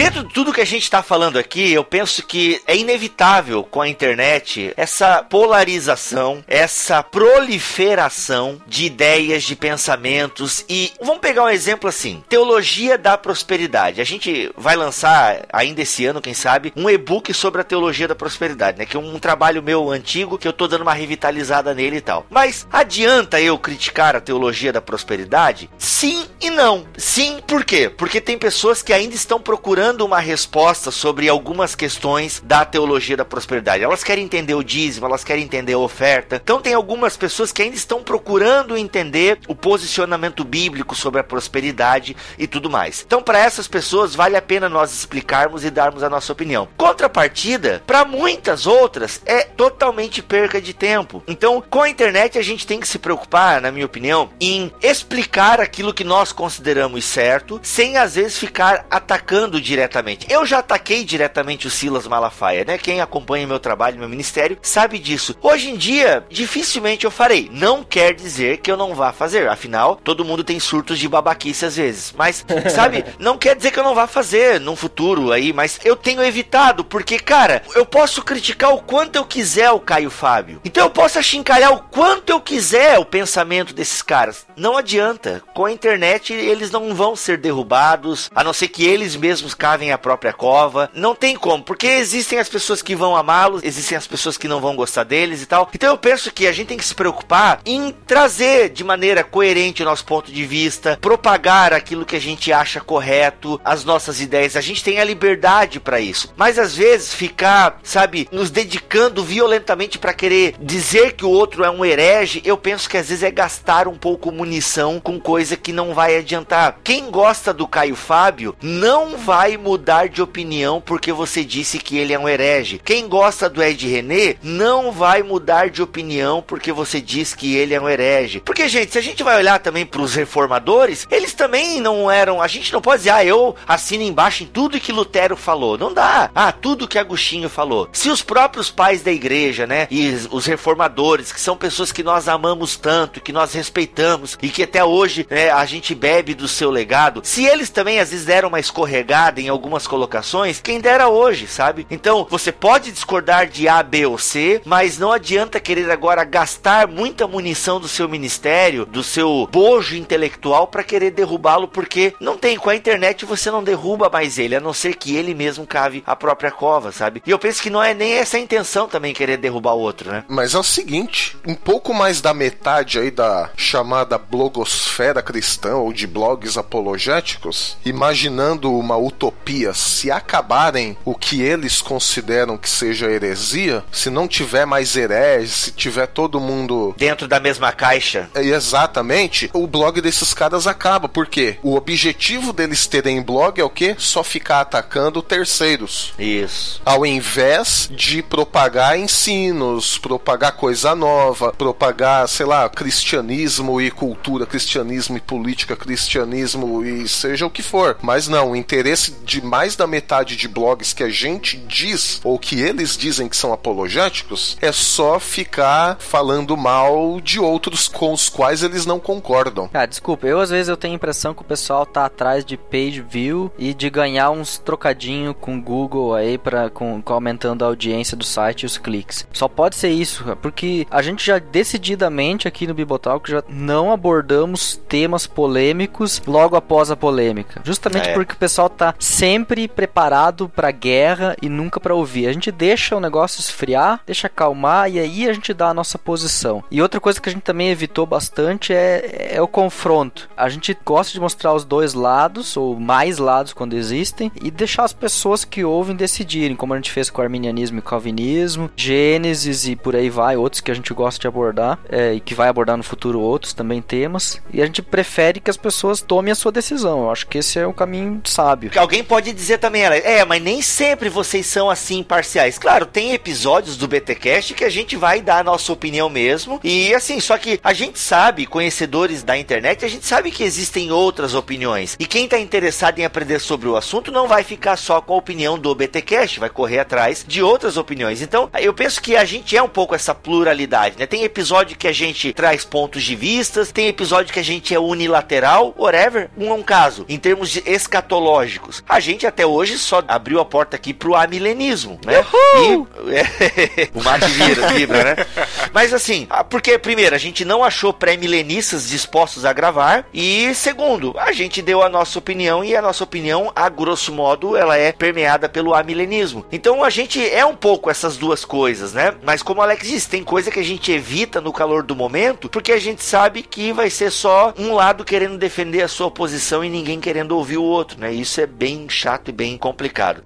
Dentro 0.00 0.22
de 0.24 0.32
tudo 0.32 0.50
que 0.50 0.62
a 0.62 0.66
gente 0.66 0.84
está 0.84 1.02
falando 1.02 1.38
aqui, 1.38 1.74
eu 1.74 1.84
penso 1.84 2.22
que 2.22 2.58
é 2.66 2.74
inevitável 2.74 3.62
com 3.62 3.82
a 3.82 3.88
internet 3.88 4.72
essa 4.74 5.22
polarização, 5.22 6.42
essa 6.48 7.02
proliferação 7.02 8.58
de 8.66 8.86
ideias, 8.86 9.42
de 9.42 9.54
pensamentos 9.54 10.64
e 10.70 10.90
vamos 11.02 11.20
pegar 11.20 11.44
um 11.44 11.50
exemplo 11.50 11.86
assim: 11.86 12.24
teologia 12.30 12.96
da 12.96 13.18
prosperidade. 13.18 14.00
A 14.00 14.04
gente 14.04 14.50
vai 14.56 14.74
lançar 14.74 15.44
ainda 15.52 15.82
esse 15.82 16.06
ano, 16.06 16.22
quem 16.22 16.32
sabe, 16.32 16.72
um 16.74 16.88
e-book 16.88 17.34
sobre 17.34 17.60
a 17.60 17.64
teologia 17.64 18.08
da 18.08 18.14
prosperidade, 18.14 18.78
né? 18.78 18.86
Que 18.86 18.96
é 18.96 19.00
um 19.00 19.18
trabalho 19.18 19.62
meu 19.62 19.90
antigo 19.90 20.38
que 20.38 20.48
eu 20.48 20.52
tô 20.54 20.66
dando 20.66 20.80
uma 20.80 20.94
revitalizada 20.94 21.74
nele 21.74 21.96
e 21.96 22.00
tal. 22.00 22.24
Mas 22.30 22.66
adianta 22.72 23.38
eu 23.38 23.58
criticar 23.58 24.16
a 24.16 24.20
teologia 24.20 24.72
da 24.72 24.80
prosperidade? 24.80 25.68
Sim 25.76 26.24
e 26.40 26.48
não. 26.48 26.86
Sim, 26.96 27.38
por 27.46 27.66
quê? 27.66 27.90
Porque 27.90 28.18
tem 28.18 28.38
pessoas 28.38 28.82
que 28.82 28.94
ainda 28.94 29.14
estão 29.14 29.38
procurando 29.38 29.89
uma 29.98 30.20
resposta 30.20 30.90
sobre 30.90 31.28
algumas 31.28 31.74
questões 31.74 32.42
da 32.44 32.64
teologia 32.64 33.16
da 33.16 33.24
prosperidade. 33.24 33.84
Elas 33.84 34.04
querem 34.04 34.24
entender 34.24 34.54
o 34.54 34.62
dízimo, 34.62 35.06
elas 35.06 35.24
querem 35.24 35.44
entender 35.44 35.72
a 35.72 35.78
oferta. 35.78 36.40
Então 36.42 36.60
tem 36.60 36.74
algumas 36.74 37.16
pessoas 37.16 37.52
que 37.52 37.62
ainda 37.62 37.76
estão 37.76 38.02
procurando 38.02 38.76
entender 38.76 39.38
o 39.48 39.54
posicionamento 39.54 40.44
bíblico 40.44 40.94
sobre 40.94 41.20
a 41.20 41.24
prosperidade 41.24 42.16
e 42.38 42.46
tudo 42.46 42.70
mais. 42.70 43.02
Então 43.06 43.22
para 43.22 43.38
essas 43.38 43.66
pessoas 43.68 44.14
vale 44.14 44.36
a 44.36 44.42
pena 44.42 44.68
nós 44.68 44.92
explicarmos 44.92 45.64
e 45.64 45.70
darmos 45.70 46.02
a 46.02 46.10
nossa 46.10 46.32
opinião. 46.32 46.68
Contrapartida, 46.76 47.82
para 47.86 48.04
muitas 48.04 48.66
outras 48.66 49.20
é 49.26 49.42
totalmente 49.42 50.22
perca 50.22 50.60
de 50.60 50.72
tempo. 50.72 51.22
Então, 51.26 51.62
com 51.68 51.82
a 51.82 51.88
internet 51.88 52.38
a 52.38 52.42
gente 52.42 52.66
tem 52.66 52.80
que 52.80 52.88
se 52.88 52.98
preocupar, 52.98 53.60
na 53.60 53.70
minha 53.70 53.86
opinião, 53.86 54.30
em 54.40 54.72
explicar 54.82 55.60
aquilo 55.60 55.94
que 55.94 56.04
nós 56.04 56.32
consideramos 56.32 57.04
certo, 57.04 57.60
sem 57.62 57.96
às 57.96 58.14
vezes 58.14 58.38
ficar 58.38 58.86
atacando 58.90 59.60
diretamente. 59.60 59.79
Eu 60.28 60.44
já 60.46 60.58
ataquei 60.58 61.04
diretamente 61.04 61.66
o 61.66 61.70
Silas 61.70 62.06
Malafaia, 62.06 62.64
né? 62.64 62.78
Quem 62.78 63.00
acompanha 63.00 63.46
meu 63.46 63.58
trabalho, 63.58 63.98
meu 63.98 64.08
ministério, 64.08 64.58
sabe 64.62 64.98
disso. 64.98 65.36
Hoje 65.40 65.70
em 65.70 65.76
dia, 65.76 66.24
dificilmente 66.28 67.04
eu 67.04 67.10
farei. 67.10 67.48
Não 67.52 67.82
quer 67.82 68.14
dizer 68.14 68.58
que 68.58 68.70
eu 68.70 68.76
não 68.76 68.94
vá 68.94 69.12
fazer. 69.12 69.48
Afinal, 69.48 69.96
todo 69.96 70.24
mundo 70.24 70.44
tem 70.44 70.60
surtos 70.60 70.98
de 70.98 71.08
babaquice 71.08 71.64
às 71.64 71.76
vezes. 71.76 72.14
Mas, 72.16 72.44
sabe, 72.74 73.04
não 73.18 73.38
quer 73.38 73.56
dizer 73.56 73.70
que 73.70 73.78
eu 73.78 73.84
não 73.84 73.94
vá 73.94 74.06
fazer 74.06 74.60
num 74.60 74.76
futuro 74.76 75.32
aí, 75.32 75.52
mas 75.52 75.78
eu 75.84 75.96
tenho 75.96 76.22
evitado, 76.22 76.84
porque, 76.84 77.18
cara, 77.18 77.62
eu 77.74 77.84
posso 77.84 78.22
criticar 78.22 78.72
o 78.74 78.82
quanto 78.82 79.16
eu 79.16 79.24
quiser 79.24 79.70
o 79.70 79.80
Caio 79.80 80.10
Fábio. 80.10 80.60
Então 80.64 80.84
eu 80.84 80.90
posso 80.90 81.18
achincalhar 81.18 81.72
o 81.72 81.82
quanto 81.82 82.30
eu 82.30 82.40
quiser 82.40 82.98
o 82.98 83.04
pensamento 83.04 83.74
desses 83.74 84.02
caras. 84.02 84.46
Não 84.56 84.76
adianta. 84.76 85.42
Com 85.54 85.64
a 85.64 85.72
internet 85.72 86.32
eles 86.32 86.70
não 86.70 86.94
vão 86.94 87.14
ser 87.16 87.38
derrubados, 87.38 88.30
a 88.34 88.44
não 88.44 88.52
ser 88.52 88.68
que 88.68 88.84
eles 88.84 89.16
mesmos 89.16 89.54
cavem 89.70 89.92
a 89.92 89.98
própria 89.98 90.32
cova. 90.32 90.90
Não 90.92 91.14
tem 91.14 91.36
como, 91.36 91.62
porque 91.62 91.86
existem 91.86 92.40
as 92.40 92.48
pessoas 92.48 92.82
que 92.82 92.96
vão 92.96 93.14
amá-los, 93.14 93.62
existem 93.62 93.96
as 93.96 94.06
pessoas 94.06 94.36
que 94.36 94.48
não 94.48 94.60
vão 94.60 94.74
gostar 94.74 95.04
deles 95.04 95.42
e 95.42 95.46
tal. 95.46 95.70
Então 95.72 95.90
eu 95.90 95.98
penso 95.98 96.32
que 96.32 96.48
a 96.48 96.52
gente 96.52 96.68
tem 96.68 96.76
que 96.76 96.84
se 96.84 96.94
preocupar 96.94 97.60
em 97.64 97.94
trazer 98.04 98.70
de 98.70 98.82
maneira 98.82 99.22
coerente 99.22 99.82
o 99.82 99.84
nosso 99.84 100.04
ponto 100.04 100.32
de 100.32 100.44
vista, 100.44 100.98
propagar 101.00 101.72
aquilo 101.72 102.04
que 102.04 102.16
a 102.16 102.20
gente 102.20 102.52
acha 102.52 102.80
correto, 102.80 103.60
as 103.64 103.84
nossas 103.84 104.20
ideias. 104.20 104.56
A 104.56 104.60
gente 104.60 104.82
tem 104.82 104.98
a 104.98 105.04
liberdade 105.04 105.78
para 105.78 106.00
isso. 106.00 106.34
Mas 106.36 106.58
às 106.58 106.74
vezes 106.74 107.14
ficar, 107.14 107.78
sabe, 107.84 108.28
nos 108.32 108.50
dedicando 108.50 109.22
violentamente 109.22 110.00
para 110.00 110.12
querer 110.12 110.56
dizer 110.60 111.12
que 111.12 111.24
o 111.24 111.30
outro 111.30 111.62
é 111.62 111.70
um 111.70 111.84
herege, 111.84 112.42
eu 112.44 112.58
penso 112.58 112.90
que 112.90 112.96
às 112.96 113.08
vezes 113.08 113.22
é 113.22 113.30
gastar 113.30 113.86
um 113.86 113.96
pouco 113.96 114.32
munição 114.32 114.98
com 114.98 115.20
coisa 115.20 115.56
que 115.56 115.72
não 115.72 115.94
vai 115.94 116.16
adiantar. 116.16 116.78
Quem 116.82 117.08
gosta 117.08 117.54
do 117.54 117.68
Caio 117.68 117.94
Fábio 117.94 118.56
não 118.60 119.16
vai 119.16 119.56
mudar 119.60 120.08
de 120.08 120.22
opinião 120.22 120.80
porque 120.80 121.12
você 121.12 121.44
disse 121.44 121.78
que 121.78 121.96
ele 121.96 122.12
é 122.12 122.18
um 122.18 122.28
herege. 122.28 122.80
Quem 122.84 123.08
gosta 123.08 123.48
do 123.48 123.62
Ed 123.62 123.86
René 123.86 124.36
não 124.42 124.90
vai 124.90 125.22
mudar 125.22 125.70
de 125.70 125.82
opinião 125.82 126.42
porque 126.42 126.72
você 126.72 127.00
diz 127.00 127.34
que 127.34 127.54
ele 127.54 127.74
é 127.74 127.80
um 127.80 127.88
herege. 127.88 128.40
Porque, 128.40 128.68
gente, 128.68 128.92
se 128.92 128.98
a 128.98 129.02
gente 129.02 129.22
vai 129.22 129.36
olhar 129.36 129.58
também 129.58 129.86
para 129.86 130.00
os 130.00 130.14
reformadores, 130.14 131.06
eles 131.10 131.34
também 131.34 131.80
não 131.80 132.10
eram. 132.10 132.40
A 132.40 132.48
gente 132.48 132.72
não 132.72 132.80
pode 132.80 133.00
dizer, 133.00 133.10
ah, 133.10 133.24
eu 133.24 133.54
assino 133.68 134.02
embaixo 134.02 134.42
em 134.42 134.46
tudo 134.46 134.80
que 134.80 134.92
Lutero 134.92 135.36
falou. 135.36 135.76
Não 135.76 135.92
dá. 135.92 136.30
Ah, 136.34 136.52
tudo 136.52 136.88
que 136.88 136.98
Agostinho 136.98 137.48
falou. 137.48 137.88
Se 137.92 138.08
os 138.08 138.22
próprios 138.22 138.70
pais 138.70 139.02
da 139.02 139.12
igreja, 139.12 139.66
né, 139.66 139.86
e 139.90 140.10
os 140.30 140.46
reformadores, 140.46 141.32
que 141.32 141.40
são 141.40 141.56
pessoas 141.56 141.92
que 141.92 142.02
nós 142.02 142.28
amamos 142.28 142.76
tanto, 142.76 143.20
que 143.20 143.32
nós 143.32 143.52
respeitamos 143.52 144.38
e 144.40 144.48
que 144.48 144.62
até 144.62 144.84
hoje 144.84 145.26
né, 145.30 145.50
a 145.50 145.64
gente 145.64 145.94
bebe 145.94 146.34
do 146.34 146.48
seu 146.48 146.70
legado, 146.70 147.20
se 147.24 147.44
eles 147.44 147.70
também 147.70 148.00
às 148.00 148.10
vezes 148.10 148.26
deram 148.26 148.48
uma 148.48 148.60
escorregada 148.60 149.40
em 149.40 149.48
algumas 149.50 149.86
colocações, 149.86 150.60
quem 150.60 150.80
dera 150.80 151.08
hoje, 151.08 151.46
sabe? 151.46 151.86
Então 151.90 152.26
você 152.30 152.52
pode 152.52 152.90
discordar 152.90 153.46
de 153.46 153.68
A, 153.68 153.82
B 153.82 154.06
ou 154.06 154.18
C, 154.18 154.60
mas 154.64 154.98
não 154.98 155.12
adianta 155.12 155.60
querer 155.60 155.90
agora 155.90 156.24
gastar 156.24 156.86
muita 156.86 157.26
munição 157.26 157.80
do 157.80 157.88
seu 157.88 158.08
ministério, 158.08 158.86
do 158.86 159.02
seu 159.02 159.48
bojo 159.50 159.96
intelectual 159.96 160.66
para 160.66 160.84
querer 160.84 161.10
derrubá-lo, 161.10 161.68
porque 161.68 162.14
não 162.20 162.36
tem 162.36 162.56
com 162.56 162.70
a 162.70 162.76
internet 162.76 163.24
você 163.24 163.50
não 163.50 163.62
derruba 163.62 164.08
mais 164.10 164.38
ele, 164.38 164.56
a 164.56 164.60
não 164.60 164.72
ser 164.72 164.94
que 164.94 165.16
ele 165.16 165.34
mesmo 165.34 165.66
cave 165.66 166.02
a 166.06 166.16
própria 166.16 166.50
cova, 166.50 166.92
sabe? 166.92 167.22
E 167.26 167.30
eu 167.30 167.38
penso 167.38 167.62
que 167.62 167.70
não 167.70 167.82
é 167.82 167.94
nem 167.94 168.14
essa 168.14 168.36
a 168.36 168.40
intenção 168.40 168.88
também 168.88 169.14
querer 169.14 169.36
derrubar 169.36 169.74
o 169.74 169.80
outro, 169.80 170.10
né? 170.10 170.24
Mas 170.28 170.54
é 170.54 170.58
o 170.58 170.62
seguinte, 170.62 171.36
um 171.46 171.54
pouco 171.54 171.92
mais 171.92 172.20
da 172.20 172.32
metade 172.34 172.98
aí 172.98 173.10
da 173.10 173.50
chamada 173.56 174.18
blogosfera 174.18 175.22
cristã 175.22 175.76
ou 175.76 175.92
de 175.92 176.06
blogs 176.06 176.56
apologéticos, 176.56 177.76
imaginando 177.84 178.72
uma 178.72 178.96
utopia, 178.96 179.29
se 179.74 180.10
acabarem 180.10 180.96
o 181.04 181.14
que 181.14 181.42
eles 181.42 181.82
consideram 181.82 182.56
que 182.56 182.68
seja 182.68 183.10
heresia, 183.10 183.84
se 183.90 184.08
não 184.08 184.28
tiver 184.28 184.64
mais 184.64 184.96
herege, 184.96 185.50
se 185.50 185.72
tiver 185.72 186.06
todo 186.06 186.40
mundo 186.40 186.94
dentro 186.96 187.26
da 187.26 187.40
mesma 187.40 187.72
caixa. 187.72 188.30
É, 188.34 188.42
exatamente, 188.42 189.50
o 189.52 189.66
blog 189.66 190.00
desses 190.00 190.32
caras 190.32 190.66
acaba, 190.66 191.08
porque 191.08 191.58
o 191.62 191.74
objetivo 191.74 192.52
deles 192.52 192.86
terem 192.86 193.20
blog 193.20 193.60
é 193.60 193.64
o 193.64 193.70
quê? 193.70 193.96
Só 193.98 194.22
ficar 194.22 194.60
atacando 194.60 195.22
terceiros. 195.22 196.14
Isso. 196.18 196.80
Ao 196.84 197.04
invés 197.04 197.90
de 197.90 198.22
propagar 198.22 198.98
ensinos, 198.98 199.98
propagar 199.98 200.52
coisa 200.52 200.94
nova, 200.94 201.52
propagar, 201.52 202.28
sei 202.28 202.46
lá, 202.46 202.68
cristianismo 202.68 203.80
e 203.80 203.90
cultura, 203.90 204.46
cristianismo 204.46 205.16
e 205.16 205.20
política, 205.20 205.76
cristianismo 205.76 206.84
e 206.84 207.08
seja 207.08 207.46
o 207.46 207.50
que 207.50 207.62
for. 207.62 207.96
Mas 208.02 208.28
não, 208.28 208.52
o 208.52 208.56
interesse 208.56 209.10
de 209.24 209.44
mais 209.44 209.76
da 209.76 209.86
metade 209.86 210.36
de 210.36 210.48
blogs 210.48 210.92
que 210.92 211.02
a 211.02 211.08
gente 211.08 211.56
diz 211.56 212.20
ou 212.24 212.38
que 212.38 212.60
eles 212.60 212.96
dizem 212.96 213.28
que 213.28 213.36
são 213.36 213.52
apologéticos 213.52 214.56
é 214.60 214.72
só 214.72 215.18
ficar 215.18 215.96
falando 215.98 216.56
mal 216.56 217.20
de 217.20 217.38
outros 217.40 217.88
com 217.88 218.12
os 218.12 218.28
quais 218.28 218.62
eles 218.62 218.86
não 218.86 218.98
concordam. 218.98 219.68
Ah, 219.72 219.86
desculpa, 219.86 220.26
eu 220.26 220.40
às 220.40 220.50
vezes 220.50 220.68
eu 220.68 220.76
tenho 220.76 220.94
a 220.94 220.96
impressão 220.96 221.34
que 221.34 221.42
o 221.42 221.44
pessoal 221.44 221.84
tá 221.86 222.04
atrás 222.04 222.44
de 222.44 222.56
page 222.56 223.00
view 223.00 223.50
e 223.58 223.72
de 223.74 223.90
ganhar 223.90 224.30
uns 224.30 224.58
trocadinho 224.58 225.34
com 225.34 225.60
Google 225.60 226.14
aí 226.14 226.38
para 226.38 226.70
com, 226.70 227.00
com 227.02 227.12
aumentando 227.12 227.64
a 227.64 227.68
audiência 227.68 228.16
do 228.16 228.24
site 228.24 228.62
e 228.62 228.66
os 228.66 228.78
cliques. 228.78 229.26
Só 229.32 229.48
pode 229.48 229.76
ser 229.76 229.90
isso, 229.90 230.24
porque 230.40 230.86
a 230.90 231.02
gente 231.02 231.24
já 231.24 231.38
decididamente 231.38 232.48
aqui 232.48 232.66
no 232.66 232.74
Bibotalk 232.74 233.30
já 233.30 233.42
não 233.48 233.92
abordamos 233.92 234.80
temas 234.88 235.26
polêmicos 235.26 236.22
logo 236.26 236.56
após 236.56 236.90
a 236.90 236.96
polêmica. 236.96 237.60
Justamente 237.64 238.08
É. 238.08 238.14
porque 238.14 238.32
o 238.32 238.36
pessoal 238.36 238.68
tá 238.68 238.94
sempre 239.20 239.68
preparado 239.68 240.48
pra 240.48 240.70
guerra 240.70 241.36
e 241.42 241.48
nunca 241.50 241.78
pra 241.78 241.94
ouvir. 241.94 242.26
A 242.26 242.32
gente 242.32 242.50
deixa 242.50 242.96
o 242.96 243.00
negócio 243.00 243.38
esfriar, 243.38 244.00
deixa 244.06 244.28
acalmar 244.28 244.90
e 244.90 244.98
aí 244.98 245.28
a 245.28 245.32
gente 245.34 245.52
dá 245.52 245.68
a 245.68 245.74
nossa 245.74 245.98
posição. 245.98 246.64
E 246.70 246.80
outra 246.80 246.98
coisa 246.98 247.20
que 247.20 247.28
a 247.28 247.32
gente 247.32 247.42
também 247.42 247.68
evitou 247.68 248.06
bastante 248.06 248.72
é, 248.72 249.32
é 249.34 249.42
o 249.42 249.46
confronto. 249.46 250.26
A 250.34 250.48
gente 250.48 250.74
gosta 250.86 251.12
de 251.12 251.20
mostrar 251.20 251.52
os 251.52 251.66
dois 251.66 251.92
lados, 251.92 252.56
ou 252.56 252.80
mais 252.80 253.18
lados 253.18 253.52
quando 253.52 253.74
existem, 253.74 254.32
e 254.42 254.50
deixar 254.50 254.84
as 254.84 254.94
pessoas 254.94 255.44
que 255.44 255.62
ouvem 255.62 255.94
decidirem, 255.94 256.56
como 256.56 256.72
a 256.72 256.76
gente 256.76 256.90
fez 256.90 257.10
com 257.10 257.20
o 257.20 257.24
arminianismo 257.24 257.78
e 257.78 257.82
calvinismo, 257.82 258.70
Gênesis 258.74 259.68
e 259.68 259.76
por 259.76 259.94
aí 259.94 260.08
vai, 260.08 260.38
outros 260.38 260.62
que 260.62 260.70
a 260.70 260.74
gente 260.74 260.94
gosta 260.94 261.20
de 261.20 261.28
abordar, 261.28 261.78
é, 261.90 262.14
e 262.14 262.20
que 262.20 262.34
vai 262.34 262.48
abordar 262.48 262.78
no 262.78 262.82
futuro 262.82 263.20
outros 263.20 263.52
também 263.52 263.82
temas. 263.82 264.40
E 264.50 264.62
a 264.62 264.64
gente 264.64 264.80
prefere 264.80 265.40
que 265.40 265.50
as 265.50 265.58
pessoas 265.58 266.00
tomem 266.00 266.32
a 266.32 266.34
sua 266.34 266.50
decisão. 266.50 267.02
Eu 267.02 267.10
acho 267.10 267.26
que 267.26 267.36
esse 267.36 267.58
é 267.58 267.66
o 267.66 267.74
caminho 267.74 268.22
sábio. 268.24 268.70
Que 268.70 268.78
Alguém 269.00 269.08
pode 269.08 269.32
dizer 269.32 269.56
também, 269.58 269.82
ela, 269.82 269.96
é, 269.96 270.24
mas 270.26 270.42
nem 270.42 270.60
sempre 270.60 271.08
vocês 271.08 271.46
são 271.46 271.70
assim 271.70 271.98
imparciais. 272.00 272.58
Claro, 272.58 272.84
tem 272.84 273.12
episódios 273.12 273.78
do 273.78 273.88
BTcast 273.88 274.52
que 274.52 274.64
a 274.64 274.68
gente 274.68 274.94
vai 274.94 275.22
dar 275.22 275.38
a 275.38 275.44
nossa 275.44 275.72
opinião 275.72 276.10
mesmo. 276.10 276.60
E 276.62 276.94
assim, 276.94 277.18
só 277.18 277.38
que 277.38 277.58
a 277.64 277.72
gente 277.72 277.98
sabe, 277.98 278.44
conhecedores 278.44 279.22
da 279.22 279.38
internet, 279.38 279.86
a 279.86 279.88
gente 279.88 280.04
sabe 280.04 280.30
que 280.30 280.44
existem 280.44 280.92
outras 280.92 281.34
opiniões. 281.34 281.96
E 281.98 282.04
quem 282.04 282.28
tá 282.28 282.38
interessado 282.38 282.98
em 282.98 283.04
aprender 283.06 283.38
sobre 283.38 283.68
o 283.68 283.76
assunto 283.76 284.12
não 284.12 284.28
vai 284.28 284.44
ficar 284.44 284.76
só 284.76 285.00
com 285.00 285.14
a 285.14 285.18
opinião 285.18 285.58
do 285.58 285.74
BTcast, 285.74 286.38
vai 286.38 286.50
correr 286.50 286.80
atrás 286.80 287.24
de 287.26 287.42
outras 287.42 287.78
opiniões. 287.78 288.20
Então, 288.20 288.50
eu 288.58 288.74
penso 288.74 289.00
que 289.00 289.16
a 289.16 289.24
gente 289.24 289.56
é 289.56 289.62
um 289.62 289.68
pouco 289.68 289.94
essa 289.94 290.14
pluralidade, 290.14 290.96
né? 290.98 291.06
Tem 291.06 291.24
episódio 291.24 291.78
que 291.78 291.88
a 291.88 291.92
gente 291.92 292.34
traz 292.34 292.66
pontos 292.66 293.02
de 293.02 293.16
vistas, 293.16 293.72
tem 293.72 293.88
episódio 293.88 294.34
que 294.34 294.40
a 294.40 294.44
gente 294.44 294.74
é 294.74 294.78
unilateral, 294.78 295.74
whatever. 295.78 296.28
Um 296.36 296.50
é 296.50 296.54
um 296.54 296.62
caso, 296.62 297.06
em 297.08 297.18
termos 297.18 297.56
escatológicos. 297.64 298.84
A 298.90 298.98
gente 298.98 299.24
até 299.24 299.46
hoje 299.46 299.78
só 299.78 300.02
abriu 300.08 300.40
a 300.40 300.44
porta 300.44 300.74
aqui 300.74 300.92
pro 300.92 301.14
amilenismo, 301.14 302.00
né? 302.04 302.24
E, 302.56 303.14
é, 303.14 303.88
o 303.94 304.02
mate 304.02 304.26
vira, 304.26 304.66
vibra, 304.72 305.04
né? 305.04 305.26
Mas 305.72 305.94
assim, 305.94 306.26
ah, 306.28 306.42
porque 306.42 306.76
primeiro, 306.76 307.14
a 307.14 307.18
gente 307.18 307.44
não 307.44 307.62
achou 307.62 307.92
pré-milenistas 307.92 308.88
dispostos 308.88 309.44
a 309.44 309.52
gravar 309.52 310.06
e 310.12 310.52
segundo, 310.56 311.14
a 311.16 311.30
gente 311.30 311.62
deu 311.62 311.84
a 311.84 311.88
nossa 311.88 312.18
opinião 312.18 312.64
e 312.64 312.74
a 312.74 312.82
nossa 312.82 313.04
opinião, 313.04 313.52
a 313.54 313.68
grosso 313.68 314.12
modo, 314.12 314.56
ela 314.56 314.76
é 314.76 314.90
permeada 314.90 315.48
pelo 315.48 315.72
amilenismo. 315.72 316.44
Então 316.50 316.82
a 316.82 316.90
gente 316.90 317.24
é 317.24 317.46
um 317.46 317.54
pouco 317.54 317.90
essas 317.90 318.16
duas 318.16 318.44
coisas, 318.44 318.92
né? 318.92 319.14
Mas 319.22 319.40
como 319.40 319.60
o 319.60 319.62
Alex 319.62 319.86
disse, 319.86 320.08
tem 320.08 320.24
coisa 320.24 320.50
que 320.50 320.58
a 320.58 320.64
gente 320.64 320.90
evita 320.90 321.40
no 321.40 321.52
calor 321.52 321.84
do 321.84 321.94
momento, 321.94 322.48
porque 322.48 322.72
a 322.72 322.80
gente 322.80 323.04
sabe 323.04 323.42
que 323.42 323.72
vai 323.72 323.88
ser 323.88 324.10
só 324.10 324.52
um 324.58 324.74
lado 324.74 325.04
querendo 325.04 325.38
defender 325.38 325.82
a 325.82 325.88
sua 325.88 326.10
posição 326.10 326.64
e 326.64 326.68
ninguém 326.68 326.98
querendo 326.98 327.36
ouvir 327.36 327.58
o 327.58 327.62
outro, 327.62 328.00
né? 328.00 328.12
Isso 328.12 328.40
é 328.40 328.46
bem 328.48 328.79
chato 328.88 329.28
e 329.28 329.32
bem 329.32 329.56
complicado. 329.58 330.22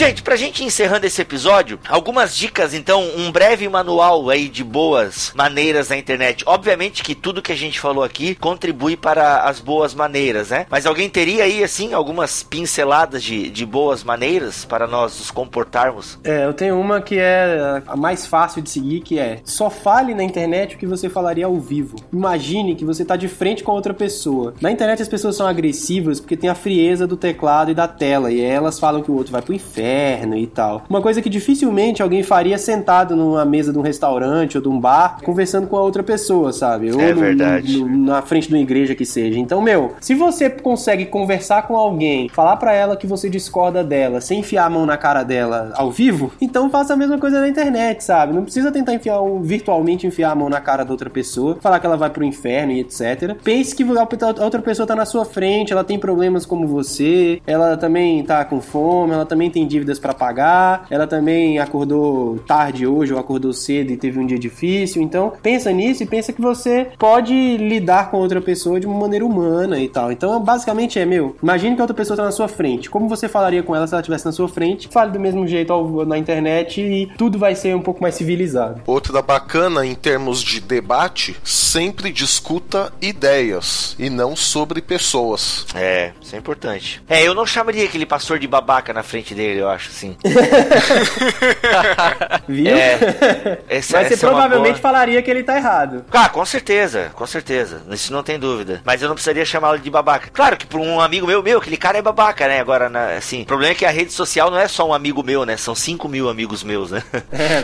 Gente, 0.00 0.22
pra 0.22 0.34
gente 0.34 0.64
encerrando 0.64 1.04
esse 1.04 1.20
episódio, 1.20 1.78
algumas 1.86 2.34
dicas, 2.34 2.72
então, 2.72 3.06
um 3.18 3.30
breve 3.30 3.68
manual 3.68 4.30
aí 4.30 4.48
de 4.48 4.64
boas 4.64 5.30
maneiras 5.36 5.90
na 5.90 5.96
internet. 5.98 6.42
Obviamente 6.46 7.02
que 7.02 7.14
tudo 7.14 7.42
que 7.42 7.52
a 7.52 7.56
gente 7.56 7.78
falou 7.78 8.02
aqui 8.02 8.34
contribui 8.34 8.96
para 8.96 9.42
as 9.42 9.60
boas 9.60 9.94
maneiras, 9.94 10.48
né? 10.48 10.64
Mas 10.70 10.86
alguém 10.86 11.10
teria 11.10 11.44
aí, 11.44 11.62
assim, 11.62 11.92
algumas 11.92 12.42
pinceladas 12.42 13.22
de, 13.22 13.50
de 13.50 13.66
boas 13.66 14.02
maneiras 14.02 14.64
para 14.64 14.86
nós 14.86 15.18
nos 15.18 15.30
comportarmos? 15.30 16.18
É, 16.24 16.46
eu 16.46 16.54
tenho 16.54 16.80
uma 16.80 17.02
que 17.02 17.18
é 17.18 17.82
a 17.86 17.94
mais 17.94 18.26
fácil 18.26 18.62
de 18.62 18.70
seguir, 18.70 19.00
que 19.00 19.18
é 19.18 19.42
só 19.44 19.68
fale 19.68 20.14
na 20.14 20.24
internet 20.24 20.76
o 20.76 20.78
que 20.78 20.86
você 20.86 21.10
falaria 21.10 21.44
ao 21.44 21.60
vivo. 21.60 21.96
Imagine 22.10 22.74
que 22.74 22.86
você 22.86 23.04
tá 23.04 23.16
de 23.16 23.28
frente 23.28 23.62
com 23.62 23.72
outra 23.72 23.92
pessoa. 23.92 24.54
Na 24.62 24.72
internet 24.72 25.02
as 25.02 25.08
pessoas 25.08 25.36
são 25.36 25.46
agressivas 25.46 26.20
porque 26.20 26.38
tem 26.38 26.48
a 26.48 26.54
frieza 26.54 27.06
do 27.06 27.18
teclado 27.18 27.70
e 27.70 27.74
da 27.74 27.86
tela, 27.86 28.32
e 28.32 28.40
elas 28.40 28.80
falam 28.80 29.02
que 29.02 29.10
o 29.10 29.14
outro 29.14 29.30
vai 29.30 29.42
pro 29.42 29.52
inferno 29.52 29.89
e 29.94 30.46
tal. 30.46 30.82
Uma 30.88 31.00
coisa 31.00 31.20
que 31.22 31.28
dificilmente 31.28 32.02
alguém 32.02 32.22
faria 32.22 32.58
sentado 32.58 33.16
numa 33.16 33.44
mesa 33.44 33.72
de 33.72 33.78
um 33.78 33.82
restaurante 33.82 34.56
ou 34.56 34.62
de 34.62 34.68
um 34.68 34.78
bar, 34.78 35.18
conversando 35.24 35.66
com 35.66 35.76
a 35.76 35.82
outra 35.82 36.02
pessoa, 36.02 36.52
sabe? 36.52 36.92
Ou 36.92 37.00
É 37.00 37.12
no- 37.14 37.20
verdade. 37.20 37.78
no- 37.82 38.06
na 38.06 38.22
frente 38.22 38.48
de 38.48 38.54
uma 38.54 38.60
igreja 38.60 38.94
que 38.94 39.04
seja. 39.04 39.38
Então, 39.38 39.60
meu, 39.60 39.92
se 40.00 40.14
você 40.14 40.48
consegue 40.50 41.06
conversar 41.06 41.62
com 41.66 41.76
alguém, 41.76 42.28
falar 42.28 42.56
pra 42.56 42.72
ela 42.74 42.96
que 42.96 43.06
você 43.06 43.28
discorda 43.28 43.82
dela, 43.82 44.20
sem 44.20 44.40
enfiar 44.40 44.66
a 44.66 44.70
mão 44.70 44.86
na 44.86 44.96
cara 44.96 45.22
dela 45.22 45.72
ao 45.76 45.90
vivo, 45.90 46.32
então 46.40 46.70
faça 46.70 46.94
a 46.94 46.96
mesma 46.96 47.18
coisa 47.18 47.40
na 47.40 47.48
internet, 47.48 48.02
sabe? 48.04 48.32
Não 48.34 48.42
precisa 48.44 48.70
tentar 48.70 48.94
enfiar 48.94 49.20
um, 49.20 49.42
virtualmente 49.42 50.06
enfiar 50.06 50.30
a 50.30 50.34
mão 50.34 50.48
na 50.48 50.60
cara 50.60 50.84
da 50.84 50.90
outra 50.92 51.10
pessoa, 51.10 51.56
falar 51.60 51.80
que 51.80 51.86
ela 51.86 51.96
vai 51.96 52.10
pro 52.10 52.24
inferno 52.24 52.72
e 52.72 52.80
etc. 52.80 53.34
Pense 53.42 53.74
que 53.74 53.82
a 53.82 54.44
outra 54.44 54.60
pessoa 54.62 54.86
tá 54.86 54.94
na 54.94 55.04
sua 55.04 55.24
frente, 55.24 55.72
ela 55.72 55.84
tem 55.84 55.98
problemas 55.98 56.44
como 56.46 56.66
você, 56.66 57.40
ela 57.46 57.76
também 57.76 58.22
tá 58.24 58.44
com 58.44 58.60
fome, 58.60 59.12
ela 59.12 59.26
também 59.26 59.50
tem 59.50 59.66
dívidas 59.66 59.79
pra 60.00 60.14
pagar, 60.14 60.86
ela 60.90 61.06
também 61.06 61.58
acordou 61.58 62.38
tarde 62.46 62.86
hoje 62.86 63.12
ou 63.12 63.18
acordou 63.18 63.52
cedo 63.52 63.90
e 63.92 63.96
teve 63.96 64.18
um 64.18 64.26
dia 64.26 64.38
difícil. 64.38 65.02
Então, 65.02 65.32
pensa 65.42 65.70
nisso 65.72 66.02
e 66.02 66.06
pensa 66.06 66.32
que 66.32 66.40
você 66.40 66.88
pode 66.98 67.32
lidar 67.56 68.10
com 68.10 68.18
outra 68.18 68.40
pessoa 68.40 68.78
de 68.80 68.86
uma 68.86 68.98
maneira 68.98 69.24
humana 69.24 69.78
e 69.78 69.88
tal. 69.88 70.10
Então, 70.12 70.40
basicamente 70.42 70.98
é, 70.98 71.04
meu, 71.04 71.36
imagine 71.42 71.74
que 71.74 71.80
a 71.80 71.84
outra 71.84 71.96
pessoa 71.96 72.16
tá 72.16 72.24
na 72.24 72.32
sua 72.32 72.48
frente. 72.48 72.88
Como 72.90 73.08
você 73.08 73.28
falaria 73.28 73.62
com 73.62 73.74
ela 73.74 73.86
se 73.86 73.94
ela 73.94 74.00
estivesse 74.00 74.24
na 74.26 74.32
sua 74.32 74.48
frente? 74.48 74.88
Fale 74.88 75.10
do 75.12 75.20
mesmo 75.20 75.46
jeito 75.46 75.72
ao- 75.72 76.04
na 76.06 76.18
internet 76.18 76.80
e 76.80 77.06
tudo 77.16 77.38
vai 77.38 77.54
ser 77.54 77.74
um 77.76 77.82
pouco 77.82 78.02
mais 78.02 78.14
civilizado. 78.14 78.80
Outra 78.86 79.20
bacana 79.22 79.84
em 79.86 79.94
termos 79.94 80.42
de 80.42 80.60
debate, 80.60 81.36
sempre 81.44 82.10
discuta 82.12 82.92
ideias 83.00 83.94
e 83.98 84.08
não 84.10 84.34
sobre 84.34 84.80
pessoas. 84.80 85.66
É, 85.74 86.12
isso 86.20 86.34
é 86.34 86.38
importante. 86.38 87.02
É, 87.08 87.22
eu 87.26 87.34
não 87.34 87.46
chamaria 87.46 87.84
aquele 87.84 88.06
pastor 88.06 88.38
de 88.38 88.46
babaca 88.48 88.92
na 88.92 89.02
frente 89.02 89.34
dele, 89.34 89.59
eu 89.60 89.68
acho, 89.68 89.90
assim. 89.90 90.16
Viu? 92.48 92.76
É. 92.76 93.58
Essa, 93.68 93.98
Mas 93.98 94.08
você 94.08 94.14
é 94.14 94.16
provavelmente 94.16 94.72
boa- 94.72 94.80
falaria 94.82 95.22
que 95.22 95.30
ele 95.30 95.42
tá 95.42 95.56
errado. 95.56 96.04
Ah, 96.12 96.28
com 96.28 96.44
certeza, 96.44 97.10
com 97.14 97.26
certeza. 97.26 97.82
Isso 97.90 98.12
não 98.12 98.22
tem 98.22 98.38
dúvida. 98.38 98.80
Mas 98.84 99.02
eu 99.02 99.08
não 99.08 99.14
precisaria 99.14 99.44
chamá-lo 99.44 99.78
de 99.78 99.90
babaca. 99.90 100.28
Claro 100.32 100.56
que 100.56 100.66
pra 100.66 100.78
um 100.78 101.00
amigo 101.00 101.26
meu, 101.26 101.42
meu, 101.42 101.58
aquele 101.58 101.76
cara 101.76 101.98
é 101.98 102.02
babaca, 102.02 102.46
né? 102.48 102.60
Agora, 102.60 102.88
na- 102.88 103.14
assim, 103.16 103.42
o 103.42 103.46
problema 103.46 103.72
é 103.72 103.74
que 103.74 103.84
a 103.86 103.90
rede 103.90 104.12
social 104.12 104.50
não 104.50 104.58
é 104.58 104.68
só 104.68 104.88
um 104.88 104.94
amigo 104.94 105.22
meu, 105.22 105.44
né? 105.44 105.56
São 105.56 105.74
5 105.74 106.08
mil 106.08 106.28
amigos 106.28 106.62
meus, 106.62 106.90
né? 106.90 107.02
É. 107.32 107.60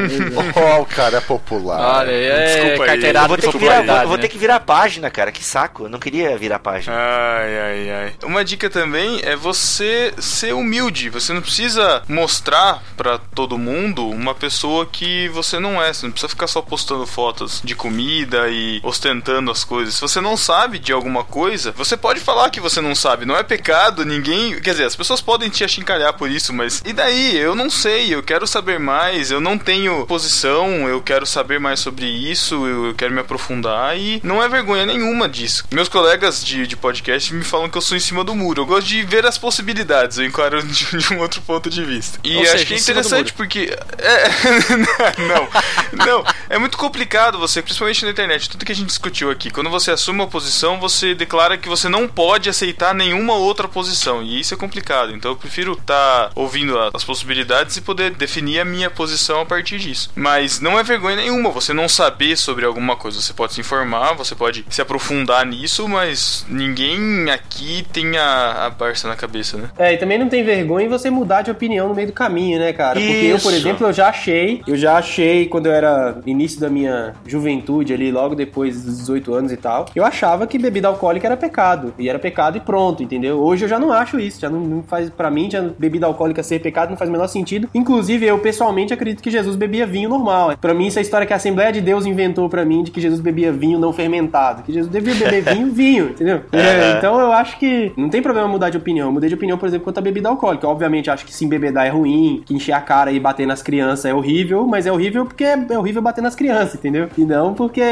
Oh, 0.79 0.81
o 0.83 0.87
cara 0.87 1.19
é 1.19 1.21
popular. 1.21 1.99
Olha, 2.01 2.11
é 2.11 2.47
Desculpa 2.47 2.93
aí. 2.93 2.97
Eu 2.97 2.97
vou 2.97 2.97
ter, 2.97 2.97
que 2.97 3.07
virar, 3.07 3.27
vou, 3.27 3.53
popularidade, 3.53 4.07
vou 4.07 4.17
né? 4.17 4.23
ter 4.23 4.29
que 4.29 4.39
virar 4.39 4.57
a 4.57 4.61
página, 4.61 5.11
cara. 5.11 5.33
Que 5.33 5.45
saco. 5.45 5.85
Eu 5.85 5.89
não 5.89 5.99
queria 5.99 6.37
virar 6.37 6.57
a 6.57 6.61
página. 6.61 6.95
Ai, 6.97 7.59
ai, 7.59 7.91
ai. 7.91 8.13
Uma 8.25 8.45
dica 8.45 8.69
também 8.71 9.21
é 9.23 9.37
você 9.37 10.13
ser 10.19 10.53
humilde. 10.53 11.09
Você 11.11 11.33
não 11.33 11.41
precisa 11.41 11.86
mostrar 12.09 12.83
pra 12.97 13.19
todo 13.19 13.59
mundo 13.59 14.09
uma 14.09 14.35
pessoa 14.35 14.87
que 14.87 15.29
você 15.29 15.59
não 15.59 15.83
é. 15.83 15.93
Você 15.93 16.07
não 16.07 16.13
precisa 16.13 16.29
ficar 16.29 16.47
só 16.47 16.63
postando 16.63 17.07
fotos 17.07 17.61
de 17.65 17.75
comida 17.75 18.49
e 18.49 18.81
ostentando 18.83 19.51
as 19.51 19.65
coisas. 19.65 19.95
Se 19.95 20.01
você 20.01 20.21
não 20.21 20.37
sabe 20.37 20.79
de 20.79 20.93
alguma 20.93 21.25
coisa, 21.25 21.73
você 21.73 21.97
pode 21.97 22.21
falar 22.21 22.51
que 22.51 22.61
você 22.61 22.81
não 22.81 22.95
sabe. 22.95 23.27
Não 23.27 23.37
é 23.37 23.43
pecado, 23.43 24.05
ninguém. 24.05 24.61
Quer 24.61 24.71
dizer, 24.73 24.85
as 24.85 24.97
pessoas 24.97 25.21
podem 25.21 25.49
te 25.49 25.65
achincalhar 25.65 26.13
por 26.15 26.31
isso, 26.31 26.53
mas. 26.53 26.83
E 26.85 26.93
daí? 26.93 27.37
Eu 27.37 27.55
não 27.55 27.71
sei, 27.71 28.15
eu 28.15 28.23
quero 28.23 28.47
saber 28.47 28.79
mais, 28.79 29.31
eu 29.31 29.41
não 29.41 29.59
tenho 29.59 30.07
posição, 30.07 30.89
eu 30.89 31.01
quero 31.01 31.27
saber 31.27 31.59
mais 31.59 31.81
sobre 31.81 32.07
isso, 32.07 32.67
eu 32.67 32.95
quero 32.95 33.13
me 33.13 33.21
aprofundar 33.21 33.99
e 33.99 34.21
não 34.23 34.43
é 34.43 34.49
vergonha 34.49 34.87
nenhuma 34.87 35.29
disso. 35.29 35.65
Meus 35.71 35.89
colegas 35.89 36.45
de, 36.45 36.67
de 36.67 36.77
podcast 36.77 37.33
me 37.35 37.45
falam 37.45 37.69
que 37.69 37.77
eu 37.77 37.83
sou 37.83 37.97
em 37.97 38.01
cima 38.01 38.25
do 38.25 38.35
muro. 38.35 38.63
Eu 38.63 38.67
gosto 38.67 38.87
de 38.87 39.03
ver 39.03 39.27
as 39.27 39.39
possibilidades, 39.39 40.19
eu 40.19 40.25
encaro 40.25 40.63
de, 40.63 40.85
de 40.97 41.15
um 41.15 41.19
outro 41.19 41.41
ponto 41.43 41.69
de 41.69 41.76
vista. 41.85 42.19
E 42.25 42.37
Ou 42.37 42.43
acho 42.43 42.53
seja, 42.53 42.65
que 42.67 42.75
é 42.75 42.79
interessante 42.79 43.33
porque. 43.33 43.77
É, 43.99 44.29
não, 45.97 46.07
não. 46.07 46.25
É 46.49 46.59
muito 46.59 46.77
complicado 46.79 47.39
você, 47.39 47.63
principalmente 47.63 48.05
na 48.05 48.11
internet, 48.11 48.49
tudo 48.51 48.65
que 48.65 48.73
a 48.73 48.75
gente 48.75 48.87
discutiu 48.89 49.31
aqui. 49.31 49.51
Quando 49.51 49.71
você 49.71 49.91
assume 49.91 50.21
uma 50.21 50.29
posição, 50.29 50.79
você 50.79 51.15
declara 51.15 51.57
que 51.59 51.69
você 51.69 51.89
não 51.89 52.07
pode 52.09 52.49
aceitar 52.49 52.95
nenhuma 52.95 53.35
outra 53.35 53.69
posição. 53.69 54.23
E 54.23 54.41
isso 54.41 54.55
é 54.55 54.57
complicado. 54.57 55.13
Então 55.15 55.31
eu 55.33 55.37
prefiro 55.37 55.73
estar 55.73 56.31
ouvindo 56.35 56.79
a- 56.79 56.91
as 56.95 57.05
possibilidades 57.05 57.77
e 57.77 57.81
poder 57.81 58.11
definir 58.13 58.61
a 58.61 58.65
minha 58.65 58.91
posição 58.91 59.41
a 59.41 59.47
partir 59.47 59.79
disso. 59.79 60.11
Mas 60.15 60.61
não 60.61 60.79
é 60.79 60.83
vergonha 60.83 61.17
nenhuma 61.17 61.51
você 61.51 61.73
não 61.73 61.89
saber 61.89 62.37
sobre 62.37 62.65
alguma 62.65 62.97
coisa. 62.97 63.21
Você 63.21 63.33
pode 63.33 63.55
se 63.55 63.61
informar, 63.61 64.15
você 64.15 64.35
pode 64.35 64.65
se 64.69 64.81
aprofundar 64.81 65.45
nisso, 65.47 65.89
mas 65.89 66.45
ninguém 66.49 67.31
aqui 67.31 67.87
tem 67.93 68.17
a, 68.17 68.67
a 68.67 68.71
Barça 68.71 69.09
na 69.09 69.17
cabeça, 69.17 69.57
né? 69.57 69.71
É, 69.79 69.95
e 69.95 69.97
também 69.99 70.19
não 70.19 70.29
tem 70.29 70.45
vergonha 70.45 70.87
em 70.87 70.89
você 70.89 71.11
mudar 71.11 71.43
de 71.43 71.51
opinião 71.51 71.66
no 71.69 71.95
meio 71.95 72.09
do 72.09 72.13
caminho, 72.13 72.59
né, 72.59 72.73
cara? 72.73 73.01
Porque 73.01 73.27
eu, 73.27 73.39
por 73.39 73.53
exemplo, 73.53 73.87
eu 73.87 73.93
já 73.93 74.09
achei, 74.09 74.63
eu 74.67 74.77
já 74.77 74.97
achei 74.97 75.47
quando 75.47 75.67
eu 75.67 75.73
era 75.73 76.21
início 76.27 76.61
da 76.61 76.69
minha 76.69 77.15
juventude 77.27 77.93
ali, 77.93 78.11
logo 78.11 78.35
depois 78.35 78.83
dos 78.83 78.99
18 78.99 79.35
anos 79.35 79.53
e 79.53 79.57
tal, 79.57 79.87
eu 79.95 80.05
achava 80.05 80.47
que 80.47 80.59
bebida 80.59 80.89
alcoólica 80.89 81.27
era 81.27 81.37
pecado. 81.37 81.95
E 81.99 82.09
era 82.09 82.19
pecado 82.19 82.57
e 82.57 82.61
pronto, 82.61 83.03
entendeu? 83.03 83.39
Hoje 83.41 83.65
eu 83.65 83.69
já 83.69 83.79
não 83.79 83.93
acho 83.93 84.19
isso, 84.19 84.41
já 84.41 84.51
não, 84.51 84.61
não 84.61 84.83
faz, 84.83 85.11
pra 85.11 85.31
mim, 85.31 85.51
já 85.51 85.63
bebida 85.79 86.07
alcoólica 86.07 86.43
ser 86.43 86.61
pecado 86.61 86.91
não 86.91 86.97
faz 86.97 87.09
o 87.09 87.13
menor 87.13 87.27
sentido. 87.29 87.69
Inclusive, 87.75 88.27
eu 88.27 88.39
pessoalmente 88.39 88.93
acredito 88.93 89.23
que 89.23 89.31
Jesus 89.31 89.57
bebia 89.57 89.87
vinho 89.87 90.09
normal. 90.09 90.57
Pra 90.61 90.75
mim, 90.75 90.87
isso 90.87 90.99
é 90.99 91.01
a 91.01 91.03
história 91.03 91.27
que 91.27 91.33
a 91.33 91.37
Assembleia 91.37 91.73
de 91.73 91.81
Deus 91.81 92.07
inventou 92.07 92.49
pra 92.49 92.65
mim 92.65 92.83
de 92.83 92.91
que 92.91 93.01
Jesus 93.01 93.21
bebia 93.21 93.53
vinho 93.53 93.79
não 93.79 93.93
fermentado. 93.93 94.63
Que 94.63 94.73
Jesus 94.73 94.91
devia 94.91 95.15
beber 95.15 95.43
vinho, 95.55 95.73
vinho, 95.73 96.11
entendeu? 96.11 96.43
É, 96.53 96.99
então 96.99 97.19
eu 97.21 97.33
acho 97.33 97.59
que 97.59 97.93
não 97.97 98.09
tem 98.09 98.23
problema 98.23 98.49
mudar 98.49 98.71
de 98.71 98.77
opinião. 98.77 99.09
Eu 99.09 99.13
mudei 99.13 99.29
de 99.29 99.35
opinião, 99.35 99.59
por 99.59 99.67
exemplo, 99.67 99.85
quanto 99.85 99.99
a 99.99 100.03
bebida 100.03 100.29
alcoólica. 100.29 100.67
Obviamente, 100.69 101.11
acho 101.11 101.25
que 101.25 101.35
se 101.35 101.45
embebedar 101.57 101.87
é 101.87 101.91
ruim, 101.91 102.43
que 102.45 102.55
encher 102.55 102.73
a 102.73 102.81
cara 102.81 103.11
e 103.11 103.19
bater 103.19 103.47
nas 103.47 103.63
crianças 103.63 104.05
é 104.05 104.15
horrível, 104.15 104.67
mas 104.67 104.87
é 104.87 104.93
horrível 104.93 105.25
porque 105.25 105.45
é 105.45 105.79
horrível 105.79 106.03
bater 106.03 106.23
nas 106.23 106.35
crianças, 106.35 106.75
entendeu? 106.75 107.09
E 107.17 107.25
não 107.25 107.55
porque, 107.55 107.83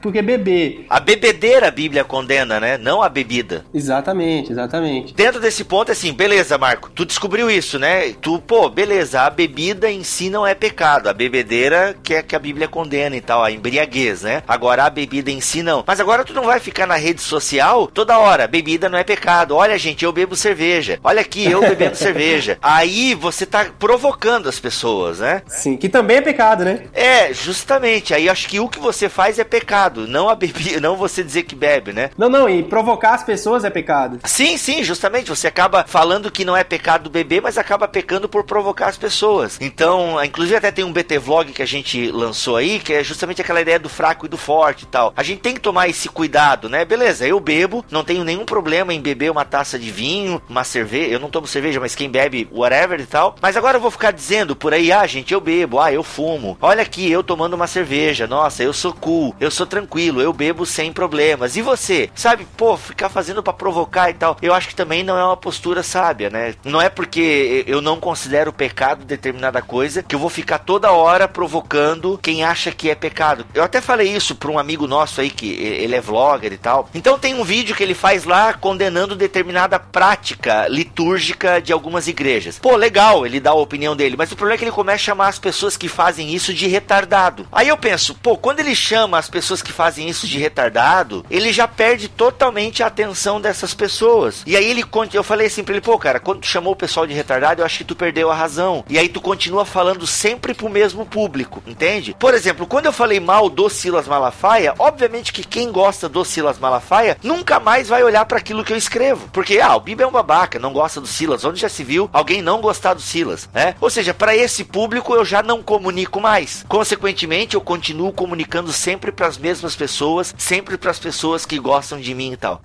porque 0.00 0.20
beber. 0.22 0.86
A 0.88 1.00
bebedeira 1.00 1.68
a 1.68 1.70
Bíblia 1.70 2.04
condena, 2.04 2.60
né? 2.60 2.76
Não 2.76 3.02
a 3.02 3.08
bebida. 3.08 3.64
Exatamente, 3.72 4.52
exatamente. 4.52 5.14
Dentro 5.14 5.40
desse 5.40 5.64
ponto, 5.64 5.92
assim, 5.92 6.12
beleza, 6.12 6.58
Marco, 6.58 6.90
tu 6.90 7.04
descobriu 7.04 7.50
isso, 7.50 7.78
né? 7.78 8.12
Tu, 8.20 8.38
pô, 8.40 8.68
beleza, 8.68 9.22
a 9.22 9.30
bebida 9.30 9.90
em 9.90 10.02
si 10.02 10.28
não 10.28 10.46
é 10.46 10.54
pecado. 10.54 11.08
A 11.08 11.12
bebedeira 11.12 11.94
que 12.02 12.14
é 12.14 12.22
que 12.22 12.36
a 12.36 12.38
Bíblia 12.38 12.68
condena 12.68 13.16
e 13.16 13.20
tal, 13.20 13.42
a 13.42 13.50
embriaguez, 13.50 14.22
né? 14.22 14.42
Agora 14.46 14.84
a 14.84 14.90
bebida 14.90 15.30
em 15.30 15.40
si 15.40 15.62
não. 15.62 15.84
Mas 15.86 16.00
agora 16.00 16.24
tu 16.24 16.32
não 16.32 16.44
vai 16.44 16.60
ficar 16.60 16.86
na 16.86 16.96
rede 16.96 17.20
social 17.20 17.86
toda 17.86 18.18
hora, 18.18 18.46
bebida 18.46 18.88
não 18.88 18.98
é 18.98 19.04
pecado. 19.04 19.54
Olha, 19.54 19.78
gente, 19.78 20.04
eu 20.04 20.12
bebo 20.12 20.36
cerveja. 20.36 20.98
Olha 21.02 21.20
aqui, 21.20 21.44
eu 21.44 21.60
bebendo 21.60 21.96
cerveja. 21.96 22.58
Aí 22.62 23.03
aí 23.04 23.14
você 23.14 23.44
tá 23.44 23.66
provocando 23.78 24.48
as 24.48 24.58
pessoas, 24.58 25.18
né? 25.18 25.42
Sim, 25.46 25.76
que 25.76 25.88
também 25.88 26.18
é 26.18 26.22
pecado, 26.22 26.64
né? 26.64 26.84
É, 26.92 27.32
justamente. 27.34 28.14
Aí 28.14 28.28
acho 28.28 28.48
que 28.48 28.58
o 28.58 28.68
que 28.68 28.78
você 28.78 29.08
faz 29.08 29.38
é 29.38 29.44
pecado, 29.44 30.08
não 30.08 30.28
a 30.28 30.34
bebida, 30.34 30.80
não 30.80 30.96
você 30.96 31.22
dizer 31.22 31.42
que 31.42 31.54
bebe, 31.54 31.92
né? 31.92 32.10
Não, 32.16 32.28
não, 32.28 32.48
e 32.48 32.62
provocar 32.62 33.14
as 33.14 33.22
pessoas 33.22 33.64
é 33.64 33.70
pecado. 33.70 34.20
Sim, 34.24 34.56
sim, 34.56 34.82
justamente. 34.82 35.28
Você 35.28 35.46
acaba 35.46 35.84
falando 35.86 36.30
que 36.30 36.44
não 36.44 36.56
é 36.56 36.64
pecado 36.64 37.10
beber, 37.10 37.42
mas 37.42 37.58
acaba 37.58 37.86
pecando 37.86 38.28
por 38.28 38.44
provocar 38.44 38.86
as 38.86 38.96
pessoas. 38.96 39.58
Então, 39.60 40.22
inclusive 40.24 40.56
até 40.56 40.70
tem 40.70 40.84
um 40.84 40.92
BT 40.92 41.18
Vlog 41.18 41.52
que 41.52 41.62
a 41.62 41.66
gente 41.66 42.10
lançou 42.10 42.56
aí, 42.56 42.78
que 42.78 42.92
é 42.92 43.04
justamente 43.04 43.42
aquela 43.42 43.60
ideia 43.60 43.78
do 43.78 43.88
fraco 43.88 44.26
e 44.26 44.28
do 44.28 44.36
forte 44.36 44.84
e 44.84 44.86
tal. 44.86 45.12
A 45.16 45.22
gente 45.22 45.40
tem 45.40 45.54
que 45.54 45.60
tomar 45.60 45.88
esse 45.88 46.08
cuidado, 46.08 46.68
né? 46.68 46.84
Beleza, 46.84 47.26
eu 47.26 47.38
bebo, 47.40 47.84
não 47.90 48.04
tenho 48.04 48.24
nenhum 48.24 48.44
problema 48.44 48.94
em 48.94 49.00
beber 49.00 49.30
uma 49.30 49.44
taça 49.44 49.78
de 49.78 49.90
vinho, 49.90 50.40
uma 50.48 50.64
cerveja. 50.64 51.10
Eu 51.10 51.20
não 51.20 51.30
tomo 51.30 51.46
cerveja, 51.46 51.80
mas 51.80 51.94
quem 51.94 52.08
bebe, 52.08 52.48
whatever 52.52 52.93
e 53.02 53.06
tal. 53.06 53.36
Mas 53.40 53.56
agora 53.56 53.76
eu 53.76 53.80
vou 53.80 53.90
ficar 53.90 54.10
dizendo 54.10 54.56
por 54.56 54.72
aí, 54.72 54.92
ah, 54.92 55.06
gente, 55.06 55.32
eu 55.32 55.40
bebo, 55.40 55.80
ah, 55.80 55.92
eu 55.92 56.02
fumo. 56.02 56.56
Olha 56.60 56.82
aqui, 56.82 57.10
eu 57.10 57.22
tomando 57.22 57.54
uma 57.54 57.66
cerveja. 57.66 58.26
Nossa, 58.26 58.62
eu 58.62 58.72
sou 58.72 58.92
cool, 58.92 59.34
eu 59.40 59.50
sou 59.50 59.66
tranquilo, 59.66 60.20
eu 60.20 60.32
bebo 60.32 60.64
sem 60.64 60.92
problemas. 60.92 61.56
E 61.56 61.62
você? 61.62 62.10
Sabe, 62.14 62.46
pô, 62.56 62.76
ficar 62.76 63.08
fazendo 63.08 63.42
para 63.42 63.52
provocar 63.52 64.10
e 64.10 64.14
tal. 64.14 64.36
Eu 64.40 64.54
acho 64.54 64.68
que 64.68 64.74
também 64.74 65.02
não 65.02 65.18
é 65.18 65.24
uma 65.24 65.36
postura 65.36 65.82
sábia, 65.82 66.30
né? 66.30 66.54
Não 66.64 66.80
é 66.80 66.88
porque 66.88 67.64
eu 67.66 67.80
não 67.80 68.00
considero 68.00 68.52
pecado 68.52 69.04
determinada 69.04 69.60
coisa 69.62 70.02
que 70.02 70.14
eu 70.14 70.18
vou 70.18 70.30
ficar 70.30 70.58
toda 70.58 70.92
hora 70.92 71.28
provocando 71.28 72.18
quem 72.22 72.44
acha 72.44 72.70
que 72.70 72.90
é 72.90 72.94
pecado. 72.94 73.46
Eu 73.54 73.62
até 73.62 73.80
falei 73.80 74.08
isso 74.08 74.34
para 74.34 74.50
um 74.50 74.58
amigo 74.58 74.86
nosso 74.86 75.20
aí 75.20 75.30
que 75.30 75.52
ele 75.52 75.94
é 75.94 76.00
vlogger 76.00 76.52
e 76.52 76.58
tal. 76.58 76.88
Então 76.94 77.18
tem 77.18 77.34
um 77.34 77.44
vídeo 77.44 77.74
que 77.74 77.82
ele 77.82 77.94
faz 77.94 78.24
lá 78.24 78.52
condenando 78.52 79.16
determinada 79.16 79.78
prática 79.78 80.66
litúrgica 80.68 81.60
de 81.60 81.72
algumas 81.72 82.08
igrejas. 82.08 82.58
Pô, 82.58 82.76
legal, 82.84 83.24
ele 83.24 83.40
dá 83.40 83.50
a 83.50 83.54
opinião 83.54 83.96
dele, 83.96 84.14
mas 84.16 84.30
o 84.30 84.36
problema 84.36 84.56
é 84.56 84.58
que 84.58 84.64
ele 84.64 84.70
começa 84.70 84.96
a 84.96 84.98
chamar 84.98 85.28
as 85.28 85.38
pessoas 85.38 85.74
que 85.74 85.88
fazem 85.88 86.34
isso 86.34 86.52
de 86.52 86.66
retardado. 86.66 87.46
Aí 87.50 87.68
eu 87.68 87.78
penso, 87.78 88.14
pô, 88.14 88.36
quando 88.36 88.60
ele 88.60 88.74
chama 88.74 89.18
as 89.18 89.28
pessoas 89.28 89.62
que 89.62 89.72
fazem 89.72 90.08
isso 90.08 90.26
de 90.26 90.38
retardado, 90.38 91.24
ele 91.30 91.50
já 91.50 91.66
perde 91.66 92.08
totalmente 92.08 92.82
a 92.82 92.86
atenção 92.86 93.40
dessas 93.40 93.72
pessoas. 93.72 94.42
E 94.46 94.54
aí 94.54 94.70
ele 94.70 94.84
eu 95.14 95.24
falei 95.24 95.46
assim 95.46 95.64
pra 95.64 95.74
ele, 95.74 95.80
pô, 95.80 95.98
cara, 95.98 96.20
quando 96.20 96.40
tu 96.40 96.46
chamou 96.46 96.74
o 96.74 96.76
pessoal 96.76 97.06
de 97.06 97.14
retardado, 97.14 97.62
eu 97.62 97.66
acho 97.66 97.78
que 97.78 97.84
tu 97.84 97.96
perdeu 97.96 98.30
a 98.30 98.34
razão. 98.34 98.84
E 98.88 98.98
aí 98.98 99.08
tu 99.08 99.20
continua 99.20 99.64
falando 99.64 100.06
sempre 100.06 100.52
pro 100.52 100.68
mesmo 100.68 101.06
público, 101.06 101.62
entende? 101.66 102.14
Por 102.18 102.34
exemplo, 102.34 102.66
quando 102.66 102.86
eu 102.86 102.92
falei 102.92 103.18
mal 103.18 103.48
do 103.48 103.68
Silas 103.70 104.06
Malafaia, 104.06 104.74
obviamente 104.78 105.32
que 105.32 105.42
quem 105.42 105.72
gosta 105.72 106.08
do 106.08 106.24
Silas 106.24 106.58
Malafaia 106.58 107.16
nunca 107.22 107.58
mais 107.58 107.88
vai 107.88 108.02
olhar 108.02 108.24
para 108.26 108.38
aquilo 108.38 108.62
que 108.62 108.72
eu 108.72 108.76
escrevo. 108.76 109.28
Porque, 109.32 109.58
ah, 109.58 109.74
o 109.74 109.80
Biba 109.80 110.02
é 110.02 110.06
um 110.06 110.12
babaca, 110.12 110.58
não 110.58 110.72
gosta 110.72 111.00
do 111.00 111.06
Silas. 111.06 111.44
Onde 111.44 111.60
já 111.60 111.68
se 111.68 111.82
viu 111.82 112.10
alguém 112.12 112.42
não 112.42 112.60
gostar 112.64 112.94
do 112.94 113.02
Silas, 113.02 113.48
né? 113.52 113.74
Ou 113.80 113.90
seja, 113.90 114.14
para 114.14 114.34
esse 114.34 114.64
público 114.64 115.14
eu 115.14 115.24
já 115.24 115.42
não 115.42 115.62
comunico 115.62 116.20
mais. 116.20 116.64
Consequentemente, 116.66 117.54
eu 117.54 117.60
continuo 117.60 118.10
comunicando 118.10 118.72
sempre 118.72 119.12
para 119.12 119.26
as 119.26 119.36
mesmas 119.36 119.76
pessoas, 119.76 120.34
sempre 120.38 120.78
para 120.78 120.90
as 120.90 120.98
pessoas 120.98 121.44
que 121.44 121.58
gostam 121.58 122.00
de 122.00 122.14
mim 122.14 122.32
e 122.32 122.36
tal. 122.36 122.60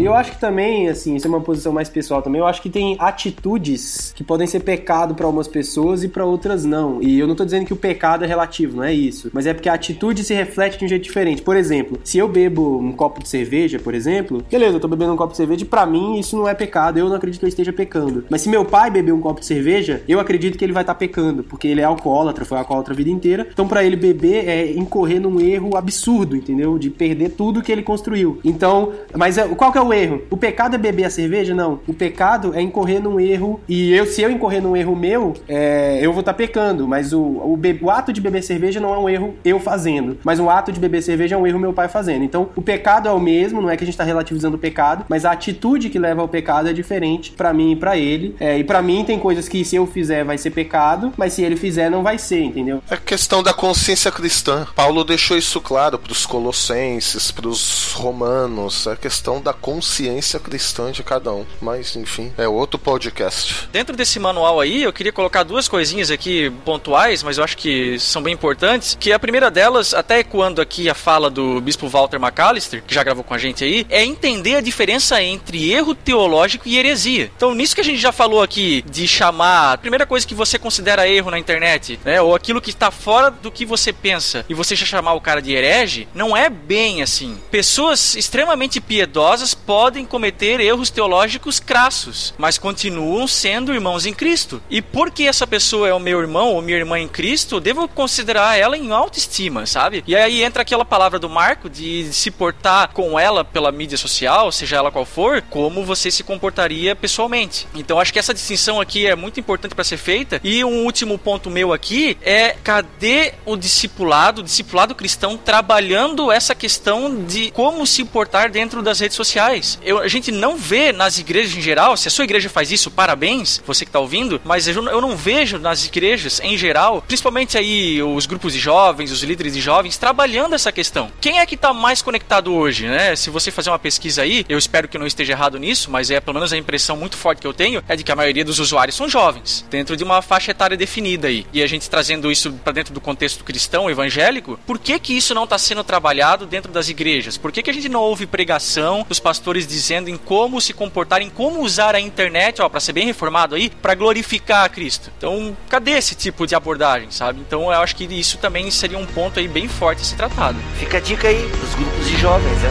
E 0.00 0.04
eu 0.06 0.14
acho 0.14 0.32
que 0.32 0.40
também, 0.40 0.88
assim, 0.88 1.14
isso 1.14 1.26
é 1.26 1.28
uma 1.28 1.42
posição 1.42 1.74
mais 1.74 1.90
pessoal 1.90 2.22
também, 2.22 2.40
eu 2.40 2.46
acho 2.46 2.62
que 2.62 2.70
tem 2.70 2.96
atitudes 2.98 4.14
que 4.16 4.24
podem 4.24 4.46
ser 4.46 4.60
pecado 4.60 5.14
para 5.14 5.26
algumas 5.26 5.46
pessoas 5.46 6.02
e 6.02 6.08
para 6.08 6.24
outras 6.24 6.64
não. 6.64 7.02
E 7.02 7.18
eu 7.18 7.26
não 7.26 7.34
tô 7.34 7.44
dizendo 7.44 7.66
que 7.66 7.72
o 7.74 7.76
pecado 7.76 8.24
é 8.24 8.26
relativo, 8.26 8.78
não 8.78 8.84
é 8.84 8.94
isso. 8.94 9.30
Mas 9.34 9.46
é 9.46 9.52
porque 9.52 9.68
a 9.68 9.74
atitude 9.74 10.24
se 10.24 10.32
reflete 10.32 10.78
de 10.78 10.86
um 10.86 10.88
jeito 10.88 11.02
diferente. 11.02 11.42
Por 11.42 11.54
exemplo, 11.54 11.98
se 12.02 12.16
eu 12.16 12.26
bebo 12.26 12.78
um 12.78 12.92
copo 12.92 13.22
de 13.22 13.28
cerveja, 13.28 13.78
por 13.78 13.94
exemplo, 13.94 14.42
beleza, 14.50 14.76
eu 14.76 14.80
tô 14.80 14.88
bebendo 14.88 15.12
um 15.12 15.16
copo 15.16 15.32
de 15.32 15.36
cerveja 15.36 15.64
e 15.64 15.68
pra 15.68 15.84
mim 15.84 16.18
isso 16.18 16.34
não 16.34 16.48
é 16.48 16.54
pecado, 16.54 16.98
eu 16.98 17.06
não 17.06 17.16
acredito 17.16 17.40
que 17.40 17.44
eu 17.44 17.50
esteja 17.50 17.70
pecando. 17.70 18.24
Mas 18.30 18.40
se 18.40 18.48
meu 18.48 18.64
pai 18.64 18.90
beber 18.90 19.12
um 19.12 19.20
copo 19.20 19.40
de 19.40 19.46
cerveja, 19.46 20.02
eu 20.08 20.18
acredito 20.18 20.56
que 20.56 20.64
ele 20.64 20.72
vai 20.72 20.82
estar 20.82 20.94
tá 20.94 20.98
pecando, 20.98 21.44
porque 21.44 21.68
ele 21.68 21.82
é 21.82 21.84
alcoólatra, 21.84 22.46
foi 22.46 22.56
alcoólatra 22.56 22.94
a 22.94 22.96
vida 22.96 23.10
inteira. 23.10 23.46
Então 23.52 23.68
para 23.68 23.84
ele 23.84 23.96
beber 23.96 24.48
é 24.48 24.72
incorrer 24.72 25.20
num 25.20 25.38
erro 25.38 25.76
absurdo, 25.76 26.34
entendeu? 26.34 26.78
De 26.78 26.88
perder 26.88 27.32
tudo 27.32 27.60
que 27.60 27.70
ele 27.70 27.82
construiu. 27.82 28.40
Então, 28.42 28.92
mas 29.14 29.36
é, 29.36 29.46
qual 29.48 29.70
que 29.70 29.76
é 29.76 29.82
o 29.82 29.89
erro? 29.92 30.22
O 30.30 30.36
pecado 30.36 30.74
é 30.74 30.78
beber 30.78 31.04
a 31.04 31.10
cerveja? 31.10 31.54
Não. 31.54 31.80
O 31.86 31.94
pecado 31.94 32.54
é 32.54 32.60
incorrer 32.60 33.02
num 33.02 33.20
erro. 33.20 33.60
E 33.68 33.92
eu, 33.92 34.06
se 34.06 34.22
eu 34.22 34.30
incorrer 34.30 34.62
num 34.62 34.76
erro 34.76 34.96
meu, 34.96 35.34
é, 35.48 35.98
eu 36.02 36.12
vou 36.12 36.20
estar 36.20 36.32
tá 36.32 36.36
pecando. 36.36 36.86
Mas 36.86 37.12
o, 37.12 37.20
o, 37.20 37.58
o, 37.82 37.90
ato 37.90 38.12
de 38.12 38.20
beber 38.20 38.42
cerveja 38.42 38.80
não 38.80 38.94
é 38.94 38.98
um 38.98 39.08
erro 39.08 39.34
eu 39.44 39.58
fazendo. 39.58 40.18
Mas 40.24 40.38
o 40.40 40.48
ato 40.48 40.72
de 40.72 40.80
beber 40.80 41.02
cerveja 41.02 41.34
é 41.34 41.38
um 41.38 41.46
erro 41.46 41.58
meu 41.58 41.72
pai 41.72 41.88
fazendo. 41.88 42.24
Então, 42.24 42.50
o 42.54 42.62
pecado 42.62 43.08
é 43.08 43.12
o 43.12 43.20
mesmo, 43.20 43.60
não 43.60 43.70
é 43.70 43.76
que 43.76 43.84
a 43.84 43.86
gente 43.86 43.94
está 43.94 44.04
relativizando 44.04 44.56
o 44.56 44.58
pecado, 44.58 45.04
mas 45.08 45.24
a 45.24 45.32
atitude 45.32 45.90
que 45.90 45.98
leva 45.98 46.20
ao 46.20 46.28
pecado 46.28 46.68
é 46.68 46.72
diferente 46.72 47.32
para 47.32 47.52
mim 47.52 47.72
e 47.72 47.76
para 47.76 47.96
ele. 47.96 48.34
É, 48.40 48.58
e 48.58 48.64
para 48.64 48.82
mim 48.82 49.04
tem 49.04 49.18
coisas 49.18 49.48
que 49.48 49.64
se 49.64 49.76
eu 49.76 49.86
fizer 49.86 50.24
vai 50.24 50.38
ser 50.38 50.50
pecado, 50.50 51.12
mas 51.16 51.32
se 51.32 51.42
ele 51.42 51.56
fizer 51.56 51.90
não 51.90 52.02
vai 52.02 52.18
ser, 52.18 52.42
entendeu? 52.42 52.82
É 52.90 52.96
questão 52.96 53.42
da 53.42 53.52
consciência 53.52 54.10
cristã. 54.10 54.66
Paulo 54.74 55.04
deixou 55.04 55.36
isso 55.36 55.60
claro 55.60 55.98
para 55.98 56.12
os 56.12 56.26
colossenses, 56.26 57.30
para 57.30 57.48
os 57.48 57.92
romanos. 57.92 58.86
É 58.86 58.96
questão 58.96 59.40
da 59.40 59.52
consciência 59.52 59.79
consciência 59.80 60.38
cristã 60.38 60.92
de 60.92 61.02
cada 61.02 61.32
um. 61.32 61.46
Mas, 61.58 61.96
enfim, 61.96 62.30
é 62.36 62.46
outro 62.46 62.78
podcast. 62.78 63.66
Dentro 63.72 63.96
desse 63.96 64.18
manual 64.18 64.60
aí, 64.60 64.82
eu 64.82 64.92
queria 64.92 65.10
colocar 65.10 65.42
duas 65.42 65.68
coisinhas 65.68 66.10
aqui 66.10 66.52
pontuais, 66.66 67.22
mas 67.22 67.38
eu 67.38 67.44
acho 67.44 67.56
que 67.56 67.98
são 67.98 68.22
bem 68.22 68.34
importantes. 68.34 68.94
Que 69.00 69.10
a 69.10 69.18
primeira 69.18 69.50
delas, 69.50 69.94
até 69.94 70.18
ecoando 70.18 70.60
aqui 70.60 70.90
a 70.90 70.94
fala 70.94 71.30
do 71.30 71.62
bispo 71.62 71.88
Walter 71.88 72.18
McAllister, 72.18 72.82
que 72.86 72.94
já 72.94 73.02
gravou 73.02 73.24
com 73.24 73.32
a 73.32 73.38
gente 73.38 73.64
aí, 73.64 73.86
é 73.88 74.04
entender 74.04 74.56
a 74.56 74.60
diferença 74.60 75.22
entre 75.22 75.72
erro 75.72 75.94
teológico 75.94 76.68
e 76.68 76.76
heresia. 76.76 77.30
Então, 77.34 77.54
nisso 77.54 77.74
que 77.74 77.80
a 77.80 77.84
gente 77.84 77.98
já 77.98 78.12
falou 78.12 78.42
aqui, 78.42 78.84
de 78.90 79.08
chamar 79.08 79.72
a 79.72 79.78
primeira 79.78 80.04
coisa 80.04 80.26
que 80.26 80.34
você 80.34 80.58
considera 80.58 81.08
erro 81.08 81.30
na 81.30 81.38
internet, 81.38 81.98
né, 82.04 82.20
ou 82.20 82.34
aquilo 82.34 82.60
que 82.60 82.70
está 82.70 82.90
fora 82.90 83.30
do 83.30 83.50
que 83.50 83.64
você 83.64 83.94
pensa, 83.94 84.44
e 84.46 84.52
você 84.52 84.76
já 84.76 84.84
chamar 84.84 85.14
o 85.14 85.20
cara 85.22 85.40
de 85.40 85.54
herege, 85.54 86.06
não 86.14 86.36
é 86.36 86.50
bem 86.50 87.00
assim. 87.00 87.38
Pessoas 87.50 88.14
extremamente 88.14 88.78
piedosas 88.78 89.54
podem 89.70 90.04
cometer 90.04 90.58
erros 90.58 90.90
teológicos 90.90 91.60
crassos, 91.60 92.34
mas 92.36 92.58
continuam 92.58 93.28
sendo 93.28 93.72
irmãos 93.72 94.04
em 94.04 94.12
Cristo. 94.12 94.60
E 94.68 94.82
porque 94.82 95.22
essa 95.22 95.46
pessoa 95.46 95.88
é 95.88 95.94
o 95.94 96.00
meu 96.00 96.18
irmão 96.18 96.48
ou 96.54 96.60
minha 96.60 96.76
irmã 96.76 96.98
em 96.98 97.06
Cristo, 97.06 97.60
devo 97.60 97.86
considerar 97.86 98.58
ela 98.58 98.76
em 98.76 98.90
autoestima, 98.90 99.66
sabe? 99.66 100.02
E 100.08 100.16
aí 100.16 100.42
entra 100.42 100.62
aquela 100.62 100.84
palavra 100.84 101.20
do 101.20 101.28
Marco 101.28 101.70
de 101.70 102.12
se 102.12 102.32
portar 102.32 102.88
com 102.92 103.16
ela 103.16 103.44
pela 103.44 103.70
mídia 103.70 103.96
social, 103.96 104.50
seja 104.50 104.78
ela 104.78 104.90
qual 104.90 105.04
for, 105.04 105.40
como 105.42 105.84
você 105.84 106.10
se 106.10 106.24
comportaria 106.24 106.96
pessoalmente. 106.96 107.68
Então 107.72 108.00
acho 108.00 108.12
que 108.12 108.18
essa 108.18 108.34
distinção 108.34 108.80
aqui 108.80 109.06
é 109.06 109.14
muito 109.14 109.38
importante 109.38 109.72
para 109.72 109.84
ser 109.84 109.98
feita. 109.98 110.40
E 110.42 110.64
um 110.64 110.84
último 110.84 111.16
ponto 111.16 111.48
meu 111.48 111.72
aqui 111.72 112.18
é 112.22 112.56
cadê 112.64 113.34
o 113.46 113.56
discipulado, 113.56 114.40
o 114.40 114.44
discipulado 114.44 114.96
cristão 114.96 115.36
trabalhando 115.36 116.32
essa 116.32 116.56
questão 116.56 117.22
de 117.22 117.52
como 117.52 117.86
se 117.86 118.04
portar 118.04 118.50
dentro 118.50 118.82
das 118.82 118.98
redes 118.98 119.16
sociais? 119.16 119.49
Eu, 119.82 119.98
a 119.98 120.08
gente 120.08 120.30
não 120.30 120.56
vê 120.56 120.92
nas 120.92 121.18
igrejas 121.18 121.56
em 121.56 121.60
geral, 121.60 121.96
se 121.96 122.08
a 122.08 122.10
sua 122.10 122.24
igreja 122.24 122.48
faz 122.48 122.70
isso, 122.70 122.90
parabéns, 122.90 123.62
você 123.66 123.84
que 123.84 123.88
está 123.88 123.98
ouvindo, 123.98 124.40
mas 124.44 124.68
eu, 124.68 124.84
eu 124.88 125.00
não 125.00 125.16
vejo 125.16 125.58
nas 125.58 125.84
igrejas 125.84 126.40
em 126.42 126.56
geral, 126.56 127.02
principalmente 127.02 127.58
aí 127.58 128.02
os 128.02 128.26
grupos 128.26 128.52
de 128.52 128.58
jovens, 128.58 129.10
os 129.10 129.22
líderes 129.22 129.54
de 129.54 129.60
jovens, 129.60 129.96
trabalhando 129.96 130.54
essa 130.54 130.70
questão. 130.70 131.10
Quem 131.20 131.40
é 131.40 131.46
que 131.46 131.54
está 131.54 131.72
mais 131.72 132.00
conectado 132.02 132.54
hoje, 132.54 132.86
né? 132.86 133.16
Se 133.16 133.30
você 133.30 133.50
fazer 133.50 133.70
uma 133.70 133.78
pesquisa 133.78 134.22
aí, 134.22 134.44
eu 134.48 134.58
espero 134.58 134.88
que 134.88 134.96
eu 134.96 135.00
não 135.00 135.06
esteja 135.06 135.32
errado 135.32 135.58
nisso, 135.58 135.90
mas 135.90 136.10
é 136.10 136.20
pelo 136.20 136.34
menos 136.34 136.52
a 136.52 136.56
impressão 136.56 136.96
muito 136.96 137.16
forte 137.16 137.40
que 137.40 137.46
eu 137.46 137.52
tenho 137.52 137.82
é 137.88 137.96
de 137.96 138.04
que 138.04 138.12
a 138.12 138.16
maioria 138.16 138.44
dos 138.44 138.58
usuários 138.58 138.96
são 138.96 139.08
jovens, 139.08 139.64
dentro 139.70 139.96
de 139.96 140.04
uma 140.04 140.22
faixa 140.22 140.52
etária 140.52 140.76
definida 140.76 141.28
aí. 141.28 141.46
E 141.52 141.62
a 141.62 141.66
gente 141.66 141.90
trazendo 141.90 142.30
isso 142.30 142.52
para 142.52 142.72
dentro 142.72 142.94
do 142.94 143.00
contexto 143.00 143.44
cristão, 143.44 143.90
evangélico, 143.90 144.58
por 144.66 144.78
que 144.78 144.98
que 144.98 145.16
isso 145.16 145.34
não 145.34 145.44
está 145.44 145.58
sendo 145.58 145.82
trabalhado 145.82 146.46
dentro 146.46 146.70
das 146.70 146.88
igrejas? 146.88 147.36
Por 147.36 147.50
que 147.50 147.62
que 147.62 147.70
a 147.70 147.74
gente 147.74 147.88
não 147.88 148.00
ouve 148.00 148.26
pregação 148.26 149.04
dos 149.08 149.18
pastores 149.18 149.39
pastores 149.40 149.66
dizendo 149.66 150.10
em 150.10 150.18
como 150.18 150.60
se 150.60 150.74
comportar, 150.74 151.22
em 151.22 151.30
como 151.30 151.62
usar 151.62 151.94
a 151.94 152.00
internet, 152.00 152.60
ó, 152.60 152.68
para 152.68 152.78
ser 152.78 152.92
bem 152.92 153.06
reformado 153.06 153.54
aí, 153.54 153.70
para 153.70 153.94
glorificar 153.94 154.64
a 154.64 154.68
Cristo. 154.68 155.10
Então, 155.16 155.56
cadê 155.68 155.92
esse 155.92 156.14
tipo 156.14 156.46
de 156.46 156.54
abordagem, 156.54 157.10
sabe? 157.10 157.40
Então, 157.40 157.72
eu 157.72 157.80
acho 157.80 157.96
que 157.96 158.04
isso 158.04 158.36
também 158.36 158.70
seria 158.70 158.98
um 158.98 159.06
ponto 159.06 159.40
aí 159.40 159.48
bem 159.48 159.66
forte 159.66 160.02
a 160.02 160.04
ser 160.04 160.16
tratado. 160.16 160.58
Fica 160.78 160.98
a 160.98 161.00
dica 161.00 161.28
aí 161.28 161.48
dos 161.48 161.74
grupos 161.74 162.06
de 162.06 162.16
jovens, 162.18 162.58
né? 162.62 162.70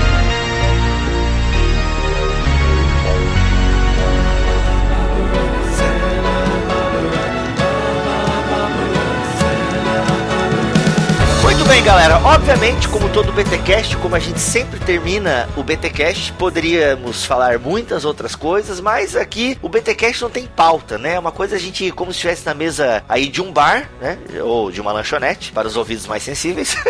bem, 11.71 11.83
galera. 11.83 12.19
Obviamente, 12.25 12.89
como 12.89 13.07
todo 13.07 13.31
BTcast, 13.31 13.95
como 13.95 14.13
a 14.13 14.19
gente 14.19 14.41
sempre 14.41 14.77
termina 14.77 15.47
o 15.55 15.63
BTcast, 15.63 16.33
poderíamos 16.33 17.23
falar 17.23 17.57
muitas 17.59 18.03
outras 18.03 18.35
coisas, 18.35 18.81
mas 18.81 19.15
aqui 19.15 19.57
o 19.61 19.69
BTcast 19.69 20.21
não 20.21 20.29
tem 20.29 20.45
pauta, 20.47 20.97
né? 20.97 21.13
É 21.13 21.19
uma 21.19 21.31
coisa 21.31 21.55
a 21.55 21.59
gente 21.59 21.89
como 21.91 22.11
se 22.11 22.17
estivesse 22.17 22.45
na 22.45 22.53
mesa 22.53 23.01
aí 23.07 23.29
de 23.29 23.41
um 23.41 23.53
bar, 23.53 23.89
né? 24.01 24.17
Ou 24.43 24.69
de 24.69 24.81
uma 24.81 24.91
lanchonete, 24.91 25.53
para 25.53 25.65
os 25.65 25.77
ouvidos 25.77 26.05
mais 26.07 26.23
sensíveis. 26.23 26.75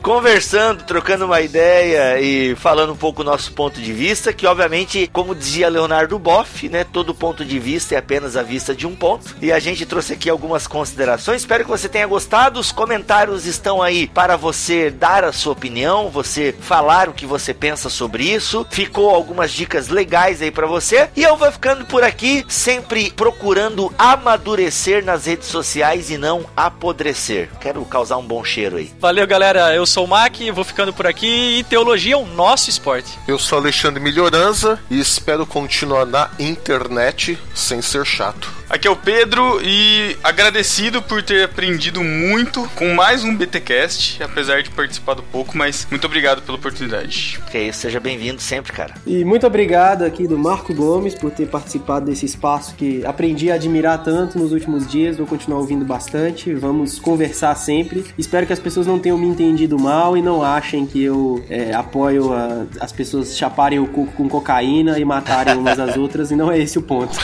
Conversando, 0.00 0.84
trocando 0.84 1.24
uma 1.24 1.40
ideia 1.40 2.20
e 2.20 2.54
falando 2.54 2.92
um 2.92 2.96
pouco 2.96 3.22
o 3.22 3.24
nosso 3.24 3.52
ponto 3.54 3.80
de 3.80 3.92
vista, 3.92 4.32
que 4.32 4.46
obviamente, 4.46 5.08
como 5.12 5.34
dizia 5.34 5.68
Leonardo 5.68 6.18
Boff, 6.18 6.68
né, 6.68 6.84
todo 6.84 7.14
ponto 7.14 7.44
de 7.44 7.58
vista 7.58 7.94
é 7.94 7.98
apenas 7.98 8.36
a 8.36 8.42
vista 8.42 8.74
de 8.74 8.86
um 8.86 8.94
ponto. 8.94 9.34
E 9.40 9.50
a 9.50 9.58
gente 9.58 9.84
trouxe 9.84 10.12
aqui 10.12 10.30
algumas 10.30 10.66
considerações. 10.66 11.23
Espero 11.32 11.64
que 11.64 11.70
você 11.70 11.88
tenha 11.88 12.06
gostado. 12.06 12.58
Os 12.58 12.72
comentários 12.72 13.46
estão 13.46 13.80
aí 13.80 14.06
para 14.08 14.36
você 14.36 14.90
dar 14.90 15.24
a 15.24 15.32
sua 15.32 15.52
opinião, 15.52 16.10
você 16.10 16.54
falar 16.60 17.08
o 17.08 17.12
que 17.12 17.24
você 17.24 17.54
pensa 17.54 17.88
sobre 17.88 18.24
isso. 18.24 18.66
Ficou 18.70 19.14
algumas 19.14 19.52
dicas 19.52 19.88
legais 19.88 20.42
aí 20.42 20.50
para 20.50 20.66
você. 20.66 21.08
E 21.14 21.22
eu 21.22 21.36
vou 21.36 21.50
ficando 21.52 21.84
por 21.84 22.02
aqui, 22.02 22.44
sempre 22.48 23.10
procurando 23.10 23.92
amadurecer 23.98 25.04
nas 25.04 25.26
redes 25.26 25.48
sociais 25.48 26.10
e 26.10 26.18
não 26.18 26.44
apodrecer. 26.56 27.48
Quero 27.60 27.84
causar 27.84 28.16
um 28.16 28.26
bom 28.26 28.44
cheiro 28.44 28.76
aí. 28.76 28.92
Valeu, 28.98 29.26
galera. 29.26 29.74
Eu 29.74 29.86
sou 29.86 30.04
o 30.04 30.08
Mac, 30.08 30.36
vou 30.52 30.64
ficando 30.64 30.92
por 30.92 31.06
aqui 31.06 31.58
e 31.58 31.64
teologia 31.64 32.14
é 32.14 32.16
o 32.16 32.26
nosso 32.26 32.70
esporte. 32.70 33.18
Eu 33.26 33.38
sou 33.38 33.58
Alexandre 33.58 34.02
Melhoranza 34.02 34.78
e 34.90 34.98
espero 34.98 35.46
continuar 35.46 36.06
na 36.06 36.30
internet 36.38 37.38
sem 37.54 37.80
ser 37.82 38.04
chato. 38.04 38.63
Aqui 38.68 38.88
é 38.88 38.90
o 38.90 38.96
Pedro 38.96 39.60
e 39.62 40.16
agradecido 40.24 41.02
por 41.02 41.22
ter 41.22 41.44
aprendido 41.44 42.02
muito 42.02 42.68
com 42.74 42.94
mais 42.94 43.22
um 43.22 43.36
BTcast, 43.36 44.22
apesar 44.22 44.62
de 44.62 44.70
participado 44.70 45.22
pouco, 45.30 45.56
mas 45.56 45.86
muito 45.90 46.06
obrigado 46.06 46.40
pela 46.40 46.56
oportunidade. 46.56 47.38
Que 47.50 47.58
isso, 47.58 47.80
seja 47.80 48.00
bem-vindo 48.00 48.40
sempre, 48.40 48.72
cara. 48.72 48.94
E 49.06 49.22
muito 49.24 49.46
obrigado 49.46 50.02
aqui 50.02 50.26
do 50.26 50.38
Marco 50.38 50.74
Gomes 50.74 51.14
por 51.14 51.30
ter 51.30 51.46
participado 51.46 52.06
desse 52.06 52.24
espaço 52.24 52.74
que 52.74 53.04
aprendi 53.04 53.50
a 53.50 53.54
admirar 53.54 54.02
tanto 54.02 54.38
nos 54.38 54.50
últimos 54.50 54.90
dias. 54.90 55.18
Vou 55.18 55.26
continuar 55.26 55.60
ouvindo 55.60 55.84
bastante. 55.84 56.54
Vamos 56.54 56.98
conversar 56.98 57.54
sempre. 57.56 58.04
Espero 58.16 58.46
que 58.46 58.52
as 58.52 58.58
pessoas 58.58 58.86
não 58.86 58.98
tenham 58.98 59.18
me 59.18 59.26
entendido 59.26 59.78
mal 59.78 60.16
e 60.16 60.22
não 60.22 60.42
achem 60.42 60.86
que 60.86 61.02
eu 61.02 61.44
é, 61.50 61.74
apoio 61.74 62.32
a, 62.32 62.64
as 62.80 62.92
pessoas 62.92 63.36
chaparem 63.36 63.78
o 63.78 63.86
cu 63.86 64.06
com 64.16 64.26
cocaína 64.28 64.98
e 64.98 65.04
matarem 65.04 65.54
umas 65.54 65.78
às 65.78 65.96
outras. 65.98 66.30
E 66.30 66.36
não 66.36 66.50
é 66.50 66.58
esse 66.58 66.78
o 66.78 66.82
ponto. 66.82 67.14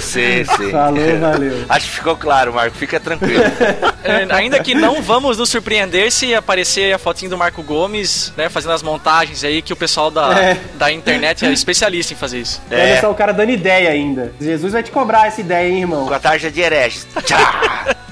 Sim, 0.00 0.44
sim. 0.56 0.70
Falou, 0.84 1.18
valeu. 1.18 1.64
Acho 1.68 1.86
que 1.88 1.96
ficou 1.96 2.16
claro, 2.16 2.52
Marco. 2.52 2.76
Fica 2.76 3.00
tranquilo. 3.00 3.42
É, 4.04 4.26
ainda 4.34 4.60
que 4.60 4.74
não 4.74 5.00
vamos 5.02 5.38
nos 5.38 5.48
surpreender 5.48 6.12
se 6.12 6.34
aparecer 6.34 6.92
a 6.94 6.98
fotinho 6.98 7.30
do 7.30 7.38
Marco 7.38 7.62
Gomes, 7.62 8.32
né, 8.36 8.48
fazendo 8.48 8.72
as 8.72 8.82
montagens 8.82 9.42
aí, 9.42 9.62
que 9.62 9.72
o 9.72 9.76
pessoal 9.76 10.10
da, 10.10 10.38
É. 10.38 10.60
da 10.74 10.92
internet 10.92 11.44
é 11.44 11.52
especialista 11.52 12.12
em 12.12 12.16
fazer 12.16 12.40
isso. 12.40 12.60
É. 12.70 12.92
Olha 12.92 13.00
só 13.00 13.10
o 13.10 13.14
cara 13.14 13.32
dando 13.32 13.50
ideia 13.50 13.90
ainda. 13.90 14.32
Jesus 14.40 14.72
vai 14.74 14.82
te 14.82 14.90
cobrar 14.90 15.26
essa 15.26 15.40
ideia, 15.40 15.68
hein, 15.68 15.80
irmão? 15.80 16.06
Com 16.06 16.14
a 16.14 16.18
tarja 16.20 16.50
de 16.50 16.60
hereges. 16.60 17.06
Tchau! 17.24 17.38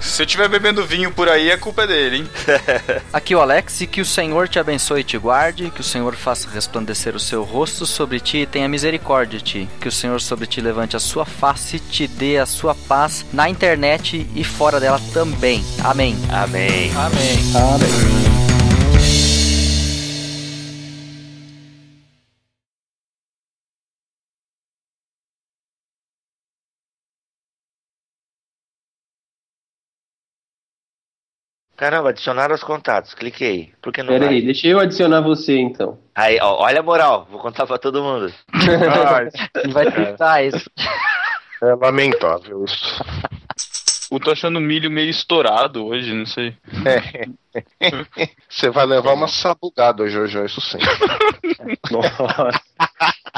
Se 0.00 0.12
você 0.16 0.22
estiver 0.24 0.48
bebendo 0.48 0.84
vinho 0.86 1.10
por 1.12 1.28
aí, 1.28 1.52
a 1.52 1.58
culpa 1.58 1.82
é 1.82 1.86
dele, 1.86 2.16
hein? 2.18 2.30
Aqui 3.12 3.34
o 3.34 3.40
Alex, 3.40 3.82
e 3.82 3.86
que 3.86 4.00
o 4.00 4.04
Senhor 4.04 4.48
te 4.48 4.58
abençoe 4.58 5.00
e 5.02 5.04
te 5.04 5.18
guarde, 5.18 5.70
que 5.70 5.82
o 5.82 5.84
Senhor 5.84 6.14
faça 6.16 6.48
resplandecer 6.48 7.14
o 7.14 7.20
seu 7.20 7.42
rosto 7.42 7.84
sobre 7.84 8.18
ti 8.18 8.38
e 8.38 8.46
tenha 8.46 8.68
misericórdia 8.68 9.38
de 9.38 9.44
ti, 9.44 9.68
que 9.78 9.88
o 9.88 9.92
Senhor 9.92 10.18
sobre 10.20 10.46
ti 10.46 10.60
levante 10.62 10.96
a 10.96 11.00
sua 11.00 11.26
face 11.26 11.76
e 11.76 11.80
te 11.80 12.06
dê 12.06 12.38
a 12.38 12.46
sua 12.46 12.74
paz 12.74 13.26
na 13.32 13.48
internet 13.48 14.26
e 14.34 14.42
fora 14.42 14.80
dela 14.80 15.00
também. 15.12 15.39
Amém. 15.40 15.64
Amém. 15.82 16.14
Amém. 16.30 16.90
Caramba, 31.74 32.10
adicionar 32.10 32.52
os 32.52 32.62
contatos. 32.62 33.14
Cliquei. 33.14 33.72
Por 33.80 33.90
que 33.94 34.02
não 34.02 34.12
Pera 34.12 34.26
vai? 34.26 34.34
aí, 34.34 34.42
deixa 34.42 34.66
eu 34.68 34.78
adicionar 34.78 35.22
você 35.22 35.58
então. 35.58 35.96
Aí, 36.14 36.38
ó, 36.42 36.62
olha 36.62 36.80
a 36.80 36.82
moral. 36.82 37.26
Vou 37.30 37.40
contar 37.40 37.66
pra 37.66 37.78
todo 37.78 38.02
mundo. 38.02 38.30
Não 39.64 39.72
vai 39.72 39.90
tentar 39.90 40.44
isso. 40.44 40.70
É 41.62 41.74
lamentável 41.74 42.62
isso. 42.66 43.02
Eu 44.10 44.18
tô 44.18 44.32
achando 44.32 44.58
o 44.58 44.60
milho 44.60 44.90
meio 44.90 45.08
estourado 45.08 45.86
hoje, 45.86 46.12
não 46.12 46.26
sei. 46.26 46.52
Você 48.48 48.70
vai 48.70 48.86
levar 48.86 49.14
uma 49.14 49.28
sabugada, 49.28 50.08
Jojo, 50.08 50.44
isso 50.44 50.60
sim. 50.60 50.78
Nossa. 51.90 52.60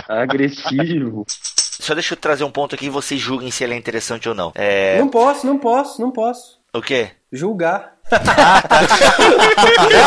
Agressivo. 0.09 1.27
Só 1.29 1.93
deixa 1.95 2.15
eu 2.15 2.19
trazer 2.19 2.45
um 2.45 2.51
ponto 2.51 2.75
aqui 2.75 2.87
e 2.87 2.91
vocês 2.91 3.21
julguem 3.21 3.51
se 3.51 3.63
ele 3.65 3.75
é 3.75 3.77
interessante 3.77 4.27
ou 4.29 4.35
não. 4.35 4.53
É. 4.55 4.99
Não 4.99 5.09
posso, 5.09 5.47
não 5.47 5.59
posso, 5.59 6.01
não 6.01 6.11
posso. 6.11 6.59
O 6.73 6.81
quê? 6.81 7.11
Julgar. 7.31 7.93
Não, 8.13 8.19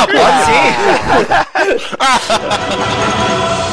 pode 0.08 0.46
sim. 3.60 3.65